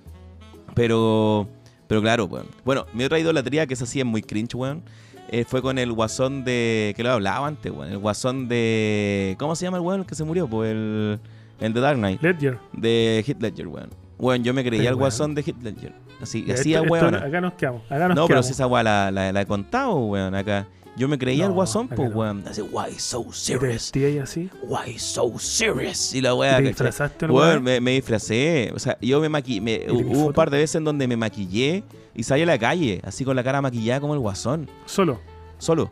Pero, 0.75 1.47
pero 1.87 2.01
claro, 2.01 2.25
weón. 2.25 2.47
Bueno, 2.65 2.85
mi 2.93 3.03
otra 3.03 3.19
idolatría, 3.19 3.65
que 3.67 3.73
es 3.73 3.81
así, 3.81 3.99
es 3.99 4.05
muy 4.05 4.21
cringe, 4.21 4.55
weón. 4.55 4.83
eh, 5.29 5.43
fue 5.47 5.61
con 5.61 5.77
el 5.77 5.91
guasón 5.91 6.43
de. 6.45 6.93
que 6.95 7.03
lo 7.03 7.11
hablaba 7.11 7.47
antes, 7.47 7.71
weón. 7.71 7.91
El 7.91 7.97
guasón 7.97 8.47
de. 8.47 9.35
¿Cómo 9.39 9.55
se 9.55 9.65
llama 9.65 9.77
el 9.77 9.83
weón 9.83 10.03
que 10.05 10.15
se 10.15 10.23
murió? 10.23 10.47
Pues 10.47 10.71
el. 10.71 11.19
El 11.59 11.73
de 11.73 11.81
Dark 11.81 11.97
Knight. 11.97 12.21
Ledger. 12.21 12.59
De 12.73 13.23
Heath 13.27 13.41
Ledger, 13.41 13.67
weón. 13.67 13.89
Weón, 14.19 14.43
yo 14.43 14.53
me 14.53 14.63
creía 14.63 14.83
el 14.83 14.87
weón. 14.89 14.99
guasón 14.99 15.35
de 15.35 15.41
Heath 15.41 15.61
Ledger. 15.63 15.93
Así, 16.21 16.49
así 16.51 16.73
a 16.75 16.81
weón. 16.81 17.13
acá 17.15 17.41
nos 17.41 17.53
quedamos. 17.53 17.81
Acá 17.89 18.07
nos 18.07 18.15
No, 18.15 18.27
pero 18.27 18.41
si 18.43 18.51
esa 18.51 18.67
weá 18.67 18.83
la, 18.83 19.11
la, 19.11 19.31
la 19.31 19.41
he 19.41 19.45
contado, 19.45 19.95
weón, 19.97 20.33
acá. 20.35 20.67
Yo 20.97 21.07
me 21.07 21.17
creía 21.19 21.45
el 21.45 21.51
guasón, 21.51 21.87
pues, 21.87 22.13
weón. 22.13 22.43
Así, 22.47 22.61
why 22.61 22.97
so 22.97 23.21
¿Y 23.21 23.25
te 23.27 23.33
serious? 23.33 23.73
vestías 23.73 24.11
ahí 24.11 24.17
así? 24.19 24.49
Why 24.63 24.97
so 24.97 25.31
serious? 25.37 26.13
Y 26.15 26.21
la 26.21 26.29
¿Y 26.29 26.33
weá, 26.33 26.57
te 26.57 26.63
disfrazaste 26.63 27.27
Weón, 27.27 27.63
me, 27.63 27.79
me 27.79 27.91
disfracé. 27.91 28.71
O 28.73 28.79
sea, 28.79 28.97
yo 28.99 29.21
me 29.21 29.29
maquillé. 29.29 29.85
Hubo 29.91 30.25
un 30.27 30.33
par 30.33 30.49
de 30.49 30.57
veces 30.57 30.75
en 30.77 30.83
donde 30.85 31.07
me 31.07 31.15
maquillé 31.15 31.83
y 32.15 32.23
salí 32.23 32.41
a 32.41 32.45
la 32.47 32.57
calle, 32.57 32.99
así 33.05 33.23
con 33.23 33.35
la 33.35 33.43
cara 33.43 33.61
maquillada 33.61 33.99
como 34.01 34.15
el 34.15 34.19
guasón. 34.19 34.67
Solo. 34.85 35.19
Solo. 35.59 35.91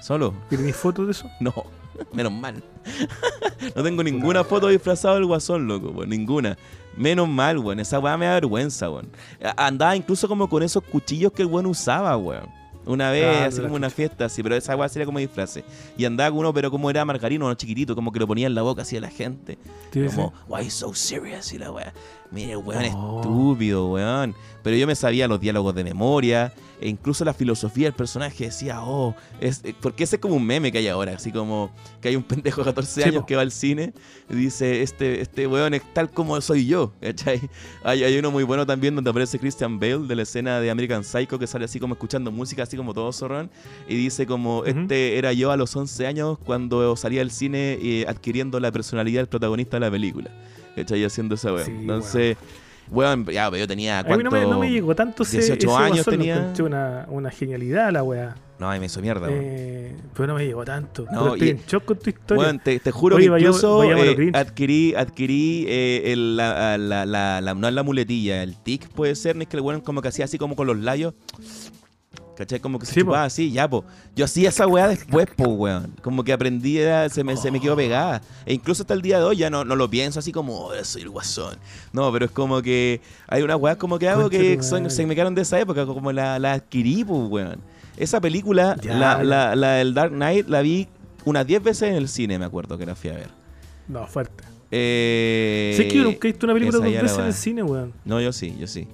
Solo. 0.00 0.32
¿Y 0.50 0.56
tenés 0.56 0.76
fotos 0.76 1.04
de 1.06 1.12
eso? 1.12 1.28
No, 1.40 1.52
menos 2.14 2.32
mal. 2.32 2.62
no 3.76 3.82
tengo 3.82 4.02
ninguna 4.02 4.42
foto 4.42 4.68
disfrazado 4.68 5.16
del 5.16 5.26
guasón, 5.26 5.66
loco, 5.68 5.90
weón. 5.90 6.08
Ninguna. 6.08 6.56
Menos 6.96 7.28
mal, 7.28 7.58
weón. 7.58 7.78
Esa 7.80 7.98
weá 7.98 8.16
me 8.16 8.24
da 8.24 8.34
vergüenza, 8.34 8.88
weón. 8.90 9.10
Andaba 9.56 9.94
incluso 9.96 10.28
como 10.28 10.48
con 10.48 10.62
esos 10.62 10.82
cuchillos 10.82 11.30
que 11.32 11.42
el 11.42 11.48
weón 11.48 11.66
usaba, 11.66 12.16
weón. 12.16 12.63
Una 12.86 13.10
vez, 13.10 13.24
Ah, 13.24 13.44
así 13.46 13.60
como 13.60 13.74
una 13.74 13.90
fiesta, 13.90 14.26
así, 14.26 14.42
pero 14.42 14.54
esa 14.56 14.76
weá 14.76 14.88
sería 14.88 15.06
como 15.06 15.18
disfraz. 15.18 15.58
Y 15.96 16.04
andaba 16.04 16.30
con 16.30 16.40
uno, 16.40 16.52
pero 16.52 16.70
como 16.70 16.90
era 16.90 17.04
margarino, 17.04 17.46
uno 17.46 17.54
chiquitito, 17.54 17.94
como 17.94 18.12
que 18.12 18.18
lo 18.18 18.26
ponía 18.26 18.46
en 18.46 18.54
la 18.54 18.62
boca 18.62 18.82
así 18.82 18.96
a 18.96 19.00
la 19.00 19.10
gente. 19.10 19.58
¿Te 19.90 20.00
ves 20.00 20.14
Como, 20.14 20.32
why 20.48 20.68
so 20.70 20.94
serious? 20.94 21.52
Y 21.52 21.58
la 21.58 21.70
weá. 21.70 21.92
Mire, 22.30 22.56
weón, 22.56 22.84
Oh. 22.94 23.20
estúpido, 23.20 23.90
weón. 23.92 24.34
Pero 24.62 24.76
yo 24.76 24.86
me 24.86 24.94
sabía 24.94 25.28
los 25.28 25.40
diálogos 25.40 25.74
de 25.74 25.84
memoria. 25.84 26.52
E 26.80 26.88
incluso 26.88 27.24
la 27.24 27.32
filosofía 27.32 27.86
del 27.86 27.94
personaje 27.94 28.44
decía, 28.46 28.82
oh, 28.82 29.14
es, 29.40 29.60
eh, 29.64 29.74
porque 29.80 30.04
ese 30.04 30.16
es 30.16 30.20
como 30.20 30.34
un 30.34 30.44
meme 30.44 30.72
que 30.72 30.78
hay 30.78 30.88
ahora. 30.88 31.12
Así 31.14 31.30
como 31.30 31.70
que 32.00 32.08
hay 32.08 32.16
un 32.16 32.24
pendejo 32.24 32.62
de 32.62 32.64
14 32.66 33.02
Sí, 33.02 33.08
años 33.08 33.22
po. 33.22 33.26
que 33.26 33.36
va 33.36 33.42
al 33.42 33.52
cine 33.52 33.92
y 34.28 34.34
dice, 34.34 34.82
este, 34.82 35.20
este 35.20 35.46
weón 35.46 35.72
es 35.74 35.82
tal 35.94 36.10
como 36.10 36.38
soy 36.40 36.66
yo. 36.66 36.92
¿cachai? 37.00 37.40
Hay, 37.84 38.02
hay 38.02 38.18
uno 38.18 38.30
muy 38.32 38.42
bueno 38.42 38.66
también 38.66 38.94
donde 38.96 39.10
aparece 39.10 39.38
Christian 39.38 39.78
Bale 39.78 40.06
de 40.08 40.16
la 40.16 40.22
escena 40.22 40.60
de 40.60 40.70
American 40.70 41.04
Psycho 41.04 41.38
que 41.38 41.46
sale 41.46 41.66
así 41.66 41.78
como 41.78 41.94
escuchando 41.94 42.32
música, 42.32 42.64
así 42.64 42.76
como 42.76 42.92
todo 42.92 43.12
zorrón. 43.12 43.50
Y 43.88 43.94
dice 43.94 44.26
como, 44.26 44.64
este 44.64 45.16
era 45.16 45.32
yo 45.32 45.52
a 45.52 45.56
los 45.56 45.74
11 45.76 46.06
años 46.06 46.38
cuando 46.44 46.96
salía 46.96 47.20
del 47.20 47.30
cine 47.30 47.78
eh, 47.80 48.04
adquiriendo 48.08 48.58
la 48.60 48.72
personalidad 48.72 49.20
del 49.20 49.28
protagonista 49.28 49.76
de 49.76 49.80
la 49.80 49.90
película. 49.90 50.30
¿Cachai? 50.76 51.04
Haciendo 51.04 51.34
esa 51.34 51.52
weón. 51.52 51.66
Sí, 51.66 51.72
Entonces, 51.72 52.36
weón, 52.90 53.26
ya, 53.26 53.50
yo 53.50 53.66
tenía. 53.68 54.00
A 54.00 54.02
mí 54.02 54.10
no 54.10 54.30
me, 54.30 54.38
¿cuánto? 54.38 54.50
no 54.50 54.58
me 54.58 54.70
llegó 54.70 54.94
tanto 54.94 55.22
ese, 55.22 55.38
18 55.38 55.66
ese 55.68 55.76
años 55.76 56.06
tenía. 56.06 56.52
Una, 56.60 57.06
una 57.08 57.30
genialidad 57.30 57.90
la 57.92 58.02
weá. 58.02 58.34
No, 58.56 58.70
ahí 58.70 58.78
me 58.78 58.86
hizo 58.86 59.00
mierda, 59.00 59.26
weón. 59.26 59.40
Eh, 59.42 59.96
pero 60.14 60.28
no 60.28 60.34
me 60.36 60.46
llegó 60.46 60.64
tanto. 60.64 61.04
No, 61.10 61.22
pero 61.22 61.32
estoy 61.34 61.48
y- 61.48 61.50
en 61.50 61.58
shock 61.66 61.84
con 61.84 61.98
tu 61.98 62.10
historia. 62.10 62.42
Weón, 62.44 62.58
te, 62.60 62.78
te 62.78 62.90
juro 62.92 63.16
Oye, 63.16 63.28
que 63.28 63.36
incluso 63.38 63.78
vayamos 63.78 64.02
a 64.02 64.04
lo 64.06 64.20
eh, 64.22 64.30
adquirí, 64.32 64.94
adquirí 64.94 65.66
eh, 65.68 66.12
el- 66.12 66.36
la, 66.36 66.78
la, 66.78 67.04
la, 67.04 67.40
la- 67.40 67.54
no 67.54 67.66
es 67.66 67.74
la 67.74 67.82
muletilla, 67.82 68.42
el 68.44 68.56
tic 68.56 68.88
puede 68.90 69.16
ser, 69.16 69.34
ni 69.36 69.42
es 69.42 69.48
que 69.48 69.56
el 69.56 69.62
weón 69.62 69.80
como 69.80 70.02
que 70.02 70.08
hacía 70.08 70.24
así 70.26 70.38
como 70.38 70.54
con 70.54 70.66
los 70.68 70.78
labios. 70.78 71.14
¿Cachai? 72.36 72.58
Como 72.58 72.78
que 72.80 72.86
se 72.86 72.94
Sí, 72.94 73.00
chupaba 73.00 73.24
así, 73.24 73.52
ya, 73.52 73.68
po. 73.68 73.84
Yo 74.16 74.24
hacía 74.24 74.48
esa 74.48 74.66
weá 74.66 74.88
después, 74.88 75.28
po, 75.36 75.44
weón. 75.50 75.94
Como 76.02 76.24
que 76.24 76.32
aprendí, 76.32 76.78
se, 77.10 77.22
me, 77.22 77.36
se 77.36 77.50
me 77.52 77.60
quedó 77.60 77.76
pegada. 77.76 78.22
E 78.44 78.54
incluso 78.54 78.82
hasta 78.82 78.94
el 78.94 79.02
día 79.02 79.18
de 79.18 79.24
hoy 79.24 79.36
ya 79.36 79.50
no, 79.50 79.64
no 79.64 79.76
lo 79.76 79.88
pienso 79.88 80.18
así 80.18 80.32
como, 80.32 80.58
oh, 80.66 80.84
soy 80.84 81.02
el 81.02 81.10
guasón. 81.10 81.56
No, 81.92 82.10
pero 82.12 82.24
es 82.24 82.30
como 82.32 82.60
que 82.60 83.00
hay 83.28 83.42
unas 83.42 83.56
weas 83.60 83.76
como 83.76 83.98
que 84.00 84.08
hago 84.08 84.28
que 84.28 84.60
son- 84.62 84.90
se 84.90 85.06
me 85.06 85.14
quedaron 85.14 85.34
de 85.36 85.42
esa 85.42 85.60
época, 85.60 85.86
como 85.86 86.10
la, 86.10 86.38
la 86.40 86.54
adquirí, 86.54 87.04
po, 87.04 87.26
weón. 87.26 87.60
Esa 87.96 88.20
película, 88.20 88.76
Ya, 88.82 88.94
la, 88.94 89.18
ya. 89.18 89.22
la, 89.24 89.54
la 89.56 89.70
del 89.74 89.94
Dark 89.94 90.10
Knight, 90.12 90.48
la 90.48 90.60
vi 90.62 90.88
unas 91.24 91.46
10 91.46 91.62
veces 91.62 91.88
en 91.90 91.94
el 91.94 92.08
cine, 92.08 92.38
me 92.40 92.44
acuerdo 92.44 92.76
que 92.76 92.84
la 92.84 92.96
fui 92.96 93.10
a 93.10 93.14
ver. 93.14 93.28
No, 93.86 94.06
fuerte. 94.08 94.42
Eh, 94.72 95.74
sé 95.76 95.86
que 95.86 95.98
yo 95.98 96.02
nunca 96.04 96.26
he 96.26 96.32
visto 96.32 96.46
una 96.46 96.54
película 96.54 96.78
dos 96.84 96.92
veces 97.02 97.18
en 97.18 97.24
el 97.26 97.32
cine, 97.34 97.62
weón. 97.62 97.92
No, 98.04 98.20
yo 98.20 98.32
sí, 98.32 98.56
yo 98.58 98.66
sí. 98.66 98.88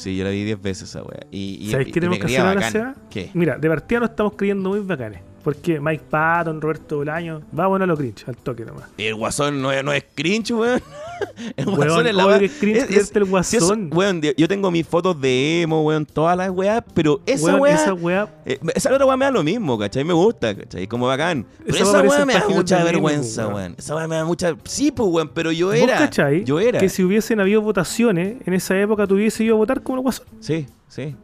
Sí, 0.00 0.16
yo 0.16 0.24
la 0.24 0.30
vi 0.30 0.44
10 0.44 0.62
veces 0.62 0.88
esa 0.88 1.02
wea. 1.02 1.26
Y, 1.30 1.58
y, 1.60 1.70
¿Sabes 1.70 1.88
y- 1.88 1.92
qué 1.92 2.00
tenemos 2.00 2.18
que 2.18 2.24
hacer 2.24 2.40
ahora. 2.40 2.70
Seba? 2.70 2.94
¿Qué? 3.10 3.30
Mira, 3.34 3.58
de 3.58 3.68
partida 3.68 4.00
nos 4.00 4.10
estamos 4.10 4.32
creyendo 4.34 4.70
muy 4.70 4.80
bacanes. 4.80 5.20
Porque 5.42 5.80
Mike 5.80 6.04
Patton, 6.10 6.60
Roberto 6.60 6.96
Bolaño, 6.98 7.40
vámonos 7.50 7.84
a 7.84 7.86
lo 7.86 7.96
cringe, 7.96 8.24
al 8.28 8.36
toque 8.36 8.64
nomás. 8.64 8.84
El 8.98 9.14
guasón 9.14 9.62
no 9.62 9.72
es, 9.72 9.82
no 9.82 9.92
es 9.92 10.04
cringe, 10.14 10.50
weón. 10.52 10.82
El 11.56 11.68
Weón, 11.68 12.06
es 12.06 12.14
la 12.14 12.38
que 12.38 12.44
es 12.46 12.52
cringe 12.52 12.86
creerte 12.86 13.18
el 13.18 13.26
si 13.44 13.56
eso- 13.58 13.66
guasón. 13.66 13.90
weón, 13.92 14.22
yo 14.22 14.48
tengo 14.48 14.70
mis 14.70 14.86
fotos 14.86 15.20
de 15.20 15.60
emo, 15.62 15.82
weón, 15.84 16.06
todas 16.06 16.34
las 16.36 16.48
weas, 16.50 16.82
pero 16.94 17.20
esa 17.26 17.44
Weón, 17.46 17.60
wea. 17.60 17.74
esa 17.74 17.92
weá. 17.92 18.28
eh, 18.46 18.58
esa 18.74 18.90
otra 18.92 19.04
wea 19.04 19.16
me 19.18 19.24
da 19.26 19.30
lo 19.30 19.42
mismo, 19.42 19.78
¿cachai? 19.78 20.02
Me 20.02 20.14
gusta, 20.14 20.54
¿cachai? 20.56 20.86
Como 20.86 21.06
bacán. 21.06 21.44
Pero 21.64 21.74
Esa 21.76 21.84
esa, 21.84 21.92
parece 21.98 22.24
me 22.24 22.32
da 22.34 22.48
mucha 22.48 22.82
vergüenza, 22.84 23.42
weón. 23.48 23.54
weón. 23.54 23.74
Esa 23.78 23.96
wea 23.96 24.08
me 24.08 24.16
da 24.16 24.24
mucha. 24.24 24.56
Sí, 24.64 24.90
pues, 24.92 25.08
weón, 25.10 25.30
pero 25.34 25.52
yo 25.52 25.66
¿Vos 25.66 25.76
era. 25.76 25.98
cachai? 25.98 26.42
Yo 26.44 26.58
era. 26.58 26.78
Que 26.80 26.88
si 26.88 27.02
hubiesen 27.04 27.38
habido 27.40 27.60
votaciones 27.60 28.36
en 28.46 28.54
esa 28.54 28.78
época, 28.80 29.06
tú 29.06 29.14
hubiese 29.16 29.44
ido 29.44 29.56
a 29.56 29.58
votar 29.58 29.82
como 29.82 29.98
el 29.98 30.02
guasón. 30.02 30.26
Sí, 30.40 30.66
sí. 30.88 31.14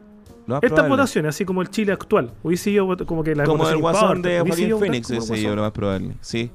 Estas 0.61 0.87
votaciones, 0.87 1.29
así 1.35 1.43
como 1.45 1.61
el 1.61 1.69
Chile 1.69 1.91
actual, 1.91 2.31
hubiese 2.43 2.69
ido 2.71 2.87
como 3.05 3.23
que 3.23 3.35
la 3.35 3.43
Como 3.43 3.67
el 3.69 3.77
guasón 3.77 4.21
de 4.21 4.39
Joaquín 4.39 4.77
Phoenix, 4.79 5.09
ese 5.11 5.41
yo 5.41 5.55
lo 5.55 5.61
más 5.61 5.71
probable. 5.71 6.13
Sí. 6.21 6.49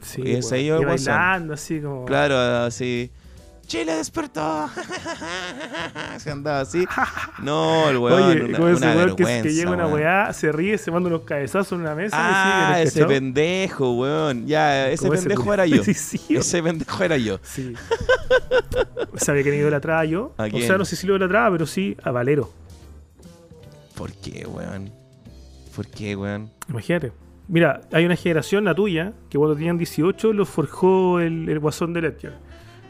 Sí, 0.00 0.20
Ese 0.24 0.54
weón. 0.56 0.64
iba 0.66 0.76
el 0.76 0.82
Y 0.82 0.84
guasón. 0.84 1.14
bailando 1.14 1.54
así 1.54 1.80
como. 1.80 2.04
Claro, 2.04 2.38
así. 2.66 3.10
Chile 3.66 3.94
despertó. 3.94 4.68
Se 6.18 6.30
andaba 6.30 6.60
así. 6.60 6.84
No, 7.42 7.88
el 7.88 7.96
weón. 7.96 8.22
Oye, 8.22 8.42
una, 8.44 8.56
como 8.58 8.68
ese 8.68 8.76
una 8.76 8.86
weón 8.94 9.16
que, 9.16 9.24
vergüenza. 9.24 9.42
que 9.48 9.54
llega 9.54 9.70
una 9.70 9.86
weá, 9.86 10.32
se 10.34 10.52
ríe, 10.52 10.76
se 10.76 10.90
manda 10.90 11.08
unos 11.08 11.22
cabezazos 11.22 11.72
en 11.72 11.80
una 11.80 11.94
mesa 11.94 12.16
Ah, 12.18 12.72
y 12.82 12.86
sigue. 12.88 13.00
ese 13.04 13.04
pendejo, 13.06 13.92
weón. 13.94 14.46
Ya, 14.46 14.90
ese 14.90 15.06
ese 15.06 15.16
pendejo 15.16 15.54
era 15.54 15.64
yo. 15.66 15.82
Sí, 15.84 15.94
sí, 15.94 16.20
weón. 16.28 16.40
Ese 16.40 16.62
pendejo 16.62 17.02
era 17.04 17.16
yo. 17.16 17.38
Sí. 17.42 17.72
Sabía 19.16 19.42
que 19.42 19.50
me 19.50 19.56
idolatraba 19.56 20.04
yo. 20.04 20.34
¿A 20.36 20.44
O 20.44 20.50
quién? 20.50 20.66
sea, 20.66 20.76
no 20.76 20.84
sé 20.84 20.96
si 20.96 21.06
lo 21.06 21.14
idolatraba, 21.14 21.50
pero 21.52 21.66
sí 21.66 21.96
a 22.02 22.10
Valero. 22.10 22.50
¿Por 23.96 24.12
qué, 24.12 24.46
weón? 24.46 24.90
¿Por 25.74 25.86
qué, 25.86 26.16
weón? 26.16 26.50
Imagínate. 26.68 27.12
Mira, 27.48 27.82
hay 27.92 28.04
una 28.06 28.16
generación, 28.16 28.64
la 28.64 28.74
tuya, 28.74 29.12
que 29.28 29.36
cuando 29.38 29.54
tenían 29.54 29.76
18 29.76 30.32
los 30.32 30.48
forjó 30.48 31.20
el, 31.20 31.48
el 31.48 31.58
guasón 31.58 31.92
de 31.92 32.00
Ledger. 32.02 32.32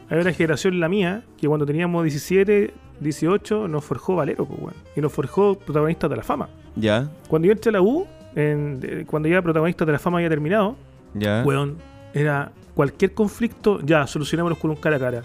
Hay 0.08 0.18
una 0.20 0.32
generación, 0.32 0.78
la 0.80 0.88
mía, 0.88 1.24
que 1.38 1.48
cuando 1.48 1.66
teníamos 1.66 2.04
17, 2.04 2.72
18, 3.00 3.66
nos 3.68 3.84
forjó 3.84 4.16
Valero, 4.16 4.46
pues, 4.46 4.60
weón. 4.60 4.74
Y 4.94 5.00
nos 5.00 5.12
forjó 5.12 5.58
protagonistas 5.58 6.08
de 6.10 6.16
la 6.16 6.22
fama. 6.22 6.48
Ya, 6.76 7.10
Cuando 7.28 7.46
yo 7.46 7.52
entré 7.52 7.70
a 7.70 7.72
la 7.72 7.82
U, 7.82 8.06
en- 8.36 9.04
cuando 9.06 9.28
ya 9.28 9.42
protagonistas 9.42 9.86
de 9.86 9.92
la 9.92 9.98
fama 9.98 10.18
había 10.18 10.28
terminado, 10.28 10.76
ya. 11.14 11.42
weón, 11.44 11.78
era 12.12 12.52
cualquier 12.74 13.12
conflicto, 13.14 13.80
ya, 13.80 14.06
solucionémoslo 14.06 14.56
con 14.58 14.70
un 14.70 14.76
cara 14.76 14.96
a 14.96 15.00
cara. 15.00 15.22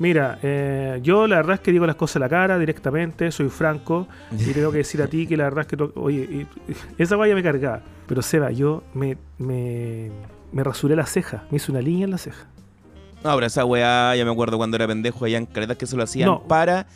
Mira, 0.00 0.38
eh, 0.42 0.98
yo 1.02 1.26
la 1.28 1.36
verdad 1.36 1.54
es 1.54 1.60
que 1.60 1.70
digo 1.72 1.86
las 1.86 1.94
cosas 1.96 2.16
a 2.16 2.18
la 2.20 2.28
cara 2.28 2.58
directamente, 2.58 3.30
soy 3.30 3.48
franco 3.50 4.08
y 4.32 4.50
tengo 4.52 4.72
que 4.72 4.78
decir 4.78 5.00
a 5.02 5.06
ti 5.06 5.26
que 5.26 5.36
la 5.36 5.44
verdad 5.44 5.60
es 5.60 5.66
que, 5.68 5.90
oye, 5.94 6.20
y- 6.22 6.46
esa 7.02 7.14
valla 7.16 7.34
me 7.34 7.42
cargaba. 7.42 7.82
Pero 8.08 8.22
Seba, 8.22 8.50
yo 8.50 8.82
me, 8.94 9.16
me, 9.38 10.10
me 10.52 10.64
rasuré 10.64 10.96
la 10.96 11.06
ceja, 11.06 11.44
me 11.50 11.56
hice 11.58 11.70
una 11.70 11.80
línea 11.82 12.04
en 12.06 12.10
la 12.10 12.18
ceja. 12.18 12.46
No, 13.22 13.34
pero 13.34 13.46
esa 13.46 13.64
weá, 13.66 14.16
ya 14.16 14.24
me 14.24 14.30
acuerdo 14.32 14.56
cuando 14.56 14.76
era 14.76 14.86
pendejo, 14.88 15.24
allá 15.26 15.36
en 15.38 15.44
Caretas 15.46 15.76
que 15.76 15.86
se 15.86 15.94
lo 15.96 16.02
hacían 16.02 16.26
No. 16.28 16.42
para. 16.42 16.86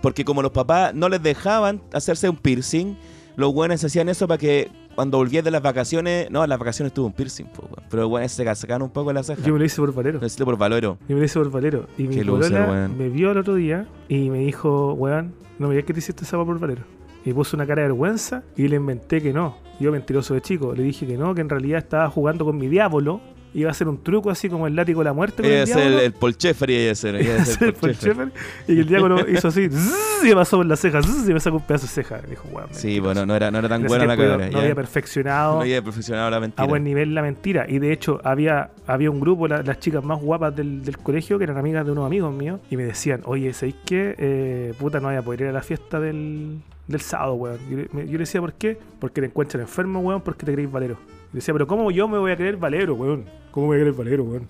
Porque 0.00 0.24
como 0.24 0.40
los 0.42 0.50
papás 0.52 0.94
no 0.94 1.08
les 1.08 1.22
dejaban 1.22 1.80
hacerse 1.92 2.28
un 2.28 2.36
piercing, 2.36 2.96
los 3.36 3.52
buenos 3.52 3.82
hacían 3.84 4.08
eso 4.08 4.26
para 4.28 4.38
que 4.38 4.70
cuando 4.94 5.18
volvías 5.18 5.44
de 5.44 5.50
las 5.50 5.62
vacaciones. 5.62 6.30
No, 6.30 6.46
las 6.46 6.58
vacaciones 6.58 6.92
tuvo 6.92 7.06
un 7.06 7.12
piercing, 7.12 7.46
po, 7.46 7.62
weón. 7.62 7.88
Pero 7.90 8.02
los 8.02 8.10
buenos 8.10 8.32
se 8.32 8.54
sacaban 8.54 8.82
un 8.82 8.90
poco 8.90 9.12
la 9.12 9.22
ceja. 9.22 9.42
Yo 9.42 9.52
me 9.52 9.58
lo 9.58 9.64
hice 9.64 9.80
por 9.80 9.92
Valero. 9.94 10.20
Lo 10.20 10.26
hiciste 10.26 10.44
por 10.44 10.56
valoro. 10.56 10.98
Yo 11.08 11.14
me 11.14 11.20
lo 11.20 11.24
hice 11.24 11.38
por 11.38 11.50
Valero. 11.50 11.86
Y 11.98 12.04
mi 12.04 12.16
polola 12.24 12.66
weón. 12.70 12.98
me 12.98 13.08
vio 13.08 13.30
el 13.30 13.38
otro 13.38 13.54
día 13.54 13.86
y 14.08 14.30
me 14.30 14.38
dijo, 14.38 14.94
weón, 14.94 15.34
no 15.58 15.68
me 15.68 15.74
digas 15.74 15.86
que 15.86 15.92
te 15.92 16.00
hiciste 16.00 16.24
esa 16.24 16.36
por 16.44 16.58
Valero. 16.58 16.82
Y 17.24 17.32
puso 17.32 17.56
una 17.56 17.66
cara 17.66 17.82
de 17.82 17.88
vergüenza 17.88 18.42
y 18.56 18.68
le 18.68 18.76
inventé 18.76 19.22
que 19.22 19.32
no. 19.32 19.56
Yo 19.78 19.92
mentiroso 19.92 20.34
de 20.34 20.40
chico. 20.40 20.74
Le 20.74 20.82
dije 20.82 21.06
que 21.06 21.16
no, 21.16 21.34
que 21.34 21.40
en 21.40 21.48
realidad 21.48 21.78
estaba 21.78 22.08
jugando 22.10 22.44
con 22.44 22.56
mi 22.56 22.68
diablo 22.68 23.20
iba 23.54 23.68
a 23.68 23.72
hacer 23.72 23.86
un 23.88 24.02
truco 24.02 24.30
así 24.30 24.48
como 24.48 24.66
el 24.66 24.74
látigo 24.74 25.00
de 25.00 25.04
la 25.04 25.12
muerte 25.12 25.42
Ella 25.44 25.62
el 25.62 25.68
es 25.68 25.76
el, 25.76 25.92
el 26.24 26.36
Sheffer, 26.36 26.70
ella 26.70 26.90
es 26.92 27.04
el, 27.04 28.32
y 28.68 28.78
el 28.80 28.86
diablo 28.86 29.28
hizo 29.28 29.48
así 29.48 29.68
zzz, 29.68 30.22
y 30.24 30.26
me 30.28 30.34
pasó 30.34 30.56
por 30.56 30.66
la 30.66 30.76
ceja 30.76 31.02
zzz, 31.02 31.28
y 31.28 31.34
me 31.34 31.40
sacó 31.40 31.56
un 31.56 31.62
pedazo 31.62 31.86
de 31.86 31.92
ceja. 31.92 32.20
Dijo, 32.28 32.48
weón, 32.52 32.68
Sí, 32.72 33.00
bueno, 33.00 33.26
no 33.26 33.34
era, 33.36 33.50
no 33.50 33.58
era 33.58 33.68
tan 33.68 33.82
buena 33.84 34.06
la 34.06 34.16
cabra. 34.16 34.48
No 34.50 34.60
había 34.60 34.74
perfeccionado 34.74 35.56
No 35.56 35.60
había 35.62 35.82
perfeccionado 35.82 36.30
la 36.30 36.40
mentira. 36.40 36.64
a 36.64 36.66
buen 36.66 36.84
nivel 36.84 37.14
la 37.14 37.22
mentira. 37.22 37.66
Y 37.68 37.78
de 37.78 37.92
hecho, 37.92 38.20
había, 38.24 38.70
había 38.86 39.10
un 39.10 39.20
grupo, 39.20 39.46
la- 39.48 39.62
las 39.62 39.78
chicas 39.80 40.02
más 40.04 40.20
guapas 40.20 40.54
del, 40.56 40.82
del 40.84 40.98
colegio, 40.98 41.38
que 41.38 41.44
eran 41.44 41.58
amigas 41.58 41.84
de 41.84 41.92
unos 41.92 42.06
amigos 42.06 42.32
míos, 42.34 42.60
y 42.70 42.76
me 42.76 42.84
decían, 42.84 43.20
oye, 43.24 43.52
¿sabéis 43.52 43.76
qué? 43.84 44.14
Eh, 44.18 44.74
puta, 44.78 45.00
no 45.00 45.08
voy 45.08 45.16
a 45.16 45.22
poder 45.22 45.42
ir 45.42 45.46
a 45.48 45.52
la 45.52 45.62
fiesta 45.62 46.00
del, 46.00 46.58
del 46.86 47.00
sábado, 47.00 47.34
weón. 47.34 47.58
Yo, 47.70 47.76
le- 47.78 47.88
me- 47.92 48.06
yo 48.06 48.12
le 48.12 48.18
decía, 48.18 48.40
¿por 48.40 48.52
qué? 48.54 48.78
Porque 48.98 49.20
te 49.20 49.26
encuentran 49.28 49.60
enfermo, 49.62 50.00
weón, 50.00 50.20
porque 50.20 50.44
te 50.46 50.52
creéis 50.52 50.70
valero. 50.70 50.96
Y 51.32 51.36
decía, 51.36 51.54
pero 51.54 51.66
¿cómo 51.66 51.90
yo 51.90 52.08
me 52.08 52.18
voy 52.18 52.32
a 52.32 52.36
creer 52.36 52.56
valero, 52.56 52.94
weón? 52.94 53.24
¿Cómo 53.50 53.66
me 53.68 53.74
voy 53.74 53.76
a 53.78 53.80
creer 53.82 53.96
valero, 53.96 54.24
weón? 54.24 54.48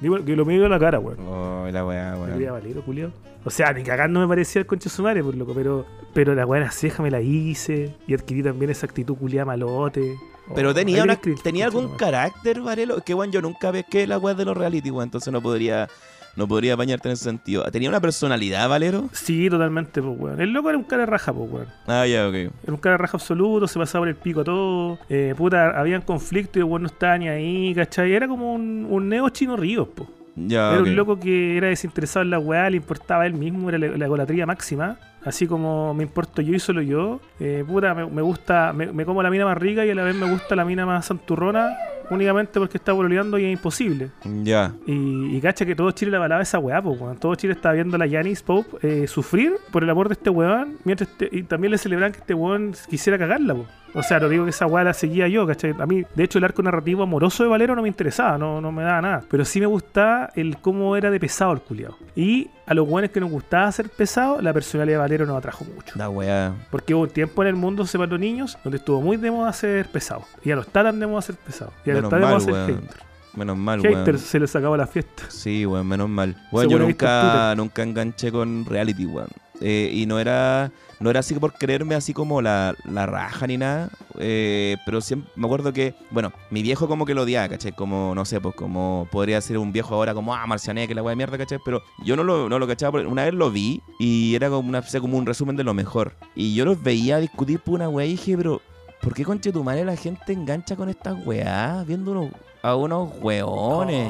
Digo, 0.00 0.24
que 0.24 0.34
lo 0.34 0.44
me 0.46 0.54
dio 0.54 0.64
en 0.64 0.70
la 0.70 0.78
cara, 0.78 0.98
weón. 0.98 1.18
Oh, 1.26 1.68
la 1.70 1.84
weá, 1.84 2.14
weón. 2.16 2.32
creía 2.34 2.52
valero, 2.52 2.82
culiao. 2.82 3.10
O 3.44 3.50
sea, 3.50 3.72
ni 3.72 3.82
cagando 3.82 4.20
me 4.20 4.28
parecía 4.28 4.60
el 4.60 4.66
concho 4.66 4.88
de 4.90 4.94
su 4.94 5.02
madre, 5.02 5.22
por 5.24 5.34
loco, 5.34 5.52
pero, 5.54 5.86
pero 6.12 6.34
la 6.34 6.44
weá 6.46 6.60
de 6.60 6.66
la 6.66 6.72
ceja 6.72 7.02
me 7.02 7.10
la 7.10 7.20
hice 7.22 7.94
y 8.06 8.14
adquirí 8.14 8.42
también 8.42 8.70
esa 8.70 8.86
actitud 8.86 9.16
culiada 9.16 9.46
malote. 9.46 10.14
Pero 10.54 10.70
Oh, 10.70 10.74
tenía, 10.74 11.04
una, 11.04 11.16
tenía 11.42 11.66
algún 11.66 11.96
carácter, 11.96 12.60
Varelo. 12.60 12.98
Es 12.98 13.04
que, 13.04 13.14
weón, 13.14 13.30
yo 13.32 13.40
nunca 13.40 13.70
pesqué 13.72 14.06
la 14.06 14.18
weá 14.18 14.34
de 14.34 14.44
los 14.44 14.56
reality, 14.56 14.90
weón. 14.90 15.04
Entonces 15.04 15.32
no 15.32 15.40
podría, 15.40 15.88
no 16.36 16.46
podría 16.48 16.74
apañarte 16.74 17.08
en 17.08 17.12
ese 17.12 17.24
sentido. 17.24 17.62
¿Tenía 17.70 17.88
una 17.88 18.00
personalidad, 18.00 18.68
Valero? 18.68 19.08
Sí, 19.12 19.48
totalmente, 19.50 20.00
pues, 20.00 20.18
weón. 20.18 20.40
El 20.40 20.52
loco 20.52 20.68
era 20.70 20.78
un 20.78 20.84
cara 20.84 21.02
de 21.02 21.06
raja, 21.06 21.32
pues, 21.32 21.50
weón. 21.50 21.66
Ah, 21.86 22.06
ya, 22.06 22.28
ok. 22.28 22.34
Era 22.34 22.52
un 22.68 22.76
cara 22.76 22.94
de 22.94 22.98
raja 22.98 23.16
absoluto, 23.16 23.66
se 23.66 23.78
pasaba 23.78 24.02
por 24.02 24.08
el 24.08 24.16
pico 24.16 24.40
a 24.40 24.44
todo. 24.44 24.98
Eh, 25.08 25.34
puta, 25.36 25.78
habían 25.78 26.02
conflictos 26.02 26.56
y 26.56 26.58
el 26.60 26.64
weón 26.64 26.82
no 26.82 26.88
estaba 26.88 27.18
ni 27.18 27.28
ahí, 27.28 27.74
¿cachai? 27.74 28.12
Era 28.12 28.28
como 28.28 28.54
un, 28.54 28.86
un 28.88 29.08
neo 29.08 29.28
chino 29.30 29.56
Ríos, 29.56 29.88
pues. 29.94 30.08
Ya, 30.36 30.70
Era 30.72 30.82
un 30.82 30.96
loco 30.96 31.18
que 31.18 31.56
era 31.56 31.66
desinteresado 31.68 32.22
en 32.22 32.30
la 32.30 32.38
weá, 32.38 32.70
le 32.70 32.76
importaba 32.76 33.24
a 33.24 33.26
él 33.26 33.34
mismo, 33.34 33.68
era 33.68 33.78
la, 33.78 33.88
la 33.88 34.04
egolatría 34.06 34.46
máxima. 34.46 34.96
Así 35.22 35.46
como 35.46 35.92
me 35.92 36.02
importo 36.04 36.40
yo 36.40 36.54
y 36.54 36.58
solo 36.60 36.80
yo. 36.80 37.20
Eh, 37.40 37.62
puta, 37.66 37.92
me, 37.94 38.06
me 38.06 38.22
gusta, 38.22 38.72
me, 38.72 38.86
me 38.90 39.04
como 39.04 39.22
la 39.22 39.28
mina 39.28 39.44
más 39.44 39.58
rica 39.58 39.84
y 39.84 39.90
a 39.90 39.94
la 39.94 40.02
vez 40.04 40.14
me 40.14 40.30
gusta 40.30 40.56
la 40.56 40.64
mina 40.64 40.86
más 40.86 41.04
santurrona, 41.06 41.76
únicamente 42.10 42.58
porque 42.58 42.78
está 42.78 42.92
bololeando 42.92 43.38
y 43.38 43.44
es 43.44 43.52
imposible. 43.52 44.10
Ya. 44.42 44.74
Y, 44.86 45.36
y 45.36 45.40
cacha 45.40 45.64
que 45.64 45.74
todo 45.74 45.90
Chile 45.92 46.10
la 46.10 46.18
balaba 46.18 46.42
esa 46.42 46.58
weá, 46.58 46.82
pues, 46.82 47.00
weón. 47.00 47.18
Todo 47.18 47.34
Chile 47.34 47.54
estaba 47.54 47.74
viendo 47.74 47.96
a 47.96 47.98
la 47.98 48.08
Janis 48.08 48.42
Pope 48.42 48.78
eh, 48.82 49.06
sufrir 49.06 49.54
por 49.70 49.82
el 49.82 49.90
amor 49.90 50.08
de 50.08 50.14
este 50.14 50.30
weón, 50.30 50.76
mientras 50.84 51.08
y 51.30 51.42
también 51.44 51.70
le 51.72 51.78
celebran 51.78 52.12
que 52.12 52.18
este 52.18 52.34
weón 52.34 52.74
quisiera 52.88 53.18
cagarla, 53.18 53.54
pues. 53.54 53.68
O 53.94 54.02
sea, 54.02 54.20
no 54.20 54.28
digo 54.28 54.44
que 54.44 54.50
esa 54.50 54.66
weá 54.66 54.84
la 54.84 54.94
seguía 54.94 55.28
yo, 55.28 55.46
¿cachai? 55.46 55.74
A 55.78 55.86
mí, 55.86 56.04
de 56.14 56.24
hecho, 56.24 56.38
el 56.38 56.44
arco 56.44 56.62
narrativo 56.62 57.02
amoroso 57.02 57.42
de 57.42 57.48
Valero 57.48 57.74
no 57.74 57.82
me 57.82 57.88
interesaba, 57.88 58.38
no, 58.38 58.60
no 58.60 58.72
me 58.72 58.82
daba 58.82 59.02
nada. 59.02 59.22
Pero 59.28 59.44
sí 59.44 59.60
me 59.60 59.66
gustaba 59.66 60.30
el 60.34 60.58
cómo 60.58 60.96
era 60.96 61.10
de 61.10 61.20
pesado 61.20 61.52
el 61.52 61.60
culiao. 61.60 61.96
Y 62.14 62.50
a 62.66 62.74
los 62.74 62.88
weones 62.88 63.10
que 63.10 63.20
nos 63.20 63.30
gustaba 63.30 63.70
ser 63.72 63.88
pesado, 63.88 64.40
la 64.40 64.52
personalidad 64.52 64.98
de 64.98 65.00
Valero 65.00 65.26
nos 65.26 65.38
atrajo 65.38 65.64
mucho. 65.64 65.98
La 65.98 66.08
weá. 66.08 66.52
Porque 66.70 66.94
hubo 66.94 67.02
un 67.02 67.10
tiempo 67.10 67.42
en 67.42 67.48
el 67.48 67.56
mundo 67.56 67.86
se 67.86 67.98
para 67.98 68.10
los 68.10 68.20
niños 68.20 68.58
donde 68.62 68.78
estuvo 68.78 69.00
muy 69.00 69.16
de 69.16 69.30
moda 69.30 69.52
ser 69.52 69.86
pesado. 69.88 70.22
Y 70.42 70.50
ya 70.50 70.54
no 70.54 70.62
está 70.62 70.82
tan 70.82 71.00
de 71.00 71.06
moda 71.06 71.22
ser 71.22 71.36
pesado. 71.36 71.72
Ya 71.84 71.94
no 71.94 72.00
está 72.00 72.16
de 72.16 72.26
moda 72.26 72.40
ser 72.40 72.54
hater. 72.54 73.09
Menos 73.34 73.56
mal, 73.56 73.80
Hater 73.80 74.14
weón. 74.14 74.18
se 74.18 74.40
les 74.40 74.54
acabó 74.56 74.76
la 74.76 74.86
fiesta. 74.86 75.24
Sí, 75.28 75.64
weón, 75.66 75.86
menos 75.86 76.08
mal. 76.08 76.36
Bueno, 76.50 76.70
yo 76.70 76.76
Según 76.78 76.90
nunca, 76.90 77.54
nunca 77.56 77.82
enganché 77.82 78.32
con 78.32 78.64
reality, 78.66 79.06
weón. 79.06 79.28
Eh, 79.62 79.90
y 79.92 80.06
no 80.06 80.18
era 80.18 80.72
no 81.00 81.10
era 81.10 81.20
así 81.20 81.34
por 81.34 81.52
creerme 81.52 81.94
así 81.94 82.12
como 82.14 82.40
la, 82.42 82.74
la 82.90 83.04
raja 83.06 83.46
ni 83.46 83.56
nada. 83.58 83.90
eh, 84.18 84.76
pero 84.86 85.00
siempre 85.02 85.30
me 85.36 85.46
acuerdo 85.46 85.72
que, 85.72 85.94
bueno, 86.10 86.32
mi 86.50 86.62
viejo 86.62 86.88
como 86.88 87.04
que 87.06 87.14
lo 87.14 87.22
odiaba, 87.22 87.48
¿cachai? 87.48 87.72
Como, 87.72 88.14
no 88.14 88.24
sé, 88.24 88.40
pues 88.40 88.54
como 88.54 89.06
podría 89.10 89.40
ser 89.42 89.58
un 89.58 89.70
viejo 89.72 89.94
ahora 89.94 90.12
como, 90.14 90.34
ah, 90.34 90.46
Marciané, 90.46 90.88
que 90.88 90.94
la 90.94 91.02
weá 91.02 91.12
de 91.12 91.16
mierda, 91.16 91.36
¿cachai? 91.38 91.58
Pero 91.64 91.82
yo 92.04 92.16
no 92.16 92.24
lo, 92.24 92.48
no 92.48 92.58
lo 92.58 92.66
cachaba. 92.66 92.92
porque 92.92 93.06
Una 93.06 93.24
vez 93.24 93.34
lo 93.34 93.50
vi 93.50 93.82
y 93.98 94.34
era 94.34 94.48
como, 94.50 94.68
una, 94.68 94.82
como 94.82 95.16
un 95.18 95.26
resumen 95.26 95.56
de 95.56 95.64
lo 95.64 95.72
mejor. 95.74 96.14
Y 96.34 96.54
yo 96.54 96.64
los 96.64 96.82
veía 96.82 97.18
discutir 97.18 97.60
por 97.60 97.74
una 97.74 97.88
weá 97.88 98.06
y 98.06 98.10
dije, 98.12 98.36
pero, 98.36 98.60
¿por 99.02 99.14
qué 99.14 99.24
conche 99.24 99.52
tu 99.52 99.62
madre 99.64 99.84
la 99.84 99.96
gente 99.96 100.32
engancha 100.32 100.74
con 100.76 100.88
estas 100.88 101.16
weás? 101.26 101.86
Viendo 101.86 102.12
unos- 102.12 102.30
a 102.62 102.76
unos. 102.76 103.10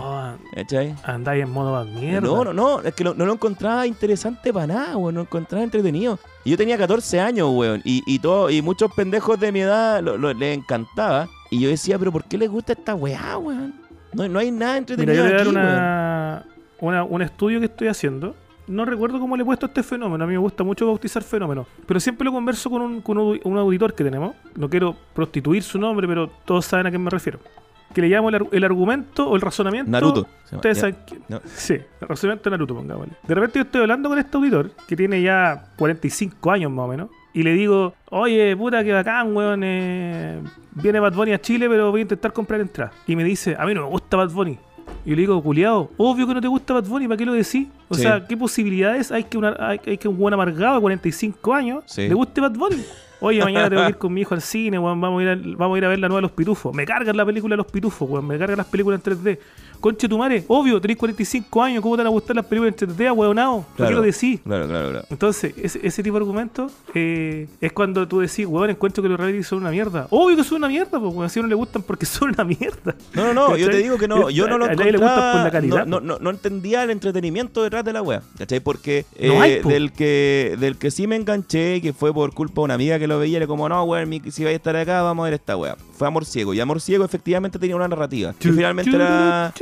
Oh, 0.03 0.32
¿Cachai? 0.55 0.94
andáis 1.05 1.42
en 1.44 1.51
modo 1.51 1.72
más 1.72 1.86
mierda. 1.86 2.20
No, 2.20 2.44
no, 2.44 2.53
no, 2.53 2.80
es 2.80 2.94
que 2.94 3.05
lo- 3.05 3.14
no 3.14 3.26
lo 3.26 3.32
encontraba 3.34 3.86
interesante 3.86 4.53
para 4.53 4.66
nada, 4.66 4.96
weón, 4.96 5.14
no 5.14 5.20
lo 5.20 5.24
encontraba 5.26 5.62
entretenido. 5.64 6.18
Y 6.44 6.51
yo 6.51 6.57
tenía 6.57 6.76
14 6.78 7.20
años, 7.20 7.48
weón, 7.53 7.80
y, 7.84 8.03
y, 8.07 8.18
todo, 8.18 8.51
y 8.51 8.62
muchos 8.62 8.92
pendejos 8.94 9.38
de 9.38 9.53
mi 9.53 9.61
edad 9.61 10.03
lo, 10.03 10.16
lo- 10.16 10.32
les 10.32 10.57
encantaba. 10.59 11.28
Y 11.51 11.61
yo 11.61 11.68
decía, 11.68 11.98
pero 11.98 12.12
¿por 12.12 12.24
qué 12.24 12.38
les 12.38 12.48
gusta 12.51 12.72
esta 12.72 12.94
weá, 12.94 13.36
weón? 13.38 13.74
No, 14.12 14.28
no 14.28 14.38
hay 14.38 14.51
nada 14.51 14.72
Mira, 14.72 14.78
entretenido 14.78 15.14
yo 15.14 15.22
voy 15.22 15.30
a 15.30 15.32
dar 15.32 15.40
aquí, 15.42 15.51
una, 15.51 16.44
una- 16.80 17.05
un 17.05 17.22
estudio 17.22 17.61
que 17.61 17.66
estoy 17.66 17.88
haciendo. 17.88 18.34
No 18.66 18.84
recuerdo 18.84 19.18
cómo 19.18 19.36
le 19.36 19.42
he 19.42 19.46
puesto 19.46 19.66
a 19.66 19.68
este 19.68 19.82
fenómeno. 19.82 20.22
A 20.22 20.26
mí 20.28 20.32
me 20.32 20.38
gusta 20.38 20.62
mucho 20.62 20.86
bautizar 20.86 21.22
fenómenos. 21.24 21.66
Pero 21.86 21.98
siempre 21.98 22.24
lo 22.24 22.32
converso 22.32 22.70
con 22.70 22.82
un, 22.82 23.01
con 23.01 23.18
un 23.18 23.59
auditor 23.59 23.94
que 23.94 24.05
tenemos. 24.05 24.34
No 24.55 24.68
quiero 24.70 24.94
prostituir 25.12 25.62
su 25.64 25.76
nombre, 25.78 26.07
pero 26.07 26.28
todos 26.44 26.66
saben 26.66 26.86
a 26.86 26.90
qué 26.92 26.98
me 26.98 27.11
refiero. 27.11 27.40
Que 27.95 28.01
le 28.03 28.09
llamo 28.09 28.28
el, 28.28 28.47
el 28.53 28.64
argumento 28.64 29.28
o 29.28 29.34
el 29.36 29.43
razonamiento. 29.43 29.91
Naruto. 29.91 30.26
Ustedes 30.53 30.78
saben 30.78 30.97
que- 31.07 31.18
No. 31.28 31.41
Sí, 31.45 31.74
el 31.74 32.09
razonamiento 32.09 32.49
de 32.49 32.55
Naruto, 32.55 32.74
pongámosle. 32.76 33.14
De 33.26 33.34
repente 33.34 33.59
yo 33.59 33.62
estoy 33.64 33.80
hablando 33.82 34.09
con 34.09 34.18
este 34.18 34.36
auditor, 34.36 34.70
que 34.86 34.97
tiene 34.97 35.20
ya 35.22 35.64
45 35.76 36.51
años 36.53 36.70
más 36.70 36.84
o 36.84 36.88
menos, 36.88 37.09
y 37.32 37.43
le 37.43 37.53
digo, 37.55 37.95
oye, 38.11 38.57
puta, 38.57 38.82
que 38.84 38.93
bacán, 38.93 39.36
weón, 39.36 39.62
eh, 39.64 40.41
viene 40.72 41.01
Bad 41.01 41.14
Bunny 41.14 41.32
a 41.32 41.41
Chile, 41.41 41.68
pero 41.68 41.91
voy 41.91 42.01
a 42.01 42.03
intentar 42.03 42.32
comprar 42.32 42.61
entradas. 42.61 42.95
Y 43.07 43.16
me 43.16 43.24
dice, 43.24 43.57
a 43.59 43.64
mí 43.66 43.74
no 43.74 43.82
me 43.82 43.88
gusta 43.88 44.16
Bad 44.16 44.30
Bunny. 44.30 44.59
Y 45.05 45.11
le 45.11 45.16
digo, 45.22 45.41
culiado, 45.43 45.91
obvio 45.97 46.26
que 46.26 46.34
no 46.34 46.41
te 46.41 46.49
gusta 46.49 46.74
Bad 46.74 46.84
Bunny, 46.84 47.07
¿para 47.09 47.16
qué 47.16 47.24
lo 47.26 47.32
decís? 47.32 47.68
O 47.88 47.95
Sí. 47.95 48.03
sea, 48.03 48.26
¿qué 48.26 48.36
posibilidades 48.36 49.11
hay 49.12 49.24
que, 49.24 49.38
una, 49.38 49.57
hay, 49.59 49.80
hay 49.86 49.99
que 49.99 50.07
un 50.09 50.16
buen 50.18 50.34
amargado 50.34 50.74
de 50.76 50.80
45 50.80 51.55
años 51.55 51.84
Sí. 51.86 52.07
le 52.09 52.14
guste 52.14 52.41
Bad 52.41 52.53
Bunny? 52.53 52.84
Oye, 53.20 53.42
mañana 53.44 53.68
tengo 53.68 53.82
que 53.82 53.88
ir 53.90 53.96
con 53.98 54.12
mi 54.12 54.22
hijo 54.22 54.34
al 54.34 54.42
cine, 54.42 54.78
weón. 54.78 55.00
Vamos 55.00 55.20
a 55.20 55.22
ir 55.22 55.28
a, 55.28 55.36
vamos 55.56 55.74
a, 55.76 55.78
ir 55.78 55.84
a 55.84 55.88
ver 55.88 55.98
la 55.98 56.08
nueva 56.08 56.20
Los 56.22 56.32
Pitufos. 56.32 56.74
Me 56.74 56.84
cargan 56.86 57.16
la 57.16 57.24
película 57.24 57.52
de 57.54 57.58
Los 57.58 57.66
Pitufos, 57.66 58.08
weón. 58.08 58.26
Me 58.26 58.38
cargan 58.38 58.56
las 58.58 58.66
películas 58.66 59.00
en 59.04 59.12
3D. 59.12 59.38
Conche 59.80 60.06
tu 60.10 60.18
madre, 60.18 60.44
obvio, 60.48 60.78
tenés 60.78 60.98
45 60.98 61.62
años. 61.62 61.80
¿Cómo 61.82 61.96
te 61.96 62.00
van 62.00 62.08
a 62.08 62.10
gustar 62.10 62.36
las 62.36 62.44
películas 62.44 62.74
en 62.82 62.88
3D, 62.90 63.12
weonado? 63.16 63.56
¿Por 63.62 63.66
qué 63.68 63.76
Claro. 63.76 63.96
lo 63.96 64.02
decís? 64.02 64.38
Claro, 64.44 64.68
claro, 64.68 64.90
claro. 64.90 65.06
Entonces, 65.08 65.54
ese, 65.56 65.80
ese 65.82 66.02
tipo 66.02 66.16
de 66.16 66.22
argumentos 66.22 66.70
eh, 66.94 67.48
es 67.62 67.72
cuando 67.72 68.06
tú 68.06 68.20
decís, 68.20 68.44
weón, 68.46 68.68
encuentro 68.68 69.02
que 69.02 69.08
los 69.08 69.18
reality 69.18 69.42
son 69.42 69.60
una 69.60 69.70
mierda. 69.70 70.06
Obvio 70.10 70.36
que 70.36 70.44
son 70.44 70.58
una 70.58 70.68
mierda, 70.68 71.00
pues, 71.00 71.14
weón. 71.14 71.30
Si 71.30 71.38
a 71.38 71.42
uno 71.42 71.48
le 71.48 71.54
gustan 71.54 71.82
porque 71.82 72.04
son 72.06 72.28
una 72.28 72.44
mierda. 72.44 72.94
No, 73.14 73.32
no, 73.32 73.32
no, 73.32 73.56
yo 73.56 73.70
te 73.70 73.78
digo 73.78 73.96
que 73.96 74.06
no, 74.06 74.28
yo 74.28 74.46
no 74.48 74.58
lo 74.58 74.66
le 74.66 74.74
gusta 74.74 74.88
encontraba, 74.88 75.32
por 75.32 75.42
la 75.44 75.50
calidad, 75.50 75.86
no, 75.86 76.00
no, 76.00 76.06
no, 76.06 76.18
no 76.18 76.30
entendía 76.30 76.82
el 76.84 76.90
entretenimiento 76.90 77.62
detrás 77.62 77.82
de 77.82 77.94
la 77.94 78.02
wea, 78.02 78.22
¿cachai? 78.36 78.60
Porque 78.60 79.06
No 79.18 79.40
hay, 79.40 79.52
eh, 79.52 79.60
po. 79.62 79.70
del 79.70 79.92
que 79.92 80.56
del 80.60 80.76
que 80.76 80.90
sí 80.90 81.06
me 81.06 81.16
enganché, 81.16 81.80
que 81.80 81.94
fue 81.94 82.12
por 82.12 82.34
culpa 82.34 82.60
de 82.60 82.64
una 82.66 82.74
amiga 82.74 82.98
que 82.98 83.06
lo 83.11 83.18
veía, 83.18 83.36
era 83.36 83.46
como, 83.46 83.68
no, 83.68 83.84
weón, 83.84 84.11
si 84.30 84.44
vais 84.44 84.54
a 84.54 84.56
estar 84.56 84.74
acá, 84.76 85.02
vamos 85.02 85.22
a 85.22 85.24
ver 85.24 85.34
esta 85.34 85.56
wea. 85.56 85.76
Fue 85.92 86.08
Amor 86.08 86.24
Ciego, 86.24 86.54
y 86.54 86.61
Amor 86.61 86.80
Ciego 86.80 87.04
efectivamente 87.04 87.58
tenía 87.58 87.76
una 87.76 87.86
narrativa, 87.86 88.32
que 88.38 88.50
finalmente 88.50 88.94
era... 88.94 89.52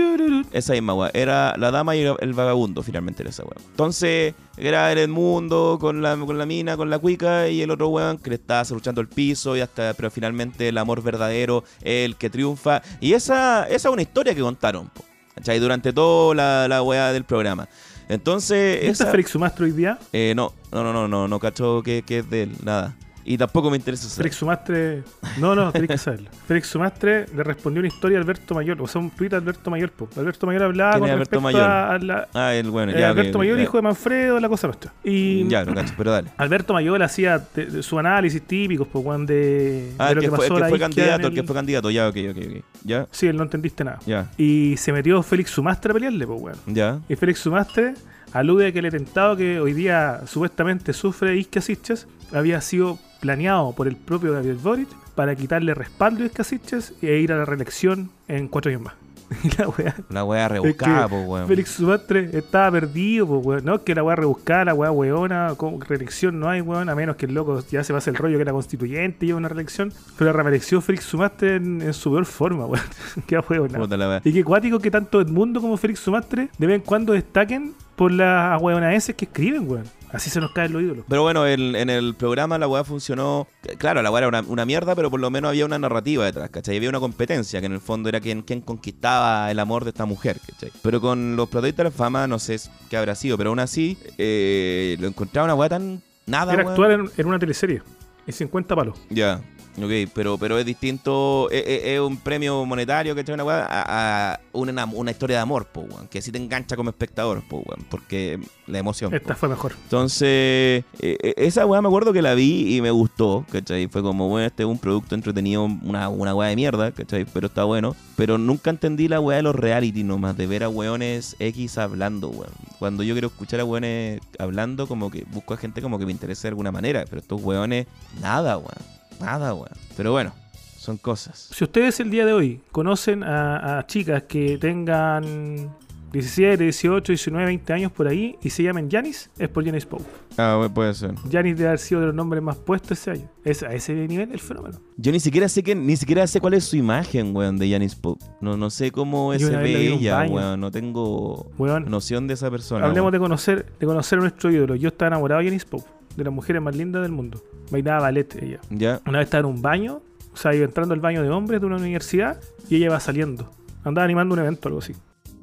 Esa 0.53 0.75
misma 0.75 0.95
weá. 0.95 1.11
Era 1.13 1.55
la 1.57 1.73
dama 1.73 1.97
y 1.97 2.03
el 2.03 2.33
vagabundo, 2.33 2.83
finalmente 2.85 3.23
era 3.23 3.31
esa 3.31 3.43
weá. 3.43 3.57
Entonces, 3.71 4.35
era 4.57 4.93
el 4.93 5.09
mundo 5.09 5.79
con 5.81 6.01
la, 6.01 6.17
con 6.17 6.39
la 6.39 6.47
mina, 6.47 6.77
con 6.77 6.91
la 6.91 7.01
cuica, 7.01 7.49
y 7.49 7.63
el 7.63 7.71
otro 7.73 7.89
weón 7.89 8.19
que 8.19 8.31
le 8.31 8.37
estaba 8.37 8.63
luchando 8.71 9.01
el 9.01 9.09
piso, 9.09 9.57
y 9.57 9.61
hasta, 9.61 9.95
pero 9.95 10.11
finalmente 10.11 10.69
el 10.69 10.79
amor 10.79 11.03
verdadero 11.03 11.65
el 11.83 12.15
que 12.15 12.31
triunfa. 12.31 12.83
Y 13.01 13.15
esa, 13.15 13.65
esa 13.65 13.89
es 13.89 13.93
una 13.93 14.03
historia 14.03 14.35
que 14.35 14.41
contaron, 14.41 14.89
po, 14.89 15.05
¿cachai? 15.35 15.59
Durante 15.59 15.93
toda 15.93 16.35
la, 16.35 16.69
la 16.69 16.83
weá 16.83 17.13
del 17.13 17.25
programa. 17.25 17.69
Entonces, 18.09 18.81
¿Viste 18.81 18.93
esa, 18.93 19.09
a 19.09 19.11
Félix 19.11 19.31
Sumastro 19.31 19.67
hoy 19.67 19.73
día? 19.73 19.99
eh, 20.15 20.33
no, 20.35 20.55
no, 20.73 20.83
no, 20.83 20.93
no, 20.95 21.09
no, 21.09 21.29
no 21.29 21.39
cacho 21.39 21.83
que, 21.83 22.03
que 22.03 22.21
es 22.21 22.31
de 22.31 22.45
él, 22.45 22.53
nada. 22.63 22.97
Y 23.25 23.37
tampoco 23.37 23.71
me 23.71 23.77
interesa 23.77 24.05
saber. 24.09 24.17
Félix 24.25 24.37
Sumastre. 24.37 25.03
No, 25.39 25.55
no, 25.55 25.71
tenés 25.73 25.89
que 25.91 25.99
saberlo. 25.99 26.31
Félix 26.49 26.69
Sumastre 26.69 27.27
le 27.35 27.43
respondió 27.43 27.81
una 27.81 27.89
historia 27.89 28.19
a 28.19 28.21
Alberto 28.23 28.55
Mayor, 28.55 28.81
o 28.81 28.87
sea, 28.87 29.01
un 29.01 29.11
tweet 29.11 29.31
a 29.35 29.37
Alberto 29.37 29.71
Mayor. 29.71 29.91
po. 29.91 30.09
Alberto 30.17 30.47
Mayor 30.47 30.63
hablaba 30.63 30.93
¿Quién 30.93 31.01
con 31.03 31.11
Alberto 31.11 31.37
respecto 31.37 31.41
Mayor? 31.43 31.61
a, 31.63 31.93
a 31.95 31.99
la. 31.99 32.29
Ah, 32.35 32.55
el 32.55 32.71
bueno, 32.71 32.93
eh, 32.93 33.01
ya. 33.01 33.11
Alberto 33.11 33.39
Mayor, 33.39 33.57
ya. 33.59 33.63
hijo 33.65 33.77
de 33.77 33.83
Manfredo, 33.83 34.41
la 34.41 34.49
cosa 34.49 34.67
nuestra. 34.69 34.93
Y 35.05 35.47
Ya, 35.49 35.65
lo 35.65 35.75
cacho, 35.75 35.93
pero 35.97 36.11
dale. 36.13 36.31
Alberto 36.39 36.73
Mayor 36.73 37.03
hacía 37.03 37.39
te- 37.45 37.67
de 37.67 37.83
su 37.83 37.99
análisis 37.99 38.41
típicos, 38.43 38.89
pues, 38.91 39.05
weón, 39.05 39.27
de, 39.27 39.93
Ah, 39.99 40.07
de 40.07 40.11
el 40.13 40.17
lo 40.17 40.21
que, 40.23 40.29
que, 40.31 40.37
fue, 40.37 40.45
el 40.47 40.49
pasó 40.51 40.55
que 40.55 40.61
la 40.61 40.69
fue 40.69 40.79
isquia 40.79 40.89
candidato, 40.89 41.27
el 41.29 41.35
que 41.35 41.41
el- 41.41 41.47
fue 41.47 41.55
candidato, 41.55 41.91
ya, 41.91 42.09
ok, 42.09 42.17
ok, 42.31 42.37
ok. 42.47 42.65
Ya, 42.85 43.07
Sí, 43.11 43.27
él 43.27 43.37
no 43.37 43.43
entendiste 43.43 43.85
nada. 43.85 43.99
ya, 44.07 44.31
Y 44.39 44.77
se 44.79 44.93
metió 44.93 45.23
Félix 45.23 45.51
Sumastre 45.51 45.91
a 45.91 45.95
pelearle, 45.95 46.27
pues, 46.27 46.41
weón. 46.41 46.57
ya. 46.67 46.99
Y 47.09 47.17
Félix 47.17 47.41
Sumastre 47.41 47.95
alude 48.33 48.67
a 48.69 48.73
que 48.73 48.79
el 48.81 48.87
atentado 48.87 49.37
que 49.37 49.59
hoy 49.61 49.73
día 49.73 50.21
supuestamente 50.27 50.93
sufre 50.93 51.37
Isca 51.37 51.61
Siches 51.61 52.07
había 52.33 52.61
sido 52.61 52.99
planeado 53.21 53.73
por 53.73 53.89
el 53.89 53.97
propio 53.97 54.33
Gabriel 54.33 54.57
Boric 54.57 54.89
para 55.15 55.35
quitarle 55.35 55.75
respaldo 55.75 56.23
a 56.23 56.27
Isca 56.27 56.45
Siches 56.45 56.95
e 57.03 57.19
ir 57.19 57.33
a 57.33 57.37
la 57.37 57.45
reelección 57.45 58.11
en 58.29 58.49
cuatro 58.49 58.71
años 58.71 58.83
más. 58.83 58.95
La 59.59 59.69
weá. 59.69 59.95
La 60.09 60.25
weá 60.25 60.49
rebuscada, 60.49 61.09
po, 61.09 61.21
weón. 61.21 61.47
Félix 61.47 61.73
Sumastre 61.73 62.31
estaba 62.33 62.71
perdido, 62.73 63.27
pues, 63.27 63.45
weón. 63.45 63.65
No, 63.65 63.85
que 63.85 63.95
la 63.95 64.03
weá 64.03 64.17
rebuscada, 64.17 64.67
la 64.67 64.75
weá 64.75 64.91
weona, 64.91 65.55
como 65.57 65.79
reelección 65.81 66.41
no 66.41 66.49
hay, 66.49 66.61
weón, 66.61 66.89
a 66.89 66.95
menos 66.95 67.17
que 67.17 67.27
el 67.27 67.35
loco 67.35 67.63
ya 67.71 67.85
se 67.85 67.93
pase 67.93 68.11
el 68.11 68.17
rollo 68.17 68.39
que 68.39 68.43
era 68.43 68.53
constituyente 68.53 69.27
y 69.27 69.29
lleva 69.29 69.39
una 69.39 69.49
reelección. 69.49 69.93
Pero 70.17 70.33
reapareció 70.33 70.81
Félix 70.81 71.05
Sumastre 71.05 71.57
en, 71.57 71.83
en 71.83 71.93
su 71.93 72.11
peor 72.11 72.25
forma, 72.25 72.67
weón. 72.67 72.85
qué 73.27 73.39
weá. 73.39 74.21
Y 74.25 74.33
qué 74.33 74.45
cuático 74.45 74.79
que 74.79 74.91
tanto 74.91 75.21
Edmundo 75.21 75.61
como 75.61 75.77
Félix 75.77 76.01
Sumastre 76.01 76.49
de 76.57 76.67
vez 76.67 76.77
en 76.77 76.83
cuando 76.83 77.13
destaquen 77.13 77.75
por 77.99 78.13
las 78.13 78.63
weonaeses 78.63 79.15
que 79.15 79.27
escriben, 79.27 79.69
weón. 79.71 79.85
Así 80.11 80.31
se 80.31 80.41
nos 80.41 80.53
caen 80.53 80.73
los 80.73 80.81
ídolos. 80.81 81.05
Pero 81.07 81.21
bueno, 81.23 81.45
el- 81.45 81.77
en 81.77 81.91
el 81.91 82.15
programa 82.15 82.57
la 82.57 82.67
weá 82.67 82.83
funcionó. 82.85 83.47
Claro, 83.77 84.01
la 84.01 84.11
weá 84.11 84.21
era 84.21 84.29
una, 84.29 84.41
una 84.41 84.65
mierda, 84.65 84.95
pero 84.95 85.11
por 85.11 85.21
lo 85.21 85.29
menos 85.31 85.51
había 85.51 85.67
una 85.67 85.79
narrativa 85.79 86.25
detrás, 86.25 86.49
¿cachai? 86.49 86.77
Había 86.79 86.89
una 86.89 87.01
competencia, 87.01 87.61
que 87.61 87.67
en 87.67 87.73
el 87.73 87.81
fondo 87.81 88.09
era 88.09 88.19
quien, 88.21 88.41
quien 88.41 88.63
conquistaba 88.63 89.51
el 89.51 89.59
amor 89.59 89.85
de 89.85 89.91
esta 89.91 90.07
mujer, 90.07 90.39
¿cachai? 90.47 90.71
Pero 90.83 91.03
con 91.03 91.37
los 91.37 91.49
protagonistas 91.49 91.85
de 91.85 91.91
la 91.91 91.97
fama, 91.97 92.27
no 92.27 92.39
sé 92.39 92.59
qué 92.89 92.97
habrá 92.97 93.15
sido, 93.15 93.37
pero 93.37 93.51
aún 93.51 93.59
así, 93.59 93.99
eh, 94.17 94.97
lo 94.99 95.09
encontraba 95.09 95.45
una 95.45 95.55
weá 95.57 95.69
tan. 95.69 96.01
Nada, 96.27 96.55
Era 96.55 96.63
weón. 96.63 96.73
actuar 96.73 96.91
en, 96.93 97.11
en 97.17 97.27
una 97.27 97.39
teleserie. 97.39 97.83
Y 98.27 98.33
50 98.33 98.75
palos. 98.77 98.99
Ya, 99.11 99.41
ok, 99.85 100.11
pero, 100.15 100.39
pero 100.39 100.59
es 100.59 100.65
distinto, 100.67 101.49
es, 101.51 101.63
es- 101.67 101.85
es 101.85 102.01
un 102.01 102.17
premio 102.17 102.65
monetario, 102.65 103.15
¿cachai? 103.15 103.35
Una 103.35 103.45
a, 103.45 104.33
a 104.35 104.41
una, 104.53 104.85
una 104.87 105.11
historia 105.11 105.37
de 105.37 105.43
amor, 105.43 105.67
po, 105.67 105.81
weón, 105.83 106.09
que 106.09 106.21
sí 106.23 106.31
te 106.33 106.39
engancha 106.39 106.77
como 106.77 106.91
espectador, 106.91 107.43
po, 107.49 107.57
weón, 107.59 107.85
porque 107.91 108.39
la 108.67 108.79
emoción. 108.79 109.11
po. 109.11 109.17
Esta 109.17 109.35
fue 109.35 109.49
mejor. 109.49 109.73
Entonces, 109.85 110.29
eh, 110.29 110.85
eh, 111.01 111.35
esa 111.37 111.67
weá 111.67 111.81
me 111.83 111.89
acuerdo 111.89 112.13
que 112.13 112.23
la 112.23 112.35
vi 112.35 112.77
y 112.77 112.81
me 112.83 112.91
gustó, 112.91 113.45
¿cachai? 113.51 113.87
Fue 113.89 114.03
como, 114.03 114.29
bueno, 114.29 114.47
este 114.47 114.63
es 114.63 114.69
un 114.69 114.79
producto 114.79 115.15
entretenido, 115.15 115.65
una, 115.65 116.09
una 116.09 116.35
weá 116.35 116.49
de 116.51 116.57
mierda, 116.57 116.93
¿cachai? 116.93 117.25
Pero 117.25 117.47
está 117.49 117.65
bueno. 117.65 117.95
Pero 118.17 118.39
nunca 118.39 118.71
entendí 118.71 119.07
la 119.09 119.21
weá 119.21 119.37
de 119.37 119.43
los 119.43 119.55
reality 119.55 120.03
nomás, 120.03 120.37
de 120.37 120.47
ver 120.47 120.65
a 120.65 120.69
weones 120.69 121.37
X 121.39 121.79
hablando, 121.79 122.29
weón. 122.29 122.53
Cuando 122.79 123.03
yo 123.03 123.15
quiero 123.15 123.29
escuchar 123.29 123.61
a 123.61 123.65
weones 123.65 124.21
hablando, 124.39 124.87
como 124.87 125.11
que 125.11 125.25
busco 125.33 125.55
a 125.55 125.57
gente 125.57 125.83
como 125.83 125.99
que 125.99 126.07
me 126.07 126.13
interese 126.13 126.43
de 126.43 126.49
alguna 126.49 126.73
manera. 126.73 127.05
Pero 127.09 127.21
estos 127.21 127.43
weones, 127.43 127.87
nada, 128.21 128.57
weón. 128.59 128.98
Nada, 129.21 129.55
weón. 129.55 129.69
Pero 129.97 130.13
bueno, 130.13 130.33
son 130.77 130.97
cosas. 130.97 131.49
Si 131.53 131.65
ustedes 131.65 132.01
el 132.01 132.11
día 132.11 132.25
de 132.27 132.33
hoy 132.33 132.61
conocen 132.73 133.23
a, 133.25 133.79
a 133.79 133.87
chicas 133.87 134.25
que 134.25 134.59
tengan 134.59 135.71
17, 136.13 136.63
18, 136.65 137.13
19, 137.13 137.45
20 137.45 137.73
años 137.75 137.93
por 137.93 138.09
ahí 138.09 138.37
y 138.43 138.49
se 138.49 138.63
llamen 138.63 138.91
Janis, 138.91 139.29
es 139.39 139.49
por 139.51 139.63
Janis 139.65 139.85
Pope. 139.85 140.05
Ah, 140.39 140.67
puede 140.73 140.95
ser. 140.95 141.15
Janis 141.31 141.57
debe 141.57 141.69
haber 141.69 141.79
sido 141.81 142.01
de 142.01 142.07
los 142.07 142.15
nombres 142.15 142.43
más 142.43 142.57
puestos 142.57 142.93
ese 142.99 143.11
año. 143.11 143.29
Es 143.45 143.63
a 143.63 143.75
ese 143.75 143.93
nivel 143.93 144.33
el 144.33 144.39
fenómeno. 144.39 144.81
Yo 144.97 145.13
ni 145.13 145.21
siquiera 145.21 145.49
sé 145.51 145.63
que, 145.63 145.75
ni 145.75 145.97
siquiera 145.97 146.27
sé 146.27 146.41
cuál 146.41 146.55
es 146.55 146.65
su 146.65 146.77
imagen, 146.77 147.37
weón, 147.37 147.59
de 147.59 147.71
Janis 147.71 147.95
Pope. 147.95 148.25
No, 148.41 148.57
no 148.57 148.71
sé 148.71 148.91
cómo 148.91 149.31
vi 149.33 149.45
ve 149.45 149.89
ella, 149.93 150.23
weón. 150.31 150.61
No 150.61 150.71
tengo 150.71 151.51
Weón, 151.59 151.91
noción 151.91 152.27
de 152.27 152.35
esa 152.35 152.51
persona. 152.51 152.87
hablemos 152.87 153.09
weón. 153.11 153.13
de 153.13 153.19
conocer, 153.19 153.67
de 153.79 153.87
conocer 153.87 154.19
a 154.19 154.23
nuestro 154.23 154.51
ídolo. 154.51 154.77
Yo 154.77 154.89
estaba 154.89 155.09
enamorado 155.09 155.41
de 155.41 155.49
Janis 155.49 155.65
Pope, 155.67 155.85
de 156.17 156.25
las 156.25 156.33
mujeres 156.33 156.63
más 156.63 156.75
lindas 156.77 157.03
del 157.03 157.13
mundo. 157.13 157.43
Bailaba 157.71 158.03
ballet 158.03 158.35
ella. 158.43 158.61
¿Ya? 158.71 159.01
Una 159.07 159.19
vez 159.19 159.27
estaba 159.27 159.41
en 159.41 159.55
un 159.55 159.63
baño, 159.63 160.03
o 160.33 160.37
sea, 160.37 160.55
iba 160.55 160.65
entrando 160.65 160.95
al 160.95 161.01
baño 161.01 161.23
de 161.23 161.31
hombres 161.31 161.61
de 161.61 161.67
una 161.67 161.77
universidad 161.77 162.41
y 162.69 162.77
ella 162.77 162.87
iba 162.87 163.01
saliendo. 163.01 163.51
Andaba 163.85 164.05
animando 164.05 164.35
un 164.35 164.41
evento 164.41 164.69
o 164.69 164.69
algo 164.69 164.81
así. 164.81 164.95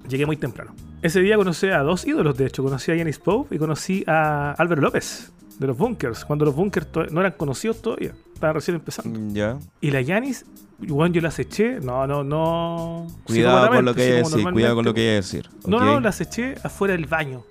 Llegué 0.07 0.25
muy 0.25 0.37
temprano. 0.37 0.75
Ese 1.01 1.19
día 1.21 1.35
conocí 1.35 1.67
a 1.67 1.79
dos 1.79 2.05
ídolos, 2.05 2.37
de 2.37 2.45
hecho. 2.45 2.63
Conocí 2.63 2.91
a 2.91 2.97
Janis 2.97 3.19
Pope 3.19 3.55
y 3.55 3.59
conocí 3.59 4.03
a 4.07 4.51
Álvaro 4.51 4.81
López, 4.81 5.31
de 5.59 5.67
los 5.67 5.77
Bunkers, 5.77 6.25
cuando 6.25 6.45
los 6.45 6.55
Bunkers 6.55 6.87
no 7.11 7.19
eran 7.21 7.33
conocidos 7.33 7.81
todavía. 7.81 8.13
Estaban 8.33 8.55
recién 8.55 8.75
empezando. 8.75 9.19
Mm, 9.19 9.33
¿Ya? 9.33 9.57
Y 9.81 9.91
la 9.91 10.03
Janis, 10.03 10.45
igual 10.81 11.11
yo 11.11 11.21
las 11.21 11.39
eché. 11.39 11.79
No, 11.79 12.05
no, 12.05 12.23
no. 12.23 13.07
Cuidado 13.25 13.69
con 13.69 13.85
lo 13.85 13.95
que 13.95 14.03
decir, 14.03 14.51
cuidado 14.51 14.75
con 14.75 14.85
lo 14.85 14.93
que 14.93 15.01
decir. 15.01 15.49
No, 15.65 15.79
no, 15.79 15.99
las 15.99 16.21
eché 16.21 16.55
afuera 16.63 16.93
del 16.93 17.05
baño. 17.05 17.43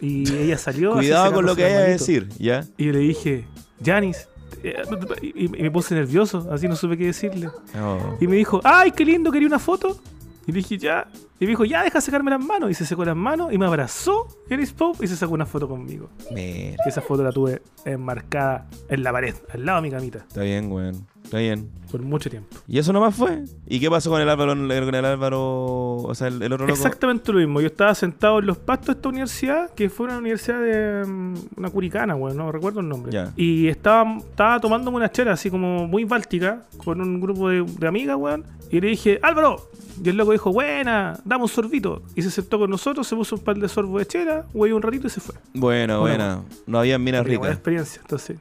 Y 0.00 0.32
ella 0.34 0.56
salió. 0.58 0.92
Cuidado 0.92 1.32
con 1.32 1.44
lo 1.46 1.54
que 1.56 1.64
hay 1.64 1.72
a 1.74 1.80
decir, 1.80 2.28
¿ya? 2.38 2.64
Y 2.76 2.86
yo 2.86 2.92
le 2.92 2.98
dije, 3.00 3.46
Janis. 3.84 4.28
eh, 4.62 4.74
Y, 5.22 5.44
y 5.44 5.48
me 5.62 5.70
puse 5.70 5.94
nervioso, 5.94 6.48
así 6.50 6.66
no 6.68 6.76
supe 6.76 6.96
qué 6.96 7.06
decirle. 7.06 7.48
Oh. 7.80 8.16
Y 8.20 8.26
me 8.26 8.36
dijo, 8.36 8.60
¡ay, 8.64 8.92
qué 8.92 9.04
lindo! 9.04 9.30
Quería 9.30 9.48
una 9.48 9.58
foto. 9.58 9.98
Y 10.46 10.52
le 10.52 10.58
dije, 10.58 10.78
ya. 10.78 11.06
Y 11.38 11.44
me 11.44 11.50
dijo, 11.50 11.64
ya, 11.64 11.82
deja 11.84 12.00
sacarme 12.00 12.30
las 12.30 12.40
manos. 12.44 12.70
Y 12.70 12.74
se 12.74 12.84
secó 12.84 13.04
las 13.04 13.14
manos 13.16 13.52
y 13.52 13.58
me 13.58 13.66
abrazó 13.66 14.26
Janis 14.48 14.72
Pope 14.72 15.04
y 15.04 15.08
se 15.08 15.16
sacó 15.16 15.34
una 15.34 15.46
foto 15.46 15.68
conmigo. 15.68 16.08
Mira, 16.34 16.76
esa 16.86 17.00
foto 17.02 17.22
la 17.22 17.30
tuve 17.32 17.62
enmarcada 17.84 18.68
en 18.88 19.02
la 19.02 19.12
pared, 19.12 19.34
al 19.52 19.64
lado 19.64 19.80
de 19.80 19.88
mi 19.88 19.90
camita, 19.94 20.18
está 20.26 20.42
bien, 20.42 20.70
weón. 20.72 21.06
Está 21.30 21.38
bien. 21.38 21.70
por 21.92 22.02
mucho 22.02 22.28
tiempo. 22.28 22.48
¿Y 22.66 22.80
eso 22.80 22.92
nomás 22.92 23.14
fue? 23.14 23.44
¿Y 23.68 23.78
qué 23.78 23.88
pasó 23.88 24.10
con 24.10 24.20
el 24.20 24.28
Álvaro, 24.28 24.50
con 24.56 24.94
el 24.96 25.04
Álvaro, 25.04 25.98
o 25.98 26.12
sea, 26.12 26.26
el, 26.26 26.42
el 26.42 26.52
otro 26.52 26.66
loco? 26.66 26.76
Exactamente 26.76 27.32
lo 27.32 27.38
mismo. 27.38 27.60
Yo 27.60 27.68
estaba 27.68 27.94
sentado 27.94 28.40
en 28.40 28.46
los 28.46 28.58
pastos 28.58 28.86
de 28.88 28.92
esta 28.94 29.08
universidad, 29.10 29.70
que 29.74 29.88
fue 29.88 30.06
una 30.06 30.18
universidad 30.18 30.60
de 30.60 31.04
mm, 31.06 31.34
una 31.56 31.70
curicana, 31.70 32.16
weón, 32.16 32.36
no 32.36 32.50
recuerdo 32.50 32.80
el 32.80 32.88
nombre. 32.88 33.12
Ya. 33.12 33.32
Y 33.36 33.68
estaba, 33.68 34.16
estaba 34.18 34.60
tomándome 34.60 34.96
una 34.96 35.12
chela 35.12 35.32
así 35.32 35.50
como 35.50 35.86
muy 35.86 36.04
báltica 36.04 36.62
con 36.84 37.00
un 37.00 37.20
grupo 37.20 37.48
de, 37.48 37.62
de 37.64 37.86
amigas, 37.86 38.16
weón. 38.18 38.44
Y 38.72 38.80
le 38.80 38.88
dije, 38.88 39.20
Álvaro. 39.22 39.68
Y 40.02 40.08
el 40.08 40.16
loco 40.16 40.32
dijo, 40.32 40.50
buena, 40.50 41.18
dame 41.26 41.42
un 41.42 41.48
sorbito. 41.50 42.00
Y 42.14 42.22
se 42.22 42.30
sentó 42.30 42.58
con 42.58 42.70
nosotros, 42.70 43.06
se 43.06 43.14
puso 43.14 43.36
un 43.36 43.42
par 43.42 43.58
de 43.58 43.68
sorbos 43.68 43.98
de 44.00 44.06
chela, 44.06 44.46
güey, 44.54 44.72
un 44.72 44.80
ratito 44.80 45.08
y 45.08 45.10
se 45.10 45.20
fue. 45.20 45.34
Bueno, 45.52 46.00
Bueno, 46.00 46.00
buena. 46.00 46.42
No 46.66 46.78
había 46.78 46.98
minas 46.98 47.20
buena 47.22 47.36
ricas. 47.38 47.52
experiencia, 47.52 48.00
entonces. 48.00 48.38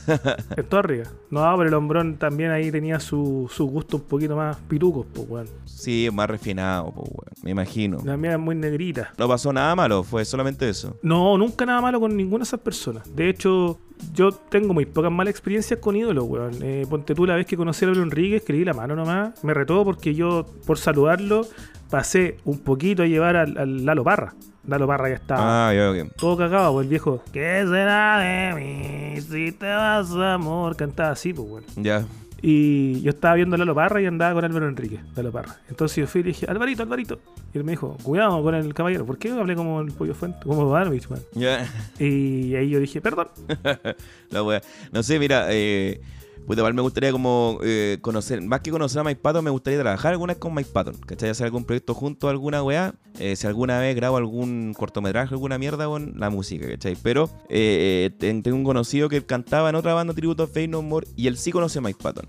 en 0.56 0.64
todo 0.66 0.80
arriba. 0.80 1.04
No, 1.30 1.54
pero 1.56 1.68
el 1.68 1.74
hombrón 1.74 2.16
también 2.28 2.50
ahí 2.50 2.70
tenía 2.70 2.98
su, 2.98 3.50
su 3.52 3.66
gusto 3.66 3.98
un 3.98 4.02
poquito 4.02 4.36
más 4.36 4.56
pirucos, 4.68 5.06
pues, 5.12 5.28
weón. 5.28 5.48
Sí, 5.64 6.08
más 6.12 6.28
refinado, 6.28 6.92
pues, 6.92 7.08
weón. 7.08 7.32
Me 7.42 7.50
imagino. 7.52 7.98
La 8.04 8.16
mía 8.16 8.32
es 8.32 8.38
muy 8.38 8.54
negrita. 8.54 9.12
No 9.16 9.28
pasó 9.28 9.52
nada 9.52 9.74
malo, 9.76 10.02
fue 10.02 10.24
solamente 10.24 10.68
eso. 10.68 10.96
No, 11.02 11.38
nunca 11.38 11.64
nada 11.64 11.80
malo 11.80 12.00
con 12.00 12.16
ninguna 12.16 12.42
de 12.42 12.48
esas 12.48 12.60
personas. 12.60 13.14
De 13.14 13.28
hecho, 13.28 13.78
yo 14.12 14.32
tengo 14.32 14.74
muy 14.74 14.86
pocas 14.86 15.12
malas 15.12 15.30
experiencias 15.30 15.78
con 15.80 15.94
ídolos, 15.94 16.24
weón. 16.24 16.54
Eh, 16.62 16.84
ponte 16.88 17.14
tú 17.14 17.26
la 17.26 17.36
vez 17.36 17.46
que 17.46 17.56
conocí 17.56 17.84
a 17.84 17.88
Álvaro 17.88 18.02
Enríquez, 18.02 18.42
que 18.42 18.52
le 18.52 18.58
di 18.60 18.64
la 18.64 18.74
mano 18.74 18.96
nomás. 18.96 19.44
Me 19.44 19.54
retó 19.54 19.84
porque 19.84 20.14
yo, 20.14 20.46
por 20.66 20.78
saludarlo, 20.78 21.46
pasé 21.90 22.38
un 22.44 22.58
poquito 22.58 23.02
a 23.02 23.06
llevar 23.06 23.36
al, 23.36 23.56
al 23.56 23.84
Lalo 23.84 24.02
Parra. 24.02 24.34
Lalo 24.66 24.86
Parra 24.86 25.08
ya 25.08 25.14
estaba 25.16 25.68
Ah, 25.70 25.74
ya, 25.74 25.90
ok. 25.90 26.12
todo 26.16 26.36
cagado, 26.36 26.72
pues 26.72 26.84
el 26.84 26.90
viejo. 26.90 27.22
¿Qué 27.32 27.64
será 27.68 28.18
de 28.18 28.54
mí 28.54 29.20
si 29.20 29.52
te 29.52 29.66
vas, 29.66 30.10
amor? 30.12 30.76
Cantaba 30.76 31.10
así, 31.10 31.32
pues, 31.32 31.48
weón. 31.48 31.64
Ya. 31.76 32.04
Y 32.42 33.00
yo 33.00 33.10
estaba 33.10 33.34
viendo 33.34 33.54
a 33.56 33.58
Lalo 33.58 33.74
Parra 33.74 34.00
y 34.00 34.06
andaba 34.06 34.34
con 34.34 34.44
Álvaro 34.44 34.68
Enrique, 34.68 35.00
Lalo 35.16 35.32
Parra. 35.32 35.56
Entonces 35.68 35.96
yo 35.96 36.06
fui 36.06 36.20
y 36.20 36.24
le 36.24 36.28
dije, 36.28 36.46
Alvarito, 36.48 36.82
Alvarito. 36.82 37.18
Y 37.54 37.58
él 37.58 37.64
me 37.64 37.72
dijo, 37.72 37.96
cuidado 38.02 38.42
con 38.42 38.54
el 38.54 38.74
caballero. 38.74 39.06
¿Por 39.06 39.18
qué 39.18 39.30
hablé 39.30 39.56
como 39.56 39.80
el 39.80 39.90
pollo 39.92 40.14
fuente? 40.14 40.40
Como 40.44 40.62
Ivanovich, 40.68 41.08
man. 41.08 41.20
Ya. 41.32 41.66
Y 41.98 42.54
ahí 42.54 42.68
yo 42.68 42.78
dije, 42.78 43.00
perdón. 43.00 43.28
La 44.30 44.42
wea. 44.42 44.60
No 44.92 45.02
sé, 45.02 45.18
mira, 45.18 45.46
eh, 45.50 46.00
puta, 46.46 46.60
igual 46.60 46.74
me 46.74 46.82
gustaría 46.82 47.12
como 47.12 47.58
eh, 47.62 47.98
conocer, 48.00 48.40
más 48.42 48.60
que 48.60 48.70
conocer 48.70 49.00
a 49.00 49.04
Mike 49.04 49.20
Patton, 49.20 49.44
me 49.44 49.50
gustaría 49.50 49.80
trabajar 49.80 50.12
alguna 50.12 50.32
vez 50.34 50.40
con 50.40 50.54
Mike 50.54 50.70
Patton, 50.72 50.94
¿cachai? 51.06 51.30
Hacer 51.30 51.44
algún 51.46 51.64
proyecto 51.64 51.92
junto 51.94 52.28
a 52.28 52.30
alguna 52.30 52.62
weá, 52.62 52.94
eh, 53.18 53.36
si 53.36 53.46
alguna 53.46 53.78
vez 53.80 53.94
grabo 53.96 54.16
algún 54.16 54.72
cortometraje, 54.76 55.34
alguna 55.34 55.58
mierda 55.58 55.86
con 55.86 56.14
la 56.16 56.30
música, 56.30 56.68
¿cachai? 56.68 56.96
Pero 57.02 57.28
eh, 57.48 58.10
ten- 58.18 58.42
tengo 58.42 58.56
un 58.56 58.64
conocido 58.64 59.08
que 59.08 59.24
cantaba 59.24 59.68
en 59.70 59.74
otra 59.74 59.94
banda 59.94 60.14
tributo 60.14 60.44
a 60.44 60.46
Faith 60.46 60.70
No 60.70 60.82
More 60.82 61.06
y 61.16 61.26
él 61.26 61.36
sí 61.36 61.50
conoce 61.52 61.78
a 61.78 61.82
Mike 61.82 61.98
Patton. 62.02 62.26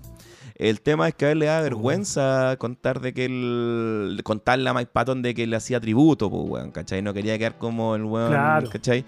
El 0.56 0.80
tema 0.80 1.06
es 1.06 1.14
que 1.14 1.26
a 1.26 1.30
él 1.30 1.38
le 1.38 1.46
da 1.46 1.60
vergüenza 1.60 2.56
contar 2.58 3.00
de 3.00 3.14
que 3.14 3.26
él. 3.26 4.20
contarle 4.24 4.68
a 4.68 4.74
Mike 4.74 4.90
Patton 4.92 5.22
de 5.22 5.32
que 5.32 5.46
le 5.46 5.54
hacía 5.54 5.78
tributo, 5.78 6.28
pues, 6.28 6.42
weón, 6.48 6.72
¿cachai? 6.72 7.00
No 7.00 7.14
quería 7.14 7.38
quedar 7.38 7.58
como 7.58 7.94
el 7.94 8.02
weón, 8.02 8.30
Claro. 8.30 8.68
¿cachai? 8.68 9.04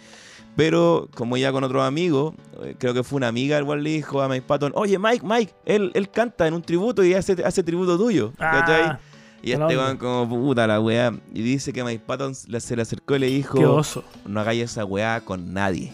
Pero 0.56 1.08
como 1.14 1.36
ya 1.36 1.52
con 1.52 1.64
otro 1.64 1.82
amigo, 1.82 2.34
eh, 2.62 2.74
creo 2.78 2.92
que 2.92 3.02
fue 3.02 3.16
una 3.18 3.28
amiga, 3.28 3.58
igual 3.58 3.82
le 3.82 3.90
dijo 3.90 4.20
a 4.20 4.28
Mike 4.28 4.44
Patton, 4.46 4.72
oye 4.74 4.98
Mike, 4.98 5.24
Mike, 5.24 5.54
él, 5.64 5.90
él 5.94 6.10
canta 6.10 6.46
en 6.46 6.54
un 6.54 6.62
tributo 6.62 7.02
y 7.04 7.14
hace, 7.14 7.32
hace 7.44 7.62
tributo 7.62 7.96
tuyo, 7.96 8.32
¿cachai? 8.36 8.82
Ah, 8.82 9.00
y 9.42 9.52
este 9.52 9.64
weón 9.78 9.96
como 9.96 10.28
puta 10.28 10.66
la 10.66 10.80
weá. 10.80 11.14
Y 11.32 11.40
dice 11.42 11.72
que 11.72 11.82
Mike 11.82 12.02
Patton 12.06 12.34
se 12.34 12.50
le 12.76 12.82
acercó 12.82 13.16
y 13.16 13.20
le 13.20 13.26
dijo, 13.28 13.56
qué 13.56 13.64
oso. 13.64 14.04
no 14.26 14.40
hagáis 14.40 14.64
esa 14.64 14.84
weá 14.84 15.20
con 15.22 15.54
nadie, 15.54 15.92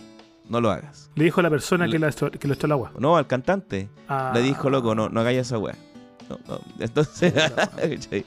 no 0.49 0.61
lo 0.61 0.71
hagas. 0.71 1.11
Le 1.15 1.25
dijo 1.25 1.39
a 1.41 1.43
la 1.45 1.51
persona 1.51 1.87
Le- 1.87 1.93
que, 1.93 1.99
la 2.01 2.11
que 2.11 2.49
lo 2.49 2.55
echó 2.55 2.67
al 2.67 2.73
agua. 2.73 2.93
No, 2.99 3.17
al 3.17 3.27
cantante. 3.29 3.89
Ah, 4.09 4.33
Le 4.35 4.43
dijo, 4.43 4.69
loco, 4.69 4.95
no, 4.97 5.09
no 5.11 5.21
hagáis 5.21 5.39
esa 5.39 5.59
weá. 5.59 5.77
No, 6.29 6.41
no. 6.49 6.61
Entonces. 6.81 7.33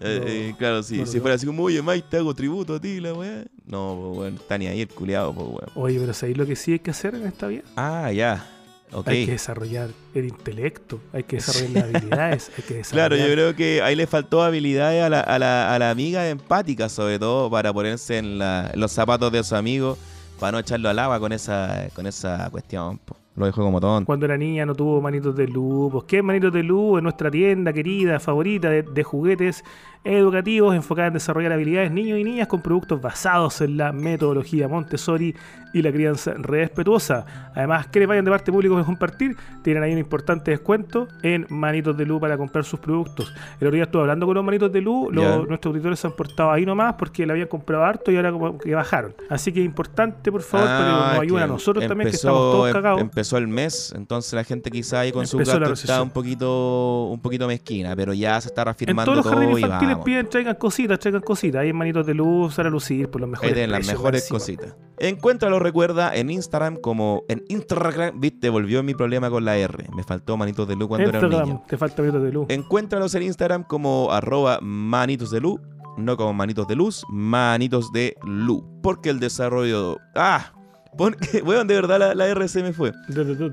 Eh, 0.00 0.50
eh, 0.50 0.54
claro, 0.58 0.82
sí, 0.82 1.04
si 1.06 1.20
fuera 1.20 1.36
así 1.36 1.46
como, 1.46 1.62
oye, 1.64 1.80
Mike, 1.82 2.06
te 2.10 2.16
hago 2.18 2.34
tributo 2.34 2.74
a 2.74 2.80
ti, 2.80 3.00
la 3.00 3.14
weá. 3.14 3.44
No, 3.66 3.98
pues, 4.00 4.18
weón, 4.18 4.34
está 4.34 4.58
ni 4.58 4.66
ahí 4.66 4.82
el 4.82 4.88
culiado, 4.88 5.32
pues, 5.34 5.46
weón. 5.48 5.70
Oye, 5.74 5.98
pero 5.98 6.12
¿sabéis 6.12 6.36
lo 6.38 6.46
que 6.46 6.54
sí 6.56 6.72
hay 6.72 6.78
que 6.80 6.90
hacer 6.90 7.14
en 7.14 7.26
esta 7.26 7.46
vida? 7.46 7.62
Ah, 7.76 8.12
ya. 8.12 8.46
Ok. 8.92 9.08
Hay 9.08 9.24
que 9.26 9.32
desarrollar 9.32 9.90
el 10.14 10.26
intelecto, 10.26 11.00
hay 11.12 11.24
que 11.24 11.36
desarrollar 11.36 11.70
las 11.70 11.84
habilidades, 12.02 12.50
hay 12.56 12.62
que 12.64 12.74
desarrollar... 12.74 13.08
Claro, 13.10 13.26
yo 13.26 13.32
creo 13.34 13.56
que 13.56 13.82
ahí 13.82 13.96
le 13.96 14.06
faltó 14.06 14.42
habilidades 14.42 15.02
a 15.02 15.08
la, 15.08 15.20
a 15.20 15.38
la, 15.40 15.74
a 15.74 15.78
la 15.78 15.90
amiga 15.90 16.28
empática, 16.28 16.88
sobre 16.88 17.18
todo, 17.18 17.50
para 17.50 17.72
ponerse 17.72 18.18
en, 18.18 18.38
la- 18.38 18.70
en 18.72 18.78
los 18.78 18.92
zapatos 18.92 19.32
de 19.32 19.42
su 19.42 19.56
amigo, 19.56 19.98
para 20.38 20.52
no 20.52 20.58
echarlo 20.60 20.88
al 20.88 20.98
agua 21.00 21.18
con 21.18 21.32
esa, 21.32 21.88
con 21.94 22.06
esa 22.06 22.48
cuestión. 22.50 22.98
po. 22.98 23.16
Lo 23.36 23.46
dejó 23.46 23.62
como 23.62 23.80
tonto. 23.80 24.06
Cuando 24.06 24.24
era 24.26 24.36
niña 24.36 24.64
no 24.66 24.74
tuvo 24.74 25.00
manitos 25.00 25.36
de 25.36 25.46
luz. 25.46 25.92
Pues, 25.92 26.04
¿qué 26.04 26.22
manitos 26.22 26.52
de 26.52 26.62
luz? 26.62 26.98
En 26.98 27.04
nuestra 27.04 27.30
tienda 27.30 27.72
querida, 27.72 28.18
favorita 28.18 28.70
de, 28.70 28.82
de 28.82 29.02
juguetes 29.02 29.62
educativos 30.04 30.74
enfocada 30.74 31.08
en 31.08 31.14
desarrollar 31.14 31.52
habilidades 31.52 31.90
niños 31.90 32.18
y 32.18 32.24
niñas 32.24 32.46
con 32.46 32.62
productos 32.62 33.00
basados 33.00 33.60
en 33.60 33.76
la 33.76 33.90
metodología 33.92 34.68
Montessori 34.68 35.34
y 35.72 35.82
la 35.82 35.90
crianza 35.92 36.32
respetuosa. 36.38 37.26
Además, 37.54 37.88
que 37.88 37.98
les 37.98 38.08
vayan 38.08 38.24
de 38.24 38.30
parte 38.30 38.52
pública 38.52 38.72
para 38.74 38.86
compartir, 38.86 39.36
tienen 39.62 39.82
ahí 39.82 39.92
un 39.92 39.98
importante 39.98 40.52
descuento 40.52 41.08
en 41.22 41.44
Manitos 41.50 41.96
de 41.96 42.06
Luz 42.06 42.20
para 42.20 42.38
comprar 42.38 42.64
sus 42.64 42.78
productos. 42.78 43.34
El 43.60 43.66
otro 43.66 43.74
día 43.74 43.82
estuve 43.82 44.02
hablando 44.02 44.26
con 44.26 44.36
los 44.36 44.44
Manitos 44.44 44.72
de 44.72 44.80
Luz, 44.80 45.12
los- 45.12 45.48
nuestros 45.48 45.72
auditores 45.72 45.98
se 45.98 46.06
han 46.06 46.12
portado 46.14 46.52
ahí 46.52 46.64
nomás 46.64 46.94
porque 46.94 47.26
le 47.26 47.32
habían 47.32 47.48
comprado 47.48 47.84
harto 47.84 48.10
y 48.12 48.16
ahora 48.16 48.30
como 48.30 48.58
que 48.58 48.74
bajaron. 48.74 49.12
Así 49.28 49.52
que 49.52 49.58
es 49.60 49.66
importante, 49.66 50.30
por 50.30 50.42
favor, 50.42 50.66
Ah, 50.70 51.10
nos 51.14 51.20
ayudan 51.22 51.42
a 51.42 51.46
que 51.46 51.52
nosotros 51.52 51.82
también, 51.88 52.10
que 52.10 52.16
estamos 52.16 52.40
todos 52.52 52.68
em- 52.68 52.72
cagados. 52.72 53.00
Empezó 53.26 53.38
el 53.38 53.48
mes, 53.48 53.92
entonces 53.96 54.32
la 54.34 54.44
gente 54.44 54.70
quizá 54.70 55.00
ahí 55.00 55.10
con 55.10 55.26
su 55.26 55.38
Empezó 55.38 55.58
gasto 55.58 55.74
está 55.74 56.00
un 56.00 56.10
poquito, 56.10 57.08
un 57.10 57.18
poquito 57.18 57.48
mezquina, 57.48 57.96
pero 57.96 58.12
ya 58.12 58.40
se 58.40 58.46
está 58.46 58.62
En 58.62 58.66
reafirmando 58.66 59.10
todos 59.10 59.24
los 59.24 59.34
jardines 59.34 59.56
todo 59.56 59.66
infantiles 59.66 59.98
piden, 60.04 60.30
traigan 60.30 60.54
cositas, 60.54 61.00
traigan 61.00 61.22
cositas. 61.22 61.62
Ahí 61.62 61.70
en 61.70 61.76
Manitos 61.76 62.06
de 62.06 62.14
Luz, 62.14 62.54
para 62.54 62.70
lucir 62.70 63.10
por 63.10 63.20
los 63.20 63.26
Ahí 63.26 63.32
mejores 63.32 63.52
tienen 63.52 63.72
las 63.72 63.84
mejores 63.84 64.28
cositas. 64.28 64.76
Encuéntralo, 64.98 65.58
recuerda, 65.58 66.14
en 66.14 66.30
Instagram 66.30 66.76
como 66.76 67.24
en 67.26 67.42
Instagram, 67.48 68.20
viste, 68.20 68.48
volvió 68.48 68.80
mi 68.84 68.94
problema 68.94 69.28
con 69.28 69.44
la 69.44 69.56
R. 69.56 69.88
Me 69.96 70.04
faltó 70.04 70.36
manitos 70.36 70.68
de 70.68 70.76
luz 70.76 70.86
cuando 70.86 71.08
era 71.08 71.18
un 71.18 71.24
Instagram, 71.24 71.48
niño. 71.48 71.64
te 71.66 71.76
falta 71.76 72.02
Manitos 72.02 72.22
de 72.22 72.32
Luz. 72.32 72.46
Encuéntralos 72.48 73.12
en 73.16 73.22
Instagram 73.24 73.64
como 73.64 74.12
arroba 74.12 74.60
manitos 74.62 75.32
de 75.32 75.40
luz, 75.40 75.60
no 75.96 76.16
como 76.16 76.32
manitos 76.32 76.68
de 76.68 76.76
luz, 76.76 77.04
manitos 77.10 77.90
de 77.90 78.14
luz. 78.24 78.62
Porque 78.84 79.10
el 79.10 79.18
desarrollo... 79.18 79.98
Ah, 80.14 80.52
porque, 80.96 81.42
weón, 81.44 81.66
de 81.66 81.74
verdad 81.74 81.98
la, 81.98 82.14
la 82.14 82.26
R 82.28 82.48
se 82.48 82.62
me 82.62 82.72
fue. 82.72 82.92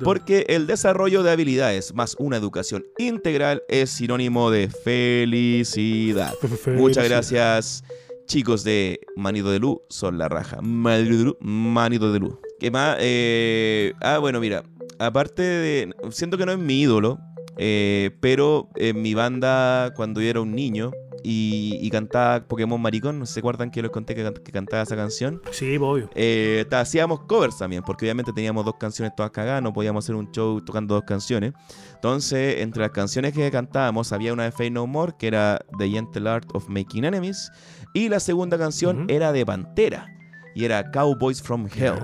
Porque 0.04 0.46
el 0.50 0.68
desarrollo 0.68 1.24
de 1.24 1.32
habilidades 1.32 1.94
más 1.94 2.16
una 2.20 2.38
educación 2.38 2.86
integral 2.98 3.64
es 3.68 3.90
sinónimo 3.90 4.50
de 4.52 4.70
felicidad. 4.70 6.34
Muchas 6.68 7.08
gracias, 7.10 7.84
chicos 8.28 8.64
de 8.64 9.00
Manito 9.16 9.52
de 9.52 9.60
Luz. 9.60 9.78
Son 9.90 10.18
la 10.18 10.30
raja. 10.30 10.60
Manito 10.62 11.18
de 11.18 11.24
Luz. 11.24 11.36
Manito 11.42 12.12
de 12.14 12.20
Luz. 12.20 12.36
¿Qué 12.60 12.72
más? 12.72 12.98
Eh, 13.00 13.94
ah, 14.02 14.18
bueno, 14.20 14.40
mira. 14.40 14.64
Aparte 15.00 15.42
de. 15.42 15.94
Siento 16.12 16.38
que 16.38 16.46
no 16.46 16.52
es 16.52 16.60
mi 16.60 16.82
ídolo. 16.82 17.20
eh, 17.58 18.12
pero 18.22 18.70
en 18.76 19.02
mi 19.02 19.14
banda, 19.14 19.92
cuando 19.96 20.22
yo 20.22 20.30
era 20.30 20.42
un 20.42 20.54
niño 20.56 20.92
y, 21.24 21.80
y 21.82 21.90
cantaba 21.90 22.46
Pokémon 22.46 22.80
Maricón, 22.82 23.18
¿no 23.20 23.26
se 23.26 23.40
acuerdan 23.40 23.72
que 23.72 23.82
les 23.82 23.92
conté 23.92 24.14
que, 24.16 24.24
can- 24.24 24.34
que 24.34 24.52
cantaba 24.52 24.84
esa 24.84 24.96
canción? 24.96 25.42
Sí, 25.52 25.78
pues, 25.80 25.90
obvio. 25.90 26.10
Eh, 26.16 26.66
hacíamos 26.72 27.22
covers 27.22 27.58
también, 27.58 27.82
porque 27.84 28.06
obviamente 28.06 28.34
teníamos 28.34 28.66
dos 28.66 28.76
canciones 28.80 29.14
todas 29.16 29.32
cagadas, 29.32 29.62
no 29.64 29.72
podíamos 29.74 30.04
hacer 30.06 30.16
un 30.16 30.30
show 30.32 30.60
tocando 30.62 30.96
dos 30.96 31.04
canciones. 31.06 31.54
Entonces, 31.96 32.60
entre 32.62 32.82
las 32.82 32.92
canciones 32.92 33.34
que 33.34 33.50
cantábamos, 33.52 34.12
había 34.12 34.34
una 34.34 34.44
de 34.44 34.52
Fade 34.52 34.72
No 34.72 34.86
More, 34.88 35.14
que 35.18 35.28
era 35.28 35.66
The 35.78 35.90
Gentle 35.90 36.30
Art 36.30 36.48
of 36.54 36.68
Making 36.68 37.06
Enemies, 37.06 37.50
y 37.94 38.10
la 38.10 38.20
segunda 38.20 38.58
canción 38.58 39.06
era 39.10 39.32
de 39.32 39.46
Pantera, 39.46 40.08
y 40.56 40.66
era 40.66 40.92
Cowboys 40.92 41.42
from 41.42 41.68
Hell. 41.74 41.96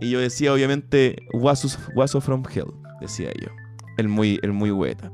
Y 0.00 0.10
yo 0.10 0.18
decía, 0.20 0.52
obviamente, 0.52 1.16
Wasos, 1.34 1.78
Waso 1.94 2.20
from 2.20 2.42
Hell, 2.52 2.72
decía 3.00 3.30
yo. 3.40 3.48
El 3.98 4.08
muy, 4.08 4.40
el 4.42 4.52
muy 4.52 4.70
hueta. 4.70 5.12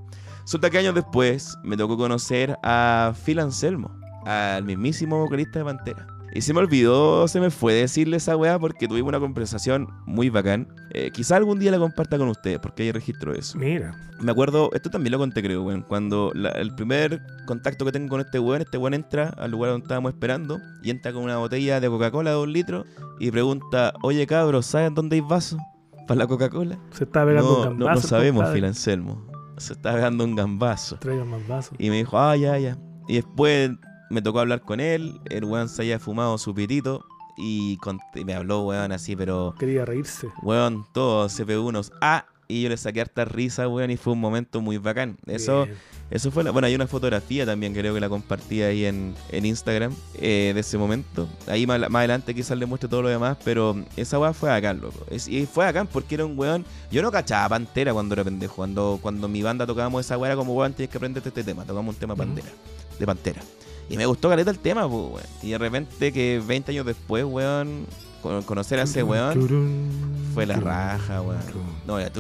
Resulta 0.49 0.71
que 0.71 0.79
años 0.79 0.95
después 0.95 1.59
me 1.63 1.77
tocó 1.77 1.99
conocer 1.99 2.57
a 2.63 3.13
Phil 3.27 3.39
Anselmo, 3.39 3.91
al 4.25 4.65
mismísimo 4.65 5.19
vocalista 5.19 5.59
de 5.59 5.65
Pantera. 5.67 6.07
Y 6.33 6.41
se 6.41 6.55
me 6.55 6.61
olvidó, 6.61 7.29
se 7.29 7.39
me 7.39 7.51
fue 7.51 7.75
decirle 7.75 8.17
esa 8.17 8.35
weá 8.35 8.59
porque 8.59 8.89
tuvimos 8.89 9.11
una 9.11 9.21
conversación 9.21 9.89
muy 10.07 10.31
bacán. 10.31 10.67
Eh, 10.95 11.11
quizá 11.13 11.37
algún 11.37 11.59
día 11.59 11.71
la 11.71 11.79
comparta 11.79 12.17
con 12.17 12.29
ustedes 12.31 12.61
porque 12.61 12.85
hay 12.85 12.93
registro 12.93 13.35
de 13.35 13.41
eso. 13.41 13.59
Mira. 13.59 13.95
Me 14.23 14.33
acuerdo, 14.33 14.71
esto 14.73 14.89
también 14.89 15.13
lo 15.13 15.19
conté 15.19 15.43
creo, 15.43 15.65
weón. 15.65 15.83
Cuando 15.83 16.33
la- 16.35 16.53
el 16.53 16.75
primer 16.75 17.21
contacto 17.47 17.85
que 17.85 17.93
tengo 17.93 18.09
con 18.09 18.21
este 18.23 18.39
weón, 18.39 18.63
este 18.63 18.79
weón 18.79 18.95
entra 18.95 19.29
al 19.37 19.51
lugar 19.51 19.73
donde 19.73 19.85
estábamos 19.85 20.15
esperando 20.15 20.59
y 20.83 20.89
entra 20.89 21.13
con 21.13 21.25
una 21.25 21.37
botella 21.37 21.79
de 21.79 21.89
Coca-Cola 21.91 22.31
de 22.31 22.37
dos 22.37 22.49
litros 22.49 22.87
y 23.21 23.31
pregunta, 23.31 23.93
oye 24.03 24.27
cabros, 24.27 24.65
¿saben 24.65 24.95
dónde 24.95 25.17
hay 25.17 25.21
vaso? 25.21 25.59
¿Para 26.07 26.21
la 26.21 26.27
Coca-Cola? 26.27 26.79
Se 26.93 27.05
está 27.05 27.27
pegando 27.27 27.51
No, 27.67 27.71
un 27.73 27.79
no, 27.81 27.85
gambazo. 27.85 28.01
no 28.07 28.09
sabemos. 28.09 28.49
Phil 28.55 28.65
Anselmo. 28.65 29.28
Se 29.59 29.73
está 29.75 29.95
pegando 29.95 30.25
un 30.25 30.35
gambazo. 30.35 30.97
Traigan 30.99 31.29
más 31.29 31.47
vasos. 31.47 31.75
Y 31.79 31.91
me 31.91 31.97
dijo, 31.97 32.19
ah, 32.19 32.37
ya, 32.37 32.59
ya. 32.59 32.77
Y 33.09 33.15
después 33.17 33.71
me 34.11 34.23
tocó 34.23 34.41
hablar 34.41 34.61
con 34.63 34.81
él. 34.81 35.21
El 35.31 35.45
weón 35.45 35.69
se 35.69 35.83
había 35.83 35.99
fumado 35.99 36.37
su 36.39 36.55
pitito. 36.55 37.05
Y, 37.37 37.77
con- 37.79 38.01
y 38.15 38.25
me 38.25 38.35
habló, 38.35 38.63
weón, 38.63 38.91
así, 38.93 39.15
pero, 39.15 39.55
Quería 39.59 39.85
reírse. 39.85 40.29
weón, 40.43 40.85
todo 40.93 41.29
se 41.29 41.47
pegó 41.47 41.65
unos 41.67 41.93
ah. 42.01 42.27
Y 42.51 42.63
yo 42.63 42.71
le 42.71 42.79
saqué 42.79 43.03
harta 43.03 43.27
risa, 43.27 43.69
weón, 43.69 43.91
y 43.91 43.99
fue 43.99 44.15
un 44.15 44.21
momento 44.21 44.63
muy 44.63 44.79
bacán. 44.79 45.19
Eso, 45.27 45.67
Bien. 45.67 45.77
eso 46.11 46.31
fue 46.31 46.43
la, 46.45 46.51
Bueno, 46.51 46.67
hay 46.67 46.75
una 46.75 46.87
fotografía 46.87 47.45
también, 47.45 47.75
creo 47.75 47.93
que 47.93 48.01
la 48.01 48.09
compartí 48.09 48.63
ahí 48.63 48.87
en, 48.87 49.15
en 49.31 49.45
Instagram, 49.45 49.95
eh, 50.15 50.53
de 50.55 50.61
ese 50.61 50.79
momento. 50.79 51.29
Ahí 51.47 51.67
más, 51.67 51.79
más 51.91 52.01
adelante 52.01 52.35
quizás 52.35 52.57
le 52.57 52.65
muestre 52.65 52.89
todo 52.89 53.03
lo 53.03 53.11
demás, 53.11 53.37
pero 53.45 53.77
esa 53.97 54.19
weá 54.19 54.33
fue 54.33 54.49
bacán, 54.49 54.81
loco. 54.81 55.05
Es- 55.11 55.29
y 55.29 55.45
fue 55.45 55.67
bacán 55.67 55.87
porque 55.89 56.15
era 56.15 56.25
un 56.25 56.39
weón. 56.39 56.65
Yo 56.91 57.03
no 57.03 57.11
cachaba 57.13 57.51
Pantera 57.51 57.93
cuando 57.93 58.15
era 58.15 58.25
pendejo. 58.25 58.55
Cuando, 58.57 58.99
cuando 59.03 59.29
mi 59.29 59.43
banda 59.43 59.67
tocábamos 59.67 60.07
esa 60.07 60.17
weá, 60.17 60.31
era 60.31 60.37
como 60.37 60.55
weón, 60.55 60.73
tienes 60.73 60.91
que 60.91 60.97
aprenderte 60.97 61.29
este 61.29 61.45
tema. 61.45 61.67
Tocamos 61.67 61.95
un 61.95 62.01
tema. 62.01 62.17
Pantera, 62.17 62.49
de 62.99 63.05
Pantera. 63.07 63.43
Y 63.91 63.99
me 63.99 64.07
gustó 64.07 64.31
caleta 64.31 64.51
el 64.51 64.59
tema, 64.59 64.89
pues, 64.89 65.03
weón. 65.13 65.27
Y 65.43 65.51
de 65.51 65.59
repente 65.59 66.13
que 66.15 66.43
20 66.47 66.73
años 66.73 66.87
después, 66.87 67.25
weón, 67.27 67.85
conocer 68.23 68.79
a 68.81 68.83
ese 68.83 69.03
weón 69.03 69.33
fue 70.35 70.47
la 70.47 70.57
raja, 70.57 71.23
weón. 71.23 71.41
No, 71.87 72.01
ya. 72.01 72.11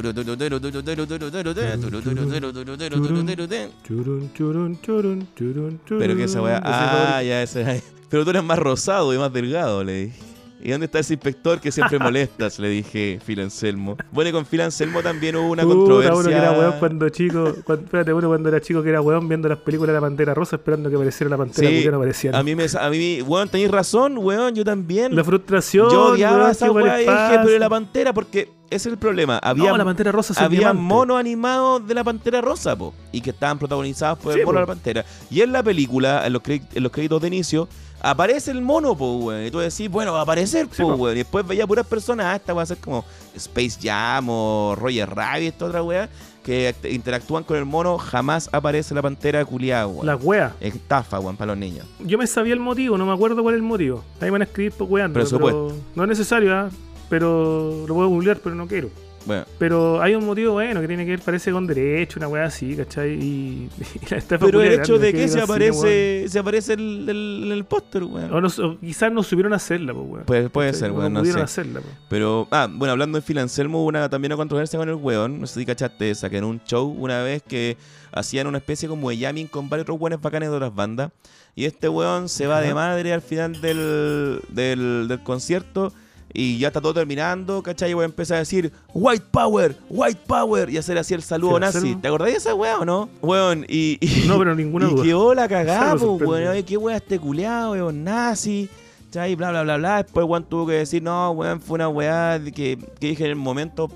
Pero 5.98 6.16
que 6.16 6.24
esa 6.24 6.42
weá. 6.42 6.60
Ah, 6.64 7.22
ya, 7.22 7.42
ese. 7.42 7.82
Pero 8.08 8.24
tú 8.24 8.30
eres 8.30 8.42
más 8.44 8.58
rosado 8.58 9.12
y 9.12 9.18
más 9.18 9.32
delgado, 9.32 9.84
le 9.84 10.04
dije. 10.06 10.18
¿Y 10.62 10.70
dónde 10.72 10.86
está 10.86 10.98
ese 10.98 11.14
inspector 11.14 11.60
que 11.60 11.70
siempre 11.70 11.98
molestas? 12.00 12.58
Le 12.58 12.68
dije, 12.68 13.20
Phil 13.24 13.40
Anselmo. 13.40 13.96
Bueno, 14.10 14.30
y 14.30 14.32
con 14.32 14.44
Phil 14.44 14.60
Anselmo 14.60 15.02
también 15.02 15.36
hubo 15.36 15.50
una 15.50 15.62
Puta, 15.62 15.74
controversia. 15.76 16.14
uno 16.14 16.28
que 16.28 16.34
era 16.34 16.52
weón 16.52 16.74
cuando 16.78 17.08
chico. 17.10 17.54
cuando- 17.64 17.84
espérate, 17.84 18.12
uno 18.12 18.28
cuando 18.28 18.48
era 18.48 18.60
chico 18.60 18.82
que 18.82 18.88
era 18.90 19.00
weón 19.00 19.28
viendo 19.28 19.48
las 19.48 19.58
películas 19.58 19.88
de 19.88 19.94
la 19.94 20.00
pantera 20.00 20.34
rosa 20.34 20.56
esperando 20.56 20.88
que 20.90 20.96
apareciera 20.96 21.30
la 21.30 21.36
pantera 21.36 21.68
Sí, 21.68 21.74
porque 21.76 21.90
no 21.90 21.96
aparecía. 21.98 22.30
A 22.38 22.42
mí 22.42 22.54
me. 22.54 22.66
A 22.80 22.90
mí, 22.90 23.22
weón, 23.22 23.48
tenéis 23.48 23.70
razón, 23.70 24.18
weón, 24.18 24.54
yo 24.54 24.64
también. 24.64 25.14
La 25.14 25.22
frustración. 25.24 25.90
yo 25.90 26.12
odiaba 26.12 26.36
weón, 26.38 26.50
esa 26.50 26.66
y 26.66 26.70
dije, 27.00 27.40
pero 27.44 27.58
la 27.58 27.68
pantera, 27.68 28.12
porque 28.12 28.50
ese 28.70 28.88
es 28.88 28.92
el 28.92 28.98
problema. 28.98 29.38
Había, 29.38 29.70
No, 29.70 29.76
la 29.78 29.84
pantera 29.84 30.12
rosa 30.12 30.34
había 30.44 30.72
monos 30.74 31.18
animados 31.18 31.86
de 31.86 31.94
la 31.94 32.04
pantera 32.04 32.40
rosa, 32.40 32.76
po, 32.76 32.92
y 33.12 33.20
que 33.20 33.30
estaban 33.30 33.58
protagonizados 33.58 34.18
por 34.18 34.34
Sí, 34.34 34.40
el 34.40 34.44
mono 34.46 34.58
de 34.58 34.62
la 34.62 34.66
pantera. 34.66 35.04
Y 35.30 35.40
en 35.40 35.52
la 35.52 35.62
película, 35.62 36.26
en 36.26 36.32
los, 36.34 36.42
en 36.46 36.82
los 36.82 36.92
créditos 36.92 37.22
de 37.22 37.28
inicio, 37.28 37.68
aparece 38.00 38.50
el 38.50 38.62
mono, 38.62 38.96
po, 38.96 39.16
weón. 39.18 39.46
Y 39.46 39.50
tú 39.50 39.58
decís, 39.58 39.88
bueno, 39.90 40.12
va 40.12 40.20
a 40.20 40.22
aparecer, 40.22 40.68
Sí, 40.70 40.82
po, 40.82 40.94
weón. 40.94 41.14
Y 41.14 41.18
después 41.18 41.46
veía 41.46 41.66
puras 41.66 41.86
personas, 41.86 42.26
ah, 42.26 42.36
esta 42.36 42.52
va 42.52 42.62
a 42.62 42.66
ser 42.66 42.78
como 42.78 43.04
Space 43.34 43.78
Jam 43.82 44.26
o 44.28 44.74
Roger 44.76 45.08
Rabbit, 45.08 45.48
esta 45.52 45.64
otra 45.66 45.82
weá, 45.82 46.08
que 46.42 46.70
act- 46.74 46.90
interactúan 46.92 47.44
con 47.44 47.56
el 47.56 47.64
mono, 47.64 47.98
jamás 47.98 48.48
aparece 48.52 48.94
la 48.94 49.02
pantera 49.02 49.44
culiada, 49.44 49.86
weón. 49.86 50.06
La 50.06 50.16
wea. 50.16 50.54
Estafa, 50.60 51.18
weón, 51.20 51.36
para 51.36 51.52
los 51.52 51.58
niños. 51.58 51.86
Yo 52.00 52.16
me 52.18 52.26
sabía 52.26 52.54
el 52.54 52.60
motivo, 52.60 52.96
no 52.98 53.04
me 53.06 53.12
acuerdo 53.12 53.42
cuál 53.42 53.54
es 53.54 53.58
el 53.60 53.66
motivo. 53.66 54.02
Ahí 54.20 54.30
van 54.30 54.42
a 54.42 54.44
escribir 54.44 54.72
weando. 54.80 55.14
Presupuesto. 55.14 55.68
pero 55.68 55.80
No 55.94 56.02
es 56.04 56.08
necesario, 56.08 56.54
¿ah? 56.56 56.70
Pero 57.08 57.84
lo 57.86 57.94
puedo 57.94 58.08
googlear, 58.08 58.38
pero 58.38 58.54
no 58.54 58.66
quiero. 58.66 58.90
Bueno, 59.28 59.44
Pero 59.58 60.02
hay 60.02 60.14
un 60.16 60.24
motivo 60.26 60.54
bueno 60.54 60.80
que 60.80 60.88
tiene 60.88 61.04
que 61.04 61.10
ver, 61.12 61.20
parece 61.20 61.52
con 61.52 61.66
derecho, 61.66 62.18
una 62.18 62.26
weá 62.28 62.46
así, 62.46 62.74
¿cachai? 62.74 63.12
Y, 63.12 63.68
y 64.02 64.10
la 64.10 64.16
estafa 64.16 64.46
pero 64.46 64.60
el 64.62 64.72
hecho 64.72 64.98
de 64.98 65.12
que 65.12 65.22
se 65.28 65.28
cine, 65.28 65.42
aparece, 65.42 66.24
se 66.28 66.38
aparece 66.38 66.72
el, 66.72 67.06
el, 67.08 67.52
el 67.52 67.64
póster, 67.64 68.02
weón. 68.04 68.32
O, 68.32 68.40
no- 68.40 68.48
o 68.48 68.80
quizás 68.80 69.12
no 69.12 69.22
supieron 69.22 69.52
hacerla, 69.52 69.92
pues, 69.94 70.06
weón. 70.08 70.24
Puede, 70.24 70.48
puede 70.50 70.72
ser, 70.72 70.90
weón, 70.90 71.12
no 71.12 71.20
pudieron 71.20 71.40
sé. 71.42 71.44
hacerla, 71.44 71.80
pues. 71.82 71.94
Pero, 72.08 72.48
ah, 72.50 72.66
bueno, 72.68 72.92
hablando 72.92 73.18
de 73.20 73.22
Phil 73.22 73.38
Anselmo, 73.38 73.84
una, 73.84 74.08
también 74.08 74.32
una 74.32 74.38
controversia 74.38 74.78
con 74.78 74.88
el 74.88 74.96
weón. 74.96 75.40
No 75.40 75.46
sé 75.46 75.60
si 75.60 75.66
cachaste 75.66 76.10
esa, 76.10 76.28
que 76.28 76.38
en 76.38 76.44
un 76.44 76.60
show 76.64 76.88
una 76.88 77.22
vez 77.22 77.42
que 77.42 77.76
hacían 78.10 78.46
una 78.46 78.58
especie 78.58 78.88
como 78.88 79.10
de 79.10 79.18
jamming 79.18 79.46
con 79.48 79.68
varios 79.68 79.84
otros 79.84 80.00
weones 80.00 80.20
bacanes 80.20 80.48
de 80.48 80.56
otras 80.56 80.74
bandas. 80.74 81.10
Y 81.54 81.66
este 81.66 81.88
weón 81.88 82.28
se 82.30 82.46
va 82.46 82.60
de 82.62 82.72
madre 82.72 83.12
al 83.12 83.20
final 83.20 83.60
del, 83.60 84.40
del, 84.48 85.06
del 85.08 85.22
concierto. 85.22 85.92
Y 86.32 86.58
ya 86.58 86.68
está 86.68 86.80
todo 86.80 86.92
terminando, 86.94 87.62
¿cachai? 87.62 87.90
Y 87.90 87.94
voy 87.94 88.02
a 88.02 88.06
empezar 88.06 88.36
a 88.36 88.40
decir 88.40 88.70
White 88.92 89.24
Power, 89.30 89.76
White 89.88 90.20
Power 90.26 90.68
y 90.70 90.76
hacer 90.76 90.98
así 90.98 91.14
el 91.14 91.22
saludo 91.22 91.58
nazi. 91.58 91.96
¿Te 91.96 92.08
acordás 92.08 92.30
de 92.30 92.36
esa 92.36 92.54
weá 92.54 92.78
o 92.78 92.84
no? 92.84 93.08
Weón, 93.22 93.64
y, 93.68 93.96
y- 94.00 94.26
No, 94.28 94.38
pero 94.38 94.54
ninguna 94.54 94.90
y 94.90 95.02
quedó 95.02 95.34
la 95.34 95.48
cagada, 95.48 95.92
sorprendente. 95.98 96.24
weón. 96.26 96.46
Oye, 96.48 96.64
qué 96.64 96.76
weón 96.76 96.96
este 96.96 97.18
culeado, 97.18 97.72
weón, 97.72 98.04
nazi. 98.04 98.68
¿Cachai? 99.06 99.36
Bla, 99.36 99.50
bla, 99.50 99.62
bla, 99.62 99.76
bla. 99.78 100.02
Después, 100.02 100.26
weón, 100.26 100.44
tuvo 100.44 100.66
que 100.66 100.74
decir, 100.74 101.02
no, 101.02 101.30
weón, 101.30 101.60
fue 101.62 101.76
una 101.76 101.88
weá 101.88 102.38
que, 102.44 102.52
que 103.00 103.08
dije 103.08 103.24
en 103.24 103.30
el 103.30 103.36
momento 103.36 103.90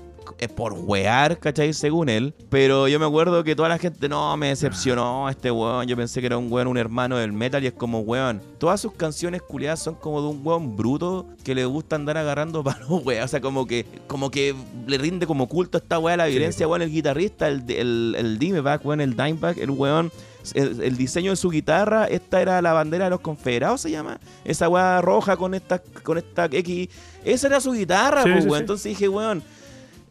por 0.55 0.73
wear, 0.73 1.39
¿cachai? 1.39 1.73
Según 1.73 2.09
él. 2.09 2.33
Pero 2.49 2.87
yo 2.87 2.99
me 2.99 3.05
acuerdo 3.05 3.43
que 3.43 3.55
toda 3.55 3.69
la 3.69 3.77
gente, 3.77 4.09
no, 4.09 4.35
me 4.37 4.47
decepcionó 4.49 5.29
este 5.29 5.51
weón. 5.51 5.87
Yo 5.87 5.95
pensé 5.95 6.19
que 6.19 6.27
era 6.27 6.37
un 6.37 6.51
weón, 6.51 6.67
un 6.67 6.77
hermano 6.77 7.17
del 7.17 7.33
metal 7.33 7.63
y 7.63 7.67
es 7.67 7.73
como 7.73 7.99
weón. 7.99 8.41
Todas 8.57 8.81
sus 8.81 8.93
canciones 8.93 9.41
culiadas 9.41 9.79
son 9.81 9.95
como 9.95 10.21
de 10.21 10.27
un 10.27 10.41
weón 10.45 10.75
bruto 10.75 11.27
que 11.43 11.55
le 11.55 11.65
gusta 11.65 11.95
andar 11.95 12.17
agarrando 12.17 12.63
para 12.63 12.79
los 12.79 13.03
weón. 13.03 13.23
O 13.23 13.27
sea, 13.27 13.41
como 13.41 13.65
que, 13.65 13.85
como 14.07 14.29
que 14.31 14.55
le 14.87 14.97
rinde 14.97 15.25
como 15.25 15.47
culto 15.47 15.77
a 15.77 15.81
esta 15.81 15.99
weá 15.99 16.17
la 16.17 16.25
violencia, 16.27 16.67
weón, 16.67 16.81
el 16.81 16.91
guitarrista, 16.91 17.47
el, 17.47 17.63
el, 17.69 18.15
el 18.17 18.39
Dimeback, 18.39 18.85
weón, 18.85 19.01
el 19.01 19.15
Dimeback, 19.15 19.57
el 19.57 19.71
weón. 19.71 20.11
El, 20.55 20.81
el 20.81 20.97
diseño 20.97 21.31
de 21.31 21.37
su 21.37 21.49
guitarra, 21.49 22.03
esta 22.03 22.41
era 22.41 22.61
la 22.61 22.73
bandera 22.73 23.05
de 23.05 23.11
los 23.11 23.21
confederados, 23.21 23.79
se 23.79 23.89
llama. 23.91 24.19
Esa 24.43 24.67
weá 24.67 24.99
roja 24.99 25.37
con 25.37 25.53
esta, 25.53 25.79
con 25.79 26.17
esta 26.17 26.49
X. 26.51 26.89
Esa 27.23 27.47
era 27.47 27.61
su 27.61 27.71
guitarra, 27.71 28.23
Sí, 28.23 28.29
pues, 28.29 28.43
sí, 28.43 28.49
weón. 28.49 28.59
sí. 28.59 28.61
Entonces 28.63 28.83
dije, 28.89 29.07
weón, 29.07 29.41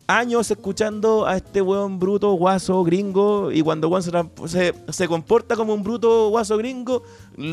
años 0.07 0.51
escuchando 0.51 1.27
a 1.27 1.37
este 1.37 1.63
weón 1.63 1.99
bruto, 1.99 2.33
guaso, 2.33 2.83
gringo, 2.85 3.51
y 3.53 3.63
cuando 3.63 3.89
weón 3.89 4.03
se, 4.03 4.11
se, 4.47 4.75
se 4.89 5.09
comporta 5.09 5.57
como 5.57 5.75
un 5.75 5.83
bruto, 5.83 6.29
guaso, 6.29 6.57
gringo, 6.59 7.03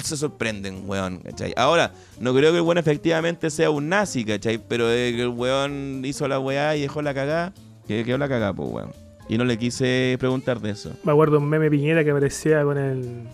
se 0.04 0.18
sorprenden, 0.18 0.84
weón, 0.88 1.20
¿cachai? 1.20 1.54
Ahora, 1.56 1.94
no 2.20 2.34
creo 2.34 2.52
que 2.52 2.58
el 2.58 2.64
weón 2.64 2.78
efectivamente 2.78 3.50
sea 3.50 3.70
un 3.70 3.90
nazi, 3.90 4.26
¿cachai? 4.26 4.58
Pero 4.58 4.90
el 4.90 5.28
weón 5.30 6.02
hizo 6.06 6.28
la 6.28 6.40
weá 6.40 6.76
y 6.76 6.82
dejó 6.82 7.02
la 7.02 7.14
cagada, 7.14 7.54
que 7.88 8.04
quedó 8.04 8.18
la 8.18 8.28
cagada, 8.28 8.54
pues, 8.54 8.70
weón. 8.70 8.92
Y 9.30 9.38
no 9.38 9.46
le 9.46 9.58
quise 9.60 10.18
preguntar 10.20 10.60
de 10.60 10.72
eso. 10.72 10.92
Me 11.04 11.12
acuerdo 11.12 11.38
un 11.38 11.48
meme 11.48 11.70
Piñera 11.70 12.04
que 12.04 12.10
aparecía 12.12 12.64
con 12.64 12.78
el. 12.80 13.28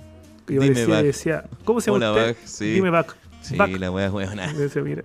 Que 0.45 0.53
Dime 0.55 0.65
aparecía 0.65 0.93
back. 0.95 1.03
decía, 1.05 1.43
¿cómo 1.63 1.79
se 1.79 1.89
llama 1.89 2.09
Hola, 2.09 2.11
usted? 2.11 2.27
back, 2.35 2.37
sí. 2.45 2.65
Dime 2.73 2.89
back. 2.89 3.15
Sí, 3.41 3.55
Back. 3.55 3.79
la 3.79 3.91
weá, 3.91 4.11
weona. 4.11 4.51
Decía, 4.53 4.81
mira. 4.81 5.03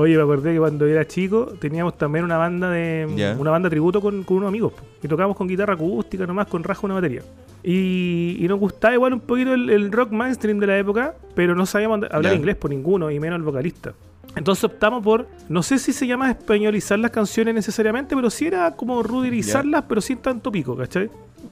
Oye, 0.00 0.16
me 0.16 0.22
acordé 0.22 0.52
que 0.52 0.60
cuando 0.60 0.86
era 0.86 1.04
chico 1.08 1.54
teníamos 1.58 1.98
también 1.98 2.24
una 2.24 2.36
banda 2.36 2.70
de 2.70 3.34
una 3.36 3.50
banda 3.50 3.68
tributo 3.68 4.00
con, 4.00 4.22
con 4.22 4.36
unos 4.36 4.48
amigos 4.48 4.72
y 5.02 5.08
tocábamos 5.08 5.36
con 5.36 5.48
guitarra 5.48 5.74
acústica 5.74 6.24
nomás 6.24 6.46
con 6.46 6.62
raja 6.62 6.82
una 6.84 6.94
batería. 6.94 7.22
Y, 7.64 8.36
y 8.38 8.46
nos 8.46 8.60
gustaba 8.60 8.94
igual 8.94 9.14
un 9.14 9.20
poquito 9.20 9.52
el, 9.54 9.68
el 9.68 9.90
rock 9.90 10.12
mainstream 10.12 10.60
de 10.60 10.68
la 10.68 10.78
época, 10.78 11.16
pero 11.34 11.56
no 11.56 11.66
sabíamos 11.66 12.00
hablar 12.12 12.34
inglés 12.34 12.54
por 12.54 12.70
ninguno 12.70 13.10
y 13.10 13.18
menos 13.18 13.38
el 13.38 13.42
vocalista. 13.42 13.92
Entonces 14.36 14.62
optamos 14.62 15.02
por, 15.02 15.26
no 15.48 15.64
sé 15.64 15.80
si 15.80 15.92
se 15.92 16.06
llama 16.06 16.30
españolizar 16.30 16.96
las 17.00 17.10
canciones 17.10 17.52
necesariamente, 17.56 18.14
pero 18.14 18.30
sí 18.30 18.46
era 18.46 18.70
como 18.76 19.02
rudirizarlas, 19.02 19.82
pero 19.88 20.00
sin 20.00 20.18
tanto 20.18 20.52
pico, 20.52 20.76
¿cachai? 20.76 21.10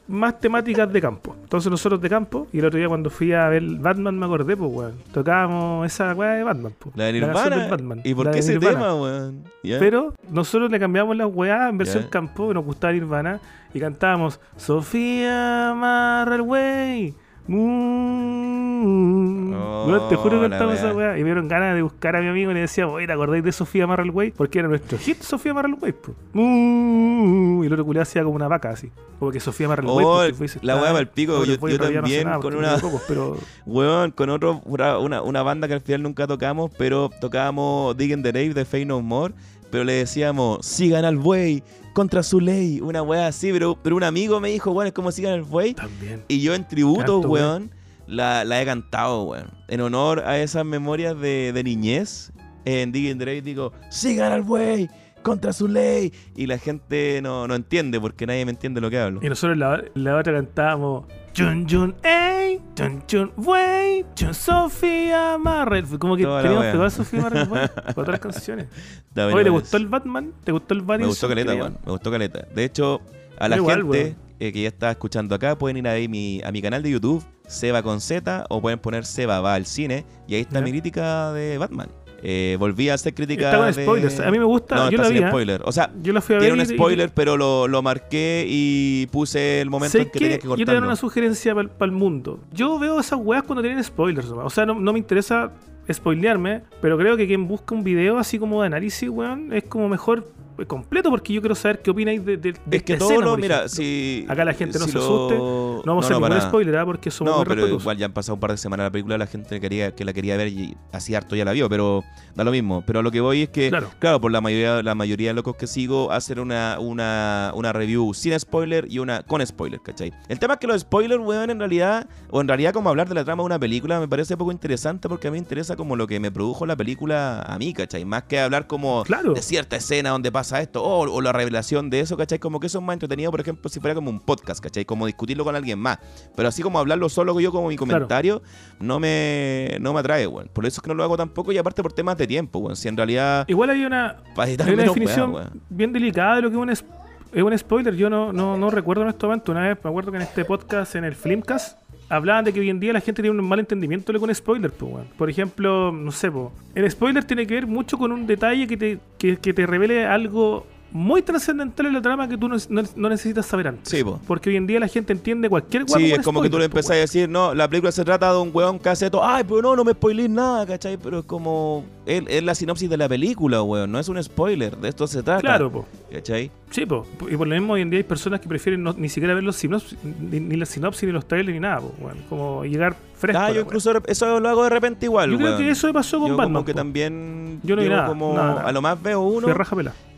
Más 0.09 0.39
temáticas 0.39 0.93
de 0.93 1.01
campo. 1.01 1.35
Entonces 1.43 1.69
nosotros 1.71 2.01
de 2.01 2.09
campo, 2.09 2.47
y 2.53 2.61
el 2.61 2.67
otro 2.67 2.79
día 2.79 2.87
cuando 2.89 3.11
fui 3.11 3.33
a 3.33 3.49
ver 3.49 3.63
Batman 3.65 4.17
me 4.19 4.27
acordé, 4.27 4.57
pues, 4.57 4.71
weón. 4.73 4.95
Tocábamos 5.13 5.85
esa 5.87 6.15
weá 6.15 6.33
de 6.35 6.45
Batman, 6.45 6.73
pues. 6.79 6.95
La 6.97 7.05
de 7.07 7.13
Nirvana. 7.15 7.57
del 7.57 7.71
Batman, 7.71 8.01
¿Y 8.05 8.15
por 8.15 8.27
la 8.27 8.33
qué 8.33 8.39
ese 8.39 8.53
Nirvana. 8.53 8.79
tema, 8.79 8.95
weón? 8.95 9.43
Pero 9.63 10.15
nosotros 10.31 10.71
le 10.71 10.79
cambiamos 10.79 11.17
las 11.17 11.29
weá 11.33 11.69
en 11.69 11.79
versión 11.79 12.05
Ya. 12.05 12.11
campo, 12.11 12.55
nos 12.55 12.65
gustaba 12.65 12.93
Nirvana, 12.93 13.41
y 13.75 13.81
cantábamos 13.81 14.39
Sofía 14.57 15.71
amarra 15.71 16.37
el 16.37 16.43
wey. 16.43 17.15
Mm. 17.49 19.53
Oh, 19.55 20.07
te 20.09 20.17
juro 20.17 20.41
que 20.41 20.49
cantamos 20.51 20.75
esa 20.77 20.93
weá. 20.93 21.17
Y 21.17 21.21
me 21.21 21.27
dieron 21.27 21.49
ganas 21.49 21.75
de 21.75 21.83
buscar 21.83 22.17
a 22.17 22.21
mi 22.21 22.29
amigo 22.29 22.51
y 22.51 22.55
le 22.55 22.61
decía, 22.61 22.89
oye, 22.89 23.07
¿te 23.07 23.13
acordáis 23.13 23.45
de 23.45 23.53
Sofía 23.53 23.85
amarra 23.85 24.03
el 24.03 24.11
wey? 24.11 24.31
Porque 24.33 24.59
era 24.59 24.69
nuestro 24.69 24.99
hit 24.99 25.21
Sofía 25.23 25.53
el 25.53 25.95
po. 25.95 26.15
Mm. 26.33 27.63
Y 27.63 27.67
el 27.67 27.73
otro 27.73 27.85
culiao 27.85 28.03
hacía 28.03 28.23
como 28.25 28.37
una 28.37 28.49
vaca 28.49 28.71
así. 28.71 28.91
Como 29.19 29.31
que 29.31 29.41
Sofía 29.41 29.67
amarra 29.67 29.83
el 29.83 29.89
wey. 29.91 30.05
Oh, 30.07 30.23
el 30.23 30.35
la 30.63 30.77
weá 30.77 30.93
pa'l 30.93 31.09
pico, 31.09 31.45
yo- 31.45 31.55
el 31.55 31.61
yo 31.61 31.79
no 31.79 31.85
también 31.85 32.29
con 32.41 32.55
una- 32.57 32.81
cocos, 32.81 33.03
pero 33.09 33.37
Weón, 33.67 34.11
con 34.11 34.31
otro, 34.31 34.61
una 34.65 35.43
banda 35.43 35.69
que 35.69 35.75
al 35.75 35.81
final 35.81 36.03
nunca 36.03 36.27
tocamos, 36.27 36.71
pero 36.77 37.11
tocábamos 37.21 37.97
Dig 37.97 38.11
in 38.13 38.23
the 38.23 38.33
Rave 38.33 38.55
de 38.55 38.65
Fey 38.65 38.85
No 38.85 39.01
More, 39.01 39.35
pero 39.71 39.85
le 39.85 39.95
decíamos, 39.95 40.65
sigan 40.67 41.05
al 41.05 41.17
buey 41.17 41.63
contra 41.97 42.23
su 42.23 42.41
ley, 42.41 42.79
una 42.83 43.01
weá 43.01 43.27
así, 43.27 43.51
pero, 43.51 43.79
pero 43.83 43.97
un 43.97 44.03
amigo 44.03 44.39
me 44.39 44.51
dijo, 44.51 44.71
weón, 44.71 44.89
es 44.89 44.93
como 44.93 45.11
sigan 45.11 45.33
al 45.33 45.45
buey, 45.45 45.73
también. 45.73 46.23
y 46.29 46.43
yo 46.43 46.55
en 46.55 46.69
tributo, 46.69 47.17
Harto, 47.17 47.21
weón, 47.21 47.71
la, 48.07 48.45
la 48.45 48.61
he 48.61 48.67
cantado, 48.67 49.23
weón, 49.23 49.47
en 49.67 49.81
honor 49.81 50.21
a 50.27 50.39
esas 50.39 50.67
memorias 50.67 51.19
de, 51.19 51.55
de 51.55 51.65
niñez, 51.65 52.33
en 52.67 52.93
Dig 52.93 53.07
in 53.07 53.19
the 53.19 53.25
Rave 53.25 53.41
digo, 53.41 53.73
sigan 53.89 54.31
al 54.31 54.43
buey 54.43 54.91
contra 55.23 55.55
su 55.55 55.69
ley, 55.69 56.13
y 56.35 56.47
la 56.47 56.59
gente 56.59 57.21
no, 57.23 57.49
no 57.49 57.55
entiende, 57.55 57.99
porque 57.99 58.27
nadie 58.27 58.45
me 58.45 58.51
entiende 58.51 58.83
lo 58.83 58.91
que 58.91 58.99
hablo. 58.99 59.21
Y 59.23 59.31
nosotros 59.31 59.57
la, 59.57 59.83
la 59.95 60.17
otra 60.19 60.35
cantábamos 60.35 61.07
Chun 61.37 61.67
Chun 61.67 61.95
Ey, 62.03 62.63
Chun 62.75 63.03
Chun 63.07 63.31
Wey, 63.37 64.07
Chun 64.15 64.33
Sofía 64.33 65.37
Marrel. 65.37 65.85
Como 65.99 66.17
que 66.17 66.23
Toda 66.23 66.41
queríamos 66.41 66.65
pegar 66.65 66.87
a 66.87 66.89
Sofía 66.91 67.21
Marrel 67.21 67.47
todas 67.95 68.09
las 68.09 68.21
canciones. 68.21 68.69
Oye, 69.15 69.45
¿te 69.45 69.51
gustó 69.51 69.77
el 69.77 69.87
Batman? 69.87 70.33
¿Te 70.45 70.53
gustó 70.53 70.73
el 70.73 70.81
Batman? 70.81 71.01
Me 71.01 71.07
gustó 71.09 71.29
caleta, 71.29 71.55
weón. 71.55 71.77
Me 71.85 71.93
gustó 71.93 72.11
caleta. 72.11 72.47
De 72.55 72.65
hecho, 72.65 73.03
a 73.39 73.51
la 73.51 73.59
gente 73.59 74.17
eh, 74.41 74.51
que 74.51 74.63
ya 74.63 74.69
está 74.69 74.91
escuchando 74.91 75.35
acá, 75.35 75.59
pueden 75.59 75.77
ir 75.77 75.87
a, 75.87 75.93
ver 75.93 76.09
mi, 76.09 76.41
a 76.43 76.51
mi 76.51 76.63
canal 76.63 76.83
de 76.83 76.93
YouTube, 76.93 77.23
Seba 77.47 77.83
con 77.83 78.01
Z, 78.01 78.47
o 78.49 78.63
pueden 78.63 78.79
poner 78.79 79.05
Seba 79.05 79.43
va 79.43 79.57
al 79.57 79.67
cine, 79.67 80.07
y 80.27 80.37
ahí 80.37 80.41
está 80.41 80.61
Ya. 80.61 80.65
mi 80.65 80.71
crítica 80.71 81.35
de 81.35 81.59
Batman. 81.59 81.91
Eh, 82.23 82.57
volví 82.59 82.89
a 82.89 82.95
hacer 82.95 83.15
crítica 83.15 83.45
Está 83.51 83.57
con 83.59 83.67
de- 83.67 83.73
spoilers. 83.83 84.21
A 84.21 84.31
mí 84.31 84.39
me 84.39 84.45
gusta, 84.45 84.75
No, 84.77 84.83
yo 84.91 84.97
está 84.97 85.03
la 85.03 85.09
sin 85.09 85.19
vi. 85.19 85.23
¿eh? 85.25 85.29
spoiler. 85.29 85.63
O 85.65 85.73
sea, 85.73 85.91
Yo 86.03 86.13
la 86.13 86.21
fui 86.21 86.35
a 86.35 86.39
ver. 86.39 86.49
tiene 86.49 86.63
un 86.63 86.71
y- 86.71 86.75
spoiler, 86.75 87.11
pero 87.15 87.37
lo, 87.37 87.69
lo 87.69 87.83
marqué 87.83 88.45
y 88.49 89.07
puse 89.09 89.61
el 89.61 89.71
momento 89.71 89.99
en 89.99 90.05
¿Sabes 90.05 90.13
que 90.13 90.19
qué? 90.19 90.25
tenía 90.25 90.39
que 90.39 90.45
Yo 90.49 90.55
te 90.55 90.57
voy 90.57 90.63
a 90.63 90.65
dar 90.67 90.67
cortarlo. 90.75 90.89
una 90.89 90.97
sugerencia 90.97 91.55
para 91.55 91.69
el 91.85 91.93
mundo. 91.93 92.41
Yo 92.53 92.79
veo 92.79 92.99
esas 93.01 93.19
weas 93.23 93.43
cuando 93.43 93.63
tienen 93.63 93.83
spoilers. 93.85 94.29
O 94.31 94.51
sea, 94.51 94.65
no, 94.67 94.75
no 94.81 94.93
me 94.93 94.99
interesa 94.99 95.53
spoilearme, 95.93 96.63
pero 96.81 96.99
creo 96.99 97.17
que 97.17 97.27
quien 97.27 97.47
busca 97.47 97.75
un 97.75 97.85
video 97.85 98.19
así 98.19 98.39
como 98.39 98.61
de 98.61 98.67
análisis, 98.67 99.09
weón, 99.09 99.53
es 99.53 99.65
como 99.65 99.89
mejor 99.89 100.27
completo 100.67 101.11
porque 101.11 101.33
yo 101.33 101.41
quiero 101.41 101.55
saber 101.55 101.83
qué 101.83 101.91
opináis 101.91 102.25
de, 102.25 102.37
de, 102.37 102.55
de 102.65 102.77
Es 102.77 102.83
que 102.83 102.97
todo 102.97 103.11
escena, 103.11 103.27
lo, 103.27 103.37
mira, 103.37 103.69
si... 103.69 104.25
Acá 104.29 104.45
la 104.45 104.55
gente 104.55 104.79
no 104.79 104.87
si 104.87 104.93
se 104.93 104.99
lo- 104.99 105.05
asuste, 105.05 105.35
No 105.37 105.83
vamos 105.87 106.05
a 106.05 106.07
hacer 106.09 106.17
ningún 106.17 106.31
nada. 106.31 106.49
spoiler, 106.49 106.77
¿ah? 106.79 106.85
porque 106.87 107.11
somos 107.11 107.31
No, 107.33 107.37
muy 107.39 107.45
pero 107.45 107.55
respetuosos. 107.57 107.83
igual 107.83 107.97
ya 107.99 108.07
han 108.07 108.13
pasado 108.13 108.35
un 108.35 108.41
par 108.41 108.51
de 108.53 108.57
semanas 108.57 108.85
la 108.87 108.91
película, 108.91 109.19
la 109.19 109.27
gente 109.27 109.61
quería, 109.61 109.95
que 109.95 110.05
la 110.05 110.13
quería 110.13 110.37
ver 110.37 110.49
y 110.49 110.77
así 110.93 111.15
harto 111.15 111.37
ya 111.37 111.45
la 111.45 111.53
vio, 111.53 111.69
pero 111.69 112.03
da 112.35 112.45
lo 112.45 112.51
mismo. 112.51 112.83
Pero 112.87 113.03
lo 113.03 113.11
que 113.11 113.21
voy 113.21 113.43
es 113.43 113.49
que, 113.51 113.69
Claro. 113.69 113.91
claro, 113.99 114.21
por 114.21 114.31
la 114.33 114.41
mayoría, 114.41 114.83
la 114.83 114.95
mayoría 114.95 115.29
de 115.31 115.35
locos 115.35 115.57
que 115.57 115.67
sigo, 115.67 116.11
hacer 116.13 116.41
una, 116.41 116.79
una, 116.81 117.53
una 117.55 117.73
review 117.73 118.15
sin 118.15 118.39
spoiler 118.39 118.87
y 118.91 118.99
una 118.99 119.23
con 119.23 119.45
spoiler, 119.47 119.81
¿cachai? 119.83 120.13
El 120.29 120.39
tema 120.39 120.55
es 120.55 120.61
que 120.61 120.67
los 120.67 120.81
spoilers, 120.81 121.21
weón, 121.23 121.51
en 121.51 121.59
realidad, 121.59 122.09
o 122.31 122.41
en 122.41 122.49
realidad 122.49 122.73
como 122.73 122.89
hablar 122.89 123.09
de 123.09 123.15
la 123.15 123.25
trama 123.25 123.43
de 123.43 123.47
una 123.47 123.59
película, 123.59 124.01
me 124.01 124.09
parece 124.09 124.37
poco 124.37 124.53
interesante 124.53 125.09
porque 125.09 125.29
a 125.29 125.31
mí 125.31 125.37
me 125.37 125.39
interesa 125.39 125.77
como 125.77 125.97
lo 125.97 126.07
que 126.07 126.21
me 126.21 126.31
produjo 126.31 126.65
la 126.67 126.77
película 126.77 127.43
a 127.43 127.59
mí, 127.59 127.73
¿cachai? 127.75 128.05
Más 128.05 128.23
que 128.25 128.39
hablar 128.41 128.67
como 128.67 129.03
Claro. 129.05 129.35
de 129.35 129.43
cierta 129.43 129.77
escena 129.77 130.11
donde 130.11 130.31
pasa 130.31 130.46
esto, 130.53 130.83
o, 130.83 131.11
o 131.11 131.21
la 131.21 131.33
revelación 131.33 131.91
de 131.91 132.01
eso, 132.01 132.17
¿cachai? 132.17 132.39
Como 132.39 132.61
que 132.61 132.67
eso 132.69 132.79
es 132.79 132.85
más 132.85 132.95
entretenido, 132.95 133.31
por 133.31 133.41
ejemplo, 133.41 133.69
si 133.71 133.81
fuera 133.81 133.95
como 133.95 134.11
un 134.11 134.21
podcast, 134.21 134.63
¿cachai? 134.63 134.85
Como 134.85 135.07
discutirlo 135.07 135.45
con 135.45 135.55
alguien 135.57 135.79
más. 135.79 135.99
Pero 136.35 136.49
así 136.49 136.63
como 136.63 136.79
hablarlo 136.79 137.09
solo 137.09 137.39
yo 137.41 137.51
como 137.53 137.69
mi 137.69 137.77
comentario, 137.77 138.43
no 138.81 138.99
me 139.01 139.77
no 139.81 139.93
me 139.93 140.01
atrae, 140.01 140.27
weón. 140.27 140.49
Por 140.53 140.67
eso 140.67 140.79
es 140.81 140.83
que 140.83 140.89
no 140.89 140.95
lo 140.95 141.05
hago 141.05 141.17
tampoco 141.17 141.53
y 141.53 141.59
aparte 141.59 141.83
por 141.83 141.93
temas 141.93 142.17
de 142.17 142.27
tiempo, 142.27 142.59
weón. 142.61 142.77
Si 142.77 142.89
en 142.89 142.97
realidad... 142.97 143.45
Igual 143.49 143.71
hay 143.71 143.85
una, 143.85 144.17
hay 144.37 144.55
una 144.75 144.83
definición 144.85 145.35
weón. 145.35 145.63
bien 145.69 145.93
delicada 145.93 146.37
de 146.37 146.43
lo 146.43 146.49
que 146.51 146.57
es 146.57 146.63
un, 146.63 146.71
es- 146.71 146.85
es 147.33 147.43
un 147.43 147.59
spoiler. 147.59 147.95
Yo 147.97 148.09
no, 148.09 148.33
no, 148.33 148.57
no 148.57 148.71
recuerdo 148.71 149.03
en 149.03 149.09
este 149.09 149.27
momento. 149.27 149.53
Una 149.53 149.69
vez 149.69 149.79
me 149.83 149.91
acuerdo 149.91 150.11
que 150.11 150.17
en 150.17 150.23
este 150.23 150.45
podcast, 150.45 150.95
en 150.95 151.05
el 151.05 151.15
Flimcast, 151.15 151.79
hablaban 152.09 152.45
de 152.45 152.53
que 152.53 152.61
hoy 152.61 152.71
en 152.71 152.81
día 152.81 152.93
la 152.93 153.01
gente 153.01 153.23
tiene 153.23 153.39
un 153.39 153.47
mal 153.47 153.59
entendimiento 153.59 154.13
un 154.13 154.35
spoiler. 154.35 154.71
Pues, 154.73 154.93
weón. 154.93 155.07
Por 155.17 155.31
ejemplo, 155.31 155.93
no 155.93 156.11
sé, 156.13 156.31
el 156.75 156.91
spoiler 156.91 157.25
tiene 157.25 157.47
que 157.47 157.55
ver 157.55 157.67
mucho 157.67 157.99
con 157.99 158.13
un 158.13 158.27
detalle 158.27 158.67
que 158.67 158.77
te, 158.77 158.99
que, 159.19 159.37
que 159.39 159.53
te 159.53 159.67
revele 159.67 160.07
algo 160.07 160.67
muy 160.93 161.21
trascendental 161.21 161.87
en 161.87 161.93
la 161.95 162.01
trama 162.01 162.29
que 162.29 162.39
tú 162.39 162.49
no, 162.49 162.57
no- 162.71 162.83
no 162.95 163.09
necesitas 163.09 163.45
saber 163.45 163.69
antes. 163.69 163.89
Sí, 163.89 164.03
po. 164.05 164.21
Porque 164.27 164.51
hoy 164.51 164.57
en 164.57 164.67
día 164.67 164.81
la 164.81 164.89
gente 164.89 165.13
entiende 165.13 165.49
cualquier 165.51 165.83
weá 165.83 165.99
Sí, 165.99 166.13
es 166.13 166.21
como 166.21 166.41
que 166.41 166.49
tú 166.49 166.59
le 166.59 166.69
po, 166.69 166.77
empezás 166.79 166.93
a 166.93 166.95
decir, 166.95 167.29
no, 167.29 167.55
la 167.55 167.69
película 167.69 167.93
se 167.93 168.05
trata 168.05 168.33
de 168.33 168.39
un 168.39 168.51
weón 168.55 168.79
que 168.79 168.89
hace 168.89 169.11
todo, 169.11 169.23
ay, 169.25 169.45
pero 169.47 169.61
no, 169.63 169.77
no 169.77 169.85
me 169.85 169.93
spoilees 169.93 170.31
nada, 170.31 170.65
¿cachai? 170.65 170.97
Pero 170.97 171.19
es 171.19 171.25
como, 171.27 171.85
es, 172.07 172.23
es 172.29 172.43
la 172.43 172.55
sinopsis 172.55 172.89
de 172.89 172.97
la 172.97 173.09
película, 173.09 173.63
weón, 173.63 173.91
no 173.93 173.99
es 173.99 174.09
un 174.09 174.23
spoiler, 174.23 174.77
de 174.77 174.89
esto 174.89 175.07
se 175.07 175.23
trata. 175.23 175.41
Claro, 175.41 175.71
po. 175.71 175.87
¿Cachai? 176.11 176.51
Sí, 176.71 176.85
po. 176.85 177.07
y 177.31 177.37
por 177.37 177.47
lo 177.47 177.55
mismo 177.55 177.75
hoy 177.75 177.81
en 177.83 177.91
día 177.91 177.99
hay 177.99 178.05
personas 178.05 178.41
que 178.41 178.49
prefieren 178.49 178.83
no- 178.83 178.93
ni 178.93 179.09
siquiera 179.09 179.35
ver 179.35 179.45
los 179.45 179.57
sinopsis, 179.57 179.97
ni, 180.03 180.41
ni 180.41 180.57
la 180.57 180.67
sinopsis, 180.67 181.05
ni 181.05 181.13
los 181.13 181.27
trailers, 181.27 181.55
ni 181.55 181.61
nada, 181.61 181.81
po, 181.81 181.95
como 182.29 182.65
llegar 182.65 182.97
fresco. 183.15 183.41
Ah, 183.41 183.51
yo 183.53 183.61
incluso 183.63 183.93
eso 184.07 184.41
lo 184.41 184.49
hago 184.49 184.65
de 184.65 184.71
repente 184.71 185.07
igual, 185.07 185.31
Yo 185.31 185.39
creo 185.39 185.57
que 185.57 185.71
eso 185.71 185.87
me 185.87 185.93
pasó 185.95 186.19
con 186.19 186.29
Yo 186.29 186.37
Batman. 186.37 186.53
como 186.55 186.65
que 186.67 186.73
po. 186.73 186.79
también 186.79 187.61
Yo 187.63 187.77
no 187.77 187.83
vi 187.83 187.89
nada, 187.89 188.09
como 188.09 188.35
nada, 188.35 188.55
nada. 188.57 188.69
a 188.69 188.73
lo 188.73 188.83
más 188.83 189.01
veo 189.01 189.21
uno 189.23 189.47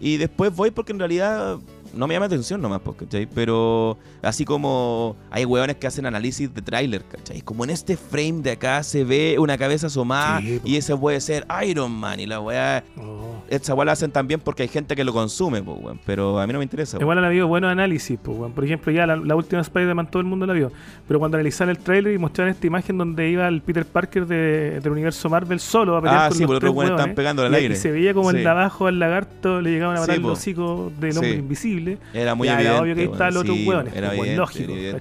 y 0.01 0.17
después 0.17 0.55
voy 0.55 0.71
porque 0.71 0.93
en 0.93 0.99
realidad 0.99 1.59
no 1.95 2.07
me 2.07 2.15
llama 2.15 2.27
atención 2.27 2.61
nomás, 2.61 2.81
pues, 2.81 2.97
¿cachai? 2.99 3.27
Pero 3.27 3.99
así 4.23 4.45
como 4.45 5.17
hay 5.31 5.45
weones 5.45 5.77
que 5.77 5.87
hacen 5.87 6.07
análisis 6.07 6.53
de 6.55 6.63
tráiler, 6.63 7.05
¿cachai? 7.05 7.41
Como 7.43 7.65
en 7.65 7.71
este 7.71 7.97
frame 7.97 8.43
de 8.43 8.53
acá 8.53 8.83
se 8.83 9.05
ve 9.05 9.37
una 9.39 9.57
cabeza 9.59 9.89
asomada 9.89 10.41
Sí, 10.41 10.59
po. 10.63 10.69
y 10.69 10.77
ese 10.77 10.97
puede 10.97 11.21
ser 11.21 11.47
Iron 11.67 11.93
Man 11.93 12.21
y 12.21 12.27
la 12.27 12.41
weá... 12.41 12.85
Oh. 12.97 13.27
Esa 13.49 13.73
weá 13.75 13.87
la 13.87 13.93
hacen 13.93 14.11
también 14.11 14.41
porque 14.41 14.65
hay 14.65 14.69
gente 14.69 14.95
que 14.95 15.05
lo 15.05 15.13
consume, 15.15 15.63
pues, 15.63 15.79
weón. 15.81 15.99
Pero 16.05 16.39
a 16.39 16.47
mí 16.47 16.53
no 16.53 16.59
me 16.59 16.65
interesa. 16.65 16.99
Igual 17.01 17.17
han 17.19 17.25
habido 17.25 17.47
buenos 17.49 17.71
análisis, 17.73 18.19
pues, 18.23 18.37
weón. 18.37 18.53
Por 18.53 18.65
ejemplo, 18.65 18.93
ya 18.93 19.07
la, 19.07 19.17
la 19.17 19.35
última 19.37 19.63
Spider-Man 19.63 20.11
todo 20.11 20.21
el 20.21 20.27
mundo 20.27 20.45
la 20.47 20.53
vio. 20.53 20.71
Pero 21.07 21.19
cuando 21.19 21.37
analizaron 21.39 21.71
el 21.75 21.79
trailer 21.83 22.13
y 22.13 22.19
mostraron 22.19 22.53
esta 22.53 22.67
imagen 22.67 22.99
donde 22.99 23.31
iba 23.31 23.49
el 23.49 23.63
Peter 23.63 23.87
Parker 23.87 24.27
de- 24.27 24.81
del 24.81 24.93
universo 24.93 25.31
Marvel 25.31 25.61
solo 25.61 25.97
a 25.97 26.03
pelear 26.03 26.19
Ah, 26.25 26.29
con 26.29 26.37
sí, 26.37 26.43
los 26.43 26.51
por 26.51 26.59
tres 26.61 26.73
hueones, 26.73 26.91
estaban 26.93 27.15
pegando 27.15 27.43
al 27.43 27.55
aire. 27.55 27.73
Y 27.75 27.77
se 27.79 27.91
veía 27.91 28.13
como 28.13 28.31
el 28.31 28.37
de 28.37 28.49
abajo 28.49 28.87
al 28.87 28.99
lagarto 28.99 29.61
le 29.63 29.71
llegaban 29.71 29.97
a 29.97 30.01
matar 30.01 30.15
Sí, 30.15 30.21
el 30.21 30.27
po. 30.27 30.33
hocico 30.33 30.93
del 31.01 31.13
hombre 31.17 31.35
invisible. 31.37 31.78
Era 32.15 32.35
muy 32.35 32.49
evidente. 32.55 32.73
era 32.75 32.83
obvio 32.83 32.95
que 32.95 33.01
ahí 33.03 33.07
Sí. 33.53 33.65
Era 33.95 34.09
evidente, 34.21 34.37
lógico, 34.37 34.73
era. 34.75 34.97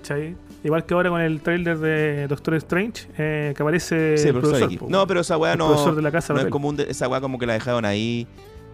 Igual 0.63 0.85
que 0.85 0.93
ahora 0.95 1.09
con 1.09 1.21
el 1.21 1.39
trailer 1.41 1.77
de 1.77 2.27
Doctor 2.27 2.55
Strange, 2.55 3.07
eh, 3.17 3.53
que 3.55 3.61
aparece 3.63 4.17
Sí, 4.17 4.27
el 4.27 4.33
profesor 4.33 4.41
profesor. 4.41 4.63
X. 4.71 4.79
po, 4.79 4.87
No, 4.89 5.05
pero 5.07 5.19
esa 5.21 5.37
weá 5.37 5.55
no, 5.55 5.67
profesor 5.67 5.95
de 5.95 6.01
la 6.01 6.11
casa 6.11 6.33
de 6.33 6.39
no 6.41 6.45
es 6.47 6.51
común. 6.51 6.75
de- 6.75 6.89
esa 6.89 7.07
weá 7.07 7.21
como 7.21 7.37
que 7.39 7.45
la 7.45 7.53
dejaron 7.53 7.85
ahí. 7.85 8.27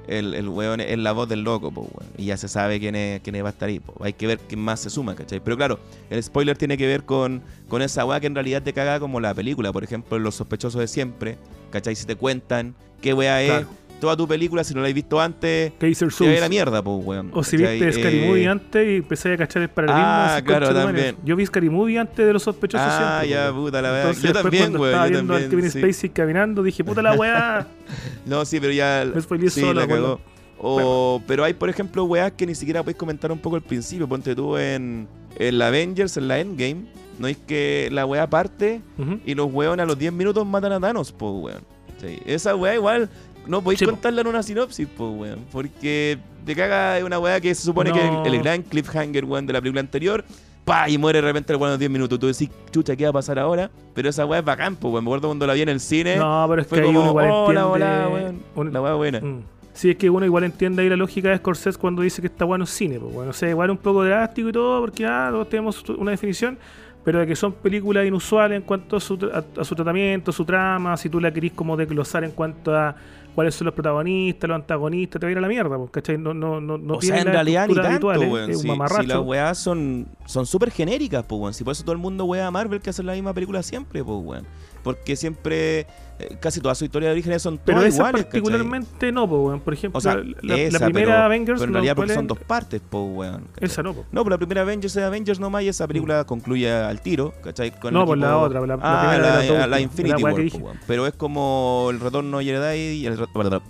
El, 0.06 0.34
el 0.34 0.50
weón 0.50 0.82
es 0.82 0.98
la 0.98 1.14
voz 1.14 1.30
del 1.30 1.44
loco, 1.44 1.72
po, 1.72 1.82
weón. 1.82 2.12
Y 2.18 2.26
ya 2.26 2.36
se 2.38 2.48
sabe 2.50 2.78
quién, 2.80 2.94
es, 2.96 3.22
quién 3.22 3.42
va 3.44 3.48
a 3.48 3.52
estar 3.52 3.70
ahí. 3.70 3.80
po. 3.80 3.94
Hay 4.04 4.12
que 4.14 4.28
ver 4.28 4.38
quién 4.40 4.60
más 4.60 4.82
se 4.82 4.90
suma, 4.90 5.16
¿cachai? 5.16 5.40
Pero 5.40 5.56
claro, 5.56 5.80
el 6.10 6.22
spoiler 6.22 6.58
tiene 6.58 6.78
que 6.78 6.86
ver 6.88 7.04
con, 7.04 7.42
con 7.70 7.82
esa 7.82 8.04
weá 8.06 8.20
que 8.20 8.28
en 8.28 8.36
realidad 8.36 8.62
te 8.64 8.74
caga 8.74 9.00
como 9.00 9.20
la 9.22 9.34
película. 9.34 9.72
Por 9.72 9.84
ejemplo, 9.84 10.20
Los 10.20 10.36
sospechosos 10.36 10.82
de 10.82 10.88
siempre, 10.88 11.38
¿cachai? 11.72 11.96
Si 11.96 12.06
te 12.06 12.16
cuentan 12.18 12.76
qué 13.02 13.14
weá 13.14 13.42
es. 13.44 13.66
Toda 14.04 14.18
tu 14.18 14.28
película, 14.28 14.64
si 14.66 14.74
no 14.74 14.82
la 14.82 14.90
has 14.90 14.94
visto 14.94 15.20
antes, 15.20 15.72
Kaiser 15.80 16.10
te 16.10 16.14
Souls. 16.14 16.40
la 16.40 16.50
mierda, 16.50 16.84
po, 16.84 16.98
weón. 16.98 17.32
O 17.34 17.42
si 17.44 17.56
viste 17.58 17.92
Scary 17.94 18.20
Eh, 18.20 18.28
Movie 18.28 18.48
antes 18.50 18.86
y 18.88 18.96
empecé 18.98 19.34
a 19.34 19.38
cachar 19.38 19.62
el 19.62 19.70
paralelismo. 19.70 20.06
Ah, 20.06 20.42
claro, 20.46 20.74
también. 20.74 21.16
Yo 21.24 21.36
vi 21.38 21.46
Scary 21.46 21.70
Movie 21.70 21.98
antes 22.00 22.26
de 22.26 22.34
los 22.34 22.44
sospechosos 22.44 22.86
Ah, 22.88 23.20
siempre, 23.22 23.30
ya, 23.30 23.52
weón. 23.52 23.64
puta 23.66 23.82
la 23.82 23.92
verdad. 23.92 24.10
Entonces, 24.10 24.24
Yo 24.24 24.34
después 24.34 24.44
también, 24.44 24.64
cuando 24.64 24.80
weón. 24.82 24.92
Estaba 24.94 25.08
Yo 25.08 25.12
viendo 25.14 25.34
al 25.34 25.42
también. 25.42 25.62
Kevin 25.62 25.72
sí. 25.72 25.80
Spacey 25.80 26.10
caminando, 26.10 26.64
dije, 26.64 26.84
puta 26.84 27.02
la 27.02 27.14
weá. 27.14 27.68
No, 28.26 28.44
sí, 28.46 28.60
pero 28.60 28.74
ya. 28.74 29.06
Me 29.14 29.50
sí, 29.50 29.74
la 29.74 29.88
cagó. 29.88 30.20
O, 30.66 31.22
Pero 31.28 31.44
hay, 31.44 31.54
por 31.54 31.70
ejemplo, 31.70 32.06
weas 32.06 32.32
que 32.34 32.46
ni 32.46 32.56
siquiera 32.56 32.82
podéis 32.84 32.98
comentar 32.98 33.32
un 33.32 33.40
poco 33.40 33.56
al 33.58 33.62
principio. 33.62 34.08
Ponte 34.08 34.34
tú 34.36 34.58
en, 34.58 35.08
en 35.38 35.58
la 35.58 35.68
Avengers, 35.68 36.16
en 36.18 36.28
la 36.28 36.40
Endgame. 36.40 36.86
No 37.20 37.28
es 37.28 37.38
que 37.38 37.90
la 37.92 38.06
wea 38.06 38.28
parte 38.30 38.82
Ujú. 38.98 39.20
y 39.26 39.36
los 39.36 39.52
weones 39.54 39.84
a 39.84 39.86
los 39.86 39.98
10 40.00 40.14
minutos 40.14 40.46
matan 40.48 40.72
a 40.72 40.80
Thanos, 40.80 41.12
po, 41.12 41.32
weón. 41.32 41.62
Sí, 42.02 42.18
Esa 42.26 42.56
wea 42.56 42.76
igual 42.76 43.10
no 43.48 43.62
podéis 43.62 43.80
Sí, 43.80 43.86
po. 43.86 43.92
contarla 43.92 44.22
en 44.22 44.28
una 44.28 44.44
sinopsis, 44.44 44.88
po, 44.88 45.10
weón. 45.12 45.40
Porque 45.52 46.18
te 46.46 46.56
caga 46.56 46.98
es 46.98 47.04
una 47.04 47.20
wea 47.20 47.40
que 47.42 47.54
se 47.56 47.64
supone 47.64 47.90
No. 47.92 47.96
que 47.96 48.30
el, 48.30 48.36
el 48.36 48.42
gran 48.42 48.62
cliffhanger, 48.64 49.26
weón, 49.26 49.46
de 49.46 49.54
la 49.54 49.62
película 49.62 49.82
anterior. 49.82 50.24
Pa, 50.66 50.88
y 50.90 50.98
muere 50.98 51.20
de 51.22 51.28
repente 51.28 51.52
el 51.52 51.60
weón 51.60 51.72
los 51.72 51.80
10 51.80 51.92
minutos. 51.92 52.18
Tú 52.20 52.28
decís, 52.28 52.50
chucha, 52.72 52.96
¿qué 52.96 53.04
va 53.04 53.10
a 53.10 53.14
pasar 53.14 53.38
ahora? 53.38 53.70
Pero 53.94 54.10
esa 54.10 54.26
wea 54.26 54.40
es 54.40 54.46
bacán, 54.46 54.76
po, 54.78 54.90
weón. 54.90 55.04
Me 55.04 55.10
acuerdo 55.10 55.28
cuando 55.28 55.46
la 55.46 55.54
vi 55.54 55.62
en 55.62 55.70
el 55.70 55.80
cine. 55.80 56.16
No, 56.16 56.46
pero 56.50 56.62
es 56.62 56.68
que 56.68 56.76
fue 56.76 56.80
ahí 56.80 56.86
como, 56.86 57.02
uno 57.02 57.10
igual 57.10 57.26
entiende. 57.28 57.62
hola, 57.62 58.10
weón. 58.56 58.74
La 58.74 58.82
wea 58.82 58.94
buena. 58.94 59.20
Mm. 59.20 59.44
Sí, 59.74 59.90
es 59.90 59.96
que 59.98 60.08
uno 60.10 60.24
igual 60.26 60.44
entiende 60.44 60.84
ahí 60.84 60.90
la 60.90 60.96
lógica 60.96 61.30
de 61.30 61.38
Scorsese 61.38 61.80
cuando 61.80 62.02
dice 62.04 62.22
que 62.22 62.28
está 62.28 62.46
bueno 62.46 62.66
cine. 62.66 63.00
Pues 63.00 63.12
bueno, 63.14 63.32
o 63.32 63.34
sea, 63.34 63.50
igual 63.50 63.72
un 63.72 63.78
poco 63.78 64.04
drástico 64.04 64.50
y 64.50 64.52
todo, 64.52 64.80
porque 64.82 65.06
ah, 65.06 65.30
todos 65.32 65.50
tenemos 65.50 65.84
una 65.90 66.12
definición, 66.12 66.60
pero 67.04 67.20
de 67.20 67.26
que 67.28 67.36
son 67.36 67.54
películas 67.54 68.06
inusuales 68.06 68.56
en 68.58 68.62
cuanto 68.62 68.96
a 68.98 69.00
su, 69.00 69.16
a, 69.34 69.44
a 69.60 69.64
su 69.66 69.74
tratamiento, 69.76 70.32
su 70.32 70.46
trama, 70.46 70.96
si 70.96 71.10
tú 71.10 71.20
la 71.20 71.34
querís 71.34 71.54
como 71.54 71.76
desglosar 71.76 72.24
en 72.24 72.32
cuanto 72.32 72.74
a 72.78 72.96
cuáles 73.34 73.56
son 73.56 73.66
los 73.66 73.74
protagonistas, 73.74 74.48
los 74.48 74.56
antagonistas, 74.56 75.20
te 75.20 75.26
va 75.26 75.30
a 75.30 75.32
ir 75.32 75.38
a 75.38 75.42
la 75.42 75.48
mierda, 75.48 75.78
pues, 75.78 75.92
¿cachai? 75.92 76.18
No, 76.18 76.34
no, 76.34 76.62
no, 76.62 76.78
no 76.78 76.96
o 76.96 77.02
sea, 77.02 77.20
en 77.20 77.28
realidad 77.28 77.68
ni 77.68 77.76
tanto, 77.76 77.90
habituales, 77.90 78.32
weón. 78.32 78.50
es 78.52 78.56
un 78.58 78.62
Si, 78.64 78.68
mamarracho. 78.68 79.02
si 79.02 79.08
las 79.08 79.20
weas 79.20 79.58
son 79.58 80.08
son 80.26 80.46
súper 80.46 80.72
genéricas, 80.72 81.26
pues, 81.26 81.40
weón. 81.42 81.54
Si 81.54 81.64
por 81.64 81.72
eso 81.74 81.84
todo 81.84 81.94
el 81.94 82.00
mundo 82.00 82.26
wea 82.26 82.48
a 82.48 82.52
Marvel 82.52 82.82
que 82.82 82.90
hacen 82.90 83.06
la 83.06 83.14
misma 83.14 83.34
película 83.34 83.62
siempre, 83.64 84.04
pues, 84.04 84.20
weón. 84.24 84.46
Porque 84.84 85.16
siempre, 85.16 85.88
eh, 86.20 86.38
casi 86.42 86.60
todas 86.60 86.78
sus 86.78 86.86
historias 86.88 87.10
de 87.10 87.14
orígenes 87.14 87.42
son 87.42 87.58
pero 87.58 87.78
todas 87.80 87.94
esa 87.94 88.02
iguales, 88.04 88.26
¿cachai? 88.26 88.42
particularmente 88.42 89.12
no, 89.14 89.24
weón. 89.24 89.62
por 89.62 89.74
ejemplo, 89.74 89.98
O 89.98 90.02
sea, 90.02 90.16
la, 90.16 90.24
primera 90.42 90.92
pero- 90.94 91.14
Avengers, 91.14 91.60
Pero 91.60 91.64
en 91.64 91.72
no, 91.72 91.74
realidad 91.76 91.96
¿cuál 91.96 92.08
porque 92.08 92.14
son 92.16 92.28
dos 92.28 92.40
partes, 92.40 92.82
pues, 92.90 93.04
weón. 93.08 93.44
Esa 93.62 93.82
no, 93.82 93.94
pues. 93.94 94.06
No, 94.12 94.24
pero 94.24 94.34
la 94.34 94.38
primera 94.38 94.62
Avengers 94.62 94.96
es 94.96 95.04
Avengers 95.04 95.40
nomás 95.40 95.64
y 95.64 95.70
esa 95.70 95.88
película 95.88 96.26
concluye 96.26 96.70
al 96.72 97.00
tiro, 97.02 97.34
¿cachai? 97.44 97.72
Con 97.80 97.94
No, 97.94 98.02
el 98.02 98.06
pues 98.08 98.20
la 98.20 98.38
otra, 98.38 98.60
la- 98.62 98.68
la 98.68 98.74
ah, 98.82 99.10
primera 99.10 99.68
la, 99.68 99.78
últimas, 99.78 99.82
Infinity 99.82 100.24
War, 100.24 100.34
weón. 100.34 100.80
Pero 100.86 101.08
es 101.08 101.14
como 101.14 101.88
el 101.90 102.00
retorno 102.00 102.38
del 102.40 102.46
Jedi 102.48 102.78
y 102.98 103.06
el, 103.06 103.18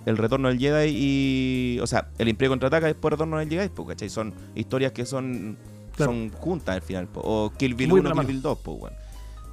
el 0.06 0.16
retorno 0.18 0.48
del 0.48 0.58
Jedi 0.58 0.88
y... 0.92 1.78
O 1.80 1.86
sea, 1.86 2.08
el 2.18 2.28
Imperio 2.28 2.50
contraataca 2.50 2.86
y 2.88 2.92
después 2.92 3.12
el 3.12 3.18
retorno 3.18 3.38
del 3.38 3.48
Jedi, 3.48 3.68
pues, 3.68 3.88
¿cachai? 3.88 4.08
Son 4.08 4.34
historias 4.54 4.92
que 4.92 5.06
son, 5.06 5.56
Claro. 5.96 6.10
son 6.10 6.30
juntas 6.30 6.74
al 6.74 6.82
final, 6.82 7.06
po. 7.06 7.20
O 7.22 7.52
Kill 7.56 7.74
Bill 7.74 7.88
Muy 7.88 8.00
1, 8.00 8.08
de 8.08 8.14
la 8.16 8.20
Kill. 8.22 8.32
Bill 8.32 8.42
2, 8.42 8.58
pues, 8.64 8.78
weón. 8.80 8.94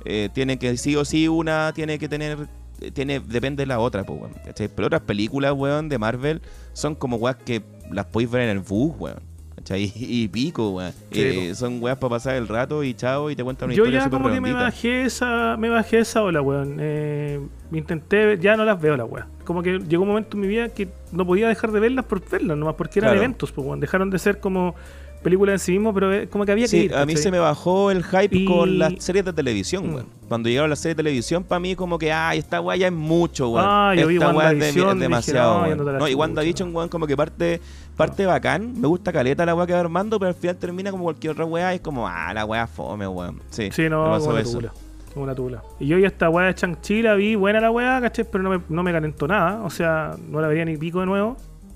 Eh, 0.05 0.29
tiene 0.33 0.57
que 0.57 0.77
sí 0.77 0.95
o 0.95 1.05
sí 1.05 1.27
una 1.27 1.71
tiene 1.73 1.99
que 1.99 2.09
tener 2.09 2.47
tiene 2.93 3.19
depende 3.19 3.61
de 3.61 3.67
la 3.67 3.79
otra 3.79 4.03
pues 4.03 4.19
weón 4.19 4.33
¿cachai? 4.43 4.67
pero 4.67 4.87
otras 4.87 5.01
películas 5.03 5.53
weón 5.55 5.87
de 5.89 5.99
Marvel 5.99 6.41
son 6.73 6.95
como 6.95 7.17
weas 7.17 7.35
que 7.35 7.61
las 7.91 8.05
podéis 8.07 8.31
ver 8.31 8.41
en 8.43 8.49
el 8.49 8.59
bus 8.59 8.95
weón 8.97 9.19
¿cachai? 9.55 9.91
y 9.95 10.27
pico 10.29 10.71
weón 10.71 10.91
Sí, 11.11 11.21
Eh, 11.21 11.53
son 11.53 11.81
weas 11.83 11.97
para 11.99 12.09
pasar 12.09 12.35
el 12.37 12.47
rato 12.47 12.83
y 12.83 12.95
chao 12.95 13.29
y 13.29 13.35
te 13.35 13.43
cuentan 13.43 13.67
una 13.67 13.75
Yo 13.75 13.83
historia 13.83 14.05
ya 14.05 14.09
como 14.09 14.31
que 14.31 14.41
me 14.41 14.53
bajé 14.53 15.03
esa, 15.03 15.55
me 15.57 15.69
bajé 15.69 15.99
esa 15.99 16.23
ola, 16.23 16.41
weón. 16.41 16.77
Eh, 16.79 17.39
intenté, 17.71 18.39
ya 18.39 18.55
no 18.57 18.65
las 18.65 18.81
veo 18.81 18.97
la 18.97 19.05
weón. 19.05 19.27
Como 19.45 19.61
que 19.61 19.77
llegó 19.87 20.01
un 20.03 20.09
momento 20.09 20.35
en 20.37 20.41
mi 20.41 20.47
vida 20.47 20.69
que 20.69 20.87
no 21.11 21.25
podía 21.27 21.47
dejar 21.49 21.71
de 21.71 21.79
verlas 21.81 22.05
por 22.05 22.27
verlas, 22.27 22.57
nomás 22.57 22.75
porque 22.75 22.99
eran 22.99 23.09
Claro. 23.11 23.21
eventos, 23.23 23.51
pues 23.51 23.67
weón. 23.67 23.79
Dejaron 23.81 24.09
de 24.09 24.17
ser 24.19 24.39
como 24.39 24.73
películas 25.21 25.53
en 25.53 25.59
sí 25.59 25.71
mismo, 25.73 25.93
pero 25.93 26.13
eh, 26.13 26.27
como 26.27 26.45
que 26.45 26.51
había 26.51 26.65
que 26.65 26.69
Sí, 26.69 26.77
ir. 26.85 26.95
a 26.95 27.05
mí 27.05 27.15
se 27.15 27.31
me 27.31 27.39
bajó 27.39 27.91
el 27.91 28.03
hype 28.03 28.35
Y- 28.37 28.45
con 28.45 28.77
las 28.79 28.93
series 28.99 29.23
de 29.25 29.33
televisión, 29.33 29.89
Mm. 29.89 29.93
weón. 29.95 30.05
Cuando 30.27 30.49
llegaron 30.49 30.69
las 30.69 30.79
series 30.79 30.95
de 30.97 31.03
televisión, 31.03 31.43
para 31.43 31.59
mí 31.59 31.75
como 31.75 31.97
que, 31.99 32.11
ay, 32.11 32.39
esta 32.39 32.61
weá 32.61 32.75
ya 32.77 32.87
es 32.87 32.93
mucho, 32.93 33.49
weón. 33.49 33.65
Ah, 33.67 33.93
yo 33.95 34.07
vi 34.07 34.15
esta 34.15 34.31
weá 34.33 34.51
es, 34.51 34.59
de- 34.59 34.69
es 34.69 34.75
dije, 34.75 34.95
demasiado, 34.95 35.67
no, 35.67 35.83
weón. 35.83 35.97
No, 35.99 36.07
y. 36.07 36.13
WandaVision, 36.15 36.75
weón, 36.75 36.89
como 36.89 37.05
que 37.07 37.15
parte, 37.17 37.61
parte 37.97 38.25
bacán. 38.25 38.79
Me 38.79 38.87
gusta 38.87 39.11
caleta 39.11 39.45
la 39.45 39.53
weá 39.55 39.67
que 39.67 39.73
va 39.73 39.79
armando, 39.79 40.17
pero 40.19 40.29
al 40.29 40.35
final 40.35 40.55
termina 40.57 40.91
como 40.91 41.03
cualquier 41.03 41.31
otra 41.33 41.45
weá 41.45 41.71
y 41.73 41.75
es 41.75 41.81
como, 41.81 42.07
ah, 42.07 42.33
la 42.33 42.45
weá 42.45 42.65
fome, 42.67 43.07
weón. 43.07 43.39
Sí, 43.49 43.69
Sí, 43.71 43.89
no, 43.89 44.03
como 44.19 44.31
una 44.31 44.43
tula. 44.43 44.73
Como 45.13 45.23
una 45.25 45.35
tula. 45.35 45.61
Y 45.79 45.87
yo 45.87 45.97
ya 45.97 46.07
esta 46.07 46.29
weá 46.29 46.47
de 46.47 46.55
Chang-Chi 46.55 47.01
la 47.01 47.15
vi, 47.15 47.35
buena 47.35 47.59
la 47.59 47.69
weá, 47.69 47.99
¿cachai? 47.99 48.25
Pero 48.31 48.43
no 48.45 48.49
me, 48.51 48.61
no 48.69 48.81
me 48.81 48.93
calentó 48.93 49.27
nada. 49.27 49.61
O 49.65 49.69
sea, 49.69 50.15
no 50.29 50.39
la 50.39 50.47
vería 50.47 50.63
ni 50.63 50.77
pico 50.77 51.01
de 51.01 51.05
nuevo. 51.05 51.35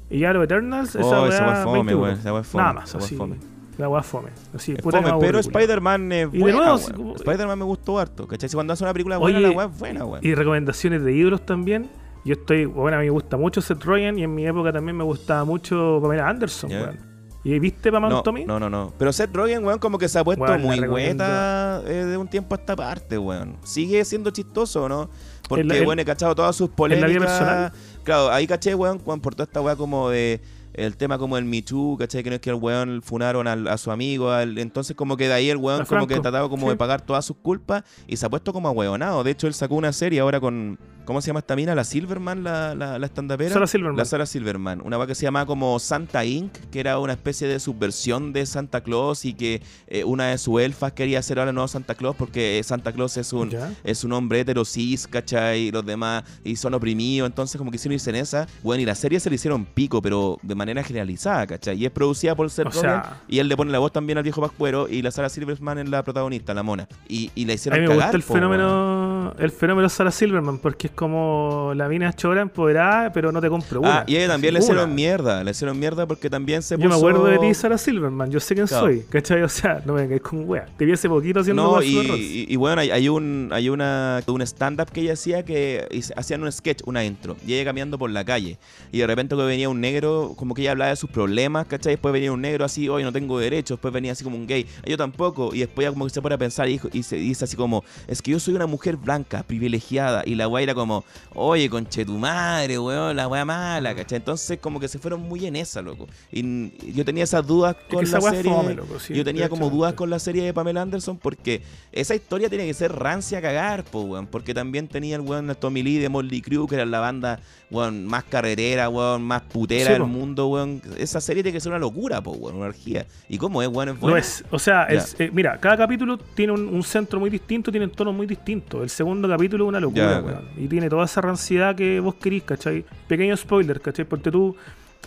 Y 0.10 0.20
ya 0.20 0.34
los 0.34 0.44
Eternals, 0.44 0.96
esa 0.96 1.22
Oh, 1.22 1.28
esa 1.28 1.64
fome, 1.64 1.74
20 1.80 1.92
euros. 1.94 2.08
weón, 2.08 2.20
esa 2.20 2.32
weá 2.34 2.42
es 2.42 2.48
fome, 2.48 2.62
Nada 2.64 2.74
más, 2.74 2.90
esa 2.90 2.98
así. 3.00 3.16
fome. 3.16 3.36
La 3.78 3.90
weá 3.90 4.04
fome. 4.04 4.30
Así, 4.54 4.74
Es 4.74 4.82
fome, 4.82 5.14
pero. 5.20 5.40
Spider-Man 5.40 6.12
es 6.12 6.30
Y 6.32 6.38
de 6.44 6.54
nuevo, 6.54 6.76
Spider-Man 7.16 7.60
me 7.60 7.66
gustó 7.66 8.00
harto, 8.00 8.28
¿cachai? 8.28 8.48
Si 8.50 8.56
cuando 8.56 8.74
hace 8.74 8.84
una 8.84 8.94
película 8.94 9.18
buena, 9.18 9.38
Oye, 9.40 9.48
la 9.50 9.54
weá 9.54 9.66
es 9.68 9.78
buena, 9.80 10.06
weón. 10.06 10.20
Y 10.26 10.34
recomendaciones 10.36 11.04
de 11.04 11.12
ídolos 11.14 11.46
también. 11.46 11.90
Yo 12.24 12.34
estoy, 12.34 12.66
bueno, 12.66 12.98
a 12.98 13.00
mí 13.02 13.06
me 13.06 13.12
gusta 13.12 13.38
mucho 13.38 13.62
Seth 13.62 13.84
Rogen 13.84 14.18
y 14.18 14.24
en 14.24 14.34
mi 14.34 14.48
época 14.48 14.72
también 14.72 14.96
me 14.98 15.04
gustaba 15.04 15.44
mucho 15.46 16.00
Pamela 16.02 16.28
Anderson, 16.30 16.70
Ya. 16.70 16.82
weón. 16.84 17.16
¿Y 17.44 17.60
viste 17.60 17.92
Pamela 17.92 18.16
No, 18.16 18.24
Tommy? 18.24 18.44
no, 18.46 18.60
no, 18.60 18.70
no. 18.72 18.92
Pero 18.98 19.14
Seth 19.14 19.36
Rogen, 19.36 19.64
weón, 19.64 19.78
como 19.78 20.00
que 20.00 20.08
se 20.10 20.18
ha 20.18 20.24
puesto 20.24 20.58
muy 20.58 20.80
hueta 20.80 21.82
eh, 21.86 22.06
de 22.06 22.18
un 22.18 22.28
tiempo 22.28 22.56
a 22.56 22.58
esta 22.58 22.76
parte, 22.76 23.18
weón. 23.20 23.58
Sigue 23.64 24.04
siendo 24.06 24.32
chistoso, 24.32 24.90
¿no? 24.90 25.10
Porque, 25.48 25.64
la- 25.64 25.78
en- 25.78 25.86
bueno, 25.86 26.02
he 26.02 26.06
cachado 26.06 26.34
todas 26.34 26.56
sus 26.56 26.70
polémicas. 26.70 27.72
Claro, 28.06 28.32
ahí 28.32 28.46
caché, 28.46 28.76
weón, 28.76 29.00
cuando 29.00 29.24
por 29.24 29.34
toda 29.34 29.46
esta 29.46 29.62
weá 29.62 29.76
como 29.76 30.12
de 30.12 30.40
el 30.78 30.98
tema 30.98 31.18
como 31.18 31.38
el 31.38 31.46
Me 31.46 31.62
Too, 31.62 31.98
¿cachai? 31.98 32.24
Que 32.24 32.30
no 32.30 32.36
es 32.36 32.42
que 32.42 32.50
el 32.50 32.56
weón 32.58 33.02
funaron 33.02 33.48
al- 33.48 33.68
a 33.68 33.78
su 33.78 33.92
amigo, 33.92 34.32
al- 34.32 34.58
entonces 34.58 34.96
como 34.96 35.18
que 35.18 35.28
de 35.28 35.34
ahí 35.34 35.50
el 35.50 35.58
weón 35.58 35.82
A 35.82 35.86
como 35.86 36.08
que 36.08 36.20
trataba 36.20 36.50
como 36.50 36.64
sí. 36.68 36.70
de 36.72 36.76
pagar 36.76 37.02
todas 37.02 37.26
sus 37.26 37.38
culpas 37.38 37.84
y 38.08 38.18
se 38.18 38.26
ha 38.26 38.30
puesto 38.30 38.54
como 38.54 38.68
a 38.68 38.72
weonado. 38.72 39.24
De 39.24 39.32
hecho, 39.32 39.48
él 39.48 39.54
sacó 39.54 39.76
una 39.76 39.94
serie 39.94 40.20
ahora 40.20 40.40
con, 40.40 40.78
¿cómo 41.06 41.22
se 41.22 41.28
llama 41.28 41.40
esta 41.40 41.56
mina? 41.56 41.76
La 41.76 41.84
Silverman, 41.84 42.44
la, 42.44 42.76
la, 42.76 43.00
la. 43.00 43.10
Sarah 43.50 43.68
Silverman. 43.68 43.98
La 43.98 44.06
Sarah 44.06 44.26
Silverman, 44.26 44.82
una 44.84 44.98
weá 44.98 45.08
que 45.08 45.16
se 45.16 45.24
llama 45.24 45.46
como 45.46 45.78
Santa 45.80 46.26
Inc., 46.26 46.52
que 46.72 46.80
era 46.80 47.00
una 47.00 47.14
especie 47.14 47.48
de 47.48 47.60
subversión 47.60 48.34
de 48.34 48.46
Santa 48.46 48.82
Claus 48.82 49.26
y 49.26 49.34
que 49.34 49.62
eh, 49.88 50.04
una 50.04 50.28
de 50.28 50.38
sus 50.38 50.60
elfas 50.62 50.92
quería 50.94 51.22
ser 51.22 51.40
ahora 51.40 51.52
nuevo 51.54 51.68
Santa 51.68 51.96
Claus 51.96 52.16
porque 52.16 52.62
Santa 52.64 52.92
Claus 52.92 53.16
es 53.18 53.32
un, 53.34 53.50
Ya. 53.50 53.74
es 53.84 54.04
un 54.04 54.14
hombre 54.14 54.42
hetero 54.42 54.66
cis, 54.66 55.08
¿cachai? 55.08 55.68
Y 55.68 55.72
los 55.72 55.86
demás 55.86 56.24
y 56.44 56.56
son 56.56 56.74
oprimidos, 56.74 57.28
entonces 57.28 57.58
como 57.58 57.72
quisieron 57.72 57.94
irse 57.94 58.10
en 58.10 58.18
esa. 58.18 58.48
Bueno, 58.64 58.82
y 58.82 58.86
la 58.86 58.96
serie 58.96 59.20
se 59.20 59.30
le 59.30 59.36
hicieron 59.36 59.66
pico, 59.66 60.02
pero 60.02 60.38
de 60.42 60.56
manera 60.56 60.65
generalizada, 60.84 61.46
¿cachai? 61.48 61.78
Y 61.82 61.86
es 61.86 61.92
producida 61.92 62.36
por 62.36 62.50
Seth 62.50 62.66
Rogen 62.66 63.02
y 63.28 63.40
él 63.40 63.48
le 63.48 63.56
pone 63.58 63.72
la 63.72 63.80
voz 63.80 63.92
también 63.92 64.18
al 64.18 64.24
viejo 64.24 64.42
Pascuero 64.42 64.88
y 64.90 65.02
la 65.02 65.12
Sarah 65.12 65.30
Silverman 65.30 65.78
es 65.80 65.90
la 65.90 66.04
protagonista, 66.04 66.54
la 66.54 66.64
mona. 66.64 66.88
Y, 67.08 67.32
y 67.36 67.46
la 67.46 67.52
A 67.52 67.56
hicieron 67.56 67.80
mí 67.82 67.88
me 67.88 67.94
gusta 67.94 68.06
cagar, 68.08 68.16
el 68.16 68.24
po, 68.24 68.34
fenómeno, 68.34 69.34
el 69.38 69.52
fenómeno 69.52 69.90
Sarah 69.90 70.12
Silverman, 70.12 70.58
porque 70.60 70.88
es 70.88 70.94
como 70.94 71.74
la 71.76 71.88
mina 71.88 72.12
chora 72.14 72.42
empoderada, 72.42 73.12
pero 73.14 73.32
no 73.32 73.42
te 73.42 73.50
compro 73.50 73.82
una. 73.82 74.00
Ah, 74.00 74.04
y 74.08 74.16
a 74.16 74.20
ella 74.20 74.28
también 74.30 74.54
le 74.54 74.60
hicieron 74.60 74.94
mierda, 74.96 75.44
le 75.44 75.52
hicieron 75.52 75.78
mierda 75.80 76.06
porque 76.06 76.30
también 76.30 76.62
se 76.62 76.76
Yo 76.76 76.80
me 76.80 76.86
puso... 76.88 76.98
acuerdo 76.98 77.26
de 77.26 77.38
ti, 77.40 77.54
Sarah 77.54 77.78
Silverman. 77.78 78.32
Yo 78.32 78.40
sé 78.40 78.56
quién 78.56 78.68
Claro. 78.68 78.88
soy, 78.88 79.02
¿cachai? 79.10 79.44
O 79.44 79.50
sea, 79.50 79.82
no 79.86 79.94
me 79.94 80.02
vengáis 80.02 80.22
con 80.22 80.48
wea. 80.50 80.66
Te 80.78 80.86
vi 80.86 80.94
hace 80.94 81.08
poquito 81.08 81.42
haciendo 81.42 81.64
No, 81.64 81.82
y, 81.82 82.56
bueno, 82.56 82.82
hay, 82.82 82.90
hay 82.90 83.10
un 83.10 83.50
hay 83.52 83.70
una 83.70 84.22
un 84.28 84.42
stand-up 84.42 84.90
que 84.92 85.02
ella 85.02 85.14
hacía 85.14 85.44
que 85.46 85.88
hacían 86.16 86.42
un 86.42 86.52
sketch, 86.52 86.82
una 86.86 87.04
intro, 87.06 87.38
y 87.46 87.54
ella 87.54 87.66
caminando 87.66 87.98
por 88.00 88.10
la 88.10 88.26
calle. 88.26 88.58
Y 88.92 89.00
de 89.00 89.08
repente 89.08 89.36
que 89.36 89.44
venía 89.44 89.70
un 89.70 89.80
negro, 89.82 90.34
como 90.36 90.55
que 90.56 90.62
ella 90.62 90.72
hablaba 90.72 90.90
de 90.90 90.96
sus 90.96 91.10
problemas, 91.10 91.68
¿cachai? 91.68 91.94
Después 91.94 92.12
venía 92.14 92.32
un 92.32 92.42
negro 92.42 92.66
así, 92.66 92.90
hoy 92.90 93.04
no 93.04 93.12
tengo 93.12 93.38
derechos, 93.38 93.78
después 93.78 93.94
venía 93.94 94.14
así 94.14 94.24
como 94.24 94.36
un 94.38 94.48
gay, 94.48 94.66
yo 94.86 94.98
tampoco, 94.98 95.54
y 95.54 95.60
después 95.60 95.86
ya 95.86 95.92
como 95.92 96.06
que 96.06 96.12
se 96.12 96.22
pone 96.22 96.36
a 96.36 96.38
pensar 96.38 96.68
y, 96.68 96.80
se 97.04 97.18
dice 97.18 97.46
así 97.46 97.56
como, 97.56 97.84
es 98.08 98.22
que 98.22 98.32
yo 98.32 98.40
soy 98.40 98.56
una 98.56 98.66
mujer 98.66 98.98
blanca 98.98 99.44
privilegiada. 99.44 100.24
Y 100.26 100.36
la 100.36 100.48
weá 100.48 100.64
era 100.64 100.74
como, 100.74 101.04
oye, 101.34 101.70
conche 101.70 102.06
tu 102.06 102.18
madre, 102.18 102.80
weón, 102.80 103.16
la 103.16 103.28
weá 103.28 103.46
mala, 103.46 103.96
¿cachai? 103.96 104.18
Entonces, 104.18 104.58
como 104.60 104.80
que 104.80 104.88
se 104.88 104.98
fueron 105.00 105.22
muy 105.22 105.46
en 105.46 105.56
esa, 105.56 105.82
loco. 105.82 106.08
Y 106.32 106.94
yo 106.94 107.06
tenía 107.06 107.24
esas 107.24 107.46
dudas 107.46 107.76
que 107.76 107.96
con 107.96 108.04
esa 108.04 108.20
la 108.20 108.32
serie. 108.32 108.52
fome, 108.52 108.74
loco, 108.74 109.00
sí, 109.00 109.14
yo 109.14 109.24
tenía 109.24 109.50
como 109.50 109.70
dudas 109.70 109.94
con 109.94 110.10
la 110.10 110.20
serie 110.20 110.44
de 110.44 110.54
Pamela 110.54 110.82
Anderson 110.82 111.18
porque 111.18 111.62
esa 111.92 112.16
historia 112.16 112.50
tiene 112.50 112.66
que 112.66 112.74
ser 112.74 112.94
rancia 112.94 113.40
a 113.40 113.42
cagar, 113.42 113.84
po, 113.84 114.02
weón. 114.02 114.28
Porque 114.28 114.54
también 114.54 114.88
tenía 114.88 115.16
el 115.16 115.22
weón 115.22 115.54
Tommy 115.60 115.84
Lee 115.84 115.98
de 115.98 116.10
Motley 116.10 116.42
Crue, 116.42 116.68
que 116.68 116.76
era 116.76 116.86
la 116.86 117.00
banda, 117.00 117.40
weón, 117.72 118.06
más 118.06 118.24
carrerera, 118.26 118.90
weón, 118.90 119.24
más 119.24 119.42
putera 119.42 119.86
Sí, 119.86 119.92
del 119.94 120.02
po. 120.04 120.08
mundo, 120.08 120.48
weón. 120.48 120.82
Esa 120.98 121.20
serie 121.20 121.42
tiene 121.44 121.56
que 121.58 121.60
ser 121.62 121.72
una 121.72 121.80
locura, 121.80 122.22
po, 122.22 122.32
weón, 122.32 122.56
una 122.58 122.68
orgía. 122.68 123.06
¿Y 123.28 123.38
cómo 123.38 123.62
es, 123.62 123.68
weón? 123.68 123.90
Es 123.90 124.00
buena. 124.00 124.20
es. 124.20 124.44
O 124.52 124.60
sea, 124.60 124.84
es- 124.86 125.16
eh, 125.20 125.30
mira, 125.34 125.58
cada 125.60 125.78
capítulo 125.78 126.18
tiene 126.18 126.54
un, 126.54 126.68
un 126.68 126.84
centro 126.84 127.20
muy 127.20 127.30
distinto, 127.30 127.72
tiene 127.72 127.88
tonos 127.88 128.14
muy 128.14 128.28
distintos. 128.28 128.82
El 128.84 128.90
segundo 128.90 129.28
capítulo 129.28 129.66
es 129.66 129.70
una 129.70 129.80
locura, 129.80 130.20
Ya, 130.20 130.22
weón. 130.22 130.42
Y 130.58 130.68
tiene 130.68 130.90
toda 130.90 131.06
esa 131.06 131.22
ranciedad 131.22 131.76
que 131.76 132.00
vos 132.00 132.16
querís, 132.16 132.44
¿cachai? 132.44 132.86
Pequeño 133.08 133.36
spoiler, 133.36 133.82
¿cachai? 133.82 134.06
Porque 134.06 134.32
tú, 134.32 134.56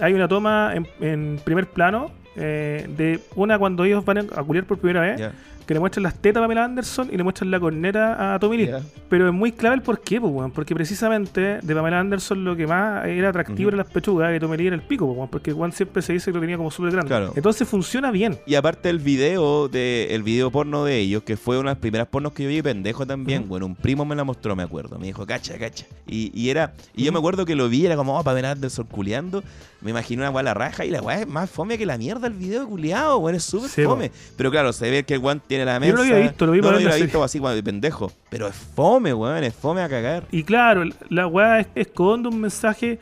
hay 0.00 0.12
una 0.12 0.26
toma 0.28 0.72
en, 0.74 0.86
en 1.00 1.40
primer 1.44 1.66
plano 1.68 2.10
eh, 2.36 2.86
de 2.96 3.20
una 3.34 3.58
cuando 3.58 3.84
ellos 3.84 4.04
van 4.04 4.18
a 4.18 4.42
culiar 4.44 4.64
por 4.64 4.78
primera 4.78 5.00
vez. 5.00 5.20
Que 5.68 5.74
le 5.74 5.80
muestran 5.80 6.02
las 6.02 6.14
tetas 6.14 6.40
a 6.40 6.44
Pamela 6.44 6.64
Anderson 6.64 7.10
y 7.12 7.16
le 7.18 7.22
muestran 7.22 7.50
la 7.50 7.60
corneta 7.60 8.34
a 8.34 8.38
Tommy 8.38 8.56
Lee. 8.56 8.70
Pero 9.10 9.28
es 9.28 9.34
muy 9.34 9.52
clave 9.52 9.76
el 9.76 9.82
por 9.82 10.00
qué, 10.00 10.18
pues. 10.18 10.32
Porque 10.54 10.74
precisamente 10.74 11.58
de 11.62 11.74
Pamela 11.74 12.00
Anderson 12.00 12.42
lo 12.42 12.56
que 12.56 12.66
más 12.66 13.04
era 13.06 13.28
atractivo 13.28 13.68
Ujú. 13.68 13.76
era 13.76 13.76
las 13.76 13.86
pechugas, 13.92 14.32
que 14.32 14.40
Tommy 14.40 14.56
Lee 14.56 14.68
era 14.68 14.76
el 14.76 14.82
pico, 14.82 15.14
pues. 15.14 15.28
Porque 15.30 15.52
Juan 15.52 15.70
siempre 15.72 16.00
se 16.00 16.14
dice 16.14 16.30
que 16.30 16.36
lo 16.36 16.40
tenía 16.40 16.56
como 16.56 16.70
súper 16.70 16.92
grande. 16.92 17.08
Claro. 17.08 17.32
Entonces 17.36 17.68
funciona 17.68 18.10
bien. 18.10 18.38
Y 18.46 18.54
aparte 18.54 18.88
el 18.88 18.98
video 18.98 19.68
de 19.68 20.08
el 20.14 20.22
video 20.22 20.50
porno 20.50 20.86
de 20.86 20.96
ellos, 21.00 21.22
que 21.22 21.36
fue 21.36 21.58
una 21.58 21.70
de 21.70 21.74
las 21.74 21.80
primeras 21.80 22.08
pornos 22.08 22.32
que 22.32 22.44
yo 22.44 22.48
vi 22.48 22.62
pendejo 22.62 23.06
también, 23.06 23.46
bueno, 23.46 23.66
un 23.66 23.76
primo 23.76 24.06
me 24.06 24.16
la 24.16 24.24
mostró, 24.24 24.56
me 24.56 24.62
acuerdo. 24.62 24.98
Me 24.98 25.08
dijo, 25.08 25.26
cacha, 25.26 25.58
cacha. 25.58 25.84
Y, 26.06 26.30
y 26.34 26.48
era, 26.48 26.72
y 26.96 27.04
yo 27.04 27.12
me 27.12 27.18
acuerdo 27.18 27.44
que 27.44 27.54
lo 27.54 27.68
vi, 27.68 27.84
era 27.84 27.94
como, 27.94 28.18
oh, 28.18 28.24
Pamela 28.24 28.52
Anderson 28.52 28.86
culeando. 28.90 29.42
Me 29.80 29.90
imaginé 29.92 30.22
una 30.22 30.30
weá 30.30 30.40
a 30.40 30.42
la 30.42 30.54
raja 30.54 30.84
y 30.84 30.90
la 30.90 31.00
weá 31.00 31.20
es 31.20 31.28
más 31.28 31.48
fome 31.48 31.78
que 31.78 31.86
la 31.86 31.96
mierda 31.98 32.26
el 32.26 32.32
video 32.32 32.66
culeado, 32.66 33.18
weón, 33.18 33.36
es 33.36 33.44
súper 33.44 33.68
Sí, 33.70 33.84
fome. 33.84 34.10
Pero 34.36 34.50
claro, 34.50 34.72
se 34.72 34.90
ve 34.90 35.04
que 35.04 35.14
el 35.14 35.20
weón 35.20 35.40
tiene 35.46 35.57
la 35.64 35.80
mesa. 35.80 35.90
Yo 35.92 35.96
no 35.98 36.04
lo 36.04 36.14
había 36.14 36.28
visto, 36.28 36.46
lo 36.46 36.52
vi 36.52 36.58
no, 36.58 36.64
para 36.68 36.78
no, 36.78 36.84
lo 36.84 36.90
serie. 36.90 37.04
visto 37.06 37.22
así, 37.24 37.38
de 37.38 37.62
pendejo. 37.62 38.12
Pero 38.30 38.48
es 38.48 38.54
fome, 38.54 39.12
weón, 39.14 39.44
es 39.44 39.54
fome 39.54 39.82
a 39.82 39.88
cagar. 39.88 40.24
Y 40.30 40.42
claro, 40.44 40.84
la 41.08 41.26
weá 41.26 41.60
es- 41.60 41.68
esconde 41.74 42.28
un 42.28 42.40
mensaje 42.40 42.98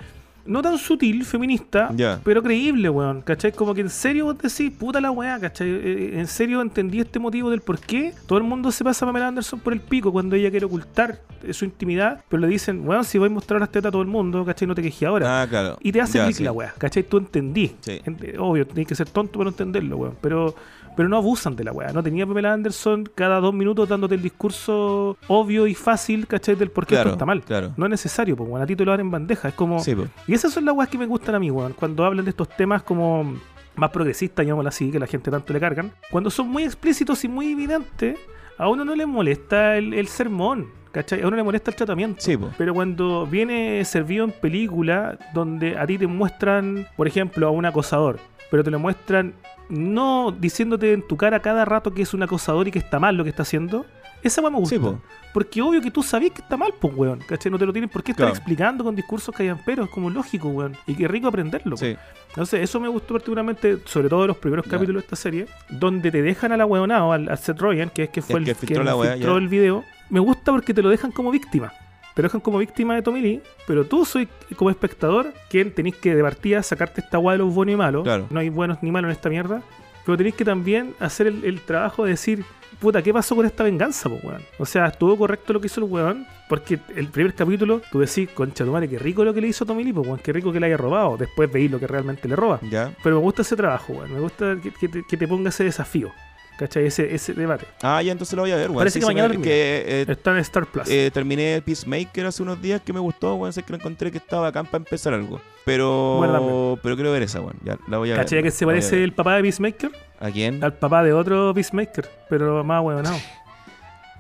no 0.49 0.63
tan 0.63 0.79
sutil, 0.79 1.25
feminista, 1.25 1.91
Ya. 1.97 2.21
pero 2.23 2.41
creíble, 2.41 2.89
weón. 2.89 3.21
¿Cachai? 3.23 3.51
Como 3.51 3.75
que 3.75 3.81
en 3.81 3.91
serio 3.91 4.27
vos 4.27 4.39
decís, 4.39 4.71
puta 4.71 5.01
la 5.01 5.11
weá, 5.11 5.41
¿cachai? 5.41 5.69
Eh, 5.69 6.21
En 6.21 6.29
serio 6.29 6.61
entendí 6.63 7.01
este 7.01 7.19
motivo 7.19 7.51
del 7.51 7.63
por 7.63 7.81
qué 7.81 8.13
todo 8.27 8.39
el 8.39 8.45
mundo 8.45 8.71
se 8.71 8.85
pasa 8.85 9.05
a 9.05 9.09
Pamela 9.09 9.27
Anderson 9.27 9.59
por 9.59 9.73
el 9.73 9.81
pico 9.81 10.13
cuando 10.13 10.37
ella 10.37 10.49
quiere 10.53 10.67
ocultar 10.67 11.19
eh, 11.43 11.53
su 11.53 11.65
intimidad, 11.65 12.23
pero 12.29 12.41
le 12.43 12.47
dicen, 12.47 12.87
weón, 12.87 13.05
si 13.05 13.19
voy 13.19 13.27
a 13.27 13.31
mostrar 13.31 13.59
las 13.59 13.71
tetas 13.73 13.89
a 13.89 13.91
todo 13.91 14.03
el 14.03 14.09
mundo, 14.09 14.45
¿cachai? 14.45 14.69
No 14.69 14.77
te 14.77 14.83
quejes 14.83 15.03
ahora. 15.09 15.43
Ah, 15.43 15.49
claro. 15.49 15.79
Y 15.83 15.91
te 15.91 16.01
hace 16.01 16.19
Ya, 16.19 16.25
clic 16.27 16.37
sí. 16.37 16.45
la 16.45 16.53
weá, 16.53 16.73
¿cachai? 16.79 17.03
Tú 17.03 17.17
entendí. 17.19 17.75
Sí. 17.81 18.01
Obvio, 18.39 18.65
tenés 18.69 18.87
que 18.87 18.95
ser 18.95 19.09
tonto 19.09 19.39
para 19.41 19.51
entenderlo, 19.51 19.97
weón. 19.97 20.15
Pero, 20.21 20.55
pero 20.97 21.09
no 21.09 21.17
abusan 21.19 21.55
de 21.55 21.65
la 21.65 21.73
weá. 21.73 21.93
No 21.93 22.03
tenía 22.03 22.27
Pamela 22.27 22.53
Anderson 22.55 23.09
cada 23.15 23.39
dos 23.41 23.53
minutos 23.55 23.89
dándote 23.89 24.15
el 24.15 24.23
discurso 24.23 25.17
obvio 25.29 25.67
y 25.67 25.75
fácil, 25.75 26.27
¿cachai? 26.27 26.55
Del 26.57 26.71
por 26.71 26.87
qué 26.87 26.95
Claro, 26.95 27.11
esto 27.11 27.17
está 27.17 27.27
mal. 27.27 27.43
claro. 27.43 27.73
No 27.77 27.87
es 27.87 27.91
necesario, 27.91 28.37
pues, 28.37 28.49
weón. 28.49 28.63
A 28.63 28.67
ti 28.67 28.75
te 28.75 28.85
lo 28.85 28.91
dan 28.93 29.01
en 29.01 29.11
bandeja. 29.11 29.49
Es 29.49 29.55
como. 29.55 29.79
Sí. 29.81 29.95
Y 30.27 30.35
esas 30.35 30.53
son 30.53 30.65
las 30.65 30.75
weas 30.75 30.89
que 30.89 30.99
me 30.99 31.07
gustan 31.07 31.35
a 31.35 31.39
mí, 31.39 31.51
weón. 31.51 31.75
Cuando 31.75 32.05
hablan 32.05 32.25
de 32.25 32.31
estos 32.31 32.49
temas 32.49 32.83
como 32.83 33.35
más 33.77 33.91
progresistas, 33.91 34.45
llamémoslo 34.47 34.69
así, 34.69 34.91
que 34.91 34.99
la 34.99 35.07
gente 35.07 35.31
tanto 35.31 35.53
le 35.53 35.61
cargan. 35.61 35.93
Cuando 36.11 36.31
son 36.31 36.49
muy 36.49 36.63
explícitos 36.65 37.23
y 37.25 37.29
muy 37.29 37.53
evidentes, 37.53 38.19
a 38.57 38.69
uno 38.69 38.85
no 38.85 38.95
le 38.97 39.05
molesta 39.07 39.77
el, 39.77 39.93
el 39.93 40.09
sermón. 40.09 40.69
¿Cachai? 40.93 41.21
A 41.21 41.27
uno 41.29 41.37
le 41.37 41.43
molesta 41.43 41.71
el 41.71 41.77
tratamiento. 41.77 42.23
Sí. 42.23 42.39
Pero 42.57 42.73
cuando 42.73 43.27
viene 43.27 43.85
servido 43.85 44.25
en 44.25 44.31
película, 44.33 45.19
donde 45.35 45.77
a 45.77 45.87
ti 45.87 45.99
te 45.99 46.07
muestran, 46.07 46.87
por 46.97 47.07
ejemplo, 47.07 47.47
a 47.49 47.51
un 47.51 47.67
acosador, 47.67 48.19
pero 48.51 48.63
te 48.65 48.71
lo 48.71 48.79
muestran 48.79 49.35
no 49.69 50.31
diciéndote 50.31 50.93
en 50.93 51.07
tu 51.07 51.17
cara 51.17 51.41
cada 51.41 51.65
rato 51.65 51.93
que 51.93 52.03
es 52.03 52.15
un 52.15 52.23
acosador 52.23 52.69
y 52.69 52.71
que 52.71 52.79
está 52.79 53.01
mal 53.01 53.17
lo 53.17 53.25
que 53.25 53.31
está 53.31 53.43
haciendo, 53.43 53.85
esa 54.23 54.41
weá 54.41 54.51
me 54.51 54.59
gusta. 54.59 54.77
Sí, 54.77 54.81
po. 54.81 55.01
Porque 55.35 55.61
obvio 55.61 55.81
que 55.83 55.91
tú 55.91 56.03
sabías 56.03 56.33
que 56.33 56.41
está 56.41 56.57
mal, 56.57 56.73
pues, 56.81 56.95
weón. 56.97 57.19
¿Cachai? 57.19 57.53
No 57.53 57.59
te 57.59 57.67
lo 57.67 57.73
tienen 57.73 57.91
por 57.91 58.03
qué 58.03 58.13
estar 58.13 58.25
Claro. 58.27 58.37
explicando 58.37 58.83
con 58.85 58.95
discursos 58.97 59.35
callamperos, 59.35 59.87
es 59.89 59.93
como 59.93 60.09
lógico, 60.09 60.49
weón. 60.49 60.77
Y 60.87 60.95
qué 60.95 61.07
rico 61.07 61.29
aprenderlo. 61.29 61.77
Sí. 61.77 61.97
Entonces, 62.31 62.63
eso 62.63 62.81
me 62.81 62.89
gustó 62.89 63.15
particularmente, 63.15 63.79
sobre 63.85 64.09
todo 64.09 64.23
en 64.23 64.29
los 64.29 64.39
primeros 64.39 64.67
capítulos 64.67 65.03
de 65.03 65.05
esta 65.07 65.17
serie, 65.17 65.47
donde 65.69 66.11
te 66.11 66.23
dejan 66.23 66.53
a 66.53 66.57
la 66.57 66.65
weonado, 66.65 67.13
al, 67.13 67.29
al 67.29 67.39
Seth 67.39 67.61
Rogen, 67.61 67.91
que 67.91 68.05
es 68.05 68.09
que 68.11 68.23
fue 68.23 68.37
El 68.37 68.43
el, 68.43 68.45
que 68.47 68.55
filtró 68.55 68.83
la 68.83 68.97
wea, 68.97 69.13
filtró 69.15 69.37
el 69.37 69.49
video. 69.49 69.85
Me 70.09 70.21
gusta 70.21 70.53
porque 70.53 70.73
te 70.73 70.83
lo 70.83 70.89
dejan 70.89 71.13
como 71.13 71.31
víctima. 71.31 71.73
Te 72.17 72.23
dejan 72.23 72.41
como 72.41 72.57
víctima 72.57 72.95
de 72.95 73.03
Tommy 73.03 73.21
Lee, 73.21 73.43
pero 73.67 73.85
tú 73.85 74.07
soy 74.07 74.27
como 74.57 74.71
espectador 74.71 75.35
quien 75.51 75.71
tenéis 75.71 75.97
que 75.97 76.17
de 76.17 76.23
partida 76.23 76.63
sacarte 76.63 77.03
esta 77.03 77.19
weá 77.19 77.33
de 77.33 77.45
los 77.45 77.55
buenos 77.55 77.75
y 77.75 77.77
malos. 77.77 78.05
Claro. 78.05 78.27
No 78.31 78.41
hay 78.41 78.49
buenos 78.49 78.79
ni 78.83 78.91
malos 78.91 79.11
en 79.11 79.13
esta 79.13 79.29
mierda. 79.29 79.61
Pero 80.07 80.17
tenéis 80.17 80.35
que 80.35 80.45
también 80.45 80.95
hacer 80.99 81.27
el, 81.27 81.45
el 81.45 81.61
trabajo 81.61 82.05
de 82.05 82.13
decir, 82.13 82.43
puta, 82.81 83.03
¿qué 83.03 83.13
pasó 83.13 83.37
con 83.37 83.45
esta 83.45 83.65
venganza, 83.65 84.09
po, 84.09 84.19
weón? 84.23 84.41
O 84.59 84.65
sea, 84.65 84.87
estuvo 84.87 85.15
correcto 85.19 85.53
lo 85.53 85.61
que 85.61 85.67
hizo 85.67 85.81
el 85.85 85.91
weón, 85.91 86.27
porque 86.49 86.79
el 86.95 87.09
primer 87.09 87.35
capítulo, 87.35 87.83
tú 87.93 87.99
decís, 87.99 88.31
concha 88.31 88.65
tu 88.65 88.73
madre, 88.73 88.89
qué 88.89 88.99
rico 88.99 89.23
lo 89.23 89.35
que 89.35 89.43
le 89.43 89.49
hizo 89.49 89.67
Tommy 89.67 89.85
Lee, 89.85 89.93
po, 89.93 90.01
weón, 90.01 90.19
qué 90.21 90.33
rico 90.33 90.53
que 90.53 90.61
le 90.61 90.67
haya 90.67 90.79
robado. 90.79 91.19
Después 91.19 91.53
veis 91.53 91.71
lo 91.71 91.79
que 91.79 91.87
realmente 91.87 92.29
le 92.29 92.37
roba. 92.37 92.61
Ya. 92.63 92.95
Pero 93.03 93.17
me 93.17 93.23
gusta 93.23 93.43
ese 93.43 93.57
trabajo, 93.57 93.93
weón. 93.93 94.15
Me 94.15 94.21
gusta 94.21 94.57
que, 94.63 94.71
que 94.71 94.89
te, 94.89 95.03
que 95.07 95.17
te 95.19 95.29
ponga 95.29 95.51
ese 95.51 95.65
desafío, 95.65 96.13
¿cachai? 96.59 96.87
Ese, 96.87 97.15
ese 97.15 97.35
debate. 97.35 97.67
Ah, 97.83 98.03
ya 98.03 98.13
entonces 98.13 98.35
lo 98.37 98.43
voy 98.43 98.51
a 98.53 98.57
ver, 98.57 98.69
weón. 98.69 98.79
Parece 98.79 99.01
que 99.01 99.07
mañana 99.07 99.29
me- 99.29 99.41
que, 99.43 99.85
eh, 99.87 100.05
Está 100.09 100.31
en 100.33 100.39
Star 100.39 100.67
Plus. 100.67 100.89
Eh, 100.89 101.11
terminé 101.13 101.63
Peacemaker 101.65 102.27
hace 102.27 102.43
unos 102.43 102.61
días 102.61 102.81
que 102.83 102.93
me 102.93 103.01
gustó, 103.01 103.35
weón. 103.37 103.53
Sé 103.53 103.63
que 103.63 103.73
lo 103.73 103.79
encontré 103.79 104.11
que 104.11 104.19
estaba 104.19 104.49
acá 104.49 104.65
para 104.65 104.79
empezar 104.79 105.15
algo. 105.15 105.41
Pero. 105.65 106.17
Bueno, 106.19 106.79
pero 106.83 106.95
quiero 106.97 107.13
ver 107.13 107.23
esa, 107.23 107.41
weón. 107.41 107.57
Ya 107.65 107.77
la 107.89 107.99
voy 107.99 108.11
a 108.11 108.15
ver. 108.15 108.25
¿Cachai 108.25 108.43
que 108.43 108.51
se 108.51 108.65
parece 108.67 109.03
el 109.03 109.13
papá 109.13 109.37
de 109.37 109.43
Peacemaker? 109.43 109.91
¿A 110.21 110.31
quién? 110.31 110.63
Al 110.65 110.73
papá 110.75 111.03
de 111.03 111.13
otro 111.13 111.53
Peacemaker, 111.55 112.09
pero 112.31 112.63
más 112.65 112.83
weonado. 112.85 113.17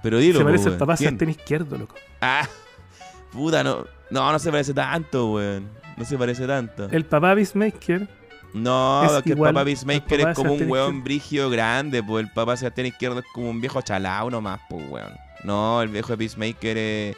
Pero 0.03 0.19
dilo, 0.19 0.39
Se 0.39 0.45
parece 0.45 0.65
al 0.65 0.69
weón. 0.71 0.79
papá 0.79 0.97
¿Quién? 0.97 1.11
sartén 1.11 1.31
izquierdo, 1.31 1.79
loco. 1.79 1.95
Ah, 2.21 2.47
puta, 3.33 3.65
no. 3.65 3.85
No, 4.11 4.31
no 4.31 4.39
se 4.39 4.51
parece 4.51 4.73
tanto, 4.73 5.33
weón. 5.33 5.69
No 5.97 6.05
se 6.05 6.17
parece 6.19 6.47
tanto. 6.47 6.89
El 6.91 7.05
papá 7.07 7.31
de 7.31 7.37
Peacemaker 7.37 8.09
No, 8.55 9.05
es 9.19 9.27
igual 9.27 9.51
el 9.51 9.55
papá 9.55 9.65
Peacemaker 9.65 10.19
papá 10.19 10.31
es 10.31 10.37
como 10.37 10.55
un 10.55 10.71
weón 10.71 11.05
brigio 11.05 11.51
grande, 11.51 12.03
pues 12.03 12.25
el 12.25 12.33
papá 12.33 12.57
Sebastián 12.57 12.87
Izquierdo 12.87 13.21
es 13.21 13.27
como 13.33 13.51
un 13.51 13.61
viejo 13.61 13.83
chalao 13.83 14.31
nomás, 14.31 14.61
pues 14.69 14.85
weón. 14.89 15.13
No, 15.45 15.83
el 15.83 15.89
viejo 15.89 16.09
de 16.09 16.19
Peacemaker 16.19 16.79
es. 16.79 17.17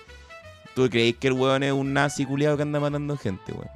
¿Tú 0.75 0.89
creéis 0.91 1.17
que 1.17 1.29
el 1.29 1.35
weón 1.35 1.63
es 1.63 1.73
un 1.73 1.93
nazi 1.93 2.25
culiado 2.25 2.57
que 2.57 2.63
anda 2.63 2.81
matando 2.81 3.17
gente, 3.17 3.53
weón? 3.53 3.71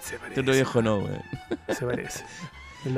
se 0.00 0.18
parece. 0.18 0.40
otro 0.40 0.52
viejo 0.52 0.82
no, 0.82 0.98
weón. 0.98 1.22
Se 1.68 1.86
parece. 1.86 2.24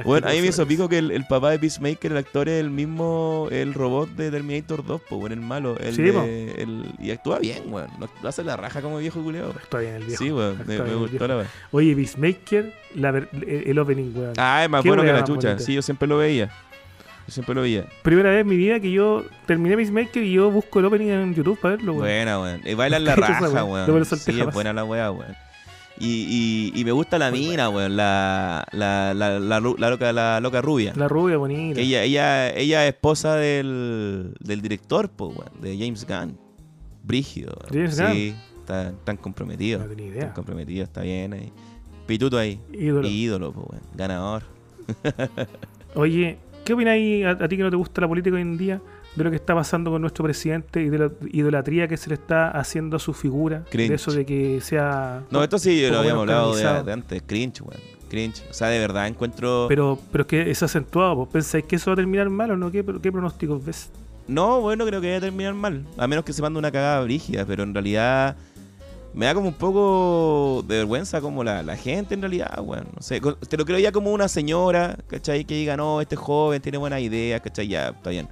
Bueno, 0.05 0.27
a 0.28 0.31
mí 0.31 0.40
me 0.40 0.47
hizo 0.47 0.66
pico 0.66 0.89
que 0.89 0.98
el, 0.98 1.11
el 1.11 1.27
papá 1.27 1.51
de 1.51 1.59
Peacemaker, 1.59 2.12
el 2.12 2.19
actor, 2.19 2.48
es 2.48 2.61
el 2.61 2.70
mismo, 2.70 3.48
el 3.51 3.74
robot 3.74 4.09
de 4.11 4.31
Terminator 4.31 4.85
2, 4.85 5.02
pues, 5.09 5.20
bueno, 5.20 5.35
el 5.35 5.40
malo. 5.40 5.77
El 5.78 5.94
Sí, 5.94 6.02
de- 6.02 6.52
el- 6.62 6.86
y 6.98 7.11
actúa 7.11 7.39
bien, 7.39 7.62
weón. 7.73 7.89
Lo 8.23 8.28
hace 8.28 8.43
la 8.44 8.56
raja 8.56 8.81
como 8.81 8.98
viejo 8.98 9.23
culiado. 9.23 9.51
Está 9.62 9.78
bien 9.78 9.94
el 9.97 10.05
viejo. 10.05 10.23
Sí, 10.24 10.31
weón, 10.32 10.59
me, 10.66 10.78
gustó 10.78 11.11
viejo. 11.11 11.27
la 11.27 11.36
weón. 11.36 11.48
Oye, 11.73 11.94
Peacemaker, 11.94 12.73
la 12.94 13.09
el, 13.47 13.78
opening, 13.78 14.12
weón. 14.15 14.32
Ah, 14.39 14.65
es 14.65 14.70
más 14.70 14.82
bueno 14.85 15.02
que 15.02 15.12
la 15.12 15.24
chucha. 15.24 15.59
Sí, 15.59 15.74
yo 15.74 15.82
siempre 15.82 16.09
lo 16.09 16.19
veía. 16.19 16.51
Yo 17.27 17.32
siempre 17.32 17.55
lo 17.55 17.62
veía. 17.62 17.86
Primera 18.02 18.31
vez 18.31 18.43
en 18.43 18.47
mi 18.48 18.56
vida 18.56 18.81
que 18.81 18.90
yo 18.90 19.24
terminé 19.47 19.77
Peacemaker 19.77 20.23
y 20.23 20.32
yo 20.32 20.51
busco 20.51 20.81
el 20.81 20.85
opening 20.86 21.09
en 21.09 21.35
YouTube 21.35 21.59
para 21.59 21.77
verlo, 21.77 21.93
weón. 21.93 22.05
Buena, 22.05 22.40
weón. 22.40 22.61
Y 22.65 22.74
bailan 22.74 23.05
la 23.06 23.16
raja, 23.16 23.65
weón. 23.65 24.05
Sí, 24.05 24.40
es 24.40 24.52
buena 24.52 24.73
la 24.73 24.85
weá, 24.85 25.11
weón. 25.11 25.35
Y, 25.98 26.72
y, 26.74 26.80
y 26.80 26.84
me 26.84 26.92
gusta 26.92 27.18
la 27.18 27.30
mina, 27.30 27.68
weón. 27.68 27.96
La, 27.96 28.66
la, 28.72 29.14
la, 29.14 29.38
la, 29.38 29.60
loca, 29.60 30.12
la 30.12 30.40
loca 30.40 30.60
rubia. 30.60 30.92
La 30.96 31.08
rubia 31.08 31.36
bonita. 31.36 31.80
Ella, 31.80 32.02
ella, 32.02 32.50
ella 32.50 32.86
es 32.86 32.94
esposa 32.94 33.36
del, 33.36 34.34
del 34.40 34.60
director, 34.60 35.08
pues, 35.10 35.36
weón, 35.36 35.60
de 35.60 35.78
James 35.78 36.06
Gunn. 36.06 36.38
Brígido. 37.04 37.56
James 37.70 37.96
sí, 37.96 38.34
está 38.58 38.92
tan 39.04 39.16
comprometido. 39.16 39.80
No 39.80 39.86
tenía 39.86 40.06
idea. 40.06 40.20
Tan 40.20 40.32
comprometido, 40.32 40.84
está 40.84 41.02
bien 41.02 41.32
ahí. 41.34 41.52
Pituto 42.06 42.38
ahí. 42.38 42.60
Ídolo. 42.72 43.08
Ídolo, 43.08 43.52
pues, 43.52 43.66
weón. 43.70 43.82
Ganador. 43.94 44.42
Oye, 45.94 46.38
¿qué 46.64 46.72
opináis 46.72 47.24
a, 47.24 47.30
a 47.30 47.48
ti 47.48 47.56
que 47.56 47.62
no 47.62 47.70
te 47.70 47.76
gusta 47.76 48.00
la 48.00 48.08
política 48.08 48.34
hoy 48.34 48.42
en 48.42 48.58
día 48.58 48.80
de 49.14 49.24
lo 49.24 49.30
que 49.30 49.36
está 49.36 49.54
pasando 49.54 49.90
con 49.90 50.00
nuestro 50.00 50.24
presidente 50.24 50.82
y 50.82 50.88
de 50.88 50.98
la 50.98 51.10
idolatría 51.32 51.88
que 51.88 51.96
se 51.96 52.08
le 52.08 52.14
está 52.14 52.50
haciendo 52.50 52.96
a 52.96 53.00
su 53.00 53.12
figura? 53.12 53.64
Cringe. 53.70 53.88
De 53.90 53.94
eso 53.94 54.12
de 54.12 54.26
que 54.26 54.60
sea... 54.60 55.22
No, 55.30 55.42
esto 55.42 55.58
sí 55.58 55.82
lo 55.82 55.88
poco 55.88 56.00
habíamos 56.00 56.20
hablado 56.22 56.54
de, 56.84 56.92
antes. 56.92 57.22
Cringe, 57.26 57.62
weón. 57.62 57.80
Cringe. 58.08 58.42
O 58.50 58.54
sea, 58.54 58.68
de 58.68 58.78
verdad 58.78 59.06
encuentro. 59.06 59.66
Pero, 59.68 59.98
pero 60.12 60.22
es 60.22 60.28
que 60.28 60.50
es 60.50 60.62
acentuado. 60.62 61.16
¿Vos 61.16 61.28
pensáis 61.28 61.64
que 61.64 61.76
eso 61.76 61.90
va 61.90 61.94
a 61.94 61.96
terminar 61.96 62.28
mal 62.30 62.50
o 62.50 62.56
no? 62.56 62.70
¿Qué, 62.70 62.84
qué 63.02 63.12
pronósticos 63.12 63.64
ves? 63.64 63.90
No, 64.26 64.60
bueno, 64.60 64.86
creo 64.86 65.00
que 65.00 65.08
vaya 65.08 65.18
a 65.18 65.22
terminar 65.22 65.54
mal. 65.54 65.84
A 65.96 66.06
menos 66.06 66.24
que 66.24 66.32
se 66.32 66.40
mande 66.40 66.58
una 66.58 66.70
cagada 66.70 67.02
brígida, 67.02 67.44
pero 67.44 67.62
en 67.62 67.74
realidad 67.74 68.36
me 69.12 69.26
da 69.26 69.34
como 69.34 69.48
un 69.48 69.54
poco 69.54 70.64
de 70.66 70.78
vergüenza 70.78 71.20
como 71.20 71.44
la, 71.44 71.62
la 71.62 71.76
gente 71.76 72.14
en 72.14 72.22
realidad, 72.22 72.58
weón. 72.60 72.86
No 72.94 73.02
sé, 73.02 73.20
te 73.48 73.56
lo 73.56 73.64
creo 73.64 73.78
ya 73.78 73.92
como 73.92 74.12
una 74.12 74.28
señora, 74.28 74.96
¿cachai? 75.06 75.44
Que 75.44 75.54
diga, 75.54 75.76
no, 75.76 76.00
este 76.00 76.16
joven 76.16 76.60
tiene 76.60 76.78
buenas 76.78 77.00
ideas, 77.00 77.40
¿cachai? 77.40 77.68
Ya, 77.68 77.90
está 77.90 78.10
bien. 78.10 78.28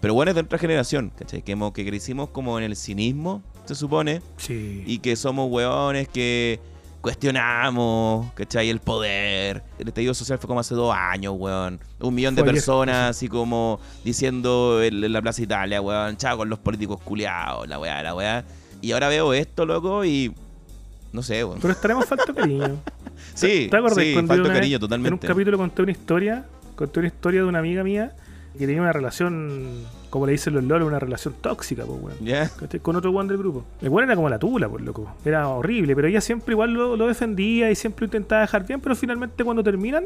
Pero 0.00 0.14
bueno, 0.14 0.30
es 0.30 0.34
de 0.36 0.42
otra 0.42 0.58
generación, 0.58 1.10
¿cachai? 1.18 1.42
Que, 1.42 1.52
hemos- 1.52 1.72
que 1.72 1.84
crecimos 1.86 2.28
como 2.30 2.58
en 2.58 2.64
el 2.64 2.76
cinismo, 2.76 3.42
se 3.64 3.74
supone, 3.74 4.22
Sí. 4.36 4.84
y 4.86 4.98
que 4.98 5.16
somos 5.16 5.50
hueones 5.50 6.08
que 6.08 6.60
cuestionamos, 7.00 8.32
¿cachai? 8.34 8.70
El 8.70 8.80
poder. 8.80 9.62
El 9.78 9.88
estallido 9.88 10.14
social 10.14 10.38
fue 10.38 10.46
como 10.48 10.60
hace 10.60 10.74
dos 10.74 10.94
años, 10.96 11.34
weón. 11.36 11.80
Un 12.00 12.14
millón 12.14 12.34
de 12.34 12.44
personas 12.44 13.10
así 13.10 13.28
como 13.28 13.80
diciendo 14.04 14.82
en, 14.82 15.12
la 15.12 15.20
Plaza 15.22 15.42
Italia, 15.42 15.80
weón, 15.80 16.16
chao 16.16 16.36
con 16.36 16.48
los 16.48 16.58
políticos 16.58 17.00
culiados, 17.02 17.68
la 17.68 17.78
weá, 17.78 18.02
la 18.02 18.14
weá. 18.14 18.44
Y 18.80 18.92
ahora 18.92 19.08
veo 19.08 19.32
esto, 19.32 19.66
loco, 19.66 20.04
y 20.04 20.32
no 21.12 21.22
sé, 21.22 21.42
weón. 21.44 21.58
Pero 21.60 21.72
estaremos 21.72 22.04
falta 22.08 22.24
de 22.26 22.34
cariño. 22.34 22.76
Sí, 23.34 23.68
¿Te 23.70 23.78
sí, 23.94 24.12
cuando 24.14 24.34
vez 24.36 24.48
cariño 24.52 24.76
En 24.76 24.82
un 24.82 24.88
totalmente. 24.88 25.26
capítulo 25.26 25.58
conté 25.58 25.82
una 25.82 25.90
historia, 25.92 26.46
conté 26.76 27.00
una 27.00 27.08
historia 27.08 27.40
de 27.42 27.46
una 27.48 27.58
amiga 27.58 27.82
mía 27.82 28.14
que 28.56 28.66
tenía 28.66 28.80
una 28.82 28.92
relación, 28.92 29.84
como 30.10 30.26
le 30.26 30.32
dicen 30.32 30.54
los 30.54 30.64
lolos, 30.64 30.88
una 30.88 30.98
relación 30.98 31.34
tóxica, 31.40 31.84
pues, 31.84 32.00
weón. 32.00 32.16
Con 32.82 32.96
otro 32.96 33.10
weón 33.10 33.28
del 33.28 33.38
grupo. 33.38 33.64
El 33.80 33.88
weón 33.90 34.08
era 34.08 34.16
como 34.16 34.28
la 34.28 34.38
tula, 34.38 34.68
pues, 34.68 34.84
loco. 34.84 35.14
Era 35.24 35.48
horrible, 35.48 35.94
pero 35.94 36.08
ella 36.08 36.20
siempre 36.20 36.52
igual 36.54 36.72
lo, 36.72 36.96
lo 36.96 37.06
defendía 37.06 37.70
y 37.70 37.74
siempre 37.74 38.02
lo 38.02 38.06
intentaba 38.06 38.40
dejar 38.42 38.66
bien, 38.66 38.80
pero 38.80 38.96
finalmente 38.96 39.44
cuando 39.44 39.62
terminan, 39.62 40.04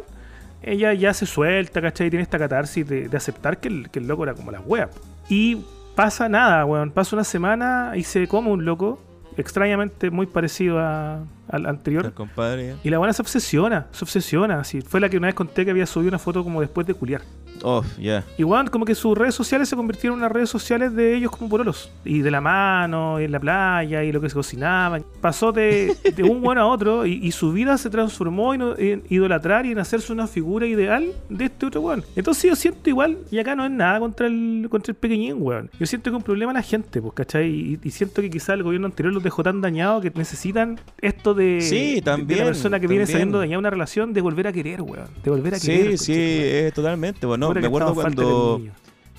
ella 0.62 0.92
ya 0.94 1.12
se 1.14 1.26
suelta, 1.26 1.80
¿cachai? 1.80 2.06
Y 2.08 2.10
tiene 2.10 2.22
esta 2.22 2.38
catarsis 2.38 2.86
de, 2.86 3.08
de 3.08 3.16
aceptar 3.16 3.58
que 3.58 3.68
el, 3.68 3.90
que 3.90 3.98
el 3.98 4.06
loco 4.06 4.24
era 4.24 4.34
como 4.34 4.50
las 4.50 4.62
weas. 4.66 4.90
Y 5.28 5.62
pasa 5.94 6.28
nada, 6.28 6.64
weón. 6.66 6.90
Pasa 6.90 7.16
una 7.16 7.24
semana 7.24 7.92
y 7.96 8.02
se 8.04 8.28
come 8.28 8.50
un 8.50 8.64
loco, 8.64 9.00
extrañamente 9.36 10.10
muy 10.10 10.26
parecido 10.26 10.78
a- 10.78 11.24
al 11.52 11.66
anterior. 11.66 12.06
El 12.06 12.12
compadre. 12.12 12.74
Y 12.82 12.90
la 12.90 12.98
buena 12.98 13.12
se 13.12 13.22
obsesiona, 13.22 13.86
se 13.92 14.04
obsesiona. 14.04 14.60
Así. 14.60 14.80
Fue 14.80 15.00
la 15.00 15.08
que 15.08 15.18
una 15.18 15.28
vez 15.28 15.34
conté 15.34 15.64
que 15.64 15.70
había 15.70 15.86
subido 15.86 16.08
una 16.08 16.18
foto 16.18 16.42
como 16.42 16.60
después 16.60 16.86
de 16.86 16.94
culiar. 16.94 17.22
Oh, 17.62 17.84
ya. 18.00 18.24
Y 18.36 18.44
weón, 18.44 18.66
como 18.68 18.84
que 18.84 18.94
sus 18.94 19.16
redes 19.16 19.34
sociales 19.34 19.68
se 19.68 19.76
convirtieron 19.76 20.18
en 20.18 20.24
unas 20.24 20.32
redes 20.32 20.50
sociales 20.50 20.94
de 20.94 21.14
ellos 21.14 21.30
como 21.30 21.48
pololos. 21.48 21.92
Y 22.04 22.20
de 22.20 22.30
la 22.30 22.40
mano, 22.40 23.20
y 23.20 23.24
en 23.24 23.32
la 23.32 23.38
playa, 23.38 24.02
y 24.02 24.10
lo 24.10 24.20
que 24.20 24.28
se 24.28 24.34
cocinaban. 24.34 25.04
Pasó 25.20 25.52
de, 25.52 25.96
de 26.16 26.22
un 26.24 26.40
bueno 26.40 26.62
a 26.62 26.66
otro, 26.66 27.06
y, 27.06 27.20
y 27.22 27.30
su 27.30 27.52
vida 27.52 27.78
se 27.78 27.90
transformó 27.90 28.54
en, 28.54 28.62
en 28.78 29.02
idolatrar 29.08 29.66
y 29.66 29.72
en 29.72 29.78
hacerse 29.78 30.12
una 30.12 30.26
figura 30.26 30.66
ideal 30.66 31.12
de 31.28 31.44
este 31.44 31.66
otro 31.66 31.82
weón. 31.82 32.02
Entonces 32.16 32.50
yo 32.50 32.56
siento 32.56 32.88
igual, 32.90 33.18
y 33.30 33.38
acá 33.38 33.54
no 33.54 33.64
es 33.64 33.70
nada 33.70 34.00
contra 34.00 34.26
el, 34.26 34.66
contra 34.70 34.90
el 34.90 34.96
pequeñín, 34.96 35.36
weón. 35.38 35.70
Yo 35.78 35.86
siento 35.86 36.10
que 36.10 36.16
un 36.16 36.22
problema 36.22 36.52
la 36.52 36.62
gente, 36.62 37.00
pues, 37.00 37.14
¿cachai? 37.14 37.48
Y, 37.48 37.80
y 37.82 37.90
siento 37.90 38.22
que 38.22 38.30
quizá 38.30 38.54
el 38.54 38.62
gobierno 38.62 38.86
anterior 38.86 39.12
los 39.12 39.22
dejó 39.22 39.42
tan 39.42 39.60
dañados 39.60 40.02
que 40.02 40.10
necesitan 40.14 40.80
esto 41.00 41.34
de, 41.34 41.41
Sí, 41.62 41.76
de- 41.76 41.94
de 41.96 42.02
también, 42.02 42.38
la 42.40 42.44
persona 42.46 42.80
que 42.80 42.86
viene 42.86 43.06
saliendo 43.06 43.38
dañada 43.38 43.58
una 43.58 43.70
relación 43.70 44.12
de 44.12 44.20
volver 44.20 44.46
a 44.46 44.52
querer, 44.52 44.82
weón. 44.82 45.06
De 45.22 45.30
volver 45.30 45.54
a 45.54 45.60
querer. 45.60 45.98
Sí, 45.98 46.04
sí, 46.06 46.14
eh, 46.16 46.72
totalmente. 46.74 47.26
Bueno, 47.26 47.52
me 47.52 47.66
acuerdo 47.66 47.88
de 47.90 47.94
cuando 47.94 48.60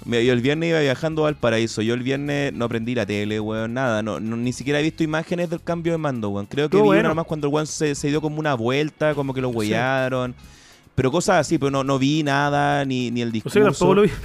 yo 0.05 0.33
el 0.33 0.41
viernes 0.41 0.69
iba 0.69 0.79
viajando 0.81 1.25
al 1.25 1.35
paraíso. 1.35 1.81
Yo 1.81 1.93
el 1.93 2.03
viernes 2.03 2.51
no 2.53 2.67
prendí 2.67 2.93
la 2.95 3.05
tele, 3.05 3.39
weón, 3.39 3.73
nada. 3.73 4.01
No, 4.03 4.19
no- 4.19 4.35
ni 4.35 4.51
siquiera 4.51 4.79
he 4.79 4.83
visto 4.83 5.03
imágenes 5.03 5.49
del 5.49 5.61
cambio 5.61 5.93
de 5.93 5.97
mando, 5.97 6.29
weón. 6.29 6.45
Creo 6.45 6.69
que 6.69 6.75
Estuvo 6.77 6.91
vi 6.91 6.97
una 6.97 6.97
bueno. 6.97 7.09
nomás 7.09 7.25
cuando 7.25 7.47
el 7.47 7.53
weón 7.53 7.67
se, 7.67 7.95
se 7.95 8.07
dio 8.09 8.19
como 8.21 8.39
una 8.39 8.53
vuelta, 8.55 9.13
como 9.15 9.33
que 9.33 9.39
lo 9.41 9.49
huellaron. 9.49 10.35
Pero 10.95 11.11
cosas 11.11 11.37
así, 11.39 11.57
pero 11.57 11.71
no, 11.71 11.83
no 11.83 11.97
vi 11.99 12.23
nada, 12.23 12.85
ni, 12.85 13.09
ni 13.11 13.21
el 13.21 13.29
O 13.29 13.31
discurso. 13.31 13.53
sea, 13.59 13.63
tampoco 13.69 13.95
lo 13.95 14.01
vi. 14.03 14.09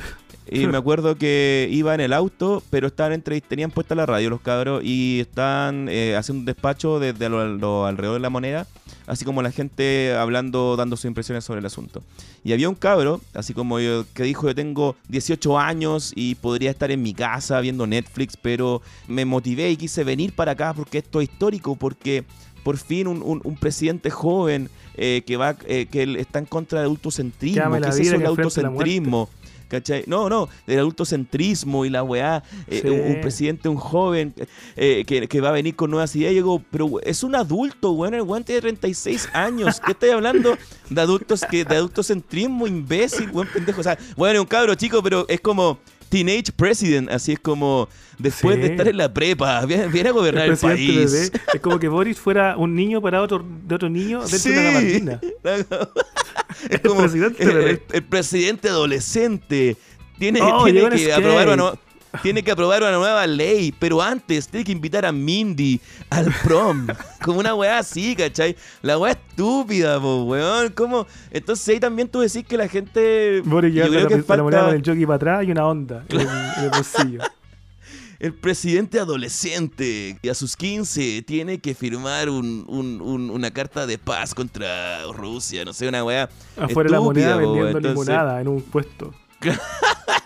Y 0.51 0.67
me 0.67 0.79
acuerdo 0.79 1.15
que 1.17 1.69
iba 1.71 1.95
en 1.95 2.01
el 2.01 2.15
auto, 2.15 2.63
pero 2.71 2.87
estaban 2.87 3.13
entre, 3.13 3.39
tenían 3.43 3.71
puesta 3.71 3.95
la 3.95 4.07
radio 4.07 4.31
los 4.31 4.41
cabros 4.41 4.83
y 4.83 5.21
estaban 5.21 5.89
eh, 5.91 6.17
haciendo 6.17 6.39
un 6.41 6.45
despacho 6.47 6.99
desde 6.99 7.29
lo- 7.29 7.47
lo 7.59 7.85
alrededor 7.85 8.15
de 8.17 8.21
la 8.23 8.31
moneda, 8.31 8.67
así 9.07 9.27
como 9.27 9.43
la 9.43 9.51
gente 9.53 10.15
hablando, 10.17 10.75
dando 10.77 10.97
sus 10.97 11.05
impresiones 11.05 11.45
sobre 11.45 11.61
el 11.61 11.67
asunto. 11.67 12.03
Y 12.45 12.55
había 12.55 12.71
un 12.71 12.77
cabro, 12.77 13.21
así 13.35 13.53
como 13.53 13.79
yo, 13.79 14.07
que 14.15 14.23
dijo, 14.23 14.47
yo 14.47 14.55
tengo 14.55 14.97
18 15.09 15.59
años 15.59 16.15
y 16.17 16.35
podría 16.37 16.71
estar 16.71 16.91
en 16.91 17.03
mi 17.03 17.13
casa 17.13 17.61
viendo 17.61 17.87
Netflix, 17.87 18.39
pero 18.41 18.81
me 19.07 19.27
motivé 19.27 19.71
y 19.71 19.77
quise 19.77 20.03
venir 20.03 20.33
para 20.33 20.53
acá 20.53 20.73
porque 20.73 20.97
esto 20.97 21.21
es 21.21 21.29
histórico, 21.29 21.77
porque 21.77 22.25
por 22.63 22.77
fin 22.77 23.07
un, 23.07 23.23
un- 23.23 23.41
un 23.45 23.57
presidente 23.57 24.11
joven 24.11 24.69
eh, 24.97 25.23
que 25.27 25.37
va 25.37 25.57
eh, 25.67 25.87
que 25.91 26.03
está 26.19 26.39
en 26.41 26.47
contra 26.47 26.81
del 26.83 26.89
ame 26.91 27.81
que 27.81 27.89
es 27.89 27.99
eso 28.01 28.15
el 28.17 28.25
adultocentrismo. 28.27 29.29
¿Cachai? 29.69 30.05
No, 30.07 30.31
no, 30.31 30.49
del 30.67 30.79
adultocentrismo 30.79 31.85
y 31.85 31.91
la 31.91 32.03
weá, 32.03 32.43
eh, 32.69 32.81
Sí. 32.83 32.89
un, 32.89 33.01
un 33.17 33.21
presidente, 33.21 33.69
un 33.69 33.77
joven 33.77 34.33
eh, 34.77 35.05
que, 35.07 35.29
que 35.29 35.41
va 35.43 35.51
a 35.51 35.53
venir 35.53 35.77
con 35.77 35.91
nuevas 35.91 36.17
ideas. 36.17 36.31
Yo 36.33 36.37
digo, 36.37 36.63
pero 36.71 36.89
es 37.03 37.23
un 37.23 37.35
adulto, 37.35 37.93
weón, 37.93 38.15
el 38.15 38.23
weón 38.23 38.45
tiene 38.45 38.63
36 38.63 39.29
años. 39.35 39.79
¿Qué 39.85 39.93
estáis 39.93 40.15
hablando 40.15 40.57
de 40.89 41.01
adultos 41.03 41.45
que 41.51 41.67
de 41.67 41.77
adultocentrismo, 41.77 42.67
imbécil, 42.67 43.29
weón, 43.31 43.47
pendejo? 43.53 43.81
O 43.81 43.85
sea, 43.85 43.99
bueno, 44.17 44.37
es 44.37 44.41
un 44.41 44.47
cabro 44.47 44.75
chico, 44.75 45.03
pero 45.03 45.27
es 45.29 45.41
como 45.43 45.79
teenage 46.09 46.53
president, 46.57 47.11
así 47.11 47.33
es 47.33 47.39
como 47.41 47.89
después 48.19 48.57
Sí. 48.57 48.63
de 48.63 48.67
estar 48.69 48.89
en 48.89 48.97
la 48.97 49.13
prepa, 49.13 49.65
viene, 49.67 49.89
viene 49.89 50.09
a 50.09 50.13
gobernar 50.13 50.49
el, 50.49 50.57
país. 50.57 51.13
bebé. 51.13 51.31
Es 51.55 51.61
como 51.61 51.79
que 51.79 51.89
Boris 51.89 52.19
fuera 52.19 52.57
un 52.57 52.75
niño 52.75 53.01
para 53.01 53.23
otro, 53.23 53.45
de 53.67 53.75
otro 53.75 53.89
niño 53.89 54.21
dentro 54.21 54.39
Sí. 54.39 54.51
de 54.51 54.59
una 54.59 54.71
gabardina. 54.71 55.21
es 55.45 56.71
El 56.71 56.81
como 56.83 57.01
presidente 57.03 57.43
el, 57.43 57.49
bebé. 57.49 57.71
el- 57.71 57.83
el 57.93 58.03
presidente 58.05 58.69
adolescente. 58.69 59.77
Tiene, 60.19 60.41
Oh, 60.43 60.65
tiene 60.65 60.91
que 60.91 61.13
aprobar 61.13 61.49
una, 61.49 61.57
nue- 61.73 61.79
tiene 62.23 62.43
que 62.43 62.51
aprobar 62.51 62.83
una 62.83 62.93
nueva 62.93 63.27
ley, 63.27 63.73
pero 63.79 64.01
antes 64.03 64.49
tiene 64.49 64.65
que 64.65 64.73
invitar 64.73 65.05
a 65.07 65.13
Mindy 65.13 65.81
al 66.11 66.33
prom. 66.43 66.87
como 67.25 67.41
una 67.41 67.55
weá 67.55 67.79
así, 67.79 68.17
¿cachai? 68.17 68.57
La 68.83 68.99
weá 68.99 69.13
estúpida, 69.13 70.01
po, 70.01 70.25
weón. 70.25 70.73
¿Cómo? 70.73 71.07
Entonces 71.31 71.69
ahí 71.69 71.81
también 71.81 72.09
tú 72.09 72.21
decís 72.21 72.45
que 72.47 72.57
la 72.57 72.69
gente. 72.69 73.43
Boris 73.45 73.75
yo 73.75 73.89
creo 73.89 74.03
la, 74.03 74.09
que 74.09 74.17
la, 74.17 74.37
la 74.37 74.43
moneda 74.43 74.61
falta 74.61 74.73
con 74.73 74.77
el 74.77 74.83
jockey 74.85 75.07
para 75.07 75.17
atrás 75.17 75.45
y 75.47 75.51
una 75.51 75.67
onda 75.67 76.05
en, 76.09 76.21
el- 76.21 76.27
en 76.29 76.65
el 76.65 76.71
bolsillo. 76.71 77.21
el 78.21 78.35
presidente 78.35 78.99
adolescente 78.99 80.19
que 80.21 80.31
a 80.31 80.35
sus 80.35 80.57
15 80.57 81.23
tiene 81.23 81.59
que 81.61 81.75
firmar 81.75 82.29
un- 82.31 82.65
un- 82.67 83.01
un- 83.01 83.31
una 83.31 83.51
carta 83.53 83.87
de 83.87 83.97
paz 83.99 84.35
contra 84.35 85.05
Rusia, 85.13 85.65
no 85.65 85.73
sé, 85.73 85.87
una 85.89 86.03
weá. 86.05 86.29
Afuera 86.57 86.89
de 86.89 86.93
la 86.95 87.01
moneda 87.01 87.31
estúpida, 87.31 87.35
po, 87.47 87.53
vendiendo 87.53 87.79
entonces- 87.79 88.07
limonada 88.09 88.41
en 88.41 88.49
un 88.49 88.63
puesto. 88.63 89.15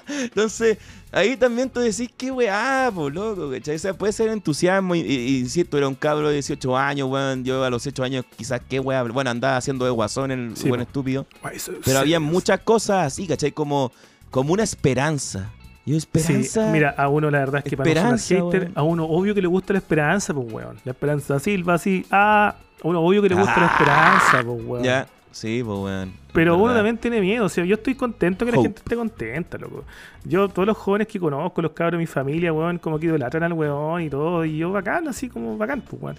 Entonces, 0.09 0.78
ahí 1.12 1.36
también 1.36 1.70
tú 1.70 1.80
decís, 1.80 2.09
qué 2.16 2.30
weá, 2.30 2.90
po, 2.94 3.09
loco, 3.10 3.51
¿cachai? 3.51 3.76
O 3.76 3.78
sea, 3.78 3.94
puede 3.94 4.12
ser 4.12 4.28
entusiasmo, 4.30 4.94
y, 4.94 5.01
y- 5.01 5.39
insisto, 5.40 5.76
era 5.78 5.86
un 5.89 5.94
cabro 5.94 6.28
de 6.28 6.34
18 6.34 6.76
años, 6.76 7.09
weón, 7.09 7.44
yo 7.44 7.62
a 7.64 7.70
los 7.70 7.86
8 7.86 8.02
años 8.02 8.24
quizás, 8.36 8.60
qué 8.68 8.80
weá, 8.80 9.02
bueno, 9.05 9.30
andaba 9.30 9.56
haciendo 9.56 9.84
de 9.84 9.90
guasón 9.90 10.30
el 10.30 10.56
Sí, 10.56 10.68
buen 10.68 10.80
po. 10.80 10.86
estúpido, 10.89 11.26
eso- 11.52 11.72
pero 11.84 11.97
sí. 11.98 12.02
había 12.02 12.18
muchas 12.20 12.60
cosas 12.60 13.06
así, 13.06 13.26
¿cachai? 13.26 13.52
Como, 13.52 13.93
como 14.30 14.52
una 14.55 14.62
esperanza. 14.64 15.51
Yo, 15.84 15.94
Sí, 15.98 16.06
esperanza. 16.12 16.70
mira, 16.72 16.94
a 16.97 17.09
uno 17.09 17.28
la 17.30 17.40
verdad 17.40 17.62
es 17.64 17.68
que 17.70 17.76
para 17.76 18.16
ser 18.16 18.40
hater, 18.43 18.70
a 18.74 18.82
uno 18.84 19.05
obvio 19.05 19.34
que 19.34 19.43
le 19.43 19.48
gusta 19.48 19.72
la 19.72 19.80
esperanza, 19.80 20.32
pues 20.32 20.47
weón. 20.52 20.78
La 20.84 20.93
esperanza 20.93 21.39
Silva, 21.40 21.74
así, 21.74 22.06
ah, 22.10 22.55
a 22.82 22.89
uno 22.89 23.01
obvio 23.01 23.20
que 23.20 23.28
le 23.28 23.34
gusta 23.34 23.56
la 23.60 23.66
Ah. 23.66 23.72
esperanza, 23.72 24.43
pues 24.48 24.64
weón. 24.64 24.84
Ya, 24.84 25.09
sí, 25.32 25.62
pues, 25.64 25.78
weón. 25.78 26.12
Pero 26.32 26.56
uno 26.56 26.72
también 26.72 26.96
tiene 26.96 27.20
miedo, 27.20 27.44
o 27.44 27.48
sea, 27.48 27.64
yo 27.64 27.74
estoy 27.74 27.94
contento 27.94 28.46
que 28.46 28.52
la 28.52 28.62
gente 28.62 28.78
esté 28.78 28.96
contenta, 28.96 29.59
loco. 29.59 29.84
Yo, 30.24 30.48
todos 30.48 30.66
los 30.66 30.76
jóvenes 30.76 31.09
que 31.09 31.20
conozco, 31.20 31.60
los 31.60 31.72
cabros 31.72 31.92
de 31.92 31.98
mi 31.98 32.06
familia, 32.06 32.52
weón, 32.52 32.78
como 32.78 32.98
que 32.98 33.06
idolatran 33.06 33.42
al 33.42 33.52
weón 33.52 34.02
y 34.02 34.09
todo, 34.09 34.44
y 34.44 34.56
yo 34.56 34.72
bacán, 34.72 35.09
así 35.09 35.28
como 35.28 35.59
bacán, 35.59 35.82
pues, 35.82 36.02
weón. 36.02 36.16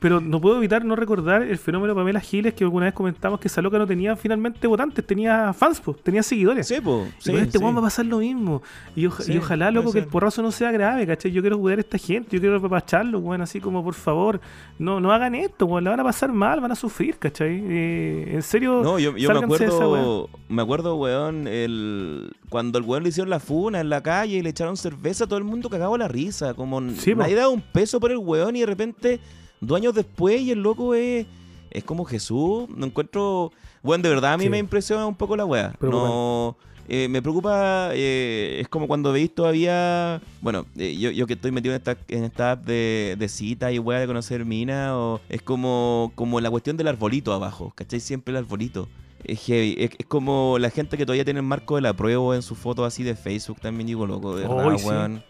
Pero 0.00 0.20
no 0.20 0.40
puedo 0.40 0.56
evitar 0.58 0.84
no 0.84 0.94
recordar 0.96 1.42
el 1.42 1.56
fenómeno 1.58 1.94
de 1.94 1.98
Pamela 2.00 2.20
Giles, 2.20 2.52
que 2.54 2.64
alguna 2.64 2.86
vez 2.86 2.94
comentamos 2.94 3.40
que 3.40 3.48
esa 3.48 3.62
loca 3.62 3.78
no 3.78 3.86
tenía 3.86 4.14
finalmente 4.16 4.66
votantes, 4.66 5.06
tenía 5.06 5.52
fans, 5.52 5.80
tenía 6.02 6.22
seguidores. 6.22 6.68
Sí. 6.68 6.74
Y 6.74 6.78
Sí, 7.18 7.30
con 7.32 7.40
este 7.40 7.58
sí. 7.58 7.64
va 7.64 7.70
a 7.70 7.80
pasar 7.80 8.04
lo 8.06 8.18
mismo. 8.18 8.62
Y, 8.94 9.06
oja- 9.06 9.22
Sí, 9.22 9.32
y 9.32 9.38
ojalá, 9.38 9.70
loco, 9.70 9.92
que 9.92 9.98
el 9.98 10.06
porrazo 10.06 10.42
no 10.42 10.50
sea 10.50 10.70
grave, 10.70 11.06
¿cachai? 11.06 11.32
Yo 11.32 11.40
quiero 11.40 11.58
cuidar 11.58 11.78
a 11.78 11.80
esta 11.80 11.98
gente, 11.98 12.36
yo 12.36 12.40
quiero 12.40 12.56
apapacharlo, 12.56 13.18
weón, 13.20 13.40
así 13.40 13.60
como, 13.60 13.82
por 13.82 13.94
favor, 13.94 14.40
no, 14.78 15.00
no 15.00 15.12
hagan 15.12 15.34
esto, 15.34 15.66
weón, 15.66 15.84
la 15.84 15.90
van 15.90 16.00
a 16.00 16.04
pasar 16.04 16.30
mal, 16.32 16.60
van 16.60 16.72
a 16.72 16.76
sufrir, 16.76 17.18
¿cachai? 17.18 17.62
Eh, 17.66 18.30
en 18.34 18.42
serio, 18.42 18.82
No, 18.82 18.98
yo, 18.98 19.16
yo 19.16 19.28
me 19.30 19.34
esa 19.36 19.44
acuerdo, 19.44 20.28
me 20.48 20.62
acuerdo, 20.62 20.96
weón, 20.96 21.46
el, 21.48 22.32
cuando 22.48 22.78
el 22.78 22.84
weón 22.84 23.02
le 23.02 23.08
hicieron 23.08 23.30
la 23.30 23.40
funa 23.40 23.80
en 23.80 23.88
la 23.88 24.02
calle 24.02 24.36
y 24.36 24.42
le 24.42 24.50
echaron 24.50 24.76
cerveza, 24.76 25.26
todo 25.26 25.38
el 25.38 25.44
mundo 25.44 25.68
cagaba 25.70 25.96
la 25.96 26.08
risa, 26.08 26.54
como 26.54 26.80
po. 26.80 26.92
nadie 27.16 27.34
daba 27.34 27.48
un 27.48 27.62
peso 27.62 27.98
por 27.98 28.10
el 28.10 28.18
weón 28.18 28.56
y 28.56 28.60
de 28.60 28.66
repente, 28.66 29.20
dos 29.60 29.76
años 29.76 29.94
después, 29.94 30.40
y 30.40 30.50
el 30.50 30.62
loco 30.62 30.94
es, 30.94 31.26
es 31.70 31.84
como 31.84 32.04
Jesús, 32.04 32.68
no 32.68 32.86
encuentro, 32.86 33.52
weón, 33.82 34.02
de 34.02 34.08
verdad 34.08 34.34
a 34.34 34.36
mí 34.36 34.44
Sí. 34.44 34.50
me 34.50 34.58
impresiona 34.58 35.06
un 35.06 35.14
poco 35.14 35.36
la 35.36 35.44
weá, 35.44 35.74
no... 35.80 36.56
eh, 36.88 37.08
me 37.08 37.20
preocupa, 37.20 37.90
eh, 37.92 38.58
es 38.60 38.68
como 38.68 38.86
cuando 38.86 39.12
veis 39.12 39.34
todavía, 39.34 40.20
bueno, 40.40 40.66
eh, 40.76 40.96
yo, 40.96 41.10
yo 41.10 41.26
que 41.26 41.32
estoy 41.34 41.50
metido 41.50 41.74
en 41.74 41.78
esta, 41.80 41.96
en 42.08 42.24
esta 42.24 42.52
app 42.52 42.64
de, 42.64 43.16
de 43.18 43.28
cita 43.28 43.72
y 43.72 43.78
weá 43.78 43.98
de 44.00 44.06
conocer 44.06 44.44
mina, 44.44 44.96
o 44.96 45.20
es 45.28 45.42
como, 45.42 46.12
como 46.14 46.40
la 46.40 46.50
cuestión 46.50 46.76
del 46.76 46.88
arbolito 46.88 47.32
abajo, 47.32 47.72
¿cachai? 47.74 48.00
Siempre 48.00 48.30
el 48.32 48.38
arbolito. 48.38 48.88
Es 49.24 49.40
heavy, 49.44 49.74
es, 49.78 49.90
es 49.98 50.06
como 50.06 50.56
la 50.60 50.70
gente 50.70 50.96
que 50.96 51.04
todavía 51.04 51.24
tiene 51.24 51.40
el 51.40 51.46
marco 51.46 51.74
de 51.74 51.80
la 51.80 51.92
prueba 51.94 52.36
en 52.36 52.42
sus 52.42 52.56
fotos 52.56 52.86
así 52.86 53.02
de 53.02 53.16
Facebook, 53.16 53.58
también 53.60 53.88
digo 53.88 54.06
loco, 54.06 54.36
de 54.36 54.46
verdad, 54.46 54.78
sí. 54.78 54.86
weón. 54.86 55.24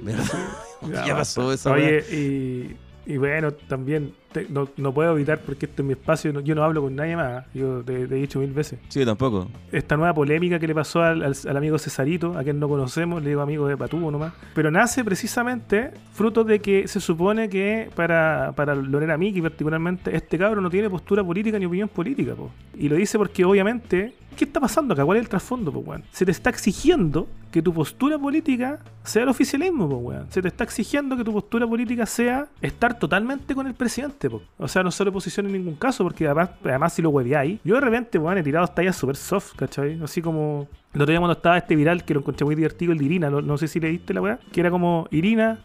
¿Verdad? 0.00 0.24
ya 1.06 1.16
pasó 1.16 1.50
esa 1.52 1.72
Oye, 1.72 2.00
y 2.12 2.76
Y 3.04 3.16
bueno, 3.16 3.52
también 3.52 4.14
te- 4.32 4.46
no, 4.48 4.68
no 4.76 4.92
puedo 4.92 5.12
evitar 5.14 5.40
porque 5.40 5.66
este 5.66 5.82
es 5.82 5.86
mi 5.86 5.92
espacio, 5.92 6.32
no- 6.32 6.40
yo 6.40 6.54
no 6.54 6.62
hablo 6.64 6.82
con 6.82 6.94
nadie 6.96 7.16
más, 7.16 7.44
yo 7.54 7.82
te, 7.84 8.06
te 8.06 8.16
he 8.16 8.20
dicho 8.20 8.38
mil 8.38 8.52
veces. 8.52 8.78
Sí, 8.88 9.04
tampoco. 9.04 9.48
Esta 9.70 9.96
nueva 9.96 10.14
polémica 10.14 10.58
que 10.58 10.66
le 10.66 10.74
pasó 10.74 11.02
al, 11.02 11.22
al- 11.22 11.36
al 11.48 11.56
amigo 11.56 11.78
Cesarito, 11.78 12.36
a 12.36 12.42
quien 12.42 12.58
no 12.58 12.68
conocemos, 12.68 13.22
le 13.22 13.30
digo 13.30 13.40
amigo 13.42 13.66
de 13.68 13.76
Patubo 13.76 14.10
nomás, 14.10 14.32
pero 14.54 14.70
nace 14.70 15.04
precisamente 15.04 15.90
fruto 16.12 16.44
de 16.44 16.60
que 16.60 16.88
se 16.88 17.00
supone 17.00 17.48
que 17.48 17.90
para, 17.94 18.52
para 18.56 18.74
Lorena 18.74 19.16
Miki 19.16 19.40
particularmente, 19.40 20.14
este 20.16 20.38
cabro 20.38 20.60
no 20.60 20.70
tiene 20.70 20.88
postura 20.90 21.22
política 21.24 21.58
ni 21.58 21.66
opinión 21.66 21.88
política, 21.88 22.34
po. 22.34 22.50
Y 22.76 22.88
lo 22.88 22.96
dice 22.96 23.18
porque 23.18 23.44
obviamente, 23.44 24.14
¿qué 24.36 24.44
está 24.44 24.60
pasando 24.60 24.94
acá? 24.94 25.04
¿Cuál 25.04 25.18
es 25.18 25.22
el 25.24 25.28
trasfondo, 25.28 25.72
po, 25.72 25.80
weón? 25.80 26.02
Se 26.12 26.24
te 26.24 26.30
está 26.30 26.50
exigiendo 26.50 27.28
que 27.50 27.60
tu 27.60 27.72
postura 27.74 28.18
política 28.18 28.78
sea 29.04 29.24
el 29.24 29.28
oficialismo, 29.28 29.88
po, 29.88 29.96
weón. 29.96 30.26
Se 30.30 30.40
te 30.40 30.48
está 30.48 30.64
exigiendo 30.64 31.16
que 31.16 31.24
tu 31.24 31.32
postura 31.32 31.66
política 31.66 32.06
sea 32.06 32.46
estar 32.62 32.98
totalmente 32.98 33.54
con 33.54 33.66
el 33.66 33.74
presidente, 33.74 34.21
O 34.58 34.68
sea, 34.68 34.82
no 34.82 34.90
ser 34.90 35.08
oposición 35.08 35.46
en 35.46 35.52
ningún 35.52 35.74
caso, 35.74 36.04
porque 36.04 36.26
además, 36.26 36.50
además 36.64 36.92
si 36.92 37.02
lo 37.02 37.10
hueveáis, 37.10 37.60
yo 37.64 37.74
de 37.74 37.80
repente, 37.80 38.18
weón, 38.18 38.38
he 38.38 38.42
tirado 38.42 38.66
tallas 38.68 38.96
super 38.96 39.16
soft, 39.16 39.54
¿cachai? 39.56 40.00
Así 40.02 40.20
como... 40.22 40.68
El 40.94 41.02
otro 41.02 41.12
día 41.12 41.20
cuando 41.20 41.34
estaba 41.34 41.56
este 41.56 41.74
viral, 41.74 42.04
que 42.04 42.14
lo 42.14 42.20
encontré 42.20 42.44
muy 42.44 42.54
divertido, 42.54 42.92
el 42.92 42.98
de 42.98 43.04
Irina, 43.04 43.30
no, 43.30 43.40
no 43.40 43.56
sé 43.56 43.66
si 43.68 43.80
leíste 43.80 44.12
la 44.12 44.20
weá, 44.20 44.38
que 44.52 44.60
era 44.60 44.70
como, 44.70 45.08
Irina, 45.10 45.60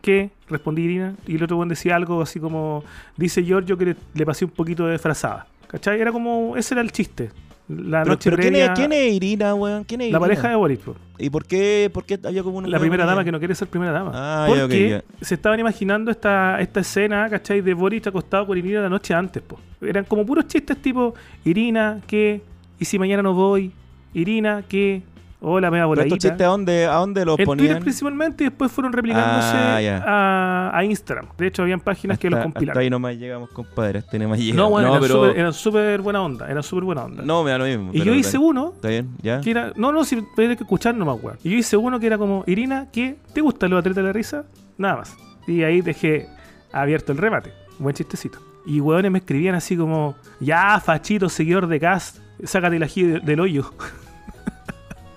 ¿qué? 0.00 0.30
Respondí 0.48 0.82
Irina, 0.82 1.16
y 1.26 1.36
el 1.36 1.42
otro 1.42 1.56
weón 1.58 1.68
decía 1.68 1.96
algo 1.96 2.22
así 2.22 2.40
como, 2.40 2.82
dice 3.16 3.42
Giorgio 3.44 3.76
que 3.76 3.84
le, 3.84 3.96
le 4.14 4.26
pasé 4.26 4.46
un 4.46 4.52
poquito 4.52 4.86
de 4.86 4.98
frazada, 4.98 5.46
¿cachai? 5.66 6.00
Era 6.00 6.12
como, 6.12 6.56
ese 6.56 6.74
era 6.74 6.80
el 6.80 6.92
chiste. 6.92 7.30
La 7.70 8.00
Pero, 8.02 8.12
noche 8.14 8.30
pero 8.30 8.42
¿quién, 8.42 8.54
es, 8.56 8.68
previa- 8.70 8.74
quién 8.74 8.92
es 8.92 9.12
Irina, 9.12 9.54
weón? 9.54 9.84
¿Quién 9.84 10.00
es 10.00 10.10
La 10.12 10.18
pareja 10.18 10.48
de 10.48 10.56
Boris, 10.56 10.78
po. 10.80 10.96
¿Y 11.18 11.30
por 11.30 11.44
qué, 11.46 11.90
por 11.92 12.04
qué 12.04 12.18
había 12.24 12.42
como 12.42 12.58
una 12.58 12.66
La 12.68 12.78
primera 12.78 13.04
dama 13.04 13.22
que 13.24 13.30
no 13.30 13.38
quiere 13.38 13.54
ser 13.54 13.68
primera 13.68 13.92
dama. 13.92 14.10
Ah, 14.14 14.46
Porque 14.48 14.96
ok, 14.96 15.04
se 15.22 15.34
estaban 15.34 15.60
imaginando 15.60 16.10
esta, 16.10 16.60
esta 16.60 16.80
escena, 16.80 17.28
¿cachai? 17.28 17.60
De 17.60 17.74
Boris 17.74 18.06
acostado 18.06 18.46
con 18.46 18.56
Irina 18.58 18.80
la 18.80 18.88
noche 18.88 19.14
antes, 19.14 19.42
po. 19.42 19.58
Eran 19.82 20.04
como 20.04 20.24
puros 20.26 20.46
chistes 20.46 20.76
tipo, 20.82 21.14
Irina, 21.44 22.00
¿qué? 22.06 22.42
¿Y 22.78 22.84
si 22.86 22.98
mañana 22.98 23.22
no 23.22 23.34
voy? 23.34 23.70
Irina, 24.14 24.64
¿qué? 24.68 25.02
Hola, 25.42 25.70
me 25.70 25.78
va 25.78 25.84
¿Pero 25.84 25.88
voladita. 25.88 26.14
estos 26.16 26.30
chistes 26.30 26.46
a 26.46 26.50
dónde, 26.50 26.84
a 26.84 26.94
dónde 26.96 27.24
los 27.24 27.38
En 27.38 27.46
Twitter 27.46 27.80
principalmente 27.80 28.44
y 28.44 28.48
después 28.48 28.70
fueron 28.70 28.92
replicándose 28.92 29.56
Ah, 29.56 30.70
a, 30.74 30.78
a 30.78 30.84
Instagram. 30.84 31.28
De 31.38 31.46
hecho, 31.46 31.62
habían 31.62 31.80
páginas 31.80 32.18
que 32.18 32.28
los 32.28 32.36
Hasta- 32.38 32.48
Hasta 32.48 32.52
compilaron. 32.58 32.82
ahí 32.82 32.90
nomás 32.90 33.16
llegamos, 33.16 33.48
compadre. 33.50 34.00
Hasta 34.00 34.12
ahí 34.16 34.18
nomás 34.22 34.38
llegamos. 34.38 34.56
No, 34.56 34.68
bueno, 34.70 34.88
eran 34.88 35.00
pero... 35.00 35.14
súper- 35.14 35.38
eran 35.38 35.52
súper 35.54 36.00
buena 36.02 36.22
onda. 36.22 36.46
Eran 36.50 36.62
súper 36.62 36.84
buena 36.84 37.04
onda. 37.04 37.22
No, 37.24 37.42
me 37.42 37.50
da 37.52 37.58
lo 37.58 37.64
mismo. 37.64 37.90
y 37.94 38.02
yo 38.02 38.12
hice 38.12 38.36
uno 38.36 38.72
Está 38.76 38.88
bien, 38.88 39.08
¿ya? 39.22 39.40
que 39.40 39.50
era. 39.50 39.72
No, 39.76 39.92
no, 39.92 40.04
si 40.04 40.20
tenés 40.36 40.58
que 40.58 40.64
escuchar 40.64 40.94
nomás, 40.94 41.16
weón. 41.22 41.38
Y 41.42 41.50
yo 41.50 41.56
hice 41.56 41.76
uno 41.78 41.98
que 41.98 42.06
era 42.06 42.18
como, 42.18 42.44
Irina, 42.46 42.88
¿qué? 42.92 43.16
¿Te 43.32 43.40
gustan 43.40 43.70
los 43.70 43.78
atletas 43.80 43.96
de 43.96 44.02
la 44.02 44.12
risa? 44.12 44.44
Nada 44.76 44.96
más. 44.96 45.16
Y 45.46 45.62
ahí 45.62 45.80
dejé 45.80 46.28
abierto 46.70 47.12
el 47.12 47.18
remate. 47.18 47.50
Buen 47.78 47.94
chistecito. 47.94 48.38
Y 48.66 48.80
weones 48.80 49.10
me 49.10 49.18
escribían 49.20 49.54
así 49.54 49.74
como, 49.74 50.16
ya, 50.38 50.78
fachito, 50.80 51.30
seguidor 51.30 51.66
de 51.66 51.80
Cast, 51.80 52.18
sácate 52.44 52.76
ají 52.84 53.02
de- 53.04 53.20
del 53.20 53.40
hoyo. 53.40 53.72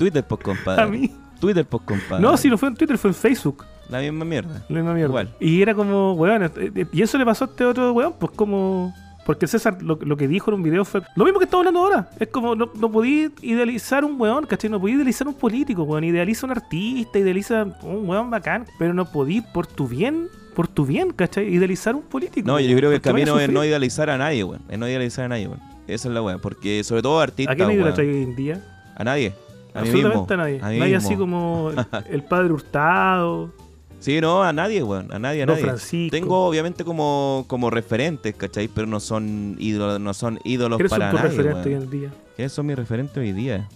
Twitter, 0.04 0.24
pues, 0.28 0.42
compadre. 0.42 0.82
a 0.82 0.88
mí. 0.88 1.12
Twitter, 1.40 1.66
pues, 1.66 1.84
compadre. 1.84 2.22
No, 2.22 2.36
si 2.38 2.50
no 2.50 2.58
fue 2.58 2.70
en 2.70 2.76
Twitter, 2.76 2.98
fue 2.98 3.10
en 3.12 3.16
Facebook. 3.16 3.66
La 3.90 4.00
misma 4.00 4.26
mierda. 4.26 4.64
La 4.70 4.76
misma 4.76 4.94
mierda. 4.94 5.10
Igual. 5.10 5.36
Y 5.40 5.62
era 5.62 5.74
como, 5.74 6.14
weón, 6.14 6.44
eh, 6.44 6.52
eh, 6.58 6.86
y 6.92 7.02
eso 7.02 7.18
le 7.18 7.26
pasó 7.26 7.46
a 7.46 7.48
este 7.48 7.66
otro 7.66 7.92
weón, 7.94 8.14
pues 8.20 8.32
como... 8.34 8.94
Porque 9.26 9.48
César 9.48 9.82
lo, 9.82 9.98
lo 10.02 10.18
que 10.18 10.28
dijo 10.28 10.52
en 10.52 10.56
un 10.56 10.64
video 10.64 10.84
fue 10.84 11.02
lo 11.16 11.24
mismo 11.24 11.40
que 11.40 11.46
estamos 11.46 11.66
hablando 11.66 11.80
ahora. 11.80 12.10
Es 12.20 12.28
como, 12.28 12.56
no, 12.56 12.70
no 12.76 12.92
podí 12.92 13.30
idealizar 13.42 14.04
un 14.04 14.20
weón, 14.20 14.46
¿cachai? 14.46 14.70
No 14.70 14.82
podí 14.82 14.94
idealizar 14.94 15.26
un 15.30 15.34
político, 15.34 15.84
weón. 15.84 16.04
Idealiza 16.04 16.46
un 16.46 16.52
artista, 16.52 17.20
idealiza 17.20 17.66
un 17.84 18.10
weón 18.10 18.30
bacán, 18.30 18.66
pero 18.78 18.94
no 18.94 19.06
podí 19.06 19.40
por 19.40 19.66
tu 19.66 19.88
bien, 19.88 20.28
por 20.54 20.68
tu 20.68 20.86
bien, 20.86 21.12
¿cachai? 21.12 21.48
Idealizar 21.48 21.96
un 21.96 22.02
político. 22.02 22.46
No, 22.46 22.60
yo 22.60 22.76
creo 22.76 22.90
que 22.90 22.98
el 22.98 23.02
camino 23.02 23.40
es 23.40 23.50
no 23.50 23.64
idealizar 23.64 24.10
a 24.10 24.18
nadie, 24.18 24.44
weón. 24.44 24.62
Es 24.68 24.78
no 24.78 24.90
idealizar 24.90 25.24
a 25.24 25.30
nadie, 25.30 25.48
weón. 25.48 25.62
Esa 25.88 26.10
es 26.10 26.14
la 26.14 26.22
weón. 26.22 26.42
Porque 26.42 26.84
sobre 26.84 27.02
todo 27.02 27.22
artistas, 27.22 27.54
¿A 27.54 27.56
quién 27.56 27.70
hoy 27.70 28.24
en 28.24 28.36
día? 28.36 28.62
A 28.96 29.06
nadie. 29.06 29.34
A 29.74 29.80
Absolutamente 29.80 30.20
mismo. 30.20 30.34
a 30.34 30.38
nadie. 30.38 30.58
A 30.62 30.64
nadie 30.80 30.80
mismo. 30.96 30.98
así 30.98 31.16
como 31.16 31.72
el 32.10 32.24
padre 32.24 32.54
Hurtado, 32.54 33.52
Sí, 34.00 34.20
no, 34.20 34.44
a 34.44 34.52
nadie, 34.52 34.84
weón. 34.84 35.14
A 35.14 35.18
nadie, 35.20 35.44
a 35.44 35.46
nadie. 35.46 35.62
Francisco. 35.64 36.12
Tengo 36.12 36.46
obviamente 36.46 36.84
como, 36.84 37.46
como 37.48 37.70
referentes, 37.70 38.36
¿cachai? 38.36 38.68
Pero 38.68 38.86
no 38.86 39.00
son 39.00 39.56
ídolos, 39.60 39.98
no 40.02 40.14
son 40.14 40.40
ídolos 40.44 40.76
¿Quiénes 40.78 40.90
son 40.90 41.00
para 41.00 41.12
tus 41.12 41.22
nadie, 41.22 41.38
referentes 41.38 41.66
hoy 41.66 41.74
en 41.74 41.90
día? 41.90 42.10
¿Quiénes 42.36 42.52
son 42.52 42.66
mis 42.66 42.76
referentes 42.76 43.16
hoy 43.18 43.32
día? 43.32 43.70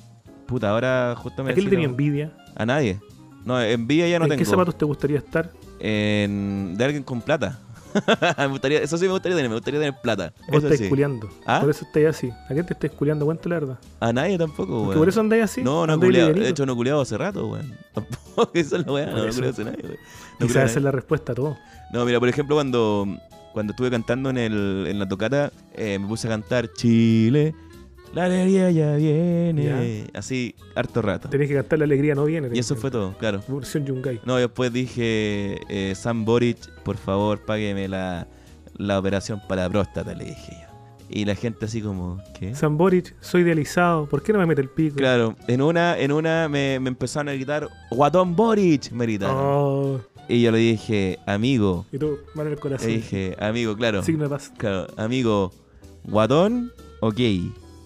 Puta, 0.45 0.69
ahora 0.71 1.15
justo 1.17 1.45
me 1.45 1.51
¿A 1.51 1.53
quién 1.53 1.65
le 1.65 1.71
tenía 1.71 1.85
envidia? 1.85 2.33
A 2.57 2.65
nadie. 2.65 2.99
No, 3.45 3.61
envidia 3.61 4.05
ya 4.09 4.19
no 4.19 4.25
¿En 4.25 4.31
tengo. 4.31 4.39
qué 4.39 4.45
zapatos 4.45 4.77
te 4.77 4.83
gustaría 4.83 5.17
estar? 5.19 5.49
En- 5.79 6.75
de 6.77 6.83
alguien 6.83 7.03
con 7.03 7.21
plata. 7.21 7.59
me 8.37 8.47
gustaría, 8.47 8.79
eso 8.81 8.97
sí 8.97 9.05
me 9.05 9.11
gustaría 9.11 9.35
tener, 9.35 9.49
me 9.49 9.55
gustaría 9.55 9.79
tener 9.79 9.95
plata. 10.01 10.33
Vos 10.47 10.57
Eso 10.57 10.67
estáis 10.67 10.79
sí. 10.81 10.89
culiando. 10.89 11.29
¿Ah? 11.45 11.59
Por 11.61 11.69
eso 11.69 11.85
estáis 11.85 12.07
así. 12.07 12.29
¿A 12.29 12.53
quién 12.53 12.65
te 12.65 12.73
estáis 12.73 12.93
culiando? 12.93 13.25
Cuenta 13.25 13.49
la 13.49 13.55
verdad. 13.59 13.79
A 13.99 14.13
nadie 14.13 14.37
tampoco, 14.37 14.67
Porque 14.67 14.87
weón. 14.87 14.97
por 14.99 15.09
eso 15.09 15.19
andáis 15.19 15.43
así. 15.43 15.61
No, 15.63 15.85
no 15.87 15.93
he 15.95 15.99
culeado. 15.99 16.33
De 16.33 16.49
hecho, 16.49 16.65
no 16.65 16.73
he 16.73 16.75
culeado 16.75 17.01
hace 17.01 17.17
rato, 17.17 17.47
weón. 17.47 17.73
Tampoco, 17.93 18.51
esa 18.53 18.77
es 18.77 18.85
la 18.85 18.91
weá. 18.91 19.05
No, 19.07 19.17
no 19.17 19.25
eso. 19.25 19.35
culeo 19.37 19.49
hace 19.51 19.63
nadie, 19.65 19.83
weón. 19.83 19.97
No 20.39 20.45
y 20.45 20.47
culeo 20.47 20.49
a 20.49 20.53
sabes 20.53 20.71
nadie. 20.75 20.83
la 20.85 20.91
respuesta 20.91 21.31
a 21.31 21.35
todo. 21.35 21.57
No, 21.93 22.05
mira, 22.05 22.19
por 22.19 22.29
ejemplo, 22.29 22.55
cuando, 22.55 23.05
cuando 23.53 23.71
estuve 23.71 23.89
cantando 23.89 24.29
en, 24.29 24.37
el, 24.37 24.85
en 24.87 24.99
la 24.99 25.07
tocata, 25.07 25.51
eh, 25.73 25.97
me 25.99 26.07
puse 26.07 26.27
a 26.27 26.31
cantar 26.31 26.69
Chile, 26.73 27.55
la 28.17 28.25
alegría 28.25 28.71
ya 28.71 28.95
viene. 28.95 30.07
Así, 30.13 30.55
harto 30.75 31.01
rato. 31.01 31.29
Tenés 31.29 31.47
que 31.47 31.55
cantar 31.55 31.79
la 31.79 31.85
alegría, 31.85 32.15
no 32.15 32.25
viene. 32.25 32.49
Y 32.53 32.59
eso 32.59 32.75
fue 32.75 32.89
todo, 32.91 33.15
claro. 33.17 33.41
Versión 33.47 33.85
Yungay. 33.85 34.21
No, 34.25 34.37
después 34.37 34.73
dije, 34.73 35.59
eh, 35.69 35.93
Sam 35.95 36.25
Boric, 36.25 36.57
por 36.83 36.97
favor, 36.97 37.45
págueme 37.45 37.87
la, 37.87 38.27
la 38.77 38.97
operación 38.99 39.41
para 39.47 39.63
la 39.63 39.69
próstata, 39.69 40.13
le 40.15 40.25
dije 40.25 40.51
yo. 40.61 40.67
Y 41.09 41.23
la 41.25 41.35
gente 41.35 41.65
así 41.65 41.81
como, 41.81 42.21
¿qué? 42.37 42.53
San 42.55 42.75
Boric, 42.77 43.15
soy 43.21 43.43
idealizado. 43.43 44.07
¿Por 44.07 44.21
qué 44.23 44.33
no 44.33 44.39
me 44.39 44.45
mete 44.45 44.61
el 44.61 44.69
pico? 44.69 44.97
Claro, 44.97 45.35
en 45.47 45.61
una, 45.61 45.97
en 45.97 46.11
una 46.11 46.49
me, 46.49 46.79
me 46.81 46.89
empezaron 46.89 47.29
a 47.29 47.33
gritar, 47.33 47.69
Guatón 47.91 48.35
Boric, 48.35 48.91
me 48.91 49.05
gritaron. 49.05 49.37
Oh, 49.39 49.99
Y 50.27 50.41
yo 50.41 50.51
le 50.51 50.57
dije, 50.57 51.19
amigo, 51.25 51.85
y 51.93 51.97
tú, 51.97 52.17
mano 52.35 52.47
en 52.49 52.53
el 52.55 52.59
corazón. 52.59 52.87
le 52.89 52.95
dije, 52.97 53.37
amigo, 53.39 53.75
claro. 53.77 54.01
Signo 54.03 54.23
de 54.23 54.29
paz. 54.31 54.51
Claro, 54.57 54.87
amigo, 54.97 55.53
Guatón, 56.03 56.73
ok. 56.99 57.19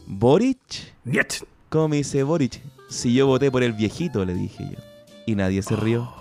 Boric, 0.07 0.93
Niet. 1.05 1.43
¿cómo 1.69 1.87
me 1.89 1.97
dice 1.97 2.23
Boric? 2.23 2.61
Si 2.89 3.13
yo 3.13 3.27
voté 3.27 3.49
por 3.51 3.63
el 3.63 3.73
viejito, 3.73 4.25
le 4.25 4.33
dije 4.33 4.67
yo. 4.71 4.77
Y 5.25 5.35
nadie 5.35 5.61
se 5.61 5.75
rió. 5.75 6.11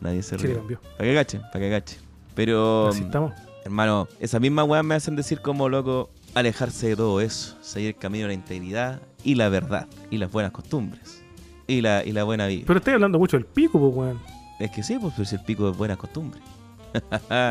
Nadie 0.00 0.22
se 0.22 0.36
rió. 0.36 0.56
cambió. 0.58 0.80
Para 0.98 1.04
que 1.08 1.14
cachen, 1.14 1.40
para 1.52 1.60
que 1.60 1.70
cachen. 1.70 1.98
Pero, 2.34 2.88
Así 2.88 3.02
estamos. 3.02 3.32
hermano, 3.64 4.08
esas 4.20 4.40
mismas 4.40 4.66
weas 4.68 4.84
me 4.84 4.94
hacen 4.94 5.16
decir 5.16 5.40
como 5.40 5.68
loco 5.68 6.10
alejarse 6.34 6.88
de 6.88 6.96
todo 6.96 7.20
eso, 7.20 7.56
seguir 7.60 7.88
el 7.88 7.96
camino 7.96 8.22
de 8.24 8.28
la 8.28 8.34
integridad 8.34 9.00
y 9.22 9.34
la 9.34 9.48
verdad 9.48 9.86
y 10.10 10.16
las 10.18 10.30
buenas 10.32 10.50
costumbres 10.52 11.22
y 11.66 11.80
la, 11.82 12.04
y 12.04 12.12
la 12.12 12.24
buena 12.24 12.46
vida. 12.46 12.64
Pero 12.66 12.78
estáis 12.78 12.94
hablando 12.94 13.18
mucho 13.18 13.36
del 13.36 13.46
pico, 13.46 13.78
pues, 13.78 13.94
weón. 13.94 14.18
es 14.58 14.70
que 14.70 14.82
sí, 14.82 14.98
pues 15.00 15.18
es 15.18 15.32
el 15.34 15.40
pico 15.44 15.70
de 15.70 15.76
buenas 15.76 15.98
costumbres. 15.98 16.42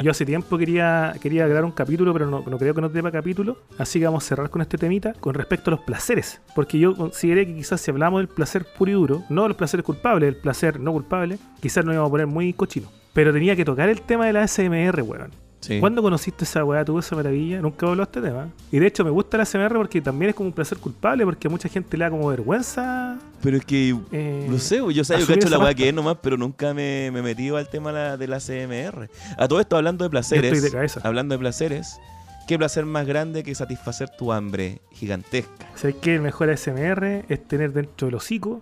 Yo 0.04 0.12
hace 0.12 0.26
tiempo 0.26 0.58
quería, 0.58 1.14
quería 1.22 1.48
grabar 1.48 1.66
un 1.66 1.72
capítulo, 1.72 2.14
pero 2.14 2.28
no, 2.28 2.44
no 2.46 2.58
creo 2.58 2.74
que 2.74 2.82
dé 2.82 3.02
para 3.02 3.12
capítulo. 3.12 3.58
Así 3.78 4.00
que 4.00 4.06
vamos 4.06 4.24
a 4.24 4.28
cerrar 4.28 4.50
con 4.50 4.62
este 4.62 4.78
temita 4.78 5.14
con 5.14 5.34
respecto 5.34 5.70
a 5.70 5.72
los 5.72 5.82
placeres. 5.82 6.42
Porque 6.56 6.80
yo 6.80 6.96
consideré 6.96 7.46
que 7.46 7.56
quizás 7.56 7.82
si 7.82 7.92
hablamos 7.92 8.20
del 8.20 8.28
placer 8.28 8.66
puro 8.66 8.92
y 8.92 8.94
duro, 8.94 9.24
no 9.30 9.44
de 9.44 9.50
los 9.50 9.58
placeres 9.58 9.86
culpables, 9.86 10.30
el 10.30 10.36
placer 10.36 10.80
no 10.80 10.92
culpable, 10.92 11.38
quizás 11.60 11.86
nos 11.86 11.94
íbamos 11.94 12.10
a 12.10 12.12
poner 12.12 12.28
muy 12.28 12.54
cochino. 12.54 12.90
Pero 13.14 13.34
tenía 13.34 13.56
que 13.56 13.66
tocar 13.66 13.90
el 13.90 14.02
tema 14.02 14.26
de 14.26 14.34
la 14.34 14.48
SMR, 14.48 15.02
weón. 15.02 15.51
Sí. 15.62 15.80
¿Cuándo 15.80 16.02
conociste 16.02 16.44
esa 16.44 16.66
weá, 16.66 16.84
tuvo 16.84 17.00
esa 17.00 17.16
maravilla? 17.16 17.62
Nunca 17.62 17.86
habló 17.88 17.98
de 17.98 18.04
este 18.04 18.20
tema. 18.22 18.50
Y 18.72 18.80
de 18.80 18.88
hecho 18.88 19.04
me 19.06 19.12
gusta 19.12 19.38
la 19.38 19.46
SMR 19.46 19.76
porque 19.76 20.02
también 20.02 20.30
es 20.30 20.36
como 20.36 20.48
un 20.50 20.54
placer 20.54 20.78
culpable, 20.80 21.24
porque 21.24 21.48
a 21.48 21.52
mucha 21.52 21.70
gente 21.70 21.96
le 21.98 22.04
da 22.04 22.10
como 22.12 22.28
vergüenza. 22.28 23.18
Pero 23.42 23.58
es 23.58 23.66
que 23.66 23.96
eh, 24.12 24.48
No 24.50 24.58
sé, 24.58 24.78
yo, 24.94 25.04
sé, 25.04 25.20
yo 25.20 25.28
cacho 25.28 25.50
la 25.50 25.60
weá 25.60 25.74
que 25.74 25.88
es 25.88 25.94
nomás, 25.94 26.18
pero 26.22 26.36
nunca 26.36 26.74
me, 26.74 27.10
me 27.14 27.20
he 27.20 27.24
metido 27.24 27.58
al 27.58 27.70
tema 27.70 27.92
la- 27.92 28.18
de 28.18 28.28
la 28.28 28.40
CMR. 28.40 29.10
A 29.38 29.48
todo 29.48 29.60
esto, 29.60 29.78
hablando 29.78 30.04
de 30.04 30.10
placeres, 30.10 30.46
estoy 30.52 30.62
de 30.62 30.72
cabeza. 30.72 31.00
hablando 31.04 31.34
de 31.36 31.40
placeres, 31.40 32.00
¿qué 32.48 32.58
placer 32.58 32.86
más 32.86 33.06
grande 33.06 33.44
que 33.44 33.54
satisfacer 33.56 34.10
tu 34.10 34.34
hambre 34.34 34.82
gigantesca? 34.92 35.68
¿Sabes 35.76 35.96
qué? 36.02 36.16
El 36.16 36.22
mejor 36.22 36.50
ASMR 36.50 37.24
es 37.30 37.48
tener 37.48 37.72
dentro 37.74 38.08
del 38.08 38.16
hocico 38.16 38.62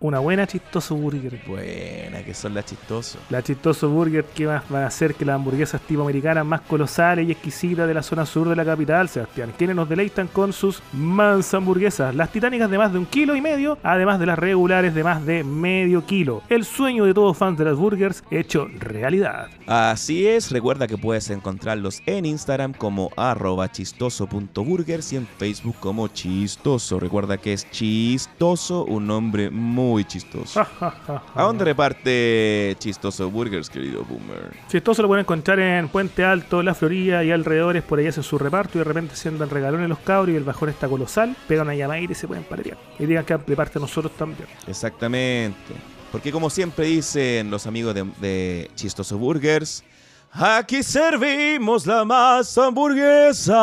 una 0.00 0.20
buena 0.20 0.46
chistoso 0.46 0.94
burger. 0.94 1.40
Buena, 1.46 2.22
que 2.22 2.32
son 2.32 2.54
las 2.54 2.66
chistosas. 2.66 3.20
La 3.30 3.42
chistoso 3.42 3.88
burger 3.88 4.24
que 4.24 4.46
va, 4.46 4.62
va 4.72 4.84
a 4.84 4.86
hacer 4.86 5.14
que 5.14 5.24
las 5.24 5.34
hamburguesas 5.34 5.80
tipo 5.80 6.02
americanas 6.02 6.46
más 6.46 6.60
colosales 6.62 7.28
y 7.28 7.32
exquisitas 7.32 7.88
de 7.88 7.94
la 7.94 8.02
zona 8.02 8.24
sur 8.24 8.48
de 8.48 8.54
la 8.54 8.64
capital, 8.64 9.08
Sebastián, 9.08 9.52
quienes 9.58 9.74
nos 9.74 9.88
deleitan 9.88 10.28
con 10.28 10.52
sus 10.52 10.82
mansas 10.92 11.54
hamburguesas, 11.54 12.14
las 12.14 12.30
titánicas 12.30 12.70
de 12.70 12.78
más 12.78 12.92
de 12.92 12.98
un 12.98 13.06
kilo 13.06 13.34
y 13.34 13.40
medio, 13.40 13.78
además 13.82 14.20
de 14.20 14.26
las 14.26 14.38
regulares 14.38 14.94
de 14.94 15.02
más 15.02 15.24
de 15.26 15.42
medio 15.42 16.06
kilo. 16.06 16.42
El 16.48 16.64
sueño 16.64 17.04
de 17.04 17.14
todos 17.14 17.36
fans 17.36 17.58
de 17.58 17.64
las 17.64 17.76
burgers 17.76 18.22
hecho 18.30 18.68
realidad. 18.78 19.48
Así 19.66 20.26
es, 20.26 20.50
recuerda 20.50 20.86
que 20.86 20.96
puedes 20.96 21.28
encontrarlos 21.30 22.02
en 22.06 22.24
Instagram 22.24 22.72
como 22.72 23.10
arroba 23.16 23.70
chistoso.burgers 23.70 25.12
y 25.12 25.16
en 25.16 25.26
Facebook 25.26 25.76
como 25.80 26.08
chistoso. 26.08 27.00
Recuerda 27.00 27.36
que 27.36 27.52
es 27.52 27.68
chistoso, 27.70 28.84
un 28.84 29.06
nombre 29.06 29.50
muy 29.50 29.87
muy 29.88 30.04
chistoso. 30.04 30.60
¿A 30.60 31.42
dónde 31.42 31.64
reparte 31.64 32.76
Chistoso 32.78 33.30
Burgers, 33.30 33.70
querido 33.70 34.04
Boomer? 34.04 34.52
Chistoso 34.68 35.02
lo 35.02 35.08
pueden 35.08 35.22
encontrar 35.22 35.58
en 35.58 35.88
Puente 35.88 36.24
Alto, 36.24 36.62
La 36.62 36.74
Florida 36.74 37.24
y 37.24 37.30
alrededores. 37.30 37.82
Por 37.82 37.98
ahí 37.98 38.06
hacen 38.06 38.22
su 38.22 38.38
reparto 38.38 38.78
y 38.78 38.80
de 38.80 38.84
repente 38.84 39.16
se 39.16 39.28
andan 39.28 39.50
regalones 39.50 39.88
los 39.88 39.98
cabros 40.00 40.34
y 40.34 40.36
el 40.36 40.44
bajón 40.44 40.68
está 40.68 40.88
colosal. 40.88 41.34
Pegan 41.46 41.66
una 41.66 41.74
llamada 41.74 42.00
y 42.00 42.14
se 42.14 42.28
pueden 42.28 42.44
paletear. 42.44 42.78
Y 42.98 43.06
digan 43.06 43.24
que 43.24 43.36
de 43.36 43.56
parte 43.56 43.74
de 43.74 43.80
nosotros 43.80 44.12
también. 44.16 44.48
Exactamente. 44.66 45.74
Porque 46.12 46.32
como 46.32 46.50
siempre 46.50 46.86
dicen 46.86 47.50
los 47.50 47.66
amigos 47.66 47.94
de, 47.94 48.04
de 48.20 48.70
Chistoso 48.74 49.18
Burgers, 49.18 49.84
aquí 50.32 50.82
servimos 50.82 51.86
la 51.86 52.04
más 52.04 52.56
hamburguesa. 52.58 53.54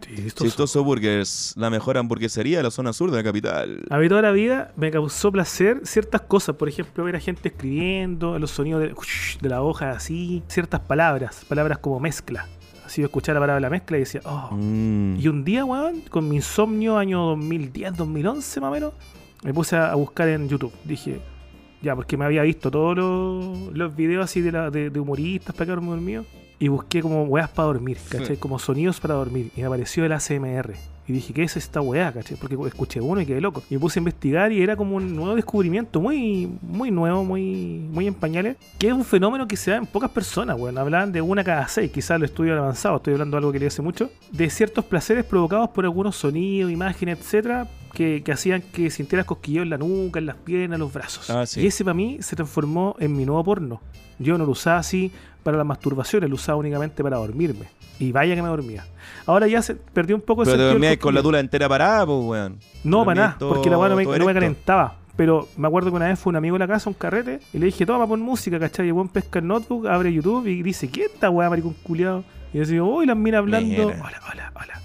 Chistoso. 0.00 0.44
Chistoso 0.44 0.84
Burgers, 0.84 1.54
la 1.56 1.70
mejor 1.70 1.96
hamburguesería 1.98 2.58
de 2.58 2.64
la 2.64 2.70
zona 2.70 2.92
sur 2.92 3.10
de 3.10 3.16
la 3.16 3.24
capital. 3.24 3.82
A 3.90 3.98
mí 3.98 4.08
toda 4.08 4.22
la 4.22 4.30
vida 4.32 4.72
me 4.76 4.90
causó 4.90 5.32
placer 5.32 5.80
ciertas 5.84 6.20
cosas. 6.22 6.56
Por 6.56 6.68
ejemplo, 6.68 7.04
ver 7.04 7.16
a 7.16 7.20
gente 7.20 7.48
escribiendo, 7.48 8.38
los 8.38 8.50
sonidos 8.50 8.82
de, 8.82 8.94
de 9.40 9.48
la 9.48 9.62
hoja 9.62 9.90
así, 9.92 10.42
ciertas 10.48 10.80
palabras, 10.80 11.44
palabras 11.48 11.78
como 11.78 12.00
mezcla. 12.00 12.46
Así 12.84 13.00
yo 13.00 13.06
escuchaba 13.06 13.40
la 13.40 13.46
palabra 13.46 13.70
mezcla 13.70 13.96
y 13.96 14.00
decía, 14.00 14.20
oh. 14.24 14.50
Mm. 14.52 15.18
Y 15.18 15.28
un 15.28 15.44
día, 15.44 15.64
weón, 15.64 16.02
con 16.10 16.28
mi 16.28 16.36
insomnio, 16.36 16.98
año 16.98 17.20
2010, 17.22 17.96
2011 17.96 18.60
más 18.60 18.68
o 18.68 18.72
menos, 18.72 18.92
me 19.42 19.54
puse 19.54 19.76
a 19.76 19.94
buscar 19.94 20.28
en 20.28 20.48
YouTube. 20.48 20.72
Dije, 20.84 21.20
ya, 21.84 21.94
porque 21.94 22.16
me 22.16 22.24
había 22.24 22.42
visto 22.42 22.70
todos 22.70 22.96
los, 22.96 23.76
los 23.76 23.94
videos 23.94 24.24
así 24.24 24.40
de, 24.40 24.52
la, 24.52 24.70
de, 24.70 24.90
de 24.90 25.00
humoristas 25.00 25.54
para 25.54 25.66
quedarme 25.66 25.88
dormido. 25.90 26.24
Y 26.58 26.68
busqué 26.68 27.02
como 27.02 27.24
weas 27.24 27.50
para 27.50 27.66
dormir, 27.66 27.98
¿cachai? 28.08 28.36
Como 28.36 28.58
sonidos 28.58 29.00
para 29.00 29.14
dormir. 29.14 29.50
Y 29.56 29.60
me 29.60 29.66
apareció 29.66 30.04
el 30.04 30.12
ACMR. 30.12 30.74
Y 31.06 31.12
dije, 31.12 31.34
¿qué 31.34 31.42
es 31.42 31.56
esta 31.56 31.82
weá, 31.82 32.12
cachai? 32.12 32.38
Porque 32.38 32.56
escuché 32.66 33.00
uno 33.00 33.20
y 33.20 33.26
quedé 33.26 33.40
loco. 33.40 33.62
Y 33.68 33.74
me 33.74 33.80
puse 33.80 33.98
a 33.98 34.00
investigar 34.00 34.52
y 34.52 34.62
era 34.62 34.74
como 34.76 34.96
un 34.96 35.14
nuevo 35.14 35.34
descubrimiento, 35.34 36.00
muy, 36.00 36.48
muy 36.62 36.90
nuevo, 36.90 37.24
muy, 37.24 37.86
muy 37.92 38.06
en 38.06 38.14
pañales. 38.14 38.56
Que 38.78 38.86
es 38.86 38.92
un 38.94 39.04
fenómeno 39.04 39.46
que 39.46 39.56
se 39.56 39.72
da 39.72 39.76
en 39.76 39.86
pocas 39.86 40.10
personas, 40.10 40.58
weón. 40.58 40.78
Hablan 40.78 41.12
de 41.12 41.20
una 41.20 41.44
cada 41.44 41.68
seis, 41.68 41.90
quizás 41.90 42.18
lo 42.18 42.24
estudio 42.24 42.56
avanzado, 42.56 42.96
estoy 42.96 43.14
hablando 43.14 43.36
de 43.36 43.38
algo 43.38 43.52
que 43.52 43.58
leí 43.58 43.68
hace 43.68 43.82
mucho. 43.82 44.10
De 44.32 44.48
ciertos 44.48 44.84
placeres 44.84 45.24
provocados 45.24 45.68
por 45.70 45.84
algunos 45.84 46.16
sonidos, 46.16 46.70
imágenes, 46.70 47.18
etcétera, 47.18 47.68
que, 47.94 48.22
que 48.22 48.32
hacían 48.32 48.60
que 48.60 48.90
sintieras 48.90 49.24
cosquilleo 49.24 49.62
en 49.62 49.70
la 49.70 49.78
nuca, 49.78 50.18
en 50.18 50.26
las 50.26 50.36
piernas, 50.36 50.76
en 50.76 50.80
los 50.80 50.92
brazos. 50.92 51.30
Ah, 51.30 51.46
sí. 51.46 51.62
Y 51.62 51.66
ese 51.68 51.84
para 51.84 51.94
mí 51.94 52.18
se 52.20 52.36
transformó 52.36 52.96
en 52.98 53.16
mi 53.16 53.24
nuevo 53.24 53.42
porno. 53.44 53.80
Yo 54.18 54.36
no 54.36 54.44
lo 54.44 54.52
usaba 54.52 54.78
así 54.78 55.10
para 55.42 55.56
la 55.56 55.64
masturbación, 55.64 56.28
lo 56.28 56.34
usaba 56.34 56.58
únicamente 56.58 57.02
para 57.02 57.16
dormirme. 57.16 57.66
Y 57.98 58.12
vaya 58.12 58.34
que 58.34 58.42
me 58.42 58.48
dormía. 58.48 58.84
Ahora 59.24 59.46
ya 59.46 59.62
se 59.62 59.76
perdió 59.76 60.16
un 60.16 60.22
poco 60.22 60.42
Pero 60.42 60.44
te 60.44 60.50
sentido 60.50 60.68
del 60.68 60.74
dormías 60.74 60.96
con 60.98 61.14
la 61.14 61.22
tula 61.22 61.40
entera 61.40 61.68
parada, 61.68 62.04
pues, 62.04 62.18
weón. 62.24 62.58
No, 62.82 63.04
para 63.04 63.20
nada, 63.20 63.36
porque 63.38 63.70
la 63.70 63.78
weá 63.78 63.88
no 63.88 63.96
me, 63.96 64.04
no 64.04 64.26
me 64.26 64.34
calentaba. 64.34 64.96
Pero 65.16 65.46
me 65.56 65.68
acuerdo 65.68 65.90
que 65.90 65.96
una 65.96 66.08
vez 66.08 66.18
fue 66.18 66.30
un 66.30 66.36
amigo 66.36 66.56
a 66.56 66.58
la 66.58 66.66
casa, 66.66 66.90
un 66.90 66.94
carrete, 66.94 67.38
y 67.52 67.58
le 67.58 67.66
dije, 67.66 67.86
toma, 67.86 68.04
pon 68.06 68.20
música, 68.20 68.58
¿cachai? 68.58 68.86
Y 68.86 68.88
el 68.88 68.94
weón 68.94 69.08
pesca 69.08 69.38
el 69.38 69.46
notebook, 69.46 69.86
abre 69.86 70.12
YouTube 70.12 70.46
y 70.48 70.62
dice, 70.64 70.88
¿qué 70.88 71.04
esta 71.04 71.30
weá, 71.30 71.48
maricón 71.48 71.76
culiado? 71.84 72.24
Y 72.52 72.58
yo 72.58 72.64
digo, 72.64 72.96
uy, 72.96 73.06
las 73.06 73.16
minas 73.16 73.38
hablando, 73.38 73.68
Mira. 73.68 74.02
hola, 74.04 74.20
hola, 74.32 74.52
hola. 74.56 74.80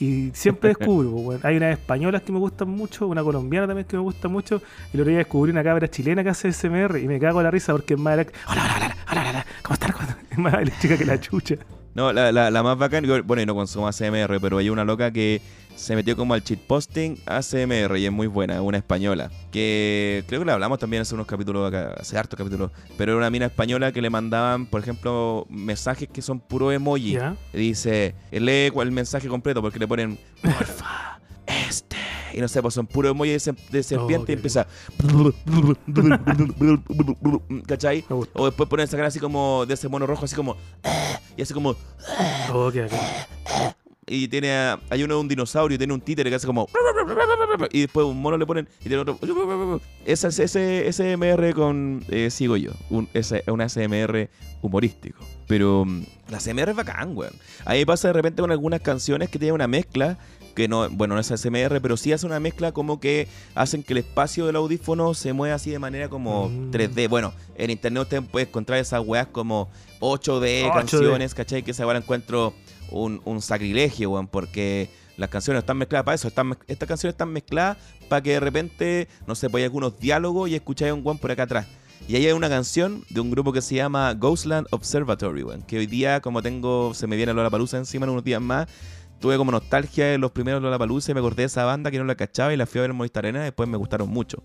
Y 0.00 0.30
siempre 0.32 0.70
descubro, 0.70 1.10
pues. 1.10 1.44
Hay 1.44 1.58
unas 1.58 1.72
españolas 1.72 2.22
que 2.22 2.32
me 2.32 2.38
gustan 2.38 2.70
mucho, 2.70 3.06
una 3.06 3.22
colombiana 3.22 3.66
también 3.66 3.86
que 3.86 3.96
me 3.96 4.02
gusta 4.02 4.28
mucho, 4.28 4.62
y 4.92 4.96
el 4.96 5.02
otro 5.02 5.10
día 5.10 5.18
descubrí 5.18 5.52
una 5.52 5.62
cabra 5.62 5.88
chilena 5.88 6.24
que 6.24 6.30
hace 6.30 6.50
SMR 6.52 6.98
y 6.98 7.06
me 7.06 7.20
cago 7.20 7.40
en 7.40 7.44
la 7.44 7.50
risa 7.50 7.72
porque 7.72 7.94
es 7.94 8.00
más 8.00 8.14
hola, 8.14 8.26
hola, 8.48 8.64
hola, 8.76 8.96
hola, 9.12 9.30
hola, 9.30 9.46
¿cómo 9.62 9.74
están? 9.74 9.90
Es 10.30 10.38
más 10.38 10.54
eléctrica 10.54 10.96
que 10.96 11.04
la 11.04 11.20
chucha. 11.20 11.56
No, 11.94 12.12
la, 12.12 12.32
la, 12.32 12.50
la 12.50 12.62
más 12.62 12.78
bacán, 12.78 13.04
bueno, 13.26 13.42
y 13.42 13.46
no 13.46 13.54
consumo 13.54 13.88
ACMR, 13.88 14.40
pero 14.40 14.58
hay 14.58 14.70
una 14.70 14.84
loca 14.84 15.10
que 15.10 15.42
se 15.76 15.96
metió 15.96 16.16
como 16.16 16.34
al 16.34 16.42
posting 16.42 17.16
ACMR 17.26 17.96
y 17.96 18.06
es 18.06 18.12
muy 18.12 18.26
buena, 18.26 18.60
una 18.62 18.78
española. 18.78 19.30
Que 19.50 20.24
creo 20.26 20.40
que 20.40 20.46
la 20.46 20.54
hablamos 20.54 20.78
también 20.78 21.02
hace 21.02 21.14
unos 21.14 21.26
capítulos 21.26 21.66
acá, 21.68 21.94
hace 21.98 22.18
hartos 22.18 22.36
capítulos. 22.36 22.70
Pero 22.96 23.12
era 23.12 23.18
una 23.18 23.30
mina 23.30 23.46
española 23.46 23.92
que 23.92 24.02
le 24.02 24.10
mandaban, 24.10 24.66
por 24.66 24.80
ejemplo, 24.80 25.46
mensajes 25.48 26.08
que 26.08 26.22
son 26.22 26.40
puro 26.40 26.70
emoji. 26.72 27.12
¿Ya? 27.12 27.36
Y 27.52 27.58
dice, 27.58 28.14
lee 28.30 28.70
el 28.74 28.92
mensaje 28.92 29.28
completo 29.28 29.62
porque 29.62 29.78
le 29.78 29.88
ponen, 29.88 30.18
porfa, 30.42 31.20
este. 31.46 31.96
Y 32.32 32.40
no 32.40 32.48
sé, 32.48 32.62
pues 32.62 32.74
son 32.74 32.86
puro 32.86 33.08
emoji 33.08 33.30
de, 33.30 33.54
de 33.70 33.82
serpiente 33.82 34.26
qué 34.26 34.32
y 34.32 34.34
empieza. 34.36 34.66
¿Cachai? 37.66 38.04
O 38.34 38.46
después 38.46 38.68
ponen 38.68 38.84
esa 38.84 38.96
cara 38.96 39.08
así 39.08 39.18
como 39.18 39.64
de 39.66 39.74
ese 39.74 39.88
mono 39.88 40.06
rojo, 40.06 40.24
así 40.24 40.36
como. 40.36 40.56
Y 41.36 41.42
así 41.42 41.54
como. 41.54 41.74
Oh, 42.52 42.70
qué 42.70 42.82
bacán. 42.82 43.74
Y 44.12 44.26
tiene. 44.26 44.50
a- 44.52 44.80
hay 44.90 45.04
uno 45.04 45.14
de 45.14 45.20
un 45.20 45.28
dinosaurio, 45.28 45.78
tiene 45.78 45.92
un 45.94 46.00
títere 46.00 46.28
que 46.30 46.36
hace 46.36 46.46
como. 46.46 46.66
Y 47.70 47.82
después 47.82 48.04
un 48.06 48.20
mono 48.20 48.36
le 48.36 48.44
ponen. 48.44 48.68
Y 48.80 48.88
tiene 48.88 48.98
otro. 48.98 49.18
Ese 50.04 50.28
es 50.28 50.38
ese 50.40 50.88
SMR 50.92 51.54
con. 51.54 52.04
eh, 52.08 52.28
sigo 52.30 52.56
yo. 52.56 52.72
Un, 52.90 53.08
ese, 53.14 53.44
un 53.46 53.60
ASMR 53.60 54.28
humorístico. 54.62 55.24
Pero 55.46 55.84
mm, 55.84 56.02
la 56.28 56.38
ASMR 56.38 56.70
es 56.70 56.76
bacán, 56.76 57.16
weón. 57.16 57.32
A 57.64 57.74
me 57.74 57.86
pasa 57.86 58.08
de 58.08 58.14
repente 58.14 58.42
con 58.42 58.50
algunas 58.50 58.80
canciones 58.80 59.28
que 59.30 59.38
tienen 59.38 59.54
una 59.54 59.68
mezcla. 59.68 60.18
Que 60.56 60.66
no, 60.66 60.90
bueno, 60.90 61.14
no 61.14 61.20
es 61.20 61.30
ASMR, 61.30 61.80
pero 61.80 61.96
sí 61.96 62.12
hace 62.12 62.26
una 62.26 62.40
mezcla 62.40 62.72
como 62.72 62.98
que 62.98 63.28
hacen 63.54 63.84
que 63.84 63.92
el 63.92 63.98
espacio 63.98 64.46
del 64.46 64.56
audífono 64.56 65.14
se 65.14 65.32
mueva 65.32 65.54
así 65.54 65.70
de 65.70 65.78
manera 65.78 66.08
como 66.08 66.48
Mm. 66.48 66.72
3D. 66.72 67.08
Bueno, 67.08 67.32
en 67.54 67.70
internet 67.70 68.02
usted 68.02 68.22
puede 68.24 68.46
encontrar 68.46 68.80
esas 68.80 69.00
weas 69.06 69.28
como 69.28 69.70
8D, 70.00 70.64
8D. 70.64 70.72
canciones, 70.74 71.34
¿cachai? 71.34 71.62
Que 71.62 71.70
esa 71.70 71.86
wea 71.86 71.94
la 71.94 72.00
encuentro 72.00 72.52
un, 72.90 73.20
un 73.24 73.42
sacrilegio, 73.42 74.10
weón, 74.10 74.28
porque 74.28 74.90
las 75.16 75.28
canciones 75.28 75.60
están 75.60 75.76
mezcladas 75.76 76.04
para 76.04 76.14
eso. 76.14 76.28
Están, 76.28 76.56
estas 76.66 76.88
canciones 76.88 77.14
están 77.14 77.32
mezcladas 77.32 77.76
para 78.08 78.22
que 78.22 78.30
de 78.30 78.40
repente, 78.40 79.08
no 79.26 79.34
sé, 79.34 79.50
pues 79.50 79.60
hay 79.60 79.66
algunos 79.66 79.98
diálogos 79.98 80.48
y 80.48 80.54
escucháis 80.54 80.92
a 80.92 80.94
un 80.94 81.02
weón 81.04 81.18
por 81.18 81.30
acá 81.30 81.44
atrás. 81.44 81.66
Y 82.08 82.16
ahí 82.16 82.26
hay 82.26 82.32
una 82.32 82.48
canción 82.48 83.04
de 83.10 83.20
un 83.20 83.30
grupo 83.30 83.52
que 83.52 83.60
se 83.60 83.74
llama 83.74 84.14
Ghostland 84.14 84.66
Observatory, 84.70 85.42
weón, 85.42 85.62
que 85.62 85.78
hoy 85.78 85.86
día, 85.86 86.20
como 86.20 86.42
tengo, 86.42 86.94
se 86.94 87.06
me 87.06 87.16
viene 87.16 87.34
Lollapalooza 87.34 87.76
encima 87.76 88.06
en 88.06 88.10
unos 88.10 88.24
días 88.24 88.40
más, 88.40 88.68
tuve 89.20 89.36
como 89.36 89.52
nostalgia 89.52 90.06
de 90.06 90.18
los 90.18 90.30
primeros 90.30 90.62
Lollapalooza 90.62 91.12
y 91.12 91.14
me 91.14 91.20
acordé 91.20 91.42
de 91.42 91.46
esa 91.46 91.64
banda 91.64 91.90
que 91.90 91.98
no 91.98 92.04
la 92.04 92.14
cachaba 92.14 92.54
y 92.54 92.56
la 92.56 92.66
fui 92.66 92.78
a 92.78 92.82
ver 92.82 92.90
en 92.90 92.96
Movistar 92.96 93.26
Arena 93.26 93.40
y 93.40 93.44
después 93.44 93.68
me 93.68 93.76
gustaron 93.76 94.08
mucho. 94.08 94.42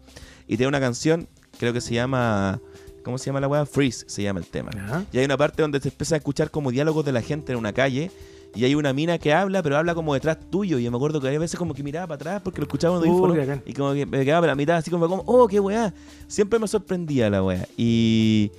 Y 0.47 0.57
tiene 0.57 0.67
una 0.67 0.79
canción, 0.79 1.27
creo 1.57 1.73
que 1.73 1.81
se 1.81 1.93
llama... 1.93 2.59
¿Cómo 3.03 3.19
se 3.19 3.27
llama 3.27 3.39
la 3.39 3.47
weá? 3.47 3.67
Freeze 3.67 4.03
se 4.07 4.23
llama 4.23 4.39
el 4.39 4.47
tema. 4.47 4.71
Ya. 4.73 5.05
Y 5.13 5.19
hay 5.19 5.25
una 5.25 5.37
parte 5.37 5.61
donde 5.61 5.79
se 5.79 5.89
empieza 5.89 6.15
a 6.15 6.17
escuchar 6.17 6.49
como 6.49 6.71
diálogos 6.71 7.05
de 7.05 7.11
la 7.11 7.21
gente 7.21 7.51
en 7.51 7.59
una 7.59 7.71
calle. 7.71 8.11
Y 8.55 8.63
hay 8.63 8.73
una 8.73 8.93
mina 8.93 9.17
que 9.17 9.33
habla, 9.33 9.61
pero 9.61 9.77
habla 9.77 9.93
como 9.93 10.13
detrás 10.13 10.37
tuyo. 10.49 10.79
Y 10.79 10.83
yo 10.83 10.91
me 10.91 10.97
acuerdo 10.97 11.19
que 11.19 11.27
a 11.27 11.37
veces 11.37 11.59
como 11.59 11.73
que 11.73 11.83
miraba 11.83 12.07
para 12.07 12.15
atrás 12.15 12.41
porque 12.41 12.61
lo 12.61 12.63
escuchaba 12.63 13.03
en 13.03 13.37
bacán. 13.37 13.61
Y 13.65 13.73
como 13.73 13.93
que 13.93 14.05
me 14.05 14.23
quedaba 14.23 14.41
para 14.41 14.53
la 14.53 14.55
mitad, 14.55 14.77
así 14.77 14.89
como, 14.89 15.07
como, 15.09 15.23
oh, 15.25 15.47
qué 15.47 15.59
weá. 15.59 15.93
Siempre 16.27 16.57
me 16.57 16.67
sorprendía 16.67 17.29
la 17.29 17.43
weá. 17.43 17.67
Y, 17.75 18.51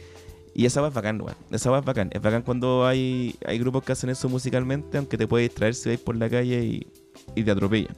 y 0.54 0.66
esa 0.66 0.80
weá 0.80 0.88
es 0.90 0.94
bacán, 0.94 1.20
weá. 1.22 1.34
Esa 1.50 1.70
weá 1.70 1.80
es 1.80 1.86
bacán. 1.86 2.10
Es 2.12 2.20
bacán 2.20 2.42
cuando 2.42 2.86
hay, 2.86 3.34
hay 3.46 3.58
grupos 3.58 3.84
que 3.84 3.92
hacen 3.92 4.10
eso 4.10 4.28
musicalmente, 4.28 4.98
aunque 4.98 5.16
te 5.16 5.26
puede 5.26 5.44
distraer 5.44 5.74
si 5.74 5.88
vais 5.88 6.00
por 6.00 6.14
la 6.16 6.28
calle 6.28 6.62
y, 6.62 6.86
y 7.34 7.42
te 7.42 7.50
atropellan. 7.50 7.96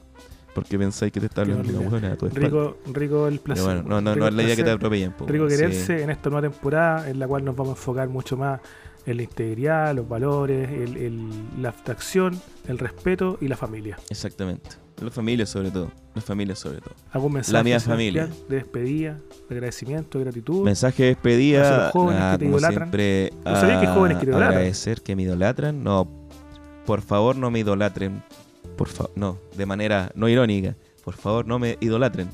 Porque 0.55 0.79
pensáis 0.79 1.11
que 1.11 1.19
te 1.19 1.27
está 1.27 1.41
hablando 1.41 1.69
una 1.69 1.79
horrible. 1.79 2.07
weá 2.07 2.13
a 2.13 2.17
tu. 2.17 2.29
Rico, 2.29 2.77
rico 2.93 3.27
el 3.27 3.39
placer. 3.39 3.65
Bueno, 3.65 3.83
no, 3.83 4.01
no, 4.01 4.15
no 4.15 4.27
es 4.27 4.33
la 4.33 4.43
idea 4.43 4.55
que 4.55 4.63
te 4.63 4.71
atropellen. 4.71 5.11
po, 5.11 5.25
Rico 5.27 5.45
weón. 5.45 5.51
Sí. 5.51 5.57
quererse 5.57 6.03
en 6.03 6.09
esta 6.09 6.29
nueva 6.29 6.49
temporada 6.49 7.09
en 7.09 7.19
la 7.19 7.27
cual 7.27 7.45
nos 7.45 7.55
vamos 7.55 7.75
a 7.75 7.79
enfocar 7.79 8.09
mucho 8.09 8.35
más 8.35 8.59
en 9.05 9.17
la 9.17 9.23
integridad, 9.23 9.95
los 9.95 10.07
valores, 10.07 10.69
el- 10.69 10.97
el- 10.97 11.29
la 11.61 11.69
abstracción, 11.69 12.39
el 12.67 12.77
respeto 12.77 13.37
y 13.41 13.47
la 13.47 13.57
familia. 13.57 13.97
Exactamente. 14.09 14.69
Las 15.01 15.13
familias 15.13 15.49
sobre 15.49 15.71
todo. 15.71 15.89
Las 16.13 16.25
familias 16.25 16.59
sobre 16.59 16.81
todo. 16.81 16.93
¿Algún 17.13 17.31
mensaje 17.33 17.53
La 17.53 17.63
mía 17.63 17.79
familia. 17.79 18.27
de 18.49 18.55
despedida, 18.57 19.17
de 19.47 19.55
agradecimiento, 19.55 20.17
de 20.17 20.25
gratitud? 20.25 20.65
Mensaje 20.65 21.03
de 21.03 21.09
despedida. 21.09 21.61
Hacia 21.61 21.83
los 21.85 21.91
jóvenes 21.93 22.23
que 22.33 22.37
te 22.39 22.45
idolatran. 22.45 22.73
siempre, 22.91 23.33
¿No 23.45 23.55
sabías 23.55 23.81
que 23.81 23.87
jóvenes 23.87 24.17
que 24.17 24.25
te 24.25 24.31
a- 24.31 24.33
idolatran? 24.33 24.57
Agradecer 24.57 25.01
que 25.01 25.15
me 25.15 25.23
idolatran. 25.23 25.83
No, 25.83 26.07
por 26.85 27.01
favor 27.01 27.37
no 27.37 27.49
me 27.49 27.59
idolatren. 27.59 28.21
Por 28.75 28.89
favor, 28.89 29.11
no, 29.15 29.37
de 29.55 29.65
manera 29.65 30.11
no 30.15 30.27
irónica. 30.27 30.75
Por 31.05 31.13
favor 31.15 31.47
no 31.47 31.59
me 31.59 31.77
idolatren. 31.79 32.27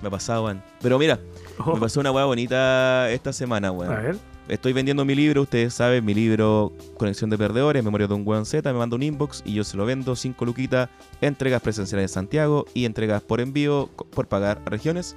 Me 0.00 0.08
ha 0.08 0.10
pasado, 0.10 0.44
weón. 0.44 0.62
Pero 0.82 0.98
mira, 0.98 1.18
Oh, 1.58 1.74
me 1.74 1.80
pasó 1.80 1.98
una 2.00 2.10
weá 2.12 2.24
bonita 2.26 3.10
esta 3.10 3.32
semana, 3.32 3.68
a 3.68 3.72
weón. 3.72 3.94
ver, 3.94 4.16
Estoy 4.46 4.74
vendiendo 4.74 5.06
mi 5.06 5.14
libro, 5.14 5.42
ustedes 5.42 5.72
saben, 5.72 6.04
mi 6.04 6.12
libro 6.12 6.70
Conexión 6.98 7.30
de 7.30 7.38
Perdedores, 7.38 7.82
Memoria 7.82 8.06
de 8.06 8.12
un 8.14 8.26
Weón 8.26 8.44
Z, 8.44 8.70
me 8.72 8.78
manda 8.78 8.94
un 8.94 9.02
inbox 9.02 9.42
y 9.46 9.54
yo 9.54 9.64
se 9.64 9.76
lo 9.78 9.86
vendo, 9.86 10.14
5 10.14 10.44
luquitas, 10.44 10.90
entregas 11.22 11.62
presenciales 11.62 12.10
en 12.10 12.14
Santiago 12.14 12.66
y 12.74 12.84
entregas 12.84 13.22
por 13.22 13.40
envío, 13.40 13.88
por 14.10 14.26
pagar 14.28 14.60
a 14.66 14.68
regiones. 14.70 15.16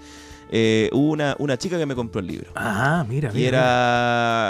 Eh, 0.49 0.89
hubo 0.93 1.11
una, 1.11 1.35
una 1.39 1.57
chica 1.57 1.77
que 1.77 1.85
me 1.85 1.93
compró 1.93 2.21
el 2.21 2.27
libro. 2.27 2.51
ah, 2.55 3.05
mira, 3.09 3.29
Y 3.33 3.35
mira, 3.35 3.49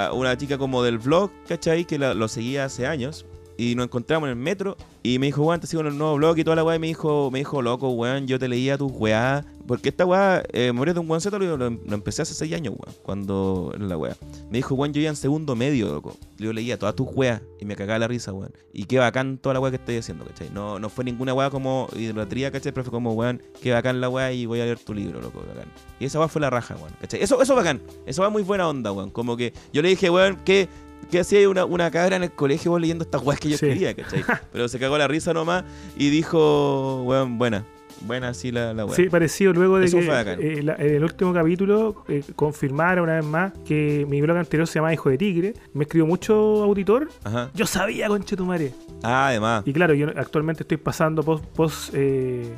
era 0.06 0.14
una 0.14 0.38
chica 0.38 0.60
como 0.60 0.84
del 0.84 1.00
vlog, 1.00 1.32
¿cachai? 1.48 1.86
Que 1.86 1.98
la- 1.98 2.14
lo 2.14 2.28
seguía 2.28 2.66
hace 2.66 2.86
años. 2.86 3.26
Y 3.58 3.76
nos 3.76 3.86
encontramos 3.86 4.28
en 4.28 4.32
el 4.38 4.44
metro. 4.44 4.78
Y 5.04 5.20
me 5.20 5.28
dijo, 5.28 5.44
weón, 5.44 5.60
te 5.60 5.68
sigo 5.68 5.82
en 5.82 5.88
el 5.88 5.98
nuevo 5.98 6.16
blog 6.16 6.38
y 6.38 6.44
toda 6.44 6.56
la 6.56 6.64
weá. 6.64 6.76
Y 6.76 6.80
me 6.80 6.88
dijo, 6.88 7.30
me 7.32 7.40
dijo, 7.40 7.62
loco, 7.62 7.90
weón, 7.90 8.28
yo 8.28 8.38
te 8.40 8.48
leía 8.48 8.78
tus 8.78 8.92
weá 8.92 9.46
porque 9.68 9.90
esta 9.90 10.06
weá, 10.06 10.44
eh, 10.54 10.72
de 10.74 11.00
un 11.00 11.08
Guan 11.08 11.20
Z 11.20 11.38
lo, 11.38 11.58
lo- 11.58 11.68
empecé 11.68 12.22
hace 12.22 12.34
6 12.34 12.54
años, 12.54 12.74
weón, 12.78 12.96
cuando 13.04 13.74
en 13.76 13.90
la 13.90 13.98
weá. 13.98 14.16
Me 14.50 14.60
dijo, 14.60 14.76
weón, 14.76 14.94
yo 14.94 15.02
ya 15.02 15.10
en 15.10 15.18
segundo 15.18 15.58
medio, 15.58 15.92
loco. 15.92 16.16
Yo 16.38 16.54
leía 16.54 16.80
todas 16.80 16.96
tus 16.96 17.08
weas 17.14 17.42
y 17.60 17.66
me 17.66 17.76
cagaba 17.76 18.00
la 18.00 18.08
risa, 18.08 18.32
weón. 18.32 18.54
Y 18.72 18.86
qué 18.86 18.98
bacán 18.98 19.38
toda 19.38 19.56
la 19.56 19.60
weá 19.60 19.72
que 19.72 19.76
estoy 19.76 19.98
haciendo, 19.98 20.24
¿cachai? 20.24 20.50
No, 20.54 20.80
no 20.80 20.88
fue 20.88 21.04
ninguna 21.04 21.34
weá 21.34 21.50
como 21.50 21.90
idolatría, 21.98 22.50
¿cachai? 22.50 22.72
Pero 22.72 22.86
fue 22.86 22.92
como, 22.92 23.12
weón, 23.12 23.42
qué 23.62 23.74
bacán 23.74 24.00
la 24.00 24.08
weá 24.08 24.32
y 24.32 24.46
voy 24.46 24.62
a 24.62 24.64
leer 24.64 24.80
tu 24.80 24.94
libro, 24.94 25.20
loco, 25.20 25.44
bacán. 25.46 25.70
Y 26.00 26.06
esa 26.06 26.18
weá 26.20 26.30
fue 26.30 26.40
la 26.40 26.50
raja, 26.50 26.76
weón, 26.78 26.94
¿cachai? 27.02 27.22
Eso, 27.22 27.42
eso 27.42 27.54
bacán. 27.54 27.82
Eso 28.06 28.22
va 28.22 28.30
muy 28.30 28.44
buena 28.44 28.70
onda, 28.70 28.94
weón. 28.94 29.10
Como 29.10 29.36
que 29.36 29.52
yo 29.74 29.82
le 29.82 29.90
dije, 29.90 30.10
weón, 30.10 30.38
¿qué, 30.46 30.70
qué 31.12 31.20
hacía 31.20 31.48
una, 31.50 31.66
una 31.66 31.90
cabra 31.92 32.16
en 32.18 32.24
el 32.24 32.32
colegio 32.32 32.72
vos 32.72 32.82
leyendo 32.82 33.04
estas 33.04 33.22
weas 33.24 33.40
que 33.40 33.50
yo 33.50 33.58
Sí. 33.58 33.66
escribía, 33.68 33.94
¿cachai? 33.96 34.24
Pero 34.52 34.68
se 34.68 34.80
cagó 34.80 34.98
la 34.98 35.08
risa 35.08 35.34
nomás 35.34 35.64
y 35.98 36.10
dijo, 36.10 37.04
weón, 37.04 37.38
buena. 37.38 37.66
Buena 38.02 38.30
así 38.30 38.52
la, 38.52 38.76
la 38.76 38.86
weá. 38.86 38.96
Sí, 38.96 39.10
parecido 39.10 39.54
luego 39.54 39.80
de 39.80 39.86
Eso 39.88 39.98
que 39.98 40.06
eh, 40.06 40.62
la- 40.62 40.76
en 40.76 40.96
el 40.98 41.04
último 41.04 41.34
capítulo 41.34 42.04
eh, 42.08 42.22
confirmara 42.36 43.02
una 43.02 43.16
vez 43.16 43.26
más 43.26 43.54
que 43.66 44.06
mi 44.08 44.22
blog 44.22 44.38
anterior 44.38 44.68
se 44.68 44.76
llama 44.76 44.94
Hijo 44.94 45.10
de 45.10 45.18
Tigre. 45.18 45.54
Me 45.74 45.86
escribió 45.86 46.06
mucho 46.06 46.36
auditor. 46.64 47.10
Ajá. 47.24 47.50
Yo 47.56 47.66
sabía, 47.66 48.08
conchetumare. 48.08 48.72
Ah, 49.02 49.30
además. 49.30 49.64
Y 49.66 49.74
claro, 49.74 49.96
yo 49.96 50.10
actualmente 50.16 50.62
estoy 50.62 50.78
pasando 50.78 51.24
post, 51.24 51.44
post, 51.46 51.90
eh, 51.96 52.54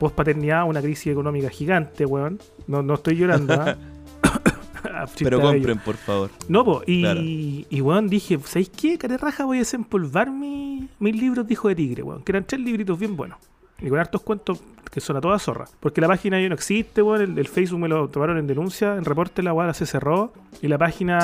post 0.00 0.16
paternidad 0.16 0.66
una 0.68 0.82
crisis 0.82 1.12
económica 1.12 1.48
gigante, 1.48 2.04
weón. 2.04 2.40
No, 2.66 2.82
no 2.82 2.94
estoy 2.94 3.14
llorando, 3.16 3.54
¿ah? 3.54 3.76
Pero 5.18 5.40
compren, 5.40 5.78
por 5.78 5.96
favor. 5.96 6.30
No, 6.48 6.64
po, 6.64 6.82
y, 6.86 7.02
Claro. 7.02 7.20
y 7.22 7.80
weón, 7.80 8.08
dije, 8.08 8.38
¿sabéis 8.44 8.70
qué? 8.70 8.98
Raja 9.18 9.44
voy 9.44 9.58
a 9.58 9.60
desempolvar 9.60 10.30
mi- 10.30 10.88
mis 10.98 11.16
libros 11.16 11.46
de 11.46 11.52
Hijo 11.54 11.68
de 11.68 11.74
Tigre, 11.76 12.02
weón. 12.02 12.22
Que 12.22 12.32
eran 12.32 12.44
tres 12.46 12.60
libritos 12.60 12.98
bien 12.98 13.16
buenos. 13.16 13.38
Y 13.82 13.88
con 13.88 13.98
hartos 13.98 14.22
cuentos 14.22 14.60
que 14.92 15.00
son 15.00 15.16
a 15.16 15.20
toda 15.22 15.38
zorra. 15.38 15.64
Porque 15.80 16.02
la 16.02 16.06
página 16.08 16.38
ya 16.38 16.48
no 16.48 16.54
existe, 16.54 17.00
weón. 17.00 17.22
El, 17.22 17.38
el 17.38 17.48
Facebook 17.48 17.80
me 17.80 17.88
lo 17.88 18.08
tomaron 18.08 18.36
en 18.36 18.46
denuncia. 18.46 18.96
En 18.96 19.06
reporte 19.06 19.42
la 19.42 19.54
weá 19.54 19.72
se 19.72 19.86
cerró. 19.86 20.34
Y 20.60 20.68
la 20.68 20.76
página. 20.76 21.20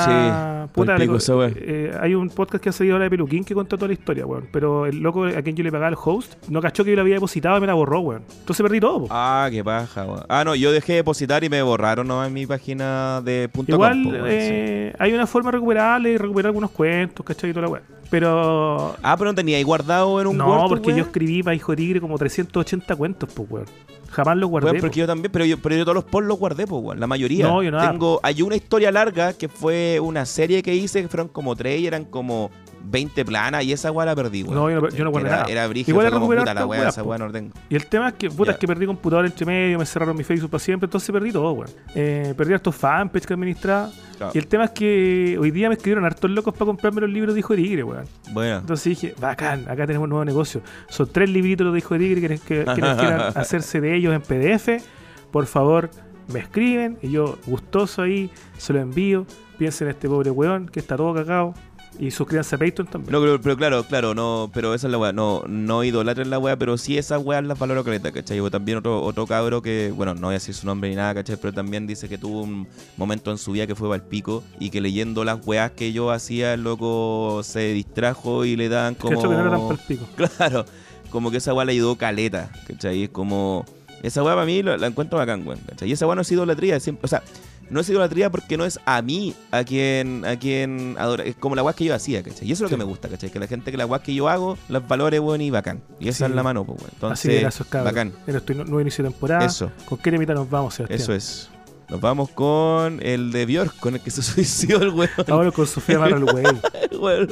Sí, 0.66 0.72
puta, 0.72 0.96
pico 0.96 1.18
eh, 1.54 1.94
hay 2.00 2.14
un 2.14 2.30
podcast 2.30 2.64
que 2.64 2.70
ha 2.70 2.72
salido 2.72 2.94
ahora 2.94 3.04
de 3.04 3.10
Peluquín 3.10 3.44
que 3.44 3.52
cuenta 3.54 3.76
toda 3.76 3.88
la 3.88 3.92
historia, 3.92 4.24
weón. 4.24 4.48
Pero 4.50 4.86
el 4.86 5.00
loco 5.00 5.26
a 5.26 5.42
quien 5.42 5.54
yo 5.54 5.62
le 5.62 5.70
pagaba 5.70 5.90
el 5.90 5.96
host 6.02 6.34
no 6.48 6.62
cachó 6.62 6.82
que 6.82 6.90
yo 6.90 6.96
lo 6.96 7.02
había 7.02 7.16
depositado 7.16 7.58
y 7.58 7.60
me 7.60 7.66
la 7.66 7.74
borró, 7.74 8.00
weón. 8.00 8.22
Entonces 8.40 8.62
perdí 8.62 8.80
todo, 8.80 9.00
po. 9.00 9.08
Ah, 9.10 9.48
qué 9.50 9.62
paja, 9.62 10.06
weón. 10.06 10.24
Ah, 10.30 10.44
no, 10.44 10.54
yo 10.54 10.72
dejé 10.72 10.92
de 10.92 10.98
depositar 11.00 11.44
y 11.44 11.50
me 11.50 11.60
borraron 11.60 12.08
nomás 12.08 12.28
en 12.28 12.34
mi 12.34 12.46
página 12.46 13.20
de 13.20 13.50
punto 13.52 13.72
Igual 13.72 14.02
com, 14.02 14.04
po, 14.04 14.10
weón, 14.10 14.30
sí. 14.30 14.36
eh, 14.40 14.94
hay 14.98 15.12
una 15.12 15.26
forma 15.26 15.50
recuperable 15.50 16.12
y 16.12 16.16
recuperar 16.16 16.46
algunos 16.48 16.70
cuentos, 16.70 17.24
¿cachai? 17.24 17.50
Y 17.50 17.52
toda 17.52 17.66
la 17.66 17.72
weá. 17.72 17.82
Pero 18.10 18.96
Ah, 19.02 19.16
pero 19.16 19.30
no 19.30 19.34
tenía 19.34 19.56
ahí 19.58 19.62
guardado 19.62 20.20
en 20.20 20.26
un 20.26 20.36
No, 20.38 20.46
Word, 20.48 20.68
porque 20.68 20.86
weón. 20.88 20.98
yo 20.98 21.04
escribí 21.04 21.42
para 21.42 21.54
Hijo 21.54 21.72
de 21.72 21.76
Tigre 21.76 22.00
como 22.00 22.16
380 22.18 22.96
cuentos, 22.96 23.28
pues, 23.34 23.50
weón. 23.50 23.66
Jamás 24.10 24.38
los 24.38 24.48
guardé. 24.48 24.72
Po. 24.74 24.80
porque 24.80 25.00
yo 25.00 25.06
también, 25.06 25.30
pero 25.30 25.44
yo, 25.44 25.58
pero 25.58 25.76
yo 25.76 25.84
todos 25.84 25.94
los 25.96 26.04
posts 26.04 26.28
los 26.28 26.38
guardé, 26.38 26.66
pues, 26.66 26.82
weón. 26.82 26.98
La 27.00 27.06
mayoría. 27.06 27.46
No, 27.46 27.62
yo 27.62 27.70
nada. 27.70 27.90
Tengo, 27.90 28.20
hay 28.22 28.40
una 28.42 28.56
historia 28.56 28.90
larga 28.90 29.34
que 29.34 29.48
fue 29.48 30.00
una 30.00 30.24
serie 30.24 30.62
que 30.62 30.74
hice, 30.74 31.02
que 31.02 31.08
fueron 31.08 31.28
como 31.28 31.54
tres 31.54 31.80
y 31.80 31.86
eran 31.86 32.04
como 32.06 32.50
20 32.90 33.24
planas 33.24 33.64
y 33.64 33.72
esa 33.72 33.90
weá 33.92 34.06
la 34.06 34.16
perdí, 34.16 34.42
weón. 34.42 34.54
No, 34.54 34.70
yo 34.70 34.80
no- 34.80 34.88
yo 34.88 35.04
no 35.04 35.10
guardé 35.10 35.28
era, 35.28 35.36
nada. 35.38 35.50
Era 35.50 35.66
brígido, 35.66 35.94
Igual 35.94 36.12
como 36.12 36.26
puta 36.26 36.54
la 36.54 36.66
weá, 36.66 36.88
esa 36.88 37.02
weá 37.02 37.18
no 37.18 37.30
tengo. 37.30 37.52
Y 37.68 37.76
el 37.76 37.86
tema 37.86 38.08
es 38.08 38.14
que, 38.14 38.30
puta, 38.30 38.52
es 38.52 38.58
que 38.58 38.66
perdí 38.66 38.86
computador 38.86 39.26
entre 39.26 39.44
medio, 39.44 39.78
me 39.78 39.86
cerraron 39.86 40.16
mi 40.16 40.24
Facebook 40.24 40.50
para 40.50 40.60
siempre, 40.60 40.86
entonces 40.86 41.10
perdí 41.10 41.32
todo, 41.32 41.52
weón. 41.52 41.70
Eh, 41.94 42.34
perdí 42.36 42.54
hartos 42.54 42.74
fanpage 42.74 43.26
que 43.26 43.34
administraba. 43.34 43.90
Claro. 44.16 44.32
Y 44.34 44.38
el 44.38 44.46
tema 44.46 44.64
es 44.64 44.70
que 44.70 45.36
hoy 45.40 45.50
día 45.50 45.68
me 45.68 45.74
escribieron 45.74 46.04
hartos 46.04 46.30
locos 46.30 46.52
para 46.54 46.66
comprarme 46.66 47.02
los 47.02 47.10
libros 47.10 47.34
de 47.34 47.40
Hijo 47.40 47.54
de 47.54 47.62
Tigre, 47.62 47.84
weón. 47.84 48.04
Bueno. 48.32 48.58
Entonces 48.58 48.84
dije, 48.84 49.14
bacán, 49.20 49.68
acá 49.68 49.86
tenemos 49.86 50.04
un 50.04 50.10
nuevo 50.10 50.24
negocio. 50.24 50.60
Son 50.88 51.08
tres 51.10 51.30
libritos 51.30 51.72
de 51.72 51.78
Hijo 51.78 51.94
de 51.94 52.00
Tigre 52.00 52.38
que, 52.38 52.64
quieran 52.64 53.32
hacerse 53.34 53.80
de 53.80 53.94
ellos 53.94 54.14
en 54.14 54.22
PDF. 54.22 54.82
Por 55.30 55.46
favor, 55.46 55.90
me 56.32 56.40
escriben 56.40 56.98
y 57.02 57.10
yo, 57.10 57.38
gustoso 57.46 58.02
ahí, 58.02 58.30
se 58.56 58.72
lo 58.72 58.80
envío. 58.80 59.26
Piensen 59.58 59.88
en 59.88 59.94
este 59.94 60.08
pobre 60.08 60.30
weón 60.30 60.68
que 60.68 60.80
está 60.80 60.96
todo 60.96 61.14
cagado. 61.14 61.54
Y 61.98 62.12
suscríbanse 62.12 62.54
a 62.54 62.58
Patreon 62.58 62.86
también. 62.86 63.12
No, 63.12 63.20
pero, 63.20 63.40
pero 63.40 63.56
claro, 63.56 63.82
claro, 63.82 64.14
no, 64.14 64.50
pero 64.54 64.72
esa 64.72 64.86
es 64.86 64.92
la 64.92 64.98
weá, 64.98 65.12
no, 65.12 65.42
no 65.48 65.82
idolatren 65.82 66.30
la 66.30 66.38
weá, 66.38 66.56
pero 66.56 66.78
sí 66.78 66.96
esas 66.96 67.20
weas 67.24 67.42
las 67.44 67.58
valoro 67.58 67.82
caleta, 67.82 68.12
¿cachai? 68.12 68.38
O 68.38 68.50
también 68.50 68.78
otro, 68.78 69.02
otro 69.02 69.26
cabro 69.26 69.62
que, 69.62 69.92
bueno, 69.94 70.14
no 70.14 70.28
voy 70.28 70.34
a 70.34 70.34
decir 70.34 70.54
su 70.54 70.64
nombre 70.64 70.90
ni 70.90 70.96
nada, 70.96 71.14
¿cachai? 71.14 71.36
Pero 71.36 71.52
también 71.52 71.88
dice 71.88 72.08
que 72.08 72.16
tuvo 72.16 72.42
un 72.42 72.68
momento 72.96 73.32
en 73.32 73.38
su 73.38 73.50
vida 73.50 73.66
que 73.66 73.74
fue 73.74 73.94
el 73.96 74.02
pico 74.02 74.44
y 74.60 74.70
que 74.70 74.80
leyendo 74.80 75.24
las 75.24 75.44
weas 75.44 75.72
que 75.72 75.92
yo 75.92 76.12
hacía, 76.12 76.54
el 76.54 76.62
loco 76.62 77.40
se 77.42 77.72
distrajo 77.72 78.44
y 78.44 78.54
le 78.54 78.68
dan 78.68 78.94
como... 78.94 79.20
Que 79.20 79.28
no 79.28 79.40
era 79.40 79.50
tan 79.50 79.68
palpico. 79.68 80.06
Claro, 80.16 80.66
como 81.10 81.32
que 81.32 81.38
esa 81.38 81.52
weá 81.52 81.64
le 81.64 81.72
ayudó 81.72 81.96
caleta, 81.96 82.52
¿cachai? 82.68 83.04
Es 83.04 83.10
como... 83.10 83.64
Esa 84.04 84.22
weá 84.22 84.34
para 84.34 84.46
mí 84.46 84.62
la, 84.62 84.76
la 84.76 84.86
encuentro 84.86 85.18
bacán, 85.18 85.44
weón, 85.44 85.58
¿cachai? 85.66 85.88
Y 85.88 85.92
esa 85.92 86.06
weá 86.06 86.14
no 86.14 86.22
es 86.22 86.30
idolatría, 86.30 86.78
siempre, 86.78 87.06
o 87.06 87.08
sea, 87.08 87.24
no 87.70 87.80
es 87.80 87.88
idolatría 87.88 88.30
porque 88.30 88.56
no 88.56 88.64
es 88.64 88.78
a 88.86 89.00
mí 89.02 89.34
a 89.50 89.64
quien 89.64 90.24
a 90.24 90.36
quien 90.38 90.96
adora, 90.98 91.24
es 91.24 91.36
como 91.36 91.54
la 91.54 91.62
weá 91.62 91.74
que 91.74 91.84
yo 91.84 91.94
hacía, 91.94 92.22
¿cachai? 92.22 92.48
Y 92.48 92.52
eso 92.52 92.58
es 92.58 92.60
lo 92.62 92.68
Sí. 92.68 92.74
que 92.74 92.78
me 92.78 92.84
gusta, 92.84 93.08
¿cachai? 93.08 93.30
Que 93.30 93.38
la 93.38 93.46
gente 93.46 93.70
que 93.70 93.76
la 93.76 93.86
weá 93.86 94.02
que 94.02 94.14
yo 94.14 94.28
hago 94.28 94.56
las 94.68 94.86
valore, 94.86 95.18
weón, 95.20 95.40
y 95.40 95.50
bacán. 95.50 95.82
Y 96.00 96.08
esa 96.08 96.26
Sí. 96.26 96.30
es 96.30 96.36
la 96.36 96.42
mano, 96.42 96.64
pues, 96.64 96.78
weón. 96.80 96.90
Entonces, 96.94 97.18
Así 97.20 97.28
que 97.28 97.40
gracias, 97.40 97.68
cabrón. 97.68 97.92
bacán. 97.92 98.12
En 98.26 98.32
nuestro 98.32 98.54
nuevo 98.56 98.80
inicio 98.80 99.04
de 99.04 99.10
temporada. 99.10 99.44
Eso, 99.44 99.70
¿Con 99.86 99.98
qué 99.98 100.10
temita 100.10 100.34
nos 100.34 100.48
vamos, 100.50 100.74
Sebastián? 100.74 101.00
eso 101.00 101.12
es. 101.14 101.50
Nos 101.88 102.00
vamos 102.02 102.28
con 102.30 103.00
el 103.02 103.32
de 103.32 103.46
Björk, 103.46 103.76
con 103.80 103.94
el 103.94 104.00
que 104.02 104.10
se 104.10 104.22
suicidó 104.22 104.82
el 104.82 104.90
weón. 104.90 105.10
Ahora 105.28 105.50
con 105.50 105.66
Sofía 105.66 105.98
Marra 105.98 106.16
el 106.16 106.24
güey. 106.24 106.44
El 106.90 106.98
weón. 106.98 107.28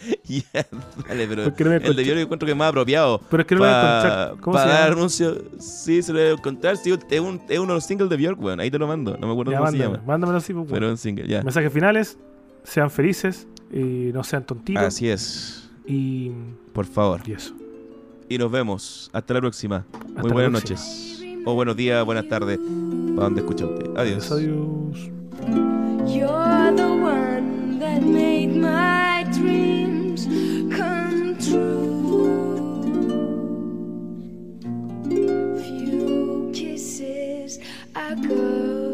Ya, 0.24 0.66
dale, 1.08 1.26
pero 1.26 1.42
no 1.42 1.72
el 1.88 1.96
de 1.96 2.02
Björk 2.04 2.16
yo 2.16 2.20
encuentro 2.20 2.46
que 2.46 2.52
es 2.52 2.56
más 2.58 2.68
apropiado. 2.70 3.20
Pero 3.30 3.40
es 3.42 3.46
que 3.46 3.54
no 3.54 3.60
lo 3.60 3.66
voy 3.66 3.74
a 3.74 3.80
Pa- 3.80 3.96
encontrar. 3.98 4.36
¿Cómo 4.40 4.54
pa 4.54 4.62
se 4.62 4.68
dar 4.68 4.92
anuncio. 4.92 5.42
Sí, 5.58 6.02
se 6.02 6.12
lo 6.12 6.18
voy 6.20 6.28
a 6.28 6.32
encontrar. 6.32 6.76
Sí, 6.76 6.90
es, 7.10 7.20
un, 7.20 7.40
es 7.48 7.58
uno 7.58 7.68
de 7.68 7.74
los 7.74 7.84
singles 7.84 8.08
de 8.08 8.16
Björk, 8.16 8.40
weón. 8.40 8.60
Ahí 8.60 8.70
te 8.70 8.78
lo 8.78 8.86
mando. 8.86 9.16
No 9.18 9.26
me 9.26 9.32
acuerdo 9.32 9.52
Ya, 9.52 9.58
cómo 9.58 9.70
se 9.70 9.76
mándamelo, 9.78 10.00
llama. 10.00 10.06
mándamelo 10.12 10.38
así, 10.38 10.52
pues, 10.54 10.66
Pero 10.66 10.72
bueno. 10.80 10.86
es 10.86 10.92
un 10.92 10.98
single, 10.98 11.26
ya. 11.28 11.42
Mensajes 11.42 11.72
finales. 11.72 12.18
Sean 12.62 12.90
felices 12.90 13.46
y 13.72 14.10
no 14.12 14.22
sean 14.24 14.44
tontitos. 14.44 14.82
Así 14.82 15.08
es. 15.08 15.68
Y, 15.86 16.30
Por 16.72 16.86
favor. 16.86 17.20
y 17.26 17.32
eso. 17.32 17.54
Y 18.28 18.38
nos 18.38 18.50
vemos. 18.52 19.10
Hasta 19.12 19.34
la 19.34 19.40
próxima. 19.40 19.84
Hasta 19.92 20.22
Muy 20.22 20.32
buenas 20.32 20.62
próxima. 20.62 20.78
noches. 20.80 21.44
O 21.46 21.54
buenos 21.54 21.74
días, 21.76 22.04
buenas 22.04 22.28
tardes. 22.28 22.58
Para 23.16 23.24
donde 23.24 23.40
escucha 23.40 23.66
usted. 23.66 23.96
Adiós. 23.96 24.30
Adiós. 24.30 25.10
You're 26.06 26.72
the 26.76 26.82
one 26.86 27.78
that 27.80 28.02
made 28.02 28.48
my 28.54 29.24
come 30.26 31.36
true. 31.38 31.90
Few 35.62 36.50
kisses 36.52 37.58
I 37.94 38.14
go 38.14 38.89